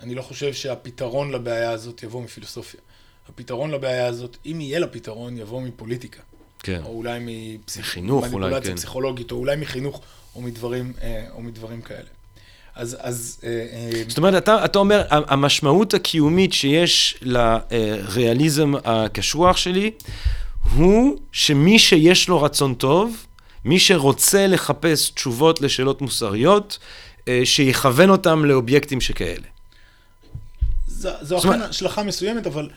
אני 0.00 0.14
לא 0.14 0.22
חושב 0.22 0.52
שהפתרון 0.52 1.32
לבעיה 1.32 1.70
הזאת 1.70 2.02
יבוא 2.02 2.22
מפילוסופיה. 2.22 2.80
הפתרון 3.28 3.70
לבעיה 3.70 4.06
הזאת, 4.06 4.36
אם 4.46 4.60
יהיה 4.60 4.78
לה 4.78 4.86
פתרון, 4.86 5.38
יבוא 5.38 5.62
מפוליטיקה. 5.62 6.22
כן. 6.58 6.82
או 6.84 6.88
אולי 6.88 7.18
מפסיכולוגיה 7.20 8.60
כן. 8.60 8.76
פסיכולוגית, 8.76 9.32
או 9.32 9.36
אולי 9.36 9.56
מחינוך, 9.56 10.02
או 10.34 10.40
מדברים, 10.40 10.92
או 11.30 11.42
מדברים 11.42 11.82
כאלה. 11.82 12.08
אז... 12.76 12.96
אז 13.00 13.38
אה, 13.44 13.48
אה, 13.48 14.02
זאת 14.08 14.18
אומרת, 14.18 14.42
אתה, 14.42 14.64
אתה 14.64 14.78
אומר, 14.78 15.02
המשמעות 15.10 15.94
הקיומית 15.94 16.52
שיש 16.52 17.18
לריאליזם 17.22 18.72
הקשוח 18.84 19.56
שלי, 19.56 19.90
הוא 20.76 21.18
שמי 21.32 21.78
שיש 21.78 22.28
לו 22.28 22.42
רצון 22.42 22.74
טוב, 22.74 23.26
מי 23.64 23.78
שרוצה 23.78 24.46
לחפש 24.46 25.10
תשובות 25.10 25.60
לשאלות 25.60 26.00
מוסריות, 26.02 26.78
אה, 27.28 27.40
שיכוון 27.44 28.10
אותם 28.10 28.44
לאובייקטים 28.44 29.00
שכאלה. 29.00 29.46
זו, 30.86 31.10
זו 31.20 31.38
אכן 31.38 31.62
השלכה 31.62 32.02
מסוימת, 32.02 32.46
אבל... 32.46 32.68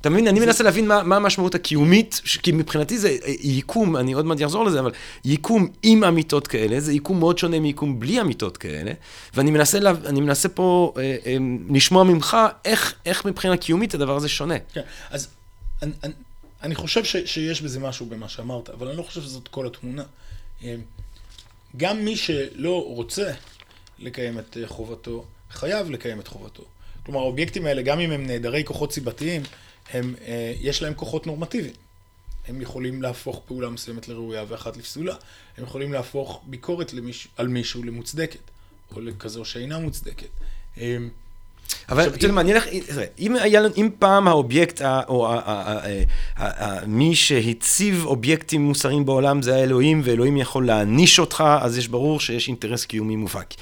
אתה 0.00 0.10
מבין? 0.10 0.28
אני 0.28 0.40
מנסה 0.40 0.64
להבין 0.64 0.88
מה, 0.88 1.02
מה 1.02 1.16
המשמעות 1.16 1.54
הקיומית, 1.54 2.20
ש- 2.24 2.36
כי 2.36 2.52
מבחינתי 2.52 2.98
זה 2.98 3.08
אה, 3.08 3.32
יקום, 3.40 3.96
אני 3.96 4.12
עוד 4.12 4.26
מעט 4.26 4.42
אחזור 4.42 4.64
לזה, 4.64 4.80
אבל 4.80 4.90
יקום 5.24 5.68
עם 5.82 6.04
אמיתות 6.04 6.46
כאלה, 6.46 6.80
זה 6.80 6.92
יקום 6.92 7.18
מאוד 7.18 7.38
שונה 7.38 7.60
מיקום 7.60 8.00
בלי 8.00 8.20
אמיתות 8.20 8.56
כאלה, 8.56 8.92
ואני 9.34 9.50
מנסה, 9.50 9.80
לה, 9.80 9.92
מנסה 10.12 10.48
פה 10.48 10.92
אה, 10.96 11.16
אה, 11.26 11.36
לשמוע 11.70 12.04
ממך 12.04 12.36
איך, 12.64 12.94
איך 13.06 13.24
מבחינה 13.24 13.56
קיומית 13.56 13.94
הדבר 13.94 14.16
הזה 14.16 14.28
שונה. 14.28 14.54
כן, 14.72 14.80
אז 15.10 15.28
אני, 15.82 15.92
אני, 16.04 16.12
אני 16.62 16.74
חושב 16.74 17.04
ש, 17.04 17.16
שיש 17.24 17.62
בזה 17.62 17.80
משהו 17.80 18.06
במה 18.06 18.28
שאמרת, 18.28 18.70
אבל 18.70 18.88
אני 18.88 18.96
לא 18.96 19.02
חושב 19.02 19.22
שזאת 19.22 19.48
כל 19.48 19.66
התמונה. 19.66 20.02
אה, 20.64 20.74
גם 21.76 22.04
מי 22.04 22.16
שלא 22.16 22.84
רוצה 22.86 23.32
לקיים 23.98 24.38
את 24.38 24.56
אה, 24.62 24.66
חובתו, 24.68 25.24
חייב 25.50 25.90
לקיים 25.90 26.20
את 26.20 26.28
חובתו. 26.28 26.62
כלומר, 27.02 27.20
האובייקטים 27.20 27.66
האלה, 27.66 27.82
גם 27.82 28.00
אם 28.00 28.10
הם 28.10 28.26
נעדרי 28.26 28.64
כוחות 28.64 28.92
סיבתיים, 28.92 29.42
הם, 29.92 30.14
אה, 30.26 30.52
יש 30.60 30.82
להם 30.82 30.94
כוחות 30.94 31.26
נורמטיביים. 31.26 31.74
הם 32.48 32.60
יכולים 32.60 33.02
להפוך 33.02 33.42
פעולה 33.46 33.70
מסוימת 33.70 34.08
לראויה 34.08 34.44
ואחת 34.48 34.76
לפסולה. 34.76 35.14
הם 35.56 35.64
יכולים 35.64 35.92
להפוך 35.92 36.42
ביקורת 36.46 36.92
למיש, 36.92 37.28
על 37.36 37.48
מישהו 37.48 37.82
למוצדקת, 37.82 38.50
או 38.92 39.00
לכזו 39.00 39.44
שאינה 39.44 39.78
מוצדקת. 39.78 40.28
אה, 40.78 40.96
אבל 41.88 42.08
אתה 42.08 42.24
יודע 42.24 42.34
מה, 42.34 42.40
אני 42.40 42.52
אלך, 42.52 42.66
אם 43.76 43.88
פעם 43.98 44.28
האובייקט, 44.28 44.82
או 45.08 45.26
ה- 45.26 45.34
ה- 45.34 45.40
ה- 45.46 46.02
ה- 46.36 46.64
ה- 46.64 46.86
מי 46.86 47.14
שהציב 47.14 48.02
אובייקטים 48.06 48.62
מוסריים 48.62 49.06
בעולם 49.06 49.42
זה 49.42 49.54
האלוהים, 49.56 50.00
ואלוהים 50.04 50.36
יכול 50.36 50.66
להעניש 50.66 51.18
אותך, 51.18 51.44
אז 51.60 51.78
יש 51.78 51.88
ברור 51.88 52.20
שיש 52.20 52.48
אינטרס 52.48 52.84
קיומי 52.84 53.16
מובהק. 53.16 53.54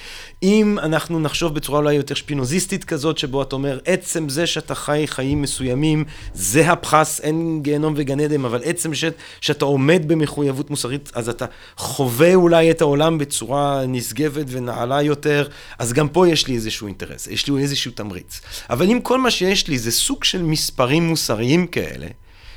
אם 0.42 0.78
אנחנו 0.78 1.20
נחשוב 1.20 1.54
בצורה 1.54 1.78
אולי 1.78 1.94
יותר 1.94 2.14
שפינוזיסטית 2.14 2.84
כזאת, 2.84 3.18
שבו 3.18 3.42
אתה 3.42 3.56
אומר, 3.56 3.78
עצם 3.84 4.28
זה 4.28 4.46
שאתה 4.46 4.74
חי 4.74 5.04
חיים 5.06 5.42
מסוימים, 5.42 6.04
זה 6.34 6.72
הפחס, 6.72 7.20
אין 7.20 7.60
גיהנום 7.62 7.94
וגן 7.96 8.20
עדן, 8.20 8.44
אבל 8.44 8.60
עצם 8.64 8.94
ש, 8.94 9.04
שאתה 9.40 9.64
עומד 9.64 10.02
במחויבות 10.06 10.70
מוסרית, 10.70 11.10
אז 11.14 11.28
אתה 11.28 11.44
חווה 11.76 12.34
אולי 12.34 12.70
את 12.70 12.80
העולם 12.80 13.18
בצורה 13.18 13.86
נשגבת 13.88 14.46
ונעלה 14.48 15.02
יותר, 15.02 15.48
אז 15.78 15.92
גם 15.92 16.08
פה 16.08 16.28
יש 16.28 16.46
לי 16.46 16.54
איזשהו 16.54 16.86
אינטרס, 16.86 17.26
יש 17.26 17.48
לי 17.48 17.62
איזשהו 17.62 17.92
תמריץ. 17.98 18.40
אבל 18.70 18.90
אם 18.90 19.00
כל 19.02 19.18
מה 19.18 19.30
שיש 19.30 19.68
לי 19.68 19.78
זה 19.78 19.92
סוג 19.92 20.24
של 20.24 20.42
מספרים 20.42 21.02
מוסריים 21.08 21.66
כאלה, 21.66 22.06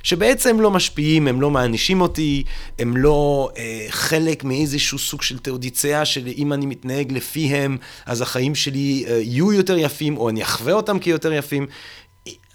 שבעצם 0.04 0.60
לא 0.60 0.72
משפיעים, 0.72 1.28
הם 1.28 1.42
לא 1.42 1.52
מענישים 1.52 2.02
אותי, 2.02 2.44
הם 2.80 2.98
לא 2.98 3.50
אה, 3.58 3.86
חלק 3.90 4.44
מאיזשהו 4.44 5.00
סוג 5.00 5.22
של 5.22 5.40
תאודיציה 5.40 6.06
שאם 6.06 6.54
אני 6.54 6.66
מתנהג 6.66 7.12
לפיהם, 7.12 7.78
אז 8.06 8.22
החיים 8.22 8.56
שלי 8.56 9.06
אה, 9.08 9.14
יהיו 9.14 9.54
יותר 9.54 9.78
יפים, 9.78 10.18
או 10.18 10.30
אני 10.30 10.44
אחווה 10.44 10.74
אותם 10.74 11.00
כיותר 11.00 11.34
יפים. 11.34 11.68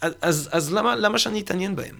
אז, 0.01 0.13
אז, 0.21 0.49
אז 0.51 0.73
למה, 0.73 0.95
למה 0.95 1.19
שאני 1.19 1.41
אתעניין 1.41 1.75
בהם? 1.75 1.95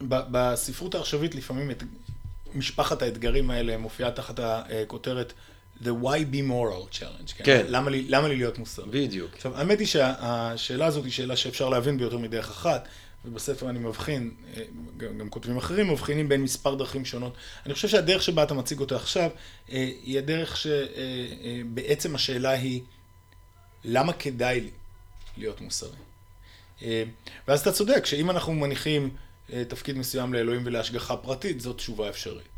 בספרות 0.00 0.94
העכשווית 0.94 1.34
לפעמים 1.34 1.70
את 1.70 1.82
משפחת 2.54 3.02
האתגרים 3.02 3.50
האלה 3.50 3.76
מופיעה 3.78 4.10
תחת 4.10 4.40
הכותרת 4.42 5.32
The 5.82 5.86
Why 6.02 6.34
Be 6.34 6.50
Moral 6.50 6.98
Challenge. 6.98 7.42
כן. 7.44 7.66
למה 7.68 7.90
לי, 7.90 8.04
למה 8.08 8.28
לי 8.28 8.36
להיות 8.36 8.58
מוסרי? 8.58 8.84
בדיוק. 8.90 9.34
עכשיו, 9.34 9.56
האמת 9.56 9.78
היא 9.78 9.86
שהשאלה 9.86 10.86
הזאת 10.86 11.04
היא 11.04 11.12
שאלה 11.12 11.36
שאפשר 11.36 11.68
להבין 11.68 11.98
ביותר 11.98 12.18
מדרך 12.18 12.50
אחת, 12.50 12.88
ובספר 13.24 13.70
אני 13.70 13.78
מבחין, 13.78 14.30
אה, 14.56 14.62
גם, 14.96 15.18
גם 15.18 15.28
כותבים 15.28 15.56
אחרים 15.56 15.90
מבחינים 15.90 16.28
בין 16.28 16.42
מספר 16.42 16.74
דרכים 16.74 17.04
שונות. 17.04 17.36
אני 17.66 17.74
חושב 17.74 17.88
שהדרך 17.88 18.22
שבה 18.22 18.42
אתה 18.42 18.54
מציג 18.54 18.80
אותה 18.80 18.96
עכשיו, 18.96 19.30
אה, 19.72 19.90
היא 20.02 20.18
הדרך 20.18 20.56
שבעצם 20.56 22.14
השאלה 22.14 22.50
היא, 22.50 22.82
למה 23.84 24.12
כדאי 24.12 24.60
לי 24.60 24.70
להיות 25.36 25.60
מוסרי? 25.60 25.90
אה, 26.82 27.02
ואז 27.48 27.60
אתה 27.60 27.72
צודק, 27.72 28.06
שאם 28.06 28.30
אנחנו 28.30 28.52
מניחים 28.52 29.10
אה, 29.52 29.64
תפקיד 29.64 29.98
מסוים 29.98 30.34
לאלוהים 30.34 30.62
ולהשגחה 30.64 31.16
פרטית, 31.16 31.60
זאת 31.60 31.76
תשובה 31.76 32.08
אפשרית. 32.08 32.57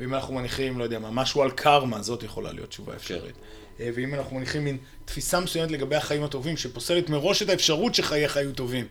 ואם 0.00 0.14
אנחנו 0.14 0.34
מניחים, 0.34 0.78
לא 0.78 0.84
יודע 0.84 0.98
מה, 0.98 1.10
משהו 1.10 1.42
על 1.42 1.50
קרמה, 1.50 2.02
זאת 2.02 2.22
יכולה 2.22 2.52
להיות 2.52 2.68
תשובה 2.68 2.96
אפשרית. 2.96 3.34
אה, 3.80 3.90
ואם 3.94 4.14
אנחנו 4.14 4.36
מניחים 4.36 4.64
מין 4.64 4.78
תפיסה 5.04 5.40
מסוימת 5.40 5.70
לגבי 5.70 5.96
החיים 5.96 6.24
הטובים, 6.24 6.56
שפוסלת 6.56 7.08
מראש 7.08 7.42
את 7.42 7.48
האפשרות 7.48 7.94
שחייך 7.94 8.36
היו 8.36 8.52
טובים, 8.52 8.86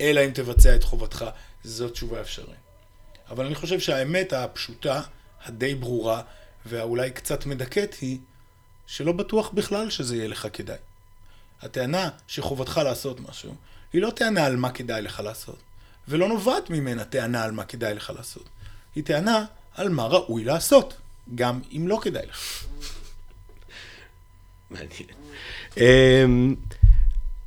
אלא 0.00 0.24
אם 0.24 0.30
תבצע 0.30 0.74
את 0.74 0.84
חובתך, 0.84 1.24
זאת 1.64 1.92
תשובה 1.92 2.20
אפשרית. 2.20 2.56
אבל 3.30 3.46
אני 3.46 3.54
חושב 3.54 3.80
שהאמת 3.80 4.32
הפשוטה, 4.32 5.02
הדי 5.44 5.74
ברורה, 5.74 6.22
והאולי 6.66 7.10
קצת 7.10 7.46
מדכאת 7.46 7.94
היא, 8.00 8.18
שלא 8.86 9.12
בטוח 9.12 9.50
בכלל 9.50 9.90
שזה 9.90 10.16
יהיה 10.16 10.28
לך 10.28 10.48
כדאי. 10.52 10.78
הטענה 11.62 12.08
שחובתך 12.26 12.80
לעשות 12.84 13.20
משהו, 13.20 13.54
היא 13.92 14.02
לא 14.02 14.10
טענה 14.10 14.46
על 14.46 14.56
מה 14.56 14.70
כדאי 14.70 15.02
לך 15.02 15.20
לעשות, 15.20 15.58
ולא 16.08 16.28
נובעת 16.28 16.70
ממנה 16.70 17.04
טענה 17.04 17.44
על 17.44 17.52
מה 17.52 17.64
כדאי 17.64 17.94
לך 17.94 18.12
לעשות. 18.16 18.48
היא 18.94 19.04
טענה 19.04 19.44
על 19.74 19.88
מה 19.88 20.06
ראוי 20.06 20.44
לעשות, 20.44 20.94
גם 21.34 21.60
אם 21.76 21.88
לא 21.88 21.98
כדאי 22.02 22.26
לך. 22.26 22.64
מעניין. 24.70 25.08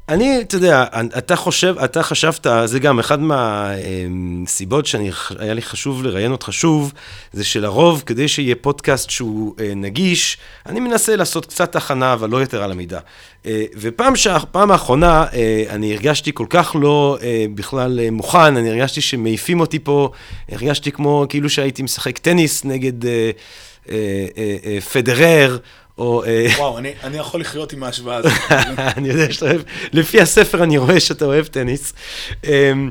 אמ, 0.09 0.13
אני, 0.13 0.41
אתה 0.41 0.55
יודע, 0.55 0.85
אתה 1.17 1.35
חושב, 1.35 1.75
אתה 1.83 2.03
חשבת, 2.03 2.47
זה 2.65 2.79
גם 2.79 2.99
אחד 2.99 3.19
מהסיבות 3.21 4.85
שהיה 4.85 5.53
לי 5.53 5.61
חשוב 5.61 6.03
לראיין 6.03 6.31
אותך 6.31 6.53
שוב, 6.53 6.93
זה 7.33 7.43
שלרוב, 7.43 8.03
כדי 8.05 8.27
שיהיה 8.27 8.55
פודקאסט 8.55 9.09
שהוא 9.09 9.55
אה, 9.59 9.71
נגיש, 9.75 10.37
אני 10.65 10.79
מנסה 10.79 11.15
לעשות 11.15 11.45
קצת 11.45 11.75
הכנה, 11.75 12.13
אבל 12.13 12.29
לא 12.29 12.37
יותר 12.37 12.63
על 12.63 12.71
המידה. 12.71 12.99
אה, 13.45 13.65
ופעם 13.77 14.15
שה, 14.15 14.39
פעם 14.51 14.71
האחרונה, 14.71 15.25
אה, 15.33 15.63
אני 15.69 15.93
הרגשתי 15.93 16.31
כל 16.33 16.45
כך 16.49 16.75
לא 16.79 17.17
בכלל 17.55 18.09
מוכן, 18.11 18.57
אני 18.57 18.69
הרגשתי 18.69 19.01
שמעיפים 19.01 19.59
אותי 19.59 19.79
פה, 19.79 20.09
הרגשתי 20.51 20.91
כמו 20.91 21.25
כאילו 21.29 21.49
שהייתי 21.49 21.83
משחק 21.83 22.17
טניס 22.17 22.65
נגד 22.65 23.09
פדרר. 24.91 25.57
או... 25.97 26.23
אה, 26.25 26.47
וואו, 26.57 26.77
אני, 26.77 26.93
אני 27.03 27.17
יכול 27.17 27.41
לחיות 27.41 27.73
עם 27.73 27.83
ההשוואה 27.83 28.17
הזאת. 28.17 28.31
אני 28.97 29.09
יודע 29.09 29.33
שאתה 29.33 29.45
אוהב, 29.45 29.61
לפי 29.93 30.21
הספר 30.21 30.63
אני 30.63 30.77
רואה 30.77 30.99
שאתה 30.99 31.25
אוהב 31.25 31.45
טניס. 31.45 31.93
אמ, 32.43 32.89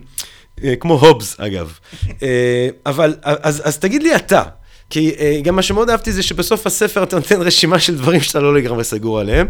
אה, 0.64 0.76
כמו 0.76 0.94
הובס, 0.94 1.40
אגב. 1.40 1.78
אה, 2.22 2.68
אבל, 2.86 3.14
אז, 3.22 3.62
אז 3.64 3.78
תגיד 3.78 4.02
לי 4.02 4.16
אתה, 4.16 4.42
כי 4.90 5.14
גם 5.42 5.57
מה 5.57 5.62
שמאוד 5.62 5.90
אהבתי 5.90 6.12
זה 6.12 6.22
שבסוף 6.22 6.66
הספר 6.66 7.02
אתה 7.02 7.16
נותן 7.16 7.42
רשימה 7.42 7.78
של 7.78 7.96
דברים 7.96 8.20
שאתה 8.20 8.40
לא 8.40 8.55
לגמרי 8.55 8.84
סגור 8.84 9.20
עליהם. 9.20 9.46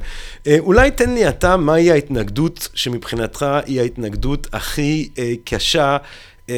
אולי 0.59 0.90
תן 0.90 1.14
לי 1.14 1.28
אתה, 1.28 1.57
מהי 1.57 1.90
ההתנגדות 1.90 2.68
שמבחינתך 2.74 3.46
היא 3.66 3.80
ההתנגדות 3.80 4.46
הכי 4.52 5.09
קשה 5.44 5.96
אה, 6.51 6.55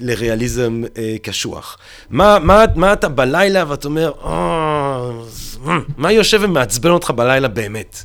לריאליזם 0.00 0.82
אה, 0.98 1.16
קשוח. 1.22 1.78
מה, 2.10 2.38
מה, 2.38 2.64
מה 2.76 2.92
אתה 2.92 3.08
בלילה 3.08 3.64
ואתה 3.70 3.88
אומר, 3.88 4.12
"אה, 4.24 5.10
מה 5.96 6.12
יושב 6.12 6.40
ומעצבן 6.42 6.90
אותך 6.90 7.10
בלילה 7.10 7.48
באמת? 7.48 7.96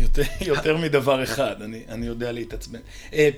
יותר, 0.00 0.22
יותר 0.40 0.76
מדבר 0.76 1.22
אחד, 1.22 1.62
אני, 1.62 1.82
אני 1.88 2.06
יודע 2.06 2.32
להתעצבן. 2.32 2.78
אה, 3.12 3.28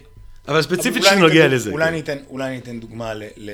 אבל 0.48 0.62
ספציפית 0.62 1.02
אולי 1.04 1.16
שנוגע 1.16 1.48
לזה. 1.48 1.70
אולי 1.70 1.84
כן. 1.84 1.88
אני 1.92 2.00
אתן, 2.00 2.16
אולי 2.30 2.46
אני 2.48 2.58
אתן 2.58 2.80
דוגמה 2.80 3.14
ל, 3.14 3.22
ל, 3.36 3.50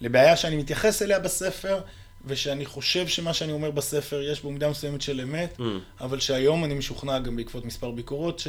לבעיה 0.00 0.36
שאני 0.36 0.56
מתייחס 0.56 1.02
אליה 1.02 1.18
בספר, 1.18 1.80
ושאני 2.26 2.66
חושב 2.66 3.08
שמה 3.08 3.34
שאני 3.34 3.52
אומר 3.52 3.70
בספר 3.70 4.22
יש 4.22 4.40
בו 4.42 4.50
מידה 4.50 4.70
מסוימת 4.70 5.02
של 5.02 5.20
אמת, 5.20 5.56
Mm. 5.58 5.62
אבל 6.00 6.20
שהיום 6.20 6.64
אני 6.64 6.74
משוכנע 6.74 7.18
גם 7.18 7.36
בעקבות 7.36 7.64
מספר 7.64 7.90
ביקורות 7.90 8.42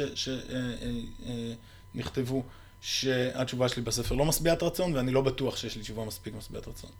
שנכתבו, 1.94 2.42
שהתשובה 2.80 3.68
שלי 3.68 3.82
בספר 3.82 4.14
לא 4.14 4.24
משביעת 4.24 4.62
רצון, 4.62 4.96
ואני 4.96 5.12
לא 5.12 5.20
בטוח 5.20 5.56
שיש 5.56 5.76
לי 5.76 5.82
תשובה 5.82 6.04
מספיק 6.04 6.34
משביעת 6.34 6.68
רצון. 6.68 6.90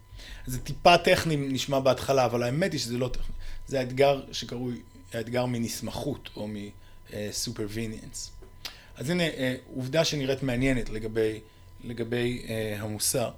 זה 0.45 0.59
טיפה 0.59 0.97
טכני 0.97 1.35
נשמע 1.35 1.79
בהתחלה, 1.79 2.25
אבל 2.25 2.43
האמת 2.43 2.71
היא 2.71 2.79
שזה 2.79 2.97
לא 2.97 3.07
טכני. 3.07 3.35
זה 3.67 3.79
האתגר 3.79 4.21
שקרוי 4.31 4.81
האתגר 5.13 5.45
מנסמכות, 5.45 6.29
או 6.35 6.47
מ-supervenience. 6.47 8.29
אז 8.95 9.09
הנה 9.09 9.23
אה, 9.23 9.55
עובדה 9.75 10.05
שנראית 10.05 10.43
מעניינת 10.43 10.89
לגבי, 10.89 11.39
לגבי 11.83 12.45
אה, 12.49 12.75
המוסר. 12.79 13.31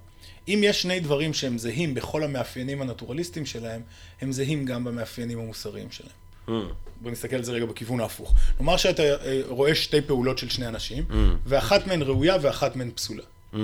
אם 0.48 0.60
יש 0.64 0.82
שני 0.82 1.00
דברים 1.00 1.34
שהם 1.34 1.58
זהים 1.58 1.94
בכל 1.94 2.24
המאפיינים 2.24 2.82
הנטורליסטיים 2.82 3.46
שלהם, 3.46 3.82
הם 4.22 4.32
זהים 4.32 4.66
גם 4.66 4.84
במאפיינים 4.84 5.40
המוסריים 5.40 5.92
שלהם. 5.92 6.23
Mm. 6.48 6.52
בוא 7.02 7.12
נסתכל 7.12 7.36
על 7.36 7.44
זה 7.44 7.52
רגע 7.52 7.66
בכיוון 7.66 8.00
ההפוך. 8.00 8.34
נאמר 8.60 8.78
שאתה 8.78 9.04
אה, 9.04 9.42
רואה 9.48 9.76
שתי 9.76 10.02
פעולות 10.02 10.38
של 10.38 10.50
שני 10.50 10.68
אנשים, 10.68 11.04
Mm. 11.10 11.14
ואחת 11.46 11.88
מהן 11.88 12.02
ראויה 12.02 12.38
ואחת 12.42 12.76
מהן 12.76 12.92
פסולה. 12.96 13.24
Mm. 13.54 13.58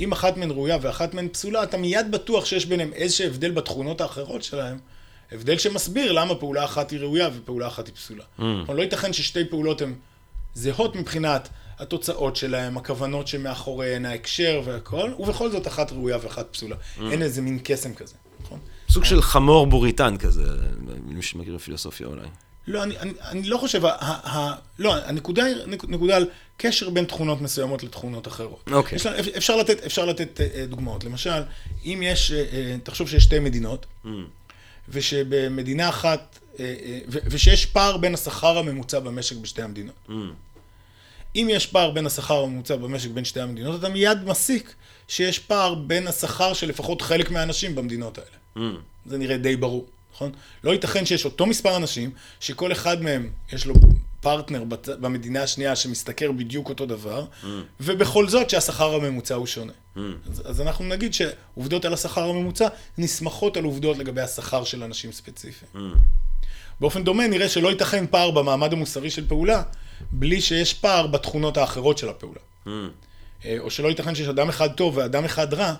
אם 0.00 0.12
אחת 0.12 0.36
מהן 0.36 0.50
ראויה 0.50 0.78
ואחת 0.82 1.14
מהן 1.14 1.28
פסולה, 1.28 1.62
אתה 1.62 1.76
מיד 1.76 2.10
בטוח 2.10 2.44
שיש 2.44 2.66
ביניהם 2.66 2.92
איזשהו 2.92 3.26
הבדל 3.26 3.50
בתכונות 3.50 4.00
האחרות 4.00 4.42
שלהם, 4.42 4.78
הבדל 5.32 5.58
שמסביר 5.58 6.12
למה 6.12 6.34
פעולה 6.34 6.64
אחת 6.64 6.90
היא 6.90 7.00
ראויה 7.00 7.28
ופעולה 7.36 7.66
אחת 7.66 7.86
היא 7.86 7.94
פסולה. 7.94 8.24
Mm. 8.38 8.42
לא 8.72 8.82
ייתכן 8.82 9.12
ששתי 9.12 9.44
פעולות 9.44 9.82
הן 9.82 9.94
זהות 10.54 10.96
מבחינת 10.96 11.48
התוצאות 11.78 12.36
שלהם, 12.36 12.76
הכוונות 12.76 13.28
שמאחוריהן, 13.28 14.06
ההקשר 14.06 14.62
והכל, 14.64 15.10
ובכל 15.18 15.50
זאת 15.50 15.66
אחת 15.66 15.92
ראויה 15.92 16.18
ואחת 16.22 16.46
פסולה. 16.50 16.76
אין 17.10 17.22
איזה 17.22 17.42
מין 17.42 17.58
קסם 17.64 17.94
כזה? 17.94 18.14
סוג 18.90 19.04
של 19.04 19.22
חמור 19.22 19.66
בוריטן 19.66 20.16
כזה, 20.16 20.42
מי 21.06 21.22
שמכיר 21.22 21.58
פילוסופיה 21.58 22.06
אולי. 22.06 22.26
לא, 22.66 22.82
אני, 22.82 22.98
אני, 22.98 23.12
אני 23.22 23.42
לא 23.42 23.58
חושב, 23.58 23.84
ה, 23.84 23.90
ה, 23.90 24.36
ה, 24.38 24.54
לא, 24.78 24.96
הנקודה 24.96 25.44
היא 25.44 25.56
נקודה 25.66 26.16
על 26.16 26.26
קשר 26.56 26.90
בין 26.90 27.04
תכונות 27.04 27.40
מסוימות 27.40 27.82
לתכונות 27.82 28.28
אחרות. 28.28 28.68
אוקיי. 28.72 28.96
יש, 28.96 29.06
אפשר 29.06 29.56
לתת, 29.56 29.84
אפשר 29.84 30.04
לתת 30.04 30.40
אה, 30.40 30.66
דוגמאות. 30.66 31.04
למשל, 31.04 31.42
אם 31.84 32.00
יש, 32.04 32.32
אה, 32.32 32.76
תחשוב 32.82 33.08
שיש 33.08 33.24
שתי 33.24 33.38
מדינות, 33.38 33.86
mm. 34.04 34.08
ושבמדינה 34.88 35.88
אחת, 35.88 36.38
ושיש 37.10 37.66
פער 37.66 37.96
בין 37.96 38.14
השכר 38.14 38.58
הממוצע 38.58 38.98
במשק 38.98 39.36
בשתי 39.36 39.62
המדינות. 39.62 39.94
Mm. 40.08 40.12
אם 41.36 41.48
יש 41.50 41.66
פער 41.66 41.90
בין 41.90 42.06
השכר 42.06 42.42
הממוצע 42.42 42.76
במשק 42.76 43.10
בין 43.10 43.24
שתי 43.24 43.40
המדינות, 43.40 43.80
אתה 43.80 43.88
מיד 43.88 44.24
מסיק 44.24 44.74
שיש 45.08 45.38
פער 45.38 45.74
בין 45.74 46.06
השכר 46.06 46.52
של 46.52 46.68
לפחות 46.68 47.02
חלק 47.02 47.30
מהאנשים 47.30 47.74
במדינות 47.74 48.18
האלה. 48.18 48.30
Mm. 48.58 48.60
זה 49.06 49.18
נראה 49.18 49.36
די 49.36 49.56
ברור, 49.56 49.86
נכון? 50.14 50.32
לא 50.64 50.70
ייתכן 50.70 51.06
שיש 51.06 51.24
אותו 51.24 51.46
מספר 51.46 51.76
אנשים, 51.76 52.10
שכל 52.40 52.72
אחד 52.72 53.02
מהם 53.02 53.30
יש 53.52 53.66
לו 53.66 53.74
פרטנר 54.20 54.64
במדינה 55.00 55.42
השנייה 55.42 55.76
שמשתכר 55.76 56.32
בדיוק 56.32 56.68
אותו 56.68 56.86
דבר, 56.86 57.24
mm. 57.42 57.46
ובכל 57.80 58.28
זאת 58.28 58.50
שהשכר 58.50 58.94
הממוצע 58.94 59.34
הוא 59.34 59.46
שונה. 59.46 59.72
Mm. 59.72 60.00
אז, 60.30 60.42
אז 60.44 60.60
אנחנו 60.60 60.84
נגיד 60.84 61.14
שעובדות 61.14 61.84
על 61.84 61.92
השכר 61.92 62.28
הממוצע 62.28 62.68
נסמכות 62.98 63.56
על 63.56 63.64
עובדות 63.64 63.98
לגבי 63.98 64.20
השכר 64.20 64.64
של 64.64 64.82
אנשים 64.82 65.12
ספציפיים. 65.12 65.70
Mm. 65.74 65.98
באופן 66.80 67.04
דומה 67.04 67.26
נראה 67.26 67.48
שלא 67.48 67.68
ייתכן 67.68 68.06
פער 68.06 68.30
במעמד 68.30 68.72
המוסרי 68.72 69.10
של 69.10 69.28
פעולה, 69.28 69.62
בלי 70.12 70.40
שיש 70.40 70.74
פער 70.74 71.06
בתכונות 71.06 71.56
האחרות 71.56 71.98
של 71.98 72.08
הפעולה. 72.08 72.40
Mm. 72.66 72.68
או 73.58 73.70
שלא 73.70 73.88
ייתכן 73.88 74.14
שיש 74.14 74.28
אדם 74.28 74.48
אחד 74.48 74.72
טוב 74.72 74.96
ואדם 74.96 75.24
אחד 75.24 75.54
רע, 75.54 75.74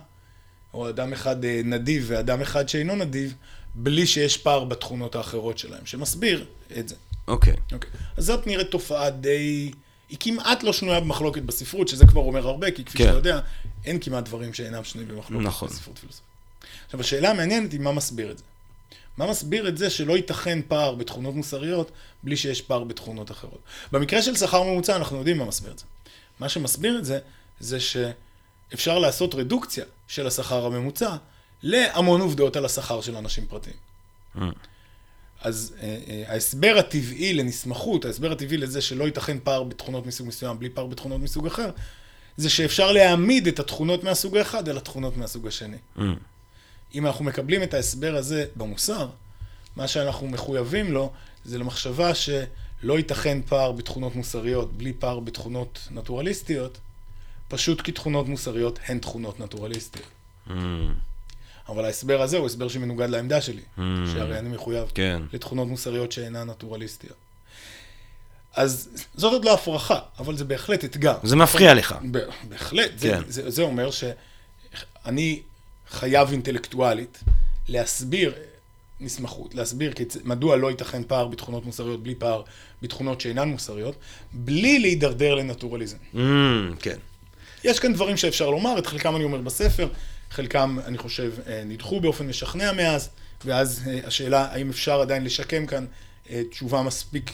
או 0.75 0.89
אדם 0.89 1.13
אחד 1.13 1.45
אה, 1.45 1.61
נדיב 1.65 2.05
ואדם 2.07 2.41
אחד 2.41 2.69
שאינו 2.69 2.97
נדיב, 2.97 3.35
בלי 3.75 4.07
שיש 4.07 4.37
פער 4.37 4.65
בתכונות 4.65 5.15
האחרות 5.15 5.59
שלהם, 5.59 5.87
שמסביר 5.87 6.47
את 6.79 6.89
זה. 6.89 6.95
אוקיי. 7.29 7.53
Okay. 7.53 7.75
אוקיי. 7.75 7.91
Okay. 7.91 8.13
אז 8.17 8.25
זאת 8.25 8.47
נראית 8.47 8.71
תופעה 8.71 9.11
די... 9.11 9.71
היא 10.09 10.19
כמעט 10.21 10.63
לא 10.63 10.73
שנויה 10.73 11.01
במחלוקת 11.01 11.43
בספרות, 11.43 11.89
שזה 11.89 12.07
כבר 12.07 12.21
אומר 12.21 12.47
הרבה, 12.47 12.71
כי 12.71 12.85
כפי 12.85 12.99
כן. 12.99 13.05
שאתה 13.05 13.17
יודע, 13.17 13.41
אין 13.85 13.99
כמעט 14.01 14.25
דברים 14.25 14.55
שאינם 14.55 14.85
שנויים 14.85 15.09
במחלוקת 15.11 15.47
נכון. 15.47 15.69
בספרות 15.69 15.99
פילוסופית. 15.99 16.29
עכשיו, 16.85 17.01
השאלה 17.01 17.31
המעניינת 17.31 17.73
היא 17.73 17.81
מה 17.81 17.93
מסביר 17.93 18.31
את 18.31 18.39
זה. 18.39 18.45
מה 19.17 19.31
מסביר 19.31 19.69
את 19.69 19.79
זה 19.79 19.91
שלא 19.91 20.17
ייתכן 20.17 20.59
פער 20.69 20.95
בתכונות 20.95 21.35
מוסריות 21.35 21.91
בלי 22.23 22.37
שיש 22.37 22.63
פער 22.63 22.85
בתכונות 22.85 23.31
אחרות? 23.31 23.59
במקרה 23.93 24.23
של 24.23 24.37
שכר 24.37 24.63
ממוצע 24.63 24.97
אנחנו 24.97 25.17
יודעים 25.19 25.39
מה 25.39 25.45
מסביר 25.45 25.73
את 25.73 25.79
זה. 25.79 25.85
מה 26.41 26.49
שמסביר 26.49 26.99
את 26.99 27.05
זה, 27.05 27.19
זה 27.61 27.79
שאפשר 27.81 28.99
לעשות 28.99 29.35
רדוקציה 29.35 29.85
של 30.09 30.27
השכר 30.27 30.67
הממוצע 30.67 31.17
להמון 31.63 32.21
עובדות 32.21 32.57
על 32.57 32.65
השכר 32.65 33.01
של 33.01 33.17
אנשים 33.17 33.47
פרטיים. 33.47 33.77
Mm. 34.37 34.41
אז 35.41 35.75
אה, 35.81 35.99
אה, 36.09 36.25
ההסבר 36.33 36.77
הטבעי 36.79 37.35
לנסמכות, 37.35 38.05
ההסבר 38.05 38.33
הטבעי 38.33 38.57
לזה 38.57 38.81
שלא 38.81 39.05
ייתכן 39.05 39.39
פער 39.43 39.63
בתכונות 39.63 40.07
מסוג 40.07 40.29
מסוים 40.29 40.59
בלי 40.59 40.71
פער 40.71 40.87
בתכונות 40.87 41.21
מסוג 41.21 41.47
אחר, 41.47 41.71
זה 42.37 42.51
שאפשר 42.51 42.93
להעמיד 42.93 43.47
את 43.47 43.59
התכונות 43.59 44.05
מהסוג 44.05 44.37
האחד 44.37 44.69
על 44.69 44.77
התכונות 44.77 45.17
מהסוג 45.17 45.47
השני. 45.47 45.77
Mm. 45.97 46.01
אם 46.95 47.07
אנחנו 47.07 47.25
מקבלים 47.25 47.63
את 47.63 47.75
ההסבר 47.75 48.17
הזה 48.17 48.47
במוסר, 48.57 49.09
מה 49.77 49.89
שאנחנו 49.89 50.29
מחויבים 50.29 50.93
לו 50.93 51.13
זה 51.45 51.59
למחשבה 51.59 52.15
שלא 52.15 52.97
ייתכן 52.97 53.39
פער 53.43 53.73
בתכונות 53.73 54.17
מוסריות 54.17 54.73
בלי 54.73 54.93
פער 54.93 55.21
בתכונות 55.21 55.89
נטורליסטיות, 55.91 56.79
פשוט 57.49 57.81
כי 57.81 57.93
תכונות 57.93 58.29
מוסריות 58.29 58.79
הן 58.87 58.99
תכונות 58.99 59.41
נטורליסטיות. 59.41 60.07
Mm. 60.49 60.53
אבל 61.69 61.85
ההסבר 61.85 62.23
הזה 62.23 62.37
הוא 62.37 62.47
הסבר 62.47 62.69
שמנוגד 62.69 63.11
לעמדה 63.11 63.41
שלי, 63.41 63.63
mm. 63.79 63.81
שהרי 64.13 64.39
אני 64.39 64.49
מחויב 64.49 64.91
כן. 64.95 65.23
לתכונות 65.33 65.69
מוסריות 65.69 66.13
שאינן 66.13 66.51
נטורליסטיות. 66.51 67.17
אז 68.55 68.89
זאת 69.15 69.33
עוד 69.33 69.45
לא 69.45 69.55
הפרחה, 69.55 69.99
אבל 70.19 70.37
זה 70.37 70.45
בהחלט 70.45 70.85
אתגר. 70.85 71.19
זה 71.23 71.37
מפריע 71.37 71.75
לך. 71.75 71.95
בהחלט. 72.49 72.91
כן. 73.01 73.21
זה, 73.27 73.43
זה, 73.43 73.51
זה 73.51 73.63
אומר 73.63 73.91
שאני 73.91 75.43
חייב 75.91 76.31
אינטלקטואלית 76.31 77.21
להסביר 77.69 78.35
נסמכות, 79.01 79.55
להסביר 79.55 79.93
מדוע 80.25 80.57
לא 80.57 80.71
ייתכן 80.71 81.03
פער 81.05 81.29
בתכונות 81.29 81.67
מוסריות 81.67 82.03
בלי 82.03 82.15
פער 82.15 82.43
בתכונות 82.83 83.21
שאינן 83.21 83.49
מוסריות, 83.49 83.95
בלי 84.33 84.79
להידרדר 84.79 85.35
לנטורליזם. 85.35 85.97
Mm, 86.15 86.19
כן. 86.81 86.99
יש 87.65 87.81
כאן 87.81 87.93
דברים 87.93 88.17
שאפשר 88.17 88.51
לומר, 88.51 88.79
את 88.79 88.87
חלקם 88.87 89.17
אני 89.17 89.25
אומר 89.25 89.39
בספר, 89.39 89.89
חלקם, 90.31 90.79
אני 90.87 90.99
חושב, 90.99 91.33
אה, 91.47 91.63
נדחו 91.67 92.01
באופן 92.01 92.27
משכנע 92.27 92.73
מאז, 92.73 93.09
ואז 93.45 93.83
אה, 93.87 94.01
השאלה 94.07 94.49
האם 94.53 94.71
אפשר 94.71 95.01
עדיין 95.01 95.25
לשקם 95.25 95.67
כאן 95.67 95.85
אה, 96.31 96.43
תשובה 96.51 96.83
מספיק 96.83 97.31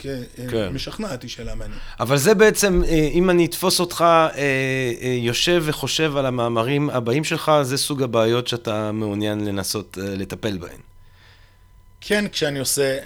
כן. 0.51 0.69
משכנעת, 0.69 1.23
היא 1.23 1.31
שאלה 1.31 1.55
מעניינת. 1.55 1.83
אבל 2.01 2.17
זה 2.17 2.35
בעצם, 2.35 2.83
אם 3.13 3.31
אני 3.31 3.47
אתפוס 3.47 3.81
אותך 3.81 4.05
יושב 5.23 5.63
וחושב 5.67 6.17
על 6.17 6.27
המאמרים 6.27 6.91
הבאים 6.91 7.25
שלך, 7.25 7.53
זה 7.63 7.77
סוג 7.77 8.03
הבעיות 8.03 8.49
שאתה 8.49 8.93
מעוניין 8.93 9.45
לנסות 9.45 9.99
לטפל 10.01 10.59
בהן. 10.59 10.79
כן, 12.01 12.25
כשאני 12.33 12.59
עושה 12.59 12.99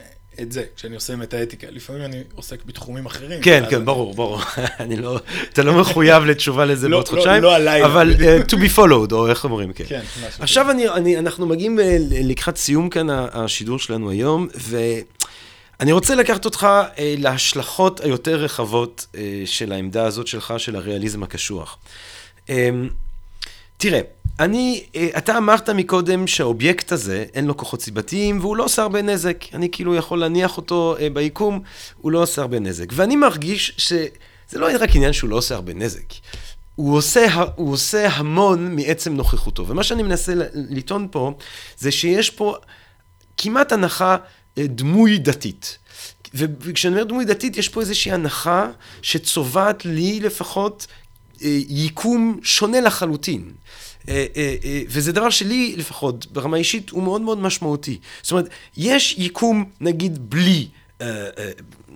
את 0.42 0.52
זה, 0.52 0.64
כשאני 0.76 0.94
עושה 0.94 1.16
מטה-אתיקה. 1.16 1.66
לפעמים 1.70 2.02
אני 2.02 2.22
עוסק 2.34 2.64
בתחומים 2.66 3.06
אחרים. 3.06 3.42
כן, 3.42 3.64
כן, 3.70 3.84
ברור, 3.84 4.14
ברור. 4.14 4.40
אני 4.80 4.96
לא, 4.96 5.18
אתה 5.52 5.62
לא 5.62 5.80
מחויב 5.80 6.24
לתשובה 6.24 6.64
לזה 6.64 6.88
לא, 6.88 6.96
בעוד 6.96 7.08
לא, 7.08 7.10
חודשיים. 7.10 7.42
לא 7.42 7.56
עליי. 7.56 7.84
אבל 7.84 8.14
uh, 8.14 8.50
to 8.50 8.54
be 8.54 8.76
followed, 8.76 9.12
או 9.12 9.28
איך 9.28 9.44
אומרים, 9.44 9.72
כן. 9.72 9.84
כן, 9.88 10.00
משהו. 10.26 10.42
עכשיו 10.42 10.70
אני, 10.70 10.88
אני, 10.88 11.18
אנחנו 11.18 11.46
מגיעים 11.46 11.80
אה, 11.80 11.96
לקראת 12.00 12.56
סיום 12.56 12.88
כאן 12.88 13.06
השידור 13.10 13.78
שלנו 13.78 14.10
היום, 14.10 14.48
ואני 15.80 15.92
רוצה 15.92 16.14
לקחת 16.14 16.44
אותך 16.44 16.66
uh, 16.94 16.98
להשלכות 17.18 18.00
היותר 18.00 18.36
רחבות 18.36 19.06
uh, 19.12 19.16
של 19.44 19.72
העמדה 19.72 20.04
הזאת 20.04 20.26
שלך, 20.26 20.54
של 20.58 20.76
הריאליזם 20.76 21.22
הקשוח. 21.22 21.78
Um, 22.46 22.50
תראה, 23.76 24.00
אני, 24.40 24.84
אה, 24.96 25.08
אתה 25.18 25.38
אמרת 25.38 25.70
מקודם 25.70 26.26
שהאובייקט 26.26 26.92
הזה, 26.92 27.24
אין 27.34 27.46
לו 27.46 27.56
כוחות 27.56 27.82
סיבתיים 27.82 28.40
והוא 28.40 28.56
לא 28.56 28.64
עושה 28.64 28.82
הרבה 28.82 29.02
נזק. 29.02 29.44
אני 29.54 29.68
כאילו 29.72 29.94
יכול 29.94 30.18
להניח 30.18 30.56
אותו 30.56 30.96
אה, 31.00 31.10
ביקום, 31.10 31.60
הוא 31.96 32.12
לא 32.12 32.22
עושה 32.22 32.42
הרבה 32.42 32.58
נזק. 32.58 32.86
ואני 32.92 33.16
מרגיש 33.16 33.74
שזה 33.76 34.58
לא 34.58 34.68
רק 34.80 34.96
עניין 34.96 35.12
שהוא 35.12 35.30
לא 35.30 35.36
עושה 35.36 35.54
הרבה 35.54 35.74
נזק. 35.74 36.12
הוא 36.74 36.96
עושה, 36.96 37.26
הוא 37.56 37.72
עושה 37.72 38.08
המון 38.08 38.76
מעצם 38.76 39.14
נוכחותו. 39.14 39.68
ומה 39.68 39.82
שאני 39.82 40.02
מנסה 40.02 40.32
לטעון 40.54 41.08
פה, 41.10 41.32
זה 41.78 41.90
שיש 41.90 42.30
פה 42.30 42.56
כמעט 43.36 43.72
הנחה 43.72 44.16
אה, 44.58 44.66
דמוי 44.66 45.18
דתית. 45.18 45.78
וכשאני 46.34 46.94
אומר 46.94 47.04
דמוי 47.04 47.24
דתית, 47.24 47.56
יש 47.56 47.68
פה 47.68 47.80
איזושהי 47.80 48.12
הנחה 48.12 48.70
שצובעת 49.02 49.84
לי 49.84 50.20
לפחות 50.20 50.86
יקום 51.40 52.40
שונה 52.42 52.80
לחלוטין. 52.80 53.52
אה, 54.08 54.26
אה, 54.36 54.56
אה, 54.64 54.82
וזה 54.88 55.12
דבר 55.12 55.30
שלי 55.30 55.74
לפחות, 55.76 56.26
ברמה 56.32 56.56
אישית, 56.56 56.90
הוא 56.90 57.02
מאוד 57.02 57.20
מאוד 57.20 57.38
משמעותי. 57.38 57.98
זאת 58.22 58.32
אומרת, 58.32 58.48
יש 58.76 59.14
יקום, 59.18 59.64
נגיד, 59.80 60.30
בלי 60.30 60.68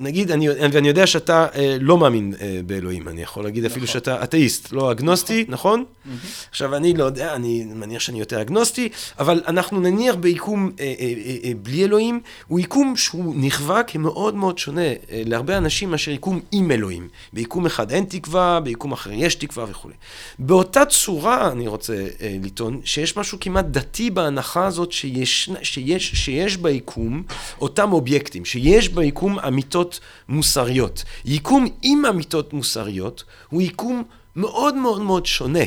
נגיד, 0.00 0.30
אני, 0.30 0.48
ואני 0.72 0.88
יודע 0.88 1.06
שאתה 1.06 1.46
אה, 1.54 1.76
לא 1.80 1.98
מאמין 1.98 2.34
אה, 2.40 2.60
באלוהים, 2.66 3.08
אני 3.08 3.22
יכול 3.22 3.44
להגיד 3.44 3.64
נכון. 3.64 3.72
אפילו 3.72 3.86
שאתה 3.86 4.24
אתאיסט, 4.24 4.72
לא 4.72 4.92
אגנוסטי, 4.92 5.44
נכון? 5.48 5.62
נכון? 5.62 5.84
Mm-hmm. 5.84 6.48
עכשיו, 6.50 6.76
אני 6.76 6.94
לא 6.94 7.04
יודע, 7.04 7.34
אני 7.34 7.64
מניח 7.64 8.00
שאני 8.00 8.20
יותר 8.20 8.40
אגנוסטי, 8.40 8.88
אבל 9.18 9.42
אנחנו 9.46 9.80
נניח 9.80 10.14
ביקום 10.14 10.70
אה, 10.80 10.84
אה, 10.84 10.92
אה, 11.00 11.36
אה, 11.44 11.52
בלי 11.62 11.84
אלוהים, 11.84 12.20
הוא 12.48 12.60
יקום 12.60 12.96
שהוא 12.96 13.34
נכווה 13.36 13.82
כמאוד 13.82 14.34
מאוד 14.34 14.58
שונה 14.58 14.80
אה, 14.82 14.94
להרבה 15.10 15.56
אנשים 15.56 15.90
מאשר 15.90 16.10
יקום 16.10 16.40
עם 16.52 16.70
אלוהים. 16.70 17.08
ביקום 17.32 17.66
אחד 17.66 17.92
אין 17.92 18.04
תקווה, 18.04 18.60
ביקום 18.60 18.92
אחר 18.92 19.10
יש 19.12 19.34
תקווה 19.34 19.64
וכולי. 19.68 19.94
באותה 20.38 20.84
צורה, 20.84 21.52
אני 21.52 21.66
רוצה 21.68 21.94
אה, 21.94 22.36
לטעון, 22.42 22.80
שיש 22.84 23.16
משהו 23.16 23.38
כמעט 23.40 23.64
דתי 23.64 24.10
בהנחה 24.10 24.66
הזאת 24.66 24.92
שיש, 24.92 25.50
שיש, 25.62 26.10
שיש 26.14 26.56
ביקום 26.56 27.22
אותם 27.60 27.92
אובייקטים, 27.92 28.44
שיש 28.44 28.88
ביקום 28.88 29.38
אמיתות 29.38 29.81
אמיתות 29.82 30.00
מוסריות. 30.28 31.04
יקום 31.24 31.66
עם 31.82 32.06
אמיתות 32.06 32.52
מוסריות 32.52 33.24
הוא 33.48 33.62
יקום 33.62 34.02
מאוד 34.36 34.74
מאוד 34.74 35.00
מאוד 35.00 35.26
שונה 35.26 35.58
אה, 35.58 35.66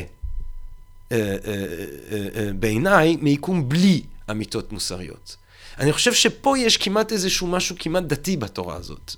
אה, 1.12 1.36
אה, 2.12 2.50
בעיניי 2.58 3.16
מיקום 3.20 3.68
בלי 3.68 4.02
אמיתות 4.30 4.72
מוסריות. 4.72 5.36
אני 5.78 5.92
חושב 5.92 6.14
שפה 6.14 6.58
יש 6.58 6.76
כמעט 6.76 7.12
איזשהו 7.12 7.46
משהו 7.46 7.76
כמעט 7.78 8.04
דתי 8.04 8.36
בתורה 8.36 8.76
הזאת. 8.76 9.14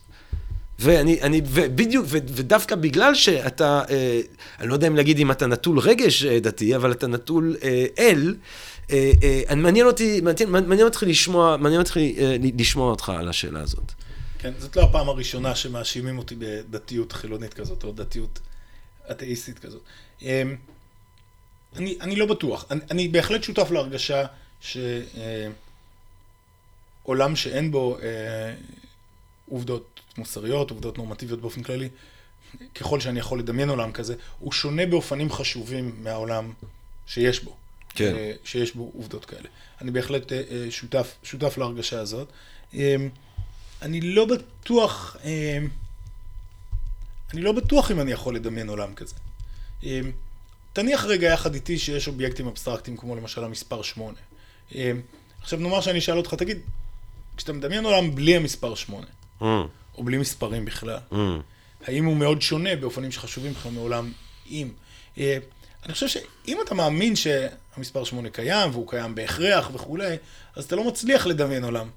ואני, 0.79 1.23
אני, 1.23 1.41
ובדיוק, 1.45 2.07
ודוווקא 2.09 2.77
בגלל 2.77 3.15
שאתה, 3.15 3.83
אה, 3.91 4.20
אני 4.61 4.69
לא 4.69 4.75
יודע 4.75 4.87
אם 4.87 4.97
להגיד 4.97 5.19
אם 5.19 5.31
אתה 5.31 5.47
נטול 5.47 5.79
רגש 5.79 6.25
דתי, 6.25 6.77
אבל 6.77 6.93
אתה 6.93 7.07
נטול 7.07 7.57
אה, 7.62 7.87
אל, 7.99 8.35
אה, 8.91 9.12
אה, 9.51 9.55
מעניין 9.55 9.87
אותי, 9.87 10.20
מעניין, 10.20 10.51
מעניין 10.51 10.87
אותי 10.87 11.07
לשמוע, 11.07 11.57
מעניין 11.57 11.81
אותי 11.81 12.16
אה, 12.19 12.37
לשמוע 12.59 12.91
אותך 12.91 13.12
על 13.19 13.29
השאלה 13.29 13.61
הזאת. 13.61 13.93
כן, 14.39 14.52
זאת 14.59 14.77
לא 14.77 14.82
הפעם 14.82 15.09
הראשונה 15.09 15.55
שמאשימים 15.55 16.19
אותי 16.19 16.35
בדתיות 16.39 17.12
חילונית 17.12 17.55
כזאת, 17.55 17.85
או 17.85 17.93
דתיות 17.93 18.40
אתאיסטית 19.10 19.59
כזאת. 19.59 19.82
אמ, 20.23 20.56
אני, 21.77 21.98
אני 22.01 22.16
לא 22.16 22.27
בטוח. 22.27 22.65
אני, 22.70 22.81
אני 22.90 23.09
בהחלט 23.09 23.43
שותף 23.43 23.70
להרגשה 23.70 24.27
ש... 24.60 24.77
אה, 25.16 25.48
שאין 27.35 27.70
בו 27.70 27.98
אה, 28.02 28.55
עובדות 29.48 30.01
מוסריות, 30.19 30.70
עובדות 30.70 30.98
נורמטיביות 30.98 31.40
באופן 31.40 31.62
כללי, 31.62 31.89
ככל 32.74 33.01
שאני 33.01 33.19
יכול 33.20 33.39
לדמיין 33.39 33.69
עולם 33.69 33.93
כזה, 33.93 34.15
הוא 34.39 34.52
שונה 34.52 34.86
באופנים 34.86 35.32
חשובים 35.32 35.94
מהעולם 36.02 36.52
שיש 37.06 37.44
בו. 37.44 37.56
כן. 37.89 38.15
אה, 38.16 38.32
שיש 38.44 38.74
בו 38.74 38.90
עובדות 38.94 39.24
כאלה. 39.24 39.48
אני 39.81 39.90
בהחלט 39.90 40.32
אה, 40.32 40.43
אה, 40.51 40.70
שותף, 40.70 41.15
שותף 41.23 41.59
להרגשה 41.59 42.01
הזאת. 42.01 42.28
אה, 42.74 42.97
אני 43.83 44.01
לא 44.01 44.25
בטוח, 44.25 45.17
אה, 45.25 45.59
אני 47.33 47.41
לא 47.41 47.53
בטוח 47.53 47.91
אם 47.91 48.01
אני 48.01 48.13
יכול 48.13 48.35
לדמיין 48.35 48.69
עולם 48.69 48.95
כזה. 48.95 49.15
אה, 49.85 50.01
תניח 50.73 51.05
רגע 51.05 51.27
יחד 51.27 51.55
איתי 51.55 51.79
שיש 51.79 52.09
אובייקטים 52.09 52.47
אבסטרקטיים 52.47 52.97
כמו 52.97 53.17
למשל 53.17 53.45
המספר 53.45 53.83
8. 53.83 54.17
אה, 54.75 54.93
עכשיו 55.41 55.59
נאמר 55.59 55.81
שאני 55.81 55.99
אשאל 55.99 56.17
אותך, 56.17 56.35
תגיד, 56.35 56.59
כשאתה 57.37 57.53
מדמיין 57.53 57.85
עולם 57.85 58.15
בלי 58.15 58.37
המספר 58.37 58.75
8, 58.75 59.07
Mm, 59.41 59.45
או 59.99 60.05
בלי 60.05 60.19
מספרים 60.19 60.65
בכלל, 60.65 60.99
mm. 61.13 61.17
האם 61.87 62.05
הוא 62.05 62.17
מאוד 62.17 62.43
שונה 62.43 62.77
באופנים 62.77 63.13
שחשובים 63.13 63.53
לך 63.53 63.69
מעולם? 63.73 64.13
אה, 65.19 65.39
אני 65.87 65.93
חושב 65.93 66.09
שאם 66.09 66.59
אתה 66.65 66.75
מאמין 66.75 67.17
שהמספר 67.17 68.05
8 68.05 68.31
קיים, 68.31 68.71
והוא 68.71 68.89
קיים 68.89 69.15
בהכרח 69.15 69.71
וכולי, 69.75 70.17
אז 70.57 70.65
אתה 70.65 70.77
לא 70.77 70.85
מצליח 70.85 71.27
לדמיין 71.27 71.65
עולם 71.65 71.89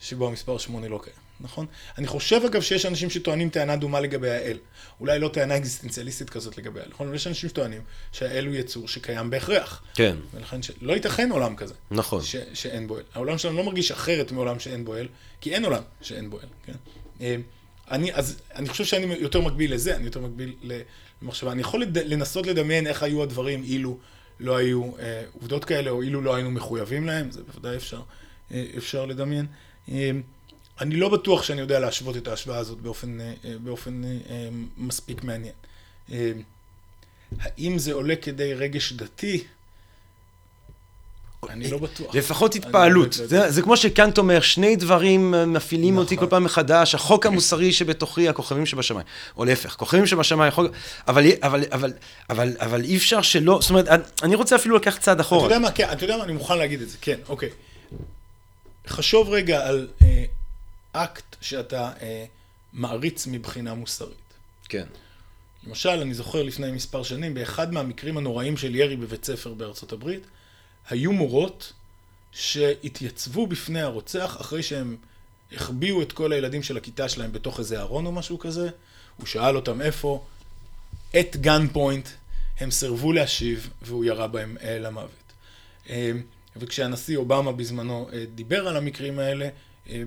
שבו 0.00 0.28
המספר 0.28 0.58
8 0.58 0.88
לא 0.88 1.00
קיים, 1.02 1.16
נכון? 1.40 1.66
אני 1.98 2.06
חושב 2.06 2.40
אגב 2.46 2.62
שיש 2.62 2.86
אנשים 2.86 3.10
שטוענים 3.10 3.50
טענה 3.50 3.76
דומה 3.76 4.00
לגבי 4.00 4.30
האל. 4.30 4.58
אולי 5.00 5.18
לא 5.18 5.28
טענה 5.28 5.56
אקזיסטנציאליסטית 5.56 6.30
כזאת 6.30 6.58
לגבי 6.58 6.80
האל, 6.80 6.88
נכון? 6.90 7.06
אבל 7.06 7.16
יש 7.16 7.26
אנשים 7.26 7.48
שטוענים 7.48 7.82
שהאל 8.12 8.46
הוא 8.46 8.54
יצור 8.54 8.88
שקיים 8.88 9.30
בהכרח. 9.30 9.82
כן, 9.94 10.16
ולכן 10.34 10.62
ש... 10.62 10.70
לא 10.82 10.92
ייתכן 10.92 11.30
עולם 11.32 11.56
כזה. 11.56 11.74
נכון. 11.90 12.22
ש... 12.22 12.36
שאין 12.54 12.86
בו 12.86 12.98
אל. 12.98 13.02
העולם 13.14 13.38
שלנו 13.38 13.56
לא 13.56 13.64
מרגיש 13.64 13.90
אחרת 13.90 14.32
מעולם 14.32 14.58
שאין 14.58 14.84
בו 14.84 14.96
אל, 14.96 15.08
כי 15.40 15.54
אין 15.54 15.64
עולם 15.64 15.82
שאין 16.02 16.30
בו 16.30 16.40
אל, 16.40 16.48
כן? 16.66 16.72
אה, 17.20 17.36
אני, 17.90 18.14
אז 18.14 18.40
אני 18.54 18.68
חושב 18.68 18.84
שאני 18.84 19.14
יותר 19.14 19.40
מקביל 19.40 19.74
לזה, 19.74 19.96
אני 19.96 20.04
יותר 20.04 20.20
מקביל 20.20 20.54
למחשבה. 21.22 21.52
אני 21.52 21.60
יכול 21.60 21.82
לד... 21.82 21.98
לנסות 21.98 22.46
לדמיין 22.46 22.86
איך 22.86 23.02
היו 23.02 23.22
הדברים 23.22 23.62
אילו 23.62 23.98
לא 24.40 24.56
היו 24.56 24.90
אה, 24.98 25.22
עובדות 25.32 25.64
כאלה, 25.64 25.90
או 25.90 26.02
אילו 26.02 26.20
לא 26.20 26.34
היינו 26.34 26.50
מחויבים 26.50 27.06
להם, 27.06 27.30
זה 27.30 27.42
בוודאי 27.42 27.76
אפשר, 27.76 28.00
אה, 28.52 28.64
אפשר 28.76 29.06
לדמיין. 29.06 29.46
אה, 29.46 29.67
אני 30.80 30.96
לא 30.96 31.08
בטוח 31.08 31.42
שאני 31.42 31.60
יודע 31.60 31.78
להשוות 31.78 32.16
את 32.16 32.28
ההשוואה 32.28 32.58
הזאת 32.58 32.78
באופן, 32.78 33.20
אה, 33.20 33.32
אה, 33.44 33.54
באופן 33.58 34.04
אה, 34.04 34.10
אה, 34.30 34.48
מספיק 34.78 35.24
מעניין. 35.24 35.52
אה, 36.12 36.32
האם 37.40 37.78
זה 37.78 37.92
עולה 37.92 38.16
כדי 38.16 38.54
רגש 38.54 38.92
דתי? 38.92 39.44
אני 41.48 41.70
לא 41.70 41.78
בטוח. 41.78 42.14
לפחות 42.14 42.54
לא 42.56 42.60
התפעלות. 42.60 43.12
זה, 43.12 43.50
זה 43.50 43.62
כמו 43.62 43.76
שקאנט 43.76 44.18
אומר, 44.18 44.40
שני 44.40 44.76
דברים 44.76 45.34
מפעילים 45.52 45.94
נכון. 45.94 46.04
אותי 46.04 46.16
כל 46.16 46.26
פעם 46.26 46.44
מחדש, 46.44 46.94
החוק 46.94 47.26
המוסרי 47.26 47.72
שבתוכי, 47.72 48.28
הכוכבים 48.28 48.66
שבשמיים. 48.66 49.06
או 49.36 49.44
להפך, 49.44 49.74
כוכבים 49.76 50.06
שבשמיים, 50.06 50.48
החוק... 50.52 50.66
אבל, 51.08 51.24
אבל, 51.42 51.64
אבל, 51.72 51.92
אבל, 52.30 52.56
אבל 52.60 52.84
אי 52.84 52.96
אפשר 52.96 53.22
שלא, 53.22 53.58
זאת 53.62 53.70
אומרת, 53.70 53.88
אני- 54.22 54.34
רוצה 54.34 54.56
אפילו 54.56 54.76
לקחת 54.76 55.00
צעד 55.00 55.14
אתה 55.20 55.28
אחורה. 55.28 55.44
יודע 55.44 55.58
מה, 55.58 55.70
כן, 55.72 55.88
אתה 55.92 56.04
יודע 56.04 56.16
מה, 56.16 56.24
אני 56.24 56.32
מוכן 56.32 56.58
להגיד 56.58 56.82
את 56.82 56.88
זה, 56.88 56.96
כן, 57.00 57.18
אוקיי. 57.28 57.48
חשוב 58.88 59.28
רגע 59.28 59.66
על 59.66 59.88
אה, 60.02 60.24
אקט 60.92 61.36
שאתה 61.40 61.92
אה, 62.00 62.24
מעריץ 62.72 63.26
מבחינה 63.26 63.74
מוסרית. 63.74 64.34
כן. 64.68 64.86
למשל, 65.66 65.88
אני 65.88 66.14
זוכר 66.14 66.42
לפני 66.42 66.70
מספר 66.72 67.02
שנים, 67.02 67.34
באחד 67.34 67.72
מהמקרים 67.72 68.18
הנוראים 68.18 68.56
של 68.56 68.74
ירי 68.74 68.96
בבית 68.96 69.24
ספר 69.24 69.54
בארצות 69.54 69.92
הברית, 69.92 70.22
היו 70.90 71.12
מורות 71.12 71.72
שהתייצבו 72.32 73.46
בפני 73.46 73.80
הרוצח 73.80 74.36
אחרי 74.40 74.62
שהם 74.62 74.96
החביאו 75.52 76.02
את 76.02 76.12
כל 76.12 76.32
הילדים 76.32 76.62
של 76.62 76.76
הכיתה 76.76 77.08
שלהם 77.08 77.32
בתוך 77.32 77.58
איזה 77.58 77.80
ארון 77.80 78.06
או 78.06 78.12
משהו 78.12 78.38
כזה. 78.38 78.70
הוא 79.16 79.26
שאל 79.26 79.56
אותם 79.56 79.80
איפה, 79.80 80.24
את 81.20 81.36
גן 81.36 81.68
פוינט, 81.72 82.08
הם 82.60 82.70
סירבו 82.70 83.12
להשיב 83.12 83.70
והוא 83.82 84.04
ירה 84.04 84.26
בהם 84.26 84.56
אה, 84.62 84.78
למוות. 84.78 85.32
וכשהנשיא 86.56 87.16
אובמה 87.16 87.52
בזמנו 87.52 88.08
אה, 88.12 88.24
דיבר 88.34 88.68
על 88.68 88.76
המקרים 88.76 89.18
האלה, 89.18 89.48
אה, 89.90 90.02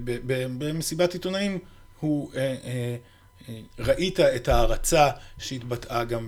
במסיבת 0.58 1.14
עיתונאים, 1.14 1.60
הוא, 2.00 2.32
אה, 2.36 2.96
ראית 3.80 4.20
את 4.20 4.48
ההערצה 4.48 5.10
שהתבטאה 5.38 6.04
גם 6.04 6.28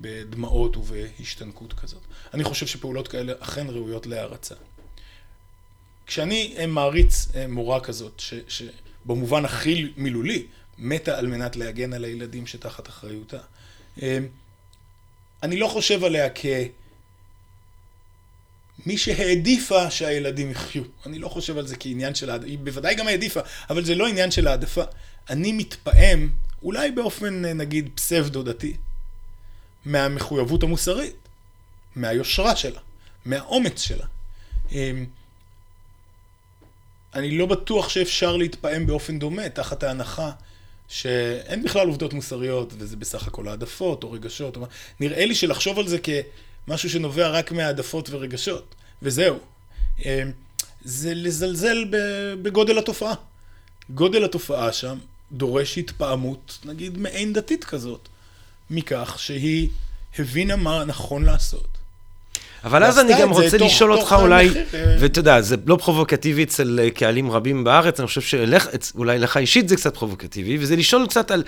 בדמעות 0.00 0.76
ובהשתנקות 0.76 1.72
כזאת. 1.72 2.02
אני 2.34 2.44
חושב 2.44 2.66
שפעולות 2.66 3.08
כאלה 3.08 3.32
אכן 3.38 3.66
ראויות 3.68 4.06
להערצה. 4.06 4.54
כשאני 6.06 6.54
מעריץ 6.68 7.28
מורה 7.48 7.80
כזאת, 7.80 8.22
שבמובן 8.48 9.44
הכי 9.44 9.92
מילולי, 9.96 10.46
מתה 10.78 11.18
על 11.18 11.26
מנת 11.26 11.56
להגן 11.56 11.92
על 11.92 12.04
הילדים 12.04 12.46
שתחת 12.46 12.88
אחריותה, 12.88 13.38
אני 15.42 15.56
לא 15.56 15.68
חושב 15.68 16.04
עליה 16.04 16.30
כמי 18.82 18.98
שהעדיפה 18.98 19.90
שהילדים 19.90 20.50
יחיו. 20.50 20.82
אני 21.06 21.18
לא 21.18 21.28
חושב 21.28 21.58
על 21.58 21.66
זה 21.66 21.76
כעניין 21.76 22.14
של 22.14 22.30
העדפה, 22.30 22.48
היא 22.48 22.58
בוודאי 22.58 22.94
גם 22.94 23.08
העדיפה, 23.08 23.40
אבל 23.70 23.84
זה 23.84 23.94
לא 23.94 24.06
עניין 24.06 24.30
של 24.30 24.46
העדפה. 24.46 24.82
אני 25.30 25.52
מתפעם, 25.52 26.30
אולי 26.62 26.90
באופן 26.90 27.44
אה, 27.44 27.52
נגיד 27.52 27.90
פסבדו-דתי, 27.94 28.76
מהמחויבות 29.84 30.62
המוסרית, 30.62 31.16
מהיושרה 31.96 32.56
שלה, 32.56 32.80
מהאומץ 33.24 33.80
שלה. 33.80 34.06
אה, 34.72 34.92
אני 37.14 37.38
לא 37.38 37.46
בטוח 37.46 37.88
שאפשר 37.88 38.36
להתפעם 38.36 38.86
באופן 38.86 39.18
דומה, 39.18 39.48
תחת 39.48 39.82
ההנחה 39.82 40.30
שאין 40.88 41.62
בכלל 41.62 41.86
עובדות 41.86 42.12
מוסריות, 42.12 42.72
וזה 42.78 42.96
בסך 42.96 43.26
הכל 43.26 43.48
העדפות 43.48 44.04
או 44.04 44.12
רגשות. 44.12 44.56
או... 44.56 44.66
נראה 45.00 45.26
לי 45.26 45.34
שלחשוב 45.34 45.78
על 45.78 45.88
זה 45.88 45.98
כמשהו 46.66 46.90
שנובע 46.90 47.28
רק 47.28 47.52
מהעדפות 47.52 48.10
ורגשות, 48.10 48.74
וזהו. 49.02 49.38
אה, 50.04 50.22
זה 50.84 51.14
לזלזל 51.14 51.84
בגודל 52.42 52.78
התופעה. 52.78 53.14
גודל 53.90 54.24
התופעה 54.24 54.72
שם 54.72 54.98
דורש 55.32 55.78
התפעמות, 55.78 56.58
נגיד 56.64 56.98
מעין 56.98 57.32
דתית 57.32 57.64
כזאת, 57.64 58.08
מכך 58.70 59.14
שהיא 59.18 59.68
הבינה 60.18 60.56
מה 60.56 60.84
נכון 60.84 61.24
לעשות. 61.24 61.66
אבל 62.64 62.84
אז 62.84 62.98
אני 62.98 63.12
גם 63.20 63.30
רוצה 63.30 63.56
לשאול 63.56 63.96
תוך 63.96 64.00
אותך 64.00 64.22
אולי, 64.22 64.48
אה, 64.48 64.96
ואתה 65.00 65.18
יודע, 65.18 65.40
זה 65.40 65.56
לא 65.66 65.76
פרובוקטיבי 65.76 66.44
אצל 66.44 66.80
אה, 66.82 66.90
קהלים 66.90 67.30
רבים 67.30 67.64
בארץ, 67.64 68.00
אני 68.00 68.06
חושב 68.06 68.20
שאולי 68.20 69.18
לך 69.18 69.36
אישית 69.36 69.68
זה 69.68 69.76
קצת 69.76 69.96
פרובוקטיבי, 69.96 70.58
וזה 70.58 70.76
לשאול 70.76 71.06
קצת 71.06 71.30
על 71.30 71.44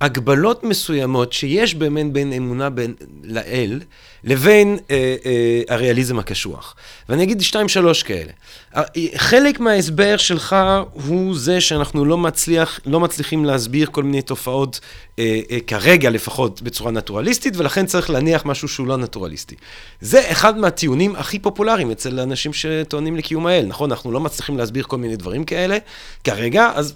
הגבלות 0.00 0.64
מסוימות 0.64 1.32
שיש 1.32 1.74
באמת 1.74 2.12
בין 2.12 2.32
אמונה 2.32 2.70
בין 2.70 2.94
לאל 3.24 3.80
לבין 4.24 4.78
אה, 4.90 5.16
אה, 5.26 5.62
הריאליזם 5.68 6.18
הקשוח. 6.18 6.76
ואני 7.08 7.22
אגיד 7.22 7.40
שתיים 7.40 7.68
שלוש 7.68 8.02
כאלה. 8.02 8.32
אה, 8.76 8.82
חלק 9.16 9.60
מההסבר 9.60 10.16
שלך 10.16 10.56
הוא 10.92 11.38
זה 11.38 11.60
שאנחנו 11.60 12.04
לא, 12.04 12.18
מצליח, 12.18 12.80
לא 12.86 13.00
מצליחים 13.00 13.44
להסביר 13.44 13.88
כל 13.92 14.02
מיני 14.02 14.22
תופעות, 14.22 14.80
אה, 15.18 15.40
אה, 15.50 15.58
כרגע 15.66 16.10
לפחות, 16.10 16.62
בצורה 16.62 16.90
נטורליסטית, 16.90 17.56
ולכן 17.56 17.86
צריך 17.86 18.10
להניח 18.10 18.44
משהו 18.44 18.68
שהוא 18.68 18.86
לא 18.86 18.96
נטורליסטי. 18.96 19.54
זה 20.00 20.30
אחד 20.32 20.58
מהטיעונים 20.58 21.16
הכי 21.16 21.38
פופולריים 21.38 21.90
אצל 21.90 22.20
אנשים 22.20 22.52
שטוענים 22.52 23.16
לקיום 23.16 23.46
האל, 23.46 23.66
נכון? 23.66 23.90
אנחנו 23.90 24.12
לא 24.12 24.20
מצליחים 24.20 24.58
להסביר 24.58 24.84
כל 24.84 24.96
מיני 24.96 25.16
דברים 25.16 25.44
כאלה 25.44 25.78
כרגע, 26.24 26.70
אז 26.74 26.94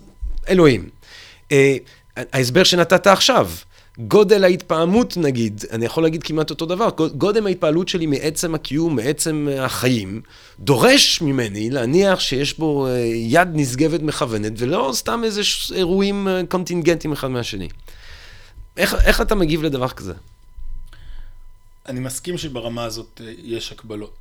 אלוהים. 0.49 0.89
אה, 1.53 1.77
ההסבר 2.32 2.65
שנתת 2.65 3.07
עכשיו, 3.07 3.51
גודל 3.99 4.45
ההתפעמות 4.45 5.16
נגיד, 5.16 5.65
אני 5.70 5.85
יכול 5.85 6.03
להגיד 6.03 6.23
כמעט 6.23 6.51
אותו 6.51 6.66
דבר, 6.66 6.89
גודל 7.16 7.47
ההתפעלות 7.47 7.89
שלי 7.89 8.07
מעצם 8.07 8.55
הקיום, 8.55 8.97
מעצם 8.97 9.49
החיים, 9.61 10.20
דורש 10.61 11.20
ממני 11.20 11.70
להניח 11.70 12.20
שיש 12.20 12.59
בו 12.59 12.86
אה, 12.86 12.99
יד 13.15 13.49
נשגבת 13.53 14.03
מכוונת, 14.03 14.53
ולא 14.57 14.90
סתם 14.95 15.24
איזה 15.24 15.40
אירועים 15.74 16.28
אה, 16.28 16.40
קונטינגנטיים 16.49 17.12
אחד 17.12 17.28
מהשני. 17.28 17.69
איך, 18.77 18.95
איך 19.05 19.20
אתה 19.20 19.35
מגיב 19.35 19.62
לדבר 19.62 19.89
כזה? 19.89 20.12
אני 21.86 22.01
מסכים 22.01 22.39
שברמה 22.39 22.85
הזאת 22.85 23.20
אה, 23.24 23.32
יש 23.43 23.73
הקבלות. 23.73 24.12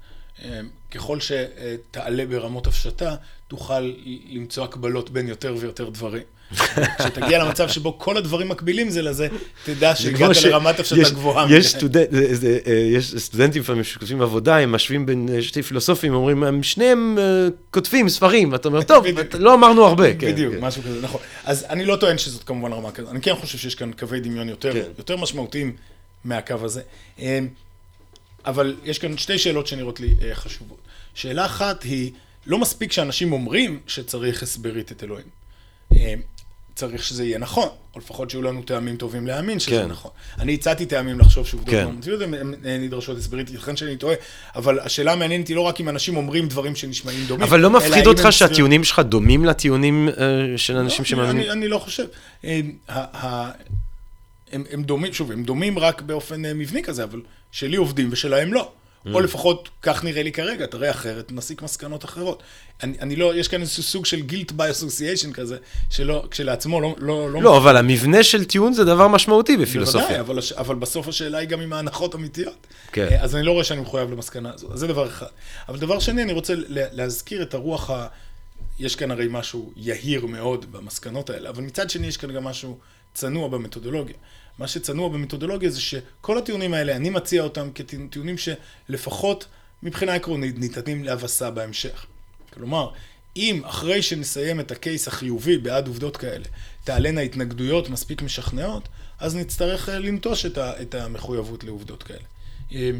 אה, 0.46 0.62
ככל 0.92 1.18
שתעלה 1.20 2.26
ברמות 2.26 2.68
הפשטה, 2.68 3.16
תוכל 3.48 3.94
למצוא 4.30 4.64
הקבלות 4.64 5.10
בין 5.10 5.28
יותר 5.28 5.56
ויותר 5.60 5.90
דברים. 5.90 6.24
כשתגיע 7.00 7.44
למצב 7.44 7.70
שבו 7.70 8.00
כל 8.00 8.18
הדברים 8.18 8.50
מקבילים 8.50 8.90
זה 8.90 9.02
לזה, 9.02 9.28
תדע 9.66 9.96
שהגעת 9.96 10.36
ש- 10.36 10.46
לרמת 10.46 10.80
הפשטה 10.80 11.02
יש- 11.02 11.12
גבוהה. 11.12 11.46
יש. 11.58 11.68
סטודנט, 11.68 12.08
זה, 12.12 12.36
זה, 12.36 12.60
אה, 12.68 12.74
יש 12.74 13.16
סטודנטים 13.18 13.62
לפעמים 13.62 13.84
שכותבים 13.84 14.22
עבודה, 14.22 14.58
הם 14.58 14.72
משווים 14.72 15.06
בין 15.06 15.30
אה, 15.36 15.42
שתי 15.42 15.62
פילוסופים, 15.64 16.14
אומרים, 16.14 16.44
הם 16.44 16.64
שניהם 16.64 17.18
אה, 17.20 17.48
כותבים 17.72 18.10
ספרים, 18.10 18.52
ואתה 18.52 18.68
אומר, 18.68 18.82
טוב. 18.84 19.06
לא 19.40 19.54
אמרנו 19.54 19.86
הרבה. 19.86 20.14
כן, 20.14 20.28
בדיוק, 20.32 20.54
כן. 20.56 20.60
משהו 20.62 20.84
כזה, 20.84 21.02
נכון. 21.02 21.22
אז 21.44 21.66
אני 21.70 21.86
לא 21.86 21.96
טוען 21.96 22.18
שזאת 22.18 22.44
כמובן 22.44 22.74
רמה 22.74 22.92
כזאת, 22.92 23.12
אני 23.12 23.22
כן 23.22 23.36
חושב 23.36 23.58
שיש 23.58 23.76
כאן 23.76 23.92
קווי 24.00 24.20
דמיון 24.20 24.50
יותר, 24.50 24.74
כן. 24.74 24.82
יותר 24.98 25.18
משמעותיים 25.18 25.76
מהקו 26.24 26.56
הזה. 26.62 26.82
אמ, 27.20 27.48
אבל 28.46 28.76
יש 28.84 29.00
כאן 29.00 29.18
שתי 29.18 29.38
שאלות 29.38 29.68
שנראות 29.68 30.00
לי 30.00 30.14
אה, 30.22 30.36
חשובות. 30.36 30.78
שאלה 31.14 31.46
אחת 31.46 31.84
היא, 31.84 32.12
לא 32.48 32.58
מספיק 32.58 32.92
שאנשים 32.92 33.34
אומרים 33.34 33.80
שצריך 33.88 34.44
הסברית 34.44 34.92
את 34.92 35.04
אלוהים. 35.04 35.26
צריך 36.78 37.04
שזה 37.04 37.24
יהיה 37.26 37.38
נכון, 37.38 37.68
או 37.96 38.00
לפחות 38.00 38.30
שיהיו 38.30 38.42
לנו 38.42 38.62
טעמים 38.62 38.96
טובים 38.96 39.28
להאמין 39.28 39.60
שזה 39.60 39.72
כן. 39.72 39.88
נכון. 39.88 40.12
אני 40.40 40.54
הצעתי 40.54 40.86
טעמים 40.86 41.20
לחשוב 41.20 41.48
שעובדות 41.48 41.70
כן. 41.70 41.84
נורמטיביות 41.84 42.22
הן 42.22 42.54
נדרשות 42.64 43.18
הסברית, 43.18 43.50
ייתכן 43.50 43.76
שאני 43.76 43.98
טועה, 43.98 44.16
אבל 44.56 44.80
השאלה 44.80 45.14
המעניינת 45.14 45.48
היא 45.48 45.56
לא 45.56 45.62
רק 45.62 45.82
אם 45.82 45.90
אנשים 45.90 46.18
אומרים 46.18 46.48
דברים 46.48 46.76
שנשמעים 46.76 47.26
דומים, 47.28 47.44
אבל 47.44 47.60
לא 47.60 47.70
מפחיד 47.70 48.08
אותך. 48.08 48.28
שהטיעונים 48.30 48.84
שלך 48.84 49.00
דומים 49.00 49.46
לטיעונים 49.46 50.10
אה, 50.10 50.58
של 50.58 50.78
אנשים 50.78 51.04
לא, 51.04 51.10
שמאמינים? 51.10 51.42
אני, 51.42 51.52
אני 51.52 51.68
לא 51.68 51.78
חושב. 51.80 52.06
אה, 52.46 52.62
הם, 54.52 54.64
הם 54.72 54.84
דומים, 54.84 55.14
שוב, 55.14 55.32
הם 55.32 55.44
דומים 55.44 55.80
רק 55.80 56.02
באופן 56.02 56.46
אה, 56.46 56.54
מבני 56.54 56.84
כזה, 56.84 57.04
אבל 57.04 57.22
שלי 57.52 57.78
עובדים 57.78 58.10
ושלהם 58.12 58.54
לא. 58.54 58.72
Mm. 59.12 59.14
או 59.16 59.20
לפחות 59.22 59.70
כך 59.82 60.04
נראה 60.04 60.24
לי 60.24 60.32
כרגע, 60.32 60.66
תראה 60.66 60.92
אחרת, 60.92 61.32
נסיק 61.32 61.62
מסקנות 61.62 62.06
אחרות. 62.06 62.44
אני, 62.84 62.94
אני 63.02 63.16
לא, 63.16 63.36
יש 63.36 63.48
כאן 63.48 63.62
איזשהו 63.62 63.84
סוג 63.84 64.06
של 64.06 64.20
guilt 64.30 64.52
by 64.52 64.62
association 64.82 65.34
כזה, 65.34 65.58
שלא, 65.90 66.26
כשלעצמו 66.32 66.82
לא... 66.82 66.96
לא, 66.98 67.32
לא, 67.32 67.42
לא, 67.42 67.58
אבל 67.58 67.78
המבנה 67.78 68.24
של 68.24 68.46
טיעון 68.46 68.74
זה 68.74 68.84
דבר 68.86 69.08
משמעותי 69.08 69.52
בוודאי, 69.58 69.70
בפילוסופיה. 69.72 70.20
אבל, 70.20 70.38
הש- 70.40 70.52
אבל 70.52 70.76
בסוף 70.76 71.08
השאלה 71.08 71.38
היא 71.38 71.48
גם 71.50 71.62
עם 71.62 71.74
ההנחות 71.74 72.16
אמיתיות. 72.16 72.68
כן. 72.92 73.08
אה, 73.12 73.24
אז 73.24 73.36
אני 73.36 73.44
לא 73.44 73.52
רואה 73.52 73.64
שאני 73.64 73.82
מחויב 73.82 74.12
למסקנה 74.12 74.52
הזו, 74.54 74.68
זה 74.78 74.88
דבר 74.88 75.08
אחד. 75.08 75.26
אבל 75.70 75.78
דבר 75.80 76.00
שני, 76.00 76.24
אני 76.24 76.34
רוצה 76.34 76.54
לה- 76.56 76.88
להזכיר 76.92 77.42
את 77.42 77.54
הרוח 77.54 77.90
ה... 77.90 78.08
יש 78.80 78.96
כאן 78.96 79.12
הרי 79.12 79.28
משהו 79.30 79.72
יהיר 79.76 80.26
מאוד 80.26 80.66
במסקנות 80.72 81.30
האלה, 81.30 81.50
אבל 81.50 81.64
מצד 81.64 81.90
שני 81.90 82.08
יש 82.08 82.18
כאן 82.18 82.32
גם 82.34 82.44
משהו 82.44 82.78
צנוע 83.14 83.48
במתודולוגיה. 83.48 84.16
מה 84.60 84.68
שצנוע 84.68 85.10
במתודולוגיה 85.10 85.70
זה 85.70 85.82
שכל 85.82 86.38
הטיעונים 86.38 86.74
האלה, 86.74 86.96
אני 86.96 87.10
מציע 87.10 87.44
אותם 87.44 87.70
כטיעונים 87.76 88.36
שלפחות 88.38 89.46
מבחינה 89.84 90.14
עקרונית 90.14 90.60
ניתנים 90.60 91.04
להבסה 91.04 91.52
בהמשך. 91.52 92.06
כלומר, 92.54 92.90
אם 93.36 93.62
אחרי 93.66 94.02
שנסיים 94.02 94.60
את 94.60 94.72
הקייס 94.72 95.08
החיובי 95.08 95.58
בעד 95.58 95.88
עובדות 95.88 96.18
כאלה, 96.18 96.46
תעלנה 96.84 97.22
התנגדויות 97.22 97.90
מספיק 97.90 98.22
משכנעות, 98.22 98.88
אז 99.20 99.36
נצטרך 99.36 99.90
אה, 99.90 100.00
לנטוש 100.00 100.46
את, 100.46 100.58
ה, 100.58 100.82
את 100.82 100.96
המחויבות 100.96 101.64
לעובדות 101.64 102.04
כאלה. 102.04 102.24
אה, 102.72 102.92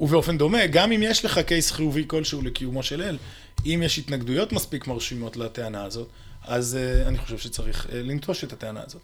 ובאופן 0.00 0.38
דומה, 0.38 0.66
גם 0.66 0.92
אם 0.92 1.02
יש 1.02 1.24
לך 1.24 1.38
קייס 1.38 1.70
חיובי 1.70 2.04
כלשהו 2.06 2.42
לקיומו 2.42 2.82
של 2.82 3.02
אל, 3.02 3.18
אם 3.66 3.80
יש 3.84 3.98
התנגדויות 3.98 4.52
מספיק 4.52 4.86
מרשימות 4.86 5.36
לטענה 5.36 5.84
הזאת, 5.84 6.08
אז 6.42 6.78
uh, 6.78 7.08
אני 7.08 7.18
חושב 7.18 7.38
שצריך 7.38 7.86
uh, 7.86 7.88
לנטוש 7.92 8.44
את 8.44 8.52
הטענה 8.52 8.82
הזאת. 8.86 9.00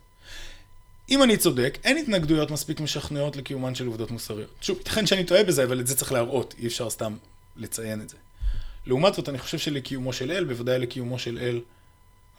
אם 1.09 1.23
אני 1.23 1.37
צודק, 1.37 1.79
אין 1.85 1.97
התנגדויות 1.97 2.51
מספיק 2.51 2.81
משכנעות 2.81 3.37
לקיומן 3.37 3.75
של 3.75 3.87
עובדות 3.87 4.11
מוסריות. 4.11 4.51
שוב, 4.61 4.79
ייתכן 4.79 5.07
שאני 5.07 5.25
טועה 5.25 5.45
בזה, 5.45 5.65
אבל 5.65 5.81
את 5.81 5.87
זה 5.87 5.97
צריך 5.97 6.13
להראות, 6.13 6.55
אי 6.59 6.67
אפשר 6.67 6.91
סתם 6.91 7.17
לציין 7.57 8.01
את 8.01 8.09
זה. 8.09 8.17
לעומת 8.87 9.15
זאת, 9.15 9.29
אני 9.29 9.39
חושב 9.39 9.59
שלקיומו 9.59 10.13
של 10.13 10.31
אל, 10.31 10.45
בוודאי 10.45 10.79
לקיומו 10.79 11.19
של 11.19 11.39
אל 11.39 11.61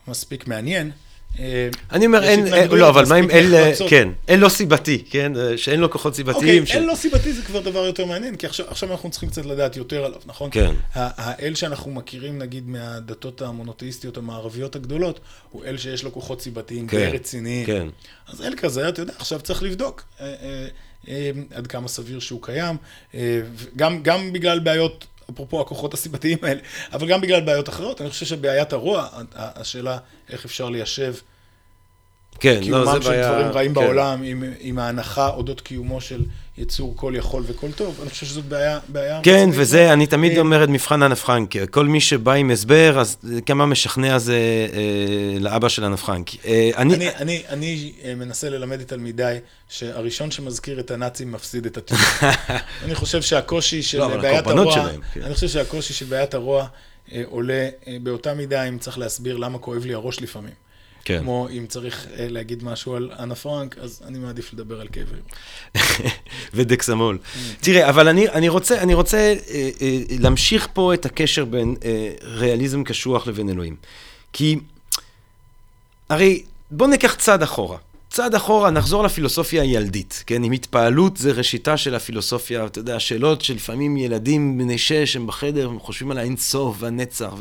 מספיק 0.07 0.47
מעניין. 0.47 0.91
אה, 1.39 1.69
אני 1.91 2.05
אומר, 2.05 2.23
אין, 2.23 2.39
התנגדויות 2.39 2.71
לא, 2.71 2.89
אבל 2.89 3.05
מה 3.09 3.19
אם 3.19 3.29
אל, 3.31 3.55
אה, 3.55 3.61
נחרצות. 3.61 3.89
כן, 3.89 4.09
אל 4.29 4.39
לא 4.39 4.49
סיבתי, 4.49 5.03
כן, 5.09 5.31
אה, 5.37 5.57
שאין 5.57 5.79
לו 5.79 5.91
כוחות 5.91 6.15
סיבתיים. 6.15 6.63
אוקיי, 6.63 6.77
אל 6.77 6.85
לא 6.85 6.95
סיבתי 6.95 7.33
זה 7.33 7.41
כבר 7.41 7.59
דבר 7.59 7.85
יותר 7.85 8.05
מעניין, 8.05 8.35
כי 8.35 8.47
עכשיו, 8.47 8.91
אנחנו 8.91 9.09
צריכים 9.09 9.29
קצת 9.29 9.45
לדעת 9.45 9.77
יותר 9.77 10.05
עליו, 10.05 10.21
נכון? 10.25 10.49
כן. 10.51 10.73
האל 10.93 11.55
שאנחנו 11.55 11.91
מכירים, 11.91 12.39
נגיד, 12.39 12.69
מהדתות 12.69 13.41
המונותאיסטיות 13.41 14.17
המערביות 14.17 14.75
הגדולות, 14.75 15.19
הוא 15.51 15.65
אל 15.65 15.77
שיש 15.77 16.03
לו 16.03 16.13
כוחות 16.13 16.41
סיבתיים 16.41 16.87
כן, 16.87 16.97
די 16.97 17.05
רציניים. 17.05 17.65
כן. 17.65 17.87
אז 18.27 18.41
אל 18.41 18.53
כזה, 18.57 18.89
אתה 18.89 19.01
יודע, 19.01 19.13
עכשיו 19.17 19.39
צריך 19.39 19.63
לבדוק 19.63 20.03
אה, 20.21 20.25
אה, 20.25 20.67
אה, 21.07 21.31
עד 21.53 21.67
כמה 21.67 21.87
סביר 21.87 22.19
שהוא 22.19 22.41
קיים, 22.41 22.75
אה, 23.15 23.41
גם, 23.75 24.03
גם 24.03 24.33
בגלל 24.33 24.59
בעיות, 24.59 25.05
אפרופו 25.33 25.61
הכוחות 25.61 25.93
הסיבתיים 25.93 26.37
האלה, 26.41 26.61
אבל 26.93 27.07
גם 27.07 27.21
בגלל 27.21 27.41
בעיות 27.41 27.69
אחרות. 27.69 28.01
אני 28.01 28.09
חושב 28.09 28.25
שבעיית 28.25 28.73
הרוע, 28.73 29.07
השאלה 29.35 29.97
איך 30.29 30.45
אפשר 30.45 30.69
ליישב 30.69 31.13
כן, 32.43 32.55
לא, 32.55 32.61
קיומם 32.61 32.85
זה 32.85 33.01
של 33.01 33.09
בעיה... 33.09 33.31
דברים 33.31 33.47
רעים 33.47 33.73
כן. 33.73 33.81
בעולם, 33.81 34.23
עם, 34.23 34.43
עם 34.59 34.79
ההנחה 34.79 35.27
אודות 35.27 35.61
קיומו 35.61 36.01
של 36.01 36.23
יצור 36.57 36.93
כל 36.95 37.13
יכול 37.15 37.43
וכל 37.47 37.71
טוב, 37.71 37.99
אני 38.01 38.09
חושב 38.09 38.25
שזאת 38.25 38.45
בעיה... 38.45 38.79
בעיה 38.87 39.19
כן, 39.23 39.49
וזה. 39.53 39.93
אני 39.93 40.07
תמיד 40.07 40.31
אה, 40.31 40.39
אומר 40.39 40.63
את 40.63 40.69
מבחן 40.69 41.15
פרנק. 41.15 41.69
כל 41.71 41.85
מי 41.85 42.01
שבא 42.01 42.31
עם 42.31 42.51
הסבר, 42.51 42.99
אז 42.99 43.17
כמה 43.45 43.65
משכנע 43.65 44.17
זה 44.17 44.37
אה, 44.73 45.39
לאבא 45.39 45.69
של 45.69 45.95
פרנק. 45.95 46.45
אה, 46.45 46.71
אני, 46.77 46.95
אני, 46.95 47.09
אני, 47.15 47.43
אני 47.49 47.91
אה, 48.03 48.15
מנסה 48.15 48.49
ללמד 48.49 48.79
את 48.79 48.87
תלמידיי 48.87 49.39
שהראשון 49.69 50.31
שמזכיר 50.31 50.79
את 50.79 50.91
הנאצים 50.91 51.31
מפסיד 51.31 51.65
את 51.65 51.77
הטיעון. 51.77 52.03
אני 52.85 52.95
חושב 52.95 53.21
שהקושי 53.21 53.83
של 53.83 53.97
לא, 53.97 54.17
בעיית 54.17 54.47
הרוע, 54.47 54.73
שלהם, 54.73 55.01
כן. 55.13 55.21
אני 55.21 55.33
חושב 55.33 55.47
שהקושי 55.47 55.93
של 55.93 56.05
בעיית 56.05 56.33
הרוע 56.33 56.67
אה, 57.11 57.21
עולה 57.25 57.69
באותה 58.03 58.33
מידה 58.33 58.63
אם 58.63 58.77
צריך 58.77 58.97
להסביר 58.97 59.37
למה 59.37 59.59
כואב 59.59 59.85
לי 59.85 59.93
הראש 59.93 60.21
לפעמים. 60.21 60.62
כן. 61.05 61.19
כמו 61.19 61.47
אם 61.49 61.65
צריך 61.69 62.07
אה, 62.07 62.27
להגיד 62.29 62.63
משהו 62.63 62.95
על 62.95 63.11
אנה 63.19 63.35
פרנק, 63.35 63.77
אז 63.77 64.01
אני 64.07 64.19
מעדיף 64.19 64.53
לדבר 64.53 64.81
על 64.81 64.87
ראש. 64.87 65.21
ודקסמול. 66.53 67.17
תראה, 67.61 67.89
אבל 67.89 68.07
אני, 68.07 68.29
אני 68.29 68.49
רוצה, 68.49 68.81
אני 68.81 68.93
רוצה 68.93 69.17
אה, 69.17 69.69
אה, 69.81 69.99
להמשיך 70.19 70.67
פה 70.73 70.93
את 70.93 71.05
הקשר 71.05 71.45
בין 71.45 71.75
אה, 71.85 72.11
ריאליזם 72.21 72.83
קשוח 72.83 73.27
לבין 73.27 73.49
אלוהים. 73.49 73.75
כי, 74.33 74.59
הרי 76.09 76.43
בואו 76.71 76.89
ניקח 76.89 77.15
צעד 77.15 77.43
אחורה. 77.43 77.77
צעד 78.13 78.35
אחורה, 78.35 78.71
נחזור 78.71 79.03
לפילוסופיה 79.03 79.61
הילדית, 79.61 80.23
כן? 80.27 80.43
אם 80.43 80.51
התפעלות 80.51 81.17
זה 81.17 81.31
ראשיתה 81.31 81.77
של 81.77 81.95
הפילוסופיה, 81.95 82.65
אתה 82.65 82.79
יודע, 82.79 82.99
שאלות 82.99 83.41
שלפעמים 83.41 83.97
ילדים 83.97 84.57
בני 84.57 84.77
שש 84.77 85.15
הם 85.15 85.27
בחדר, 85.27 85.69
הם 85.69 85.79
חושבים 85.79 86.11
על 86.11 86.17
האינסוף 86.17 86.77
והנצח, 86.79 87.33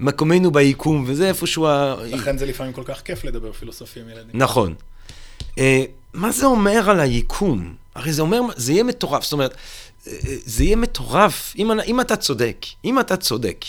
ומקומנו 0.00 0.50
ביקום, 0.50 1.04
וזה 1.06 1.28
איפשהו 1.28 1.66
ה... 1.66 1.94
לכן 2.06 2.38
זה 2.38 2.46
לפעמים 2.46 2.72
כל 2.72 2.82
כך 2.84 3.02
כיף 3.02 3.24
לדבר 3.24 3.52
פילוסופיה 3.52 4.02
עם 4.02 4.08
ילדים. 4.08 4.30
נכון. 4.34 4.74
אה, 5.58 5.84
מה 6.14 6.32
זה 6.32 6.46
אומר 6.46 6.90
על 6.90 7.00
היקום? 7.00 7.74
הרי 7.94 8.12
זה 8.12 8.22
אומר, 8.22 8.40
זה 8.56 8.72
יהיה 8.72 8.84
מטורף, 8.84 9.22
זאת 9.22 9.32
אומרת, 9.32 9.54
אה, 10.06 10.12
אה, 10.12 10.36
זה 10.44 10.64
יהיה 10.64 10.76
מטורף, 10.76 11.54
אם, 11.58 11.70
אם 11.86 12.00
אתה 12.00 12.16
צודק, 12.16 12.66
אם 12.84 13.00
אתה 13.00 13.16
צודק, 13.16 13.64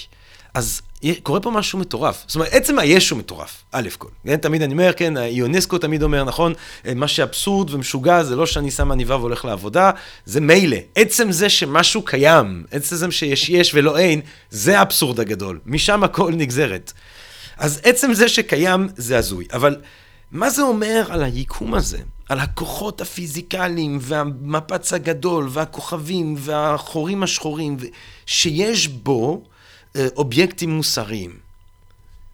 אז 0.53 0.81
קורה 1.23 1.39
פה 1.39 1.51
משהו 1.51 1.79
מטורף. 1.79 2.23
זאת 2.27 2.35
אומרת, 2.35 2.53
עצם 2.53 2.79
היש 2.79 3.09
הוא 3.09 3.19
מטורף, 3.19 3.63
א' 3.71 3.89
כל. 3.97 4.07
כן, 4.25 4.37
תמיד 4.37 4.61
אני 4.61 4.73
אומר, 4.73 4.93
כן, 4.93 5.13
יונסקו 5.29 5.77
תמיד 5.77 6.03
אומר, 6.03 6.23
נכון, 6.23 6.53
אה, 6.85 6.93
מה 6.93 7.07
שאבסורד 7.07 7.73
ומשוגע 7.73 8.23
זה 8.23 8.35
לא 8.35 8.45
שאני 8.45 8.71
שם 8.71 8.91
עניבה 8.91 9.17
והולך 9.17 9.45
לעבודה, 9.45 9.91
זה 10.25 10.41
מילא. 10.41 10.77
עצם 10.95 11.31
זה 11.31 11.49
שמשהו 11.49 12.01
קיים, 12.01 12.63
עצם 12.71 12.95
זה 12.95 13.11
שיש 13.11 13.49
יש 13.49 13.71
ולא 13.73 13.97
אין, 13.97 14.21
זה 14.49 14.79
האבסורד 14.79 15.19
הגדול. 15.19 15.59
משם 15.65 16.03
הכל 16.03 16.33
נגזרת. 16.35 16.93
אז 17.57 17.81
עצם 17.83 18.13
זה 18.13 18.29
שקיים 18.29 18.87
זה 18.95 19.17
הזוי, 19.17 19.45
אבל 19.53 19.75
מה 20.31 20.49
זה 20.49 20.61
אומר 20.61 21.05
על 21.09 21.23
היקום 21.23 21.73
הזה? 21.73 21.97
על 22.29 22.39
הכוחות 22.39 23.01
הפיזיקליים 23.01 23.97
והמפץ 24.01 24.93
הגדול 24.93 25.47
והכוכבים 25.51 26.35
והחורים 26.37 27.23
השחורים, 27.23 27.77
ו- 27.79 27.85
שיש 28.25 28.87
בו 28.87 29.43
אובייקטים 30.15 30.69
מוסריים. 30.69 31.51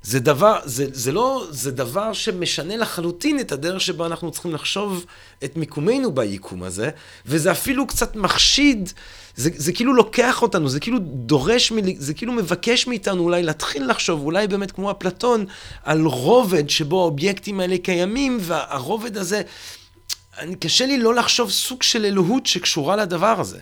זה 0.04 0.20
דבר, 0.20 0.60
זה, 0.66 0.86
זה 0.92 1.12
לא, 1.12 1.48
זה 1.50 1.72
דבר 1.72 2.14
שמשנה 2.14 2.78
לחלוטין 2.78 3.40
את 3.40 3.52
הדרך 3.52 3.82
שבה 3.82 4.06
אנחנו 4.06 4.32
צריכים 4.32 4.54
לחשוב 4.54 5.06
את 5.44 5.58
מיקומנו 5.58 6.12
ביקום 6.12 6.64
הזה, 6.64 6.90
וזה 7.26 7.52
אפילו 7.52 7.88
קצת 7.88 8.16
מחשיד, 8.16 8.92
זה, 9.36 9.50
זה 9.56 9.74
כאילו 9.74 9.94
לוקח 9.94 10.42
אותנו, 10.42 10.70
זה 10.70 10.80
כאילו 10.80 11.00
דורש, 11.02 11.72
מל, 11.72 11.82
זה 11.98 12.14
כאילו 12.14 12.34
מבקש 12.34 12.88
מאיתנו 12.88 13.24
אולי 13.24 13.44
להתחיל 13.44 13.90
לחשוב, 13.90 14.22
אולי 14.22 14.48
באמת 14.48 14.72
כמו 14.72 14.92
אפלטון, 14.92 15.46
על 15.84 16.06
רובד 16.06 16.70
שבו 16.70 17.02
האובייקטים 17.02 17.60
האלה 17.60 17.78
קיימים, 17.78 18.38
והרובד 18.42 19.18
הזה, 19.18 19.42
אני, 20.38 20.56
קשה 20.56 20.86
לי 20.86 20.98
לא 20.98 21.16
לחשוב 21.16 21.52
סוג 21.52 21.84
של 21.84 22.06
אלוהות 22.06 22.46
שקשורה 22.46 22.96
לדבר 22.96 23.40
הזה. 23.40 23.60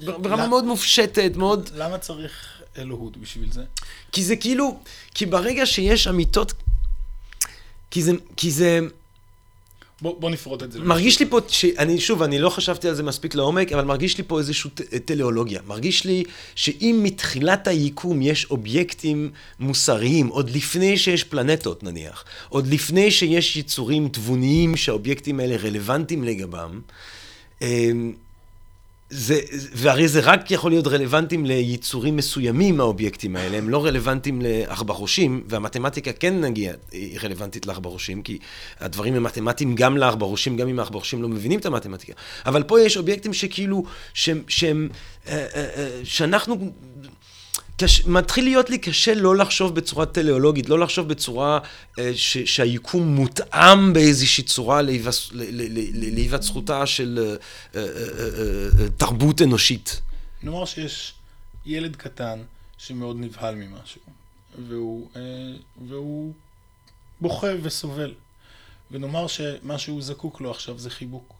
ברמה? 0.00 0.46
מאוד 0.46 0.64
מופשטת, 0.64 1.32
מאוד... 1.36 1.70
למה 1.74 1.98
צריך 1.98 2.53
אלוהות 2.78 3.16
בשביל 3.16 3.52
זה? 3.52 3.64
כי 4.12 4.24
זה 4.24 4.36
כאילו, 4.36 4.78
כי 5.14 5.26
ברגע 5.26 5.66
שיש 5.66 6.06
אמיתות, 6.06 6.52
כי 7.90 8.02
זה, 8.02 8.12
כי 8.36 8.50
זה, 8.50 8.80
בוא, 10.02 10.20
בוא 10.20 10.30
נפרוט 10.30 10.62
את 10.62 10.72
זה. 10.72 10.80
מרגיש 10.80 11.20
לי 11.20 11.26
פה, 11.26 11.40
שאני, 11.48 12.00
שוב, 12.00 12.22
אני 12.22 12.38
לא 12.38 12.50
חשבתי 12.50 12.88
על 12.88 12.94
זה 12.94 13.02
מספיק 13.02 13.34
לעומק, 13.34 13.72
אבל 13.72 13.84
מרגיש 13.84 14.18
לי 14.18 14.24
פה 14.26 14.38
איזושהי 14.38 14.70
טליאולוגיה. 15.04 15.60
מרגיש 15.66 16.04
לי 16.04 16.24
שאם 16.54 17.00
מתחילת 17.02 17.68
היקום 17.68 18.22
יש 18.22 18.46
אובייקטים 18.50 19.30
מוסריים, 19.60 20.26
עוד 20.26 20.50
לפני 20.50 20.98
שיש 20.98 21.24
פלנטות 21.24 21.82
נניח, 21.82 22.24
עוד 22.48 22.66
לפני 22.66 23.10
שיש 23.10 23.56
יצורים 23.56 24.08
תבוניים 24.08 24.76
שהאובייקטים 24.76 25.40
האלה 25.40 25.56
רלוונטיים 25.56 26.24
לגבם, 26.24 26.80
אמ, 27.62 28.12
זה, 29.10 29.40
והרי 29.72 30.08
זה 30.08 30.20
רק 30.20 30.50
יכול 30.50 30.70
להיות 30.70 30.86
רלוונטיים 30.86 31.46
ליצורים 31.46 32.16
מסוימים 32.16 32.76
מהאובייקטים 32.76 33.36
האלה, 33.36 33.58
הם 33.58 33.68
לא 33.68 33.84
רלוונטיים 33.84 34.42
לעכברושים, 34.42 35.44
והמתמטיקה 35.48 36.12
כן 36.12 36.40
נגיע, 36.40 36.72
היא 36.92 37.18
רלוונטית 37.22 37.66
לעכברושים, 37.66 38.22
כי 38.22 38.38
הדברים 38.80 39.14
הם 39.14 39.22
מתמטיים 39.22 39.74
גם 39.74 39.96
לעכברושים, 39.96 40.56
גם 40.56 40.68
אם 40.68 40.78
העכברושים 40.78 41.22
לא 41.22 41.28
מבינים 41.28 41.60
את 41.60 41.66
המתמטיקה. 41.66 42.12
אבל 42.46 42.62
פה 42.62 42.80
יש 42.80 42.96
אובייקטים 42.96 43.32
שכאילו, 43.32 43.84
שהם, 44.14 44.42
שהם, 44.48 44.88
אה, 45.28 45.46
אה, 45.54 45.66
אה, 45.76 46.00
שאנחנו... 46.04 46.72
קש, 47.76 48.06
מתחיל 48.06 48.44
להיות 48.44 48.70
לי 48.70 48.78
קשה 48.78 49.14
לא 49.14 49.36
לחשוב 49.36 49.74
בצורה 49.74 50.06
טליאולוגית, 50.06 50.68
לא 50.68 50.78
לחשוב 50.78 51.08
בצורה 51.08 51.58
אה, 51.98 52.10
ש, 52.14 52.38
שהיקום 52.38 53.14
מותאם 53.14 53.92
באיזושהי 53.92 54.44
צורה 54.44 54.82
להיווצרותה 56.12 56.86
של 56.86 57.36
אה, 57.74 57.80
אה, 57.80 58.88
תרבות 58.96 59.42
אנושית. 59.42 60.00
נאמר 60.42 60.64
שיש 60.64 61.14
ילד 61.66 61.96
קטן 61.96 62.42
שמאוד 62.78 63.16
נבהל 63.20 63.54
ממשהו, 63.54 64.00
והוא, 64.68 65.08
והוא 65.88 66.32
בוכה 67.20 67.48
וסובל, 67.62 68.14
ונאמר 68.90 69.26
שמה 69.26 69.78
שהוא 69.78 70.02
זקוק 70.02 70.40
לו 70.40 70.50
עכשיו 70.50 70.78
זה 70.78 70.90
חיבוק. 70.90 71.34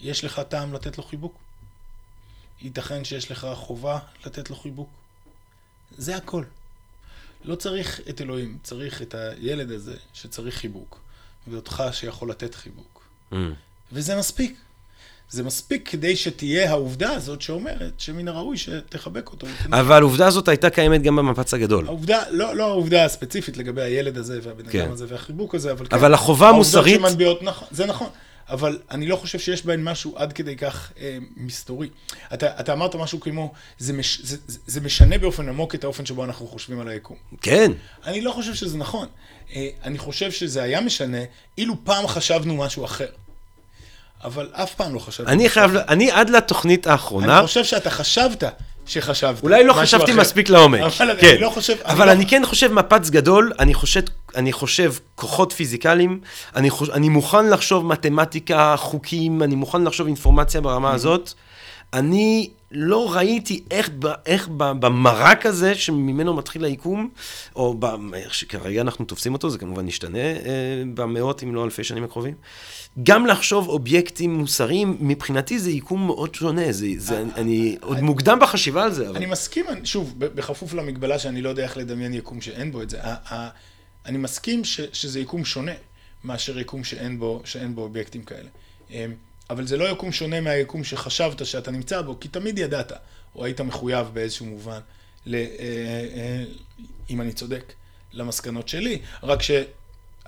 יש 0.00 0.24
לך 0.24 0.40
טעם 0.48 0.72
לתת 0.72 0.98
לו 0.98 1.04
חיבוק? 1.04 1.34
ייתכן 2.62 3.04
שיש 3.04 3.30
לך 3.30 3.46
חובה 3.54 3.98
לתת 4.26 4.50
לו 4.50 4.56
חיבוק. 4.56 4.88
זה 5.98 6.16
הכל. 6.16 6.42
לא 7.44 7.54
צריך 7.54 8.00
את 8.08 8.20
אלוהים, 8.20 8.58
צריך 8.62 9.02
את 9.02 9.14
הילד 9.14 9.70
הזה 9.70 9.94
שצריך 10.12 10.54
חיבוק, 10.54 11.00
ואותך 11.48 11.82
שיכול 11.92 12.30
לתת 12.30 12.54
חיבוק. 12.54 13.02
Mm. 13.32 13.36
וזה 13.92 14.16
מספיק. 14.16 14.58
זה 15.30 15.42
מספיק 15.42 15.88
כדי 15.88 16.16
שתהיה 16.16 16.70
העובדה 16.70 17.10
הזאת 17.10 17.42
שאומרת 17.42 17.92
שמן 17.98 18.28
הראוי 18.28 18.56
שתחבק 18.56 19.30
אותו. 19.30 19.46
אבל 19.72 20.00
העובדה 20.00 20.26
הזאת 20.26 20.48
הייתה 20.48 20.70
קיימת 20.70 21.02
גם 21.02 21.16
במפץ 21.16 21.54
הגדול. 21.54 21.86
העובדה, 21.86 22.22
לא, 22.30 22.56
לא 22.56 22.64
העובדה 22.64 23.04
הספציפית 23.04 23.56
לגבי 23.56 23.82
הילד 23.82 24.18
הזה 24.18 24.38
והבן 24.42 24.70
כן. 24.70 24.80
אדם 24.80 24.92
הזה 24.92 25.06
והחיבוק 25.08 25.54
הזה, 25.54 25.72
אבל, 25.72 25.86
אבל 25.90 26.08
כן. 26.08 26.14
החובה 26.14 26.48
המוסרית... 26.48 27.00
שמנביעות, 27.00 27.42
נכון, 27.42 27.68
זה 27.70 27.86
נכון. 27.86 28.08
אבל 28.48 28.78
אני 28.90 29.06
לא 29.06 29.16
חושב 29.16 29.38
שיש 29.38 29.64
בהן 29.64 29.84
משהו 29.84 30.18
עד 30.18 30.32
כדי 30.32 30.56
כך 30.56 30.92
אה, 31.00 31.18
מסתורי. 31.36 31.88
אתה, 32.34 32.60
אתה 32.60 32.72
אמרת 32.72 32.94
משהו 32.94 33.20
כמו, 33.20 33.52
זה, 33.78 33.92
מש, 33.92 34.20
זה, 34.22 34.36
זה, 34.46 34.58
זה 34.66 34.80
משנה 34.80 35.18
באופן 35.18 35.48
עמוק 35.48 35.74
את 35.74 35.84
האופן 35.84 36.06
שבו 36.06 36.24
אנחנו 36.24 36.46
חושבים 36.46 36.80
על 36.80 36.88
היקום. 36.88 37.16
כן. 37.40 37.72
אני 38.06 38.20
לא 38.20 38.32
חושב 38.32 38.54
שזה 38.54 38.78
נכון. 38.78 39.08
אה, 39.54 39.68
אני 39.84 39.98
חושב 39.98 40.30
שזה 40.30 40.62
היה 40.62 40.80
משנה 40.80 41.18
אילו 41.58 41.74
פעם 41.84 42.06
חשבנו 42.06 42.56
משהו 42.56 42.84
אחר. 42.84 43.08
אבל 44.24 44.50
אף 44.52 44.74
פעם 44.74 44.94
לא 44.94 44.98
חשבתי. 44.98 45.32
אני 45.32 45.48
חייב, 45.48 45.76
אני 45.76 46.10
עד 46.10 46.30
לתוכנית 46.30 46.86
האחרונה... 46.86 47.38
אני 47.38 47.46
חושב 47.46 47.64
שאתה 47.64 47.90
חשבת 47.90 48.44
שחשבת. 48.88 49.42
אולי 49.42 49.64
לא 49.64 49.72
חשבתי 49.72 50.12
אחר. 50.12 50.20
מספיק 50.20 50.48
לעומק. 50.48 50.80
אבל 50.80 51.16
כן. 51.20 51.28
אני 51.28 51.40
לא 51.40 51.50
חושב... 51.50 51.74
אבל 51.84 52.00
אני, 52.00 52.06
לא... 52.06 52.12
אני 52.12 52.26
כן 52.26 52.42
חושב 52.46 52.72
מפץ 52.72 53.10
גדול, 53.10 53.52
אני 53.58 53.74
חושב, 53.74 54.00
אני 54.36 54.52
חושב 54.52 54.92
כוחות 55.14 55.52
פיזיקליים, 55.52 56.20
אני, 56.56 56.70
חוש, 56.70 56.90
אני 56.90 57.08
מוכן 57.08 57.50
לחשוב 57.50 57.86
מתמטיקה, 57.86 58.74
חוקים, 58.78 59.42
אני 59.42 59.54
מוכן 59.54 59.84
לחשוב 59.84 60.06
אינפורמציה 60.06 60.60
ברמה 60.60 60.92
mm-hmm. 60.92 60.94
הזאת. 60.94 61.32
אני 61.92 62.50
לא 62.72 63.14
ראיתי 63.14 63.62
איך, 63.70 63.90
איך 64.26 64.48
במרק 64.58 65.46
הזה 65.46 65.74
שממנו 65.74 66.34
מתחיל 66.34 66.64
היקום, 66.64 67.10
או 67.56 67.80
איך 68.14 68.34
שכרגע 68.34 68.80
אנחנו 68.80 69.04
תופסים 69.04 69.32
אותו, 69.32 69.50
זה 69.50 69.58
כמובן 69.58 69.88
ישתנה 69.88 70.18
אה, 70.18 70.82
במאות 70.94 71.42
אם 71.42 71.54
לא 71.54 71.64
אלפי 71.64 71.84
שנים 71.84 72.04
הקרובים. 72.04 72.34
גם 73.02 73.26
לחשוב 73.26 73.68
אובייקטים 73.68 74.34
מוסריים, 74.34 74.96
מבחינתי 75.00 75.58
זה 75.58 75.70
יקום 75.70 76.06
מאוד 76.06 76.34
שונה, 76.34 76.72
זה, 76.72 76.86
זה, 76.96 77.20
אני, 77.20 77.30
אני 77.36 77.76
עוד 77.80 78.00
מוקדם 78.00 78.38
בחשיבה 78.40 78.84
על 78.84 78.92
זה. 78.92 79.08
אבל... 79.08 79.16
אני 79.16 79.26
מסכים, 79.26 79.64
שוב, 79.84 80.14
בכפוף 80.18 80.74
למגבלה 80.74 81.18
שאני 81.18 81.42
לא 81.42 81.48
יודע 81.48 81.62
איך 81.62 81.76
לדמיין 81.76 82.14
יקום 82.14 82.40
שאין 82.40 82.72
בו 82.72 82.82
את 82.82 82.90
זה, 82.90 82.98
אני 84.06 84.18
מסכים 84.18 84.64
ש, 84.64 84.80
שזה 84.92 85.20
יקום 85.20 85.44
שונה 85.44 85.72
מאשר 86.24 86.58
יקום 86.58 86.84
שאין 86.84 87.18
בו, 87.18 87.40
שאין 87.44 87.74
בו 87.74 87.82
אובייקטים 87.82 88.22
כאלה. 88.22 88.48
אבל 89.50 89.66
זה 89.66 89.76
לא 89.76 89.84
יקום 89.84 90.12
שונה 90.12 90.40
מהיקום 90.40 90.84
שחשבת 90.84 91.46
שאתה 91.46 91.70
נמצא 91.70 92.02
בו, 92.02 92.20
כי 92.20 92.28
תמיד 92.28 92.58
ידעת, 92.58 92.92
או 93.34 93.44
היית 93.44 93.60
מחויב 93.60 94.06
באיזשהו 94.12 94.46
מובן, 94.46 94.80
ל, 95.26 95.34
אה, 95.34 95.42
אה, 96.14 96.44
אם 97.10 97.20
אני 97.20 97.32
צודק, 97.32 97.72
למסקנות 98.12 98.68
שלי, 98.68 98.98
רק 99.22 99.42
ש... 99.42 99.50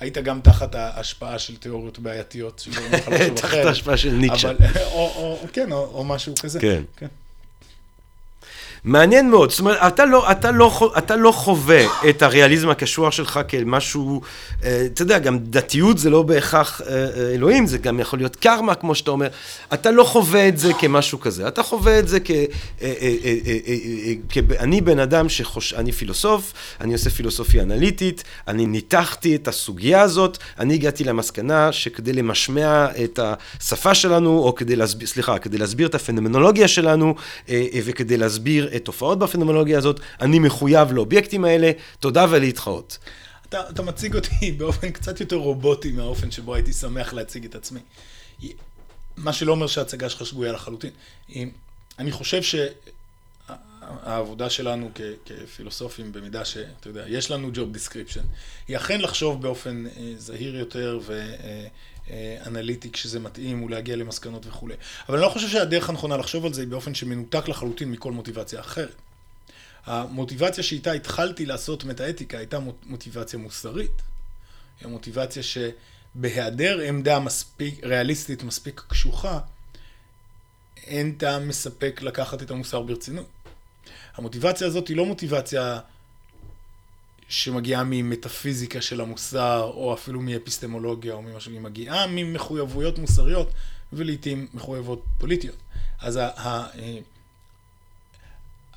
היית 0.00 0.18
גם 0.18 0.40
תחת 0.40 0.74
ההשפעה 0.74 1.38
של 1.38 1.56
תיאוריות 1.56 1.98
בעייתיות, 1.98 2.66
תחת 3.36 3.52
ההשפעה 3.52 3.96
של 3.96 4.12
ניטשה. 4.12 4.52
כן, 5.52 5.72
או 5.72 6.04
משהו 6.04 6.34
כזה. 6.40 6.60
כן. 6.60 7.06
מעניין 8.84 9.30
מאוד, 9.30 9.50
זאת 9.50 9.60
אומרת, 9.60 9.78
אתה 9.86 10.04
לא, 10.04 10.30
אתה 10.30 10.50
לא, 10.50 10.92
אתה 10.98 11.16
לא 11.16 11.32
חווה 11.32 11.84
את 12.08 12.22
הריאליזם 12.22 12.68
הקשוח 12.68 13.12
שלך 13.12 13.40
כמשהו, 13.48 14.20
אה, 14.64 14.82
אתה 14.86 15.02
יודע, 15.02 15.18
גם 15.18 15.38
דתיות 15.38 15.98
זה 15.98 16.10
לא 16.10 16.22
בהכרח 16.22 16.80
אה, 16.80 16.86
אה, 16.86 17.30
אלוהים, 17.34 17.66
זה 17.66 17.78
גם 17.78 18.00
יכול 18.00 18.18
להיות 18.18 18.36
קרמה, 18.36 18.74
כמו 18.74 18.94
שאתה 18.94 19.10
אומר. 19.10 19.28
אתה 19.74 19.90
לא 19.90 20.04
חווה 20.04 20.48
את 20.48 20.58
זה 20.58 20.72
כמשהו 20.72 21.20
כזה, 21.20 21.48
אתה 21.48 21.62
חווה 21.62 21.98
את 21.98 22.08
זה 22.08 22.18
כ... 22.24 22.30
אני 24.58 24.80
בן 24.80 24.98
אדם 24.98 25.28
שחוש... 25.28 25.74
אני 25.74 25.92
פילוסוף, 25.92 26.52
אני 26.80 26.92
עושה 26.92 27.10
פילוסופיה 27.10 27.62
אנליטית, 27.62 28.24
אני 28.48 28.66
ניתחתי 28.66 29.36
את 29.36 29.48
הסוגיה 29.48 30.00
הזאת, 30.00 30.38
אני 30.58 30.74
הגעתי 30.74 31.04
למסקנה 31.04 31.72
שכדי 31.72 32.12
למשמע 32.12 32.86
את 33.04 33.20
השפה 33.22 33.94
שלנו, 33.94 34.38
או 34.38 34.54
כדי 34.54 34.76
להסביר, 34.76 35.06
סליחה, 35.06 35.38
כדי 35.38 35.58
להסביר 35.58 35.88
את 35.88 35.94
הפנומנולוגיה 35.94 36.68
שלנו, 36.68 37.14
וכדי 37.84 38.16
להסביר 38.16 38.69
תופעות 38.78 39.18
בפנומולוגיה 39.18 39.78
הזאת, 39.78 40.00
אני 40.20 40.38
מחויב 40.38 40.92
לאובייקטים 40.92 41.44
האלה, 41.44 41.70
תודה 42.00 42.26
ולהתחאות. 42.30 42.98
אתה, 43.48 43.70
אתה 43.70 43.82
מציג 43.82 44.16
אותי 44.16 44.52
באופן 44.58 44.90
קצת 44.90 45.20
יותר 45.20 45.36
רובוטי 45.36 45.92
מהאופן 45.92 46.30
שבו 46.30 46.54
הייתי 46.54 46.72
שמח 46.72 47.12
להציג 47.12 47.44
את 47.44 47.54
עצמי. 47.54 47.80
מה 49.16 49.32
שלא 49.32 49.52
אומר 49.52 49.66
שההצגה 49.66 50.08
שלך 50.08 50.26
שגויה 50.26 50.52
לחלוטין. 50.52 50.90
אני 51.98 52.12
חושב 52.12 52.40
שהעבודה 53.48 54.50
שלנו 54.50 54.90
כ, 54.94 55.00
כפילוסופים, 55.26 56.12
במידה 56.12 56.44
שאתה 56.44 56.88
יודע, 56.88 57.04
יש 57.08 57.30
לנו 57.30 57.50
job 57.54 57.76
description, 57.76 58.22
היא 58.68 58.76
אכן 58.76 59.00
לחשוב 59.00 59.42
באופן 59.42 59.84
אה, 59.86 60.12
זהיר 60.16 60.56
יותר 60.56 60.98
ו... 61.02 61.34
אה, 62.10 62.36
אנליטי 62.46 62.90
כשזה 62.90 63.20
מתאים 63.20 63.62
ולהגיע 63.62 63.96
למסקנות 63.96 64.46
וכולי. 64.46 64.74
אבל 65.08 65.16
אני 65.16 65.22
לא 65.22 65.28
חושב 65.28 65.48
שהדרך 65.48 65.88
הנכונה 65.88 66.16
לחשוב 66.16 66.46
על 66.46 66.52
זה 66.52 66.60
היא 66.60 66.68
באופן 66.68 66.94
שמנותק 66.94 67.48
לחלוטין 67.48 67.90
מכל 67.90 68.12
מוטיבציה 68.12 68.60
אחרת. 68.60 68.94
המוטיבציה 69.86 70.64
שאיתה 70.64 70.92
התחלתי 70.92 71.46
לעשות 71.46 71.84
מטאתיקה 71.84 72.38
הייתה 72.38 72.58
מוטיבציה 72.86 73.38
מוסרית. 73.38 74.02
היא 74.80 74.88
המוטיבציה 74.88 75.42
שבהיעדר 75.42 76.80
עמדה 76.80 77.18
מספיק, 77.18 77.84
ריאליסטית 77.84 78.42
מספיק 78.42 78.82
קשוחה, 78.88 79.38
אין 80.86 81.12
טעם 81.12 81.48
מספק 81.48 82.00
לקחת 82.02 82.42
את 82.42 82.50
המוסר 82.50 82.82
ברצינות. 82.82 83.26
המוטיבציה 84.14 84.66
הזאת 84.66 84.88
היא 84.88 84.96
לא 84.96 85.06
מוטיבציה 85.06 85.80
שמגיעה 87.30 87.82
ממטאפיזיקה 87.86 88.80
של 88.80 89.00
המוסר, 89.00 89.70
או 89.74 89.94
אפילו 89.94 90.20
מאפיסטמולוגיה, 90.20 91.14
או 91.14 91.22
ממשהו, 91.22 91.52
היא 91.52 91.60
מגיעה 91.60 92.06
ממחויבויות 92.08 92.98
מוסריות, 92.98 93.50
ולעיתים 93.92 94.46
מחויבות 94.54 95.04
פוליטיות. 95.18 95.56
אז, 96.00 96.16
ה, 96.16 96.26
ה, 96.26 96.66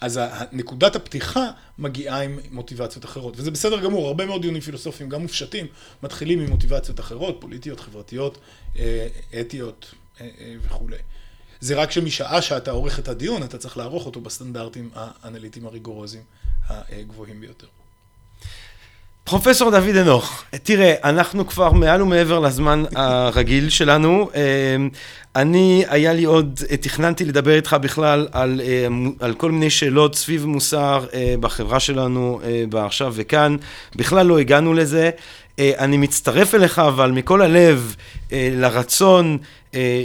אז 0.01 0.19
נקודת 0.51 0.95
הפתיחה 0.95 1.51
מגיעה 1.77 2.21
עם 2.21 2.39
מוטיבציות 2.51 3.05
אחרות, 3.05 3.34
וזה 3.38 3.51
בסדר 3.51 3.80
גמור, 3.80 4.07
הרבה 4.07 4.25
מאוד 4.25 4.41
דיונים 4.41 4.61
פילוסופיים, 4.61 5.09
גם 5.09 5.21
מופשטים, 5.21 5.67
מתחילים 6.03 6.39
עם 6.39 6.49
מוטיבציות 6.49 6.99
אחרות, 6.99 7.38
פוליטיות, 7.41 7.80
חברתיות, 7.80 8.38
אה, 8.80 9.07
אתיות 9.41 9.93
אה, 10.21 10.30
אה, 10.39 10.55
וכולי. 10.61 10.97
זה 11.59 11.75
רק 11.75 11.91
שמשעה 11.91 12.41
שאתה 12.41 12.71
עורך 12.71 12.99
את 12.99 13.07
הדיון, 13.07 13.43
אתה 13.43 13.57
צריך 13.57 13.77
לערוך 13.77 14.05
אותו 14.05 14.21
בסטנדרטים 14.21 14.89
האנליטיים 14.95 15.65
הריגורוזיים 15.65 16.23
הגבוהים 16.69 17.41
ביותר. 17.41 17.67
פרופסור 19.25 19.71
דוד 19.71 19.95
אנוך, 19.95 20.43
תראה, 20.63 20.93
אנחנו 21.03 21.47
כבר 21.47 21.71
מעל 21.71 22.01
ומעבר 22.01 22.39
לזמן 22.39 22.83
הרגיל 22.95 23.69
שלנו. 23.69 24.29
אמ, 24.35 24.89
אני, 25.35 25.83
היה 25.87 26.13
לי 26.13 26.23
עוד, 26.23 26.59
תכננתי 26.81 27.25
לדבר 27.25 27.55
איתך 27.55 27.75
בכלל 27.81 28.27
על, 28.31 28.61
אמ, 28.63 29.11
על 29.19 29.33
כל 29.33 29.51
מיני 29.51 29.69
שאלות 29.69 30.15
סביב 30.15 30.45
מוסר 30.45 31.05
אה, 31.13 31.35
בחברה 31.39 31.79
שלנו 31.79 32.39
אה, 32.43 32.63
בעכשיו 32.69 33.13
וכאן. 33.15 33.55
בכלל 33.95 34.25
לא 34.25 34.39
הגענו 34.39 34.73
לזה. 34.73 35.09
אה, 35.59 35.71
אני 35.79 35.97
מצטרף 35.97 36.55
אליך, 36.55 36.79
אבל 36.79 37.11
מכל 37.11 37.41
הלב, 37.41 37.95
לרצון 38.31 39.37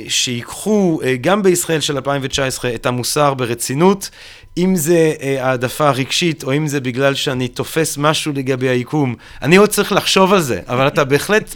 שיקחו 0.09 1.01
גם 1.20 1.43
בישראל 1.43 1.81
של 1.81 1.97
2019 1.97 2.74
את 2.74 2.86
המוסר 2.86 3.35
ברצינות. 3.35 4.11
אם 4.59 4.77
זה 4.77 5.13
אה, 5.21 5.47
העדפה 5.47 5.91
רגשית, 5.91 6.45
או 6.45 6.57
אם 6.57 6.67
זה 6.67 6.81
בגלל 6.81 7.15
שאני 7.15 7.49
תופס 7.49 7.99
משהו 7.99 8.33
לגבי 8.33 8.69
היקום, 8.69 9.15
אני 9.43 9.57
עוד 9.57 9.69
צריך 9.69 9.93
לחשוב 9.93 10.33
על 10.33 10.41
זה, 10.41 10.61
אבל 10.69 10.87
אתה 10.87 11.05
בהחלט, 11.05 11.55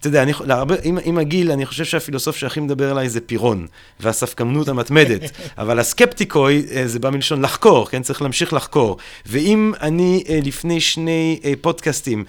אתה 0.00 0.08
יודע, 0.08 0.22
אני, 0.22 0.32
להרבה, 0.44 0.74
עם, 0.82 0.98
עם 1.04 1.18
הגיל, 1.18 1.52
אני 1.52 1.66
חושב 1.66 1.84
שהפילוסוף 1.84 2.36
שהכי 2.36 2.60
מדבר 2.60 2.90
אליי 2.90 3.08
זה 3.08 3.20
פירון, 3.20 3.66
והספקנות 4.00 4.68
המתמדת, 4.68 5.20
אבל 5.58 5.78
הסקפטיקוי, 5.78 6.62
זה 6.84 6.98
בא 6.98 7.10
מלשון 7.10 7.42
לחקור, 7.42 7.86
כן? 7.86 8.02
צריך 8.02 8.22
להמשיך 8.22 8.52
לחקור. 8.52 8.96
ואם 9.26 9.72
אני 9.80 10.24
לפני 10.44 10.80
שני 10.80 11.40
פודקאסטים, 11.60 12.24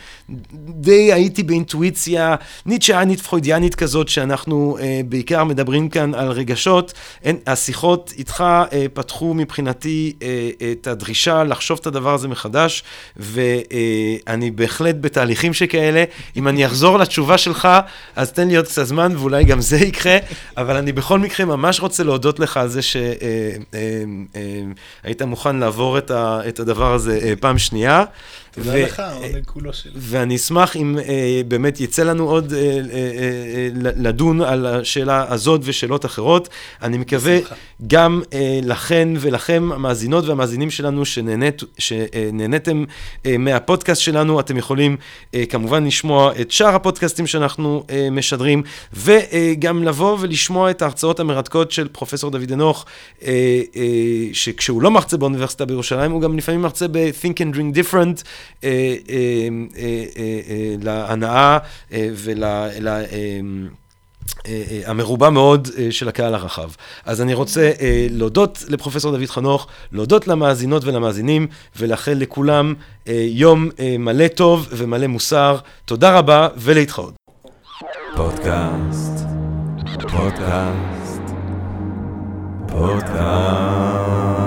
די 0.69 1.13
הייתי 1.13 1.43
באינטואיציה 1.43 2.35
ניטשאנית 2.65 3.21
פחוידיאנית 3.21 3.75
כזאת, 3.75 4.09
שאנחנו 4.09 4.77
אה, 4.81 5.01
בעיקר 5.05 5.43
מדברים 5.43 5.89
כאן 5.89 6.13
על 6.13 6.31
רגשות, 6.31 6.93
אין, 7.23 7.37
השיחות 7.47 8.13
איתך 8.17 8.43
אה, 8.73 8.85
פתחו 8.93 9.33
מבחינתי 9.33 10.13
אה, 10.21 10.49
את 10.71 10.87
הדרישה 10.87 11.43
לחשוב 11.43 11.79
את 11.81 11.87
הדבר 11.87 12.13
הזה 12.13 12.27
מחדש, 12.27 12.83
ואני 13.17 14.45
אה, 14.45 14.51
בהחלט 14.55 14.95
בתהליכים 15.01 15.53
שכאלה. 15.53 16.03
אם 16.35 16.47
אני 16.47 16.65
אחזור 16.65 16.99
לתשובה 16.99 17.37
שלך, 17.37 17.67
אז 18.15 18.31
תן 18.31 18.47
לי 18.47 18.55
עוד 18.55 18.65
קצת 18.65 18.83
זמן 18.83 19.15
ואולי 19.17 19.43
גם 19.43 19.61
זה 19.61 19.77
יקרה, 19.77 20.17
אבל 20.57 20.75
אני 20.75 20.91
בכל 20.91 21.19
מקרה 21.19 21.45
ממש 21.45 21.79
רוצה 21.79 22.03
להודות 22.03 22.39
לך 22.39 22.57
על 22.57 22.67
זה 22.67 22.81
שהיית 22.81 23.71
אה, 25.05 25.11
אה, 25.21 25.25
מוכן 25.25 25.55
לעבור 25.55 25.97
את, 25.97 26.59
הדבר 26.59 26.93
הזה 26.93 27.19
אה, 27.23 27.33
פעם 27.39 27.57
שנייה. 27.57 28.03
תודה 28.51 28.75
לך, 28.75 28.99
העונג 28.99 29.45
כולו 29.45 29.73
שלי. 29.73 29.91
ואני 29.95 30.35
אשמח 30.35 30.75
אם 30.75 30.97
אה, 30.97 31.41
באמת 31.47 31.79
יצא 31.79 32.03
לנו 32.03 32.29
עוד 32.29 32.53
אה, 32.53 32.59
אה, 32.59 32.71
אה, 32.93 33.69
לדון 33.73 34.41
על 34.41 34.65
השאלה 34.65 35.33
הזאת 35.33 35.61
ושאלות 35.63 36.05
אחרות. 36.05 36.49
אני 36.81 36.97
מקווה 36.97 37.37
בשמחה. 37.37 37.55
גם 37.87 38.21
אה, 38.33 38.59
לכן 38.63 39.09
ולכם, 39.19 39.69
המאזינות 39.73 40.25
והמאזינים 40.25 40.71
שלנו, 40.71 41.05
שנהנית, 41.05 41.63
שנהניתם 41.77 42.83
אה, 43.25 43.37
מהפודקאסט 43.37 44.01
שלנו, 44.01 44.39
אתם 44.39 44.57
יכולים 44.57 44.97
אה, 45.35 45.45
כמובן 45.45 45.85
לשמוע 45.85 46.31
את 46.41 46.51
שאר 46.51 46.75
הפודקאסטים 46.75 47.27
שאנחנו 47.27 47.83
אה, 47.89 48.07
משדרים, 48.11 48.63
וגם 48.93 49.83
לבוא 49.83 50.17
ולשמוע 50.19 50.71
את 50.71 50.81
ההרצאות 50.81 51.19
המרתקות 51.19 51.71
של 51.71 51.87
פרופסור 51.87 52.31
דוד 52.31 52.51
אנוך, 52.51 52.85
אה, 53.23 53.31
אה, 53.75 53.83
שכשהוא 54.33 54.81
לא 54.81 54.91
מרצה 54.91 55.17
באוניברסיטה 55.17 55.65
בירושלים, 55.65 56.11
הוא 56.11 56.21
גם 56.21 56.37
לפעמים 56.37 56.61
מרצה 56.61 56.87
ב-Think 56.87 57.35
and 57.37 57.55
Drink 57.55 57.77
Different. 57.77 58.23
אה, 58.63 58.95
אה, 59.09 59.47
אה, 60.17 60.75
להנאה 60.83 61.57
ולמרובה 64.81 65.29
מאוד 65.29 65.67
של 65.89 66.09
הקהל 66.09 66.35
הרחב. 66.35 66.69
אז 67.05 67.21
אני 67.21 67.33
רוצה 67.33 67.71
להודות 68.09 68.63
לפרופסור 68.69 69.17
דוד 69.17 69.25
חנוך, 69.25 69.67
להודות 69.91 70.27
למאזינות 70.27 70.85
ולמאזינים, 70.85 71.47
ולאחל 71.75 72.13
לכולם 72.13 72.73
יום 73.29 73.69
מלא 73.99 74.27
טוב 74.27 74.67
ומלא 74.71 75.07
מוסר. 75.07 75.57
תודה 75.85 76.17
רבה 76.17 76.47
ולהתחאות. 76.57 77.13
פודקאסט, 78.15 79.25
פודקאסט, 80.01 81.21
פודקאסט. 82.67 84.40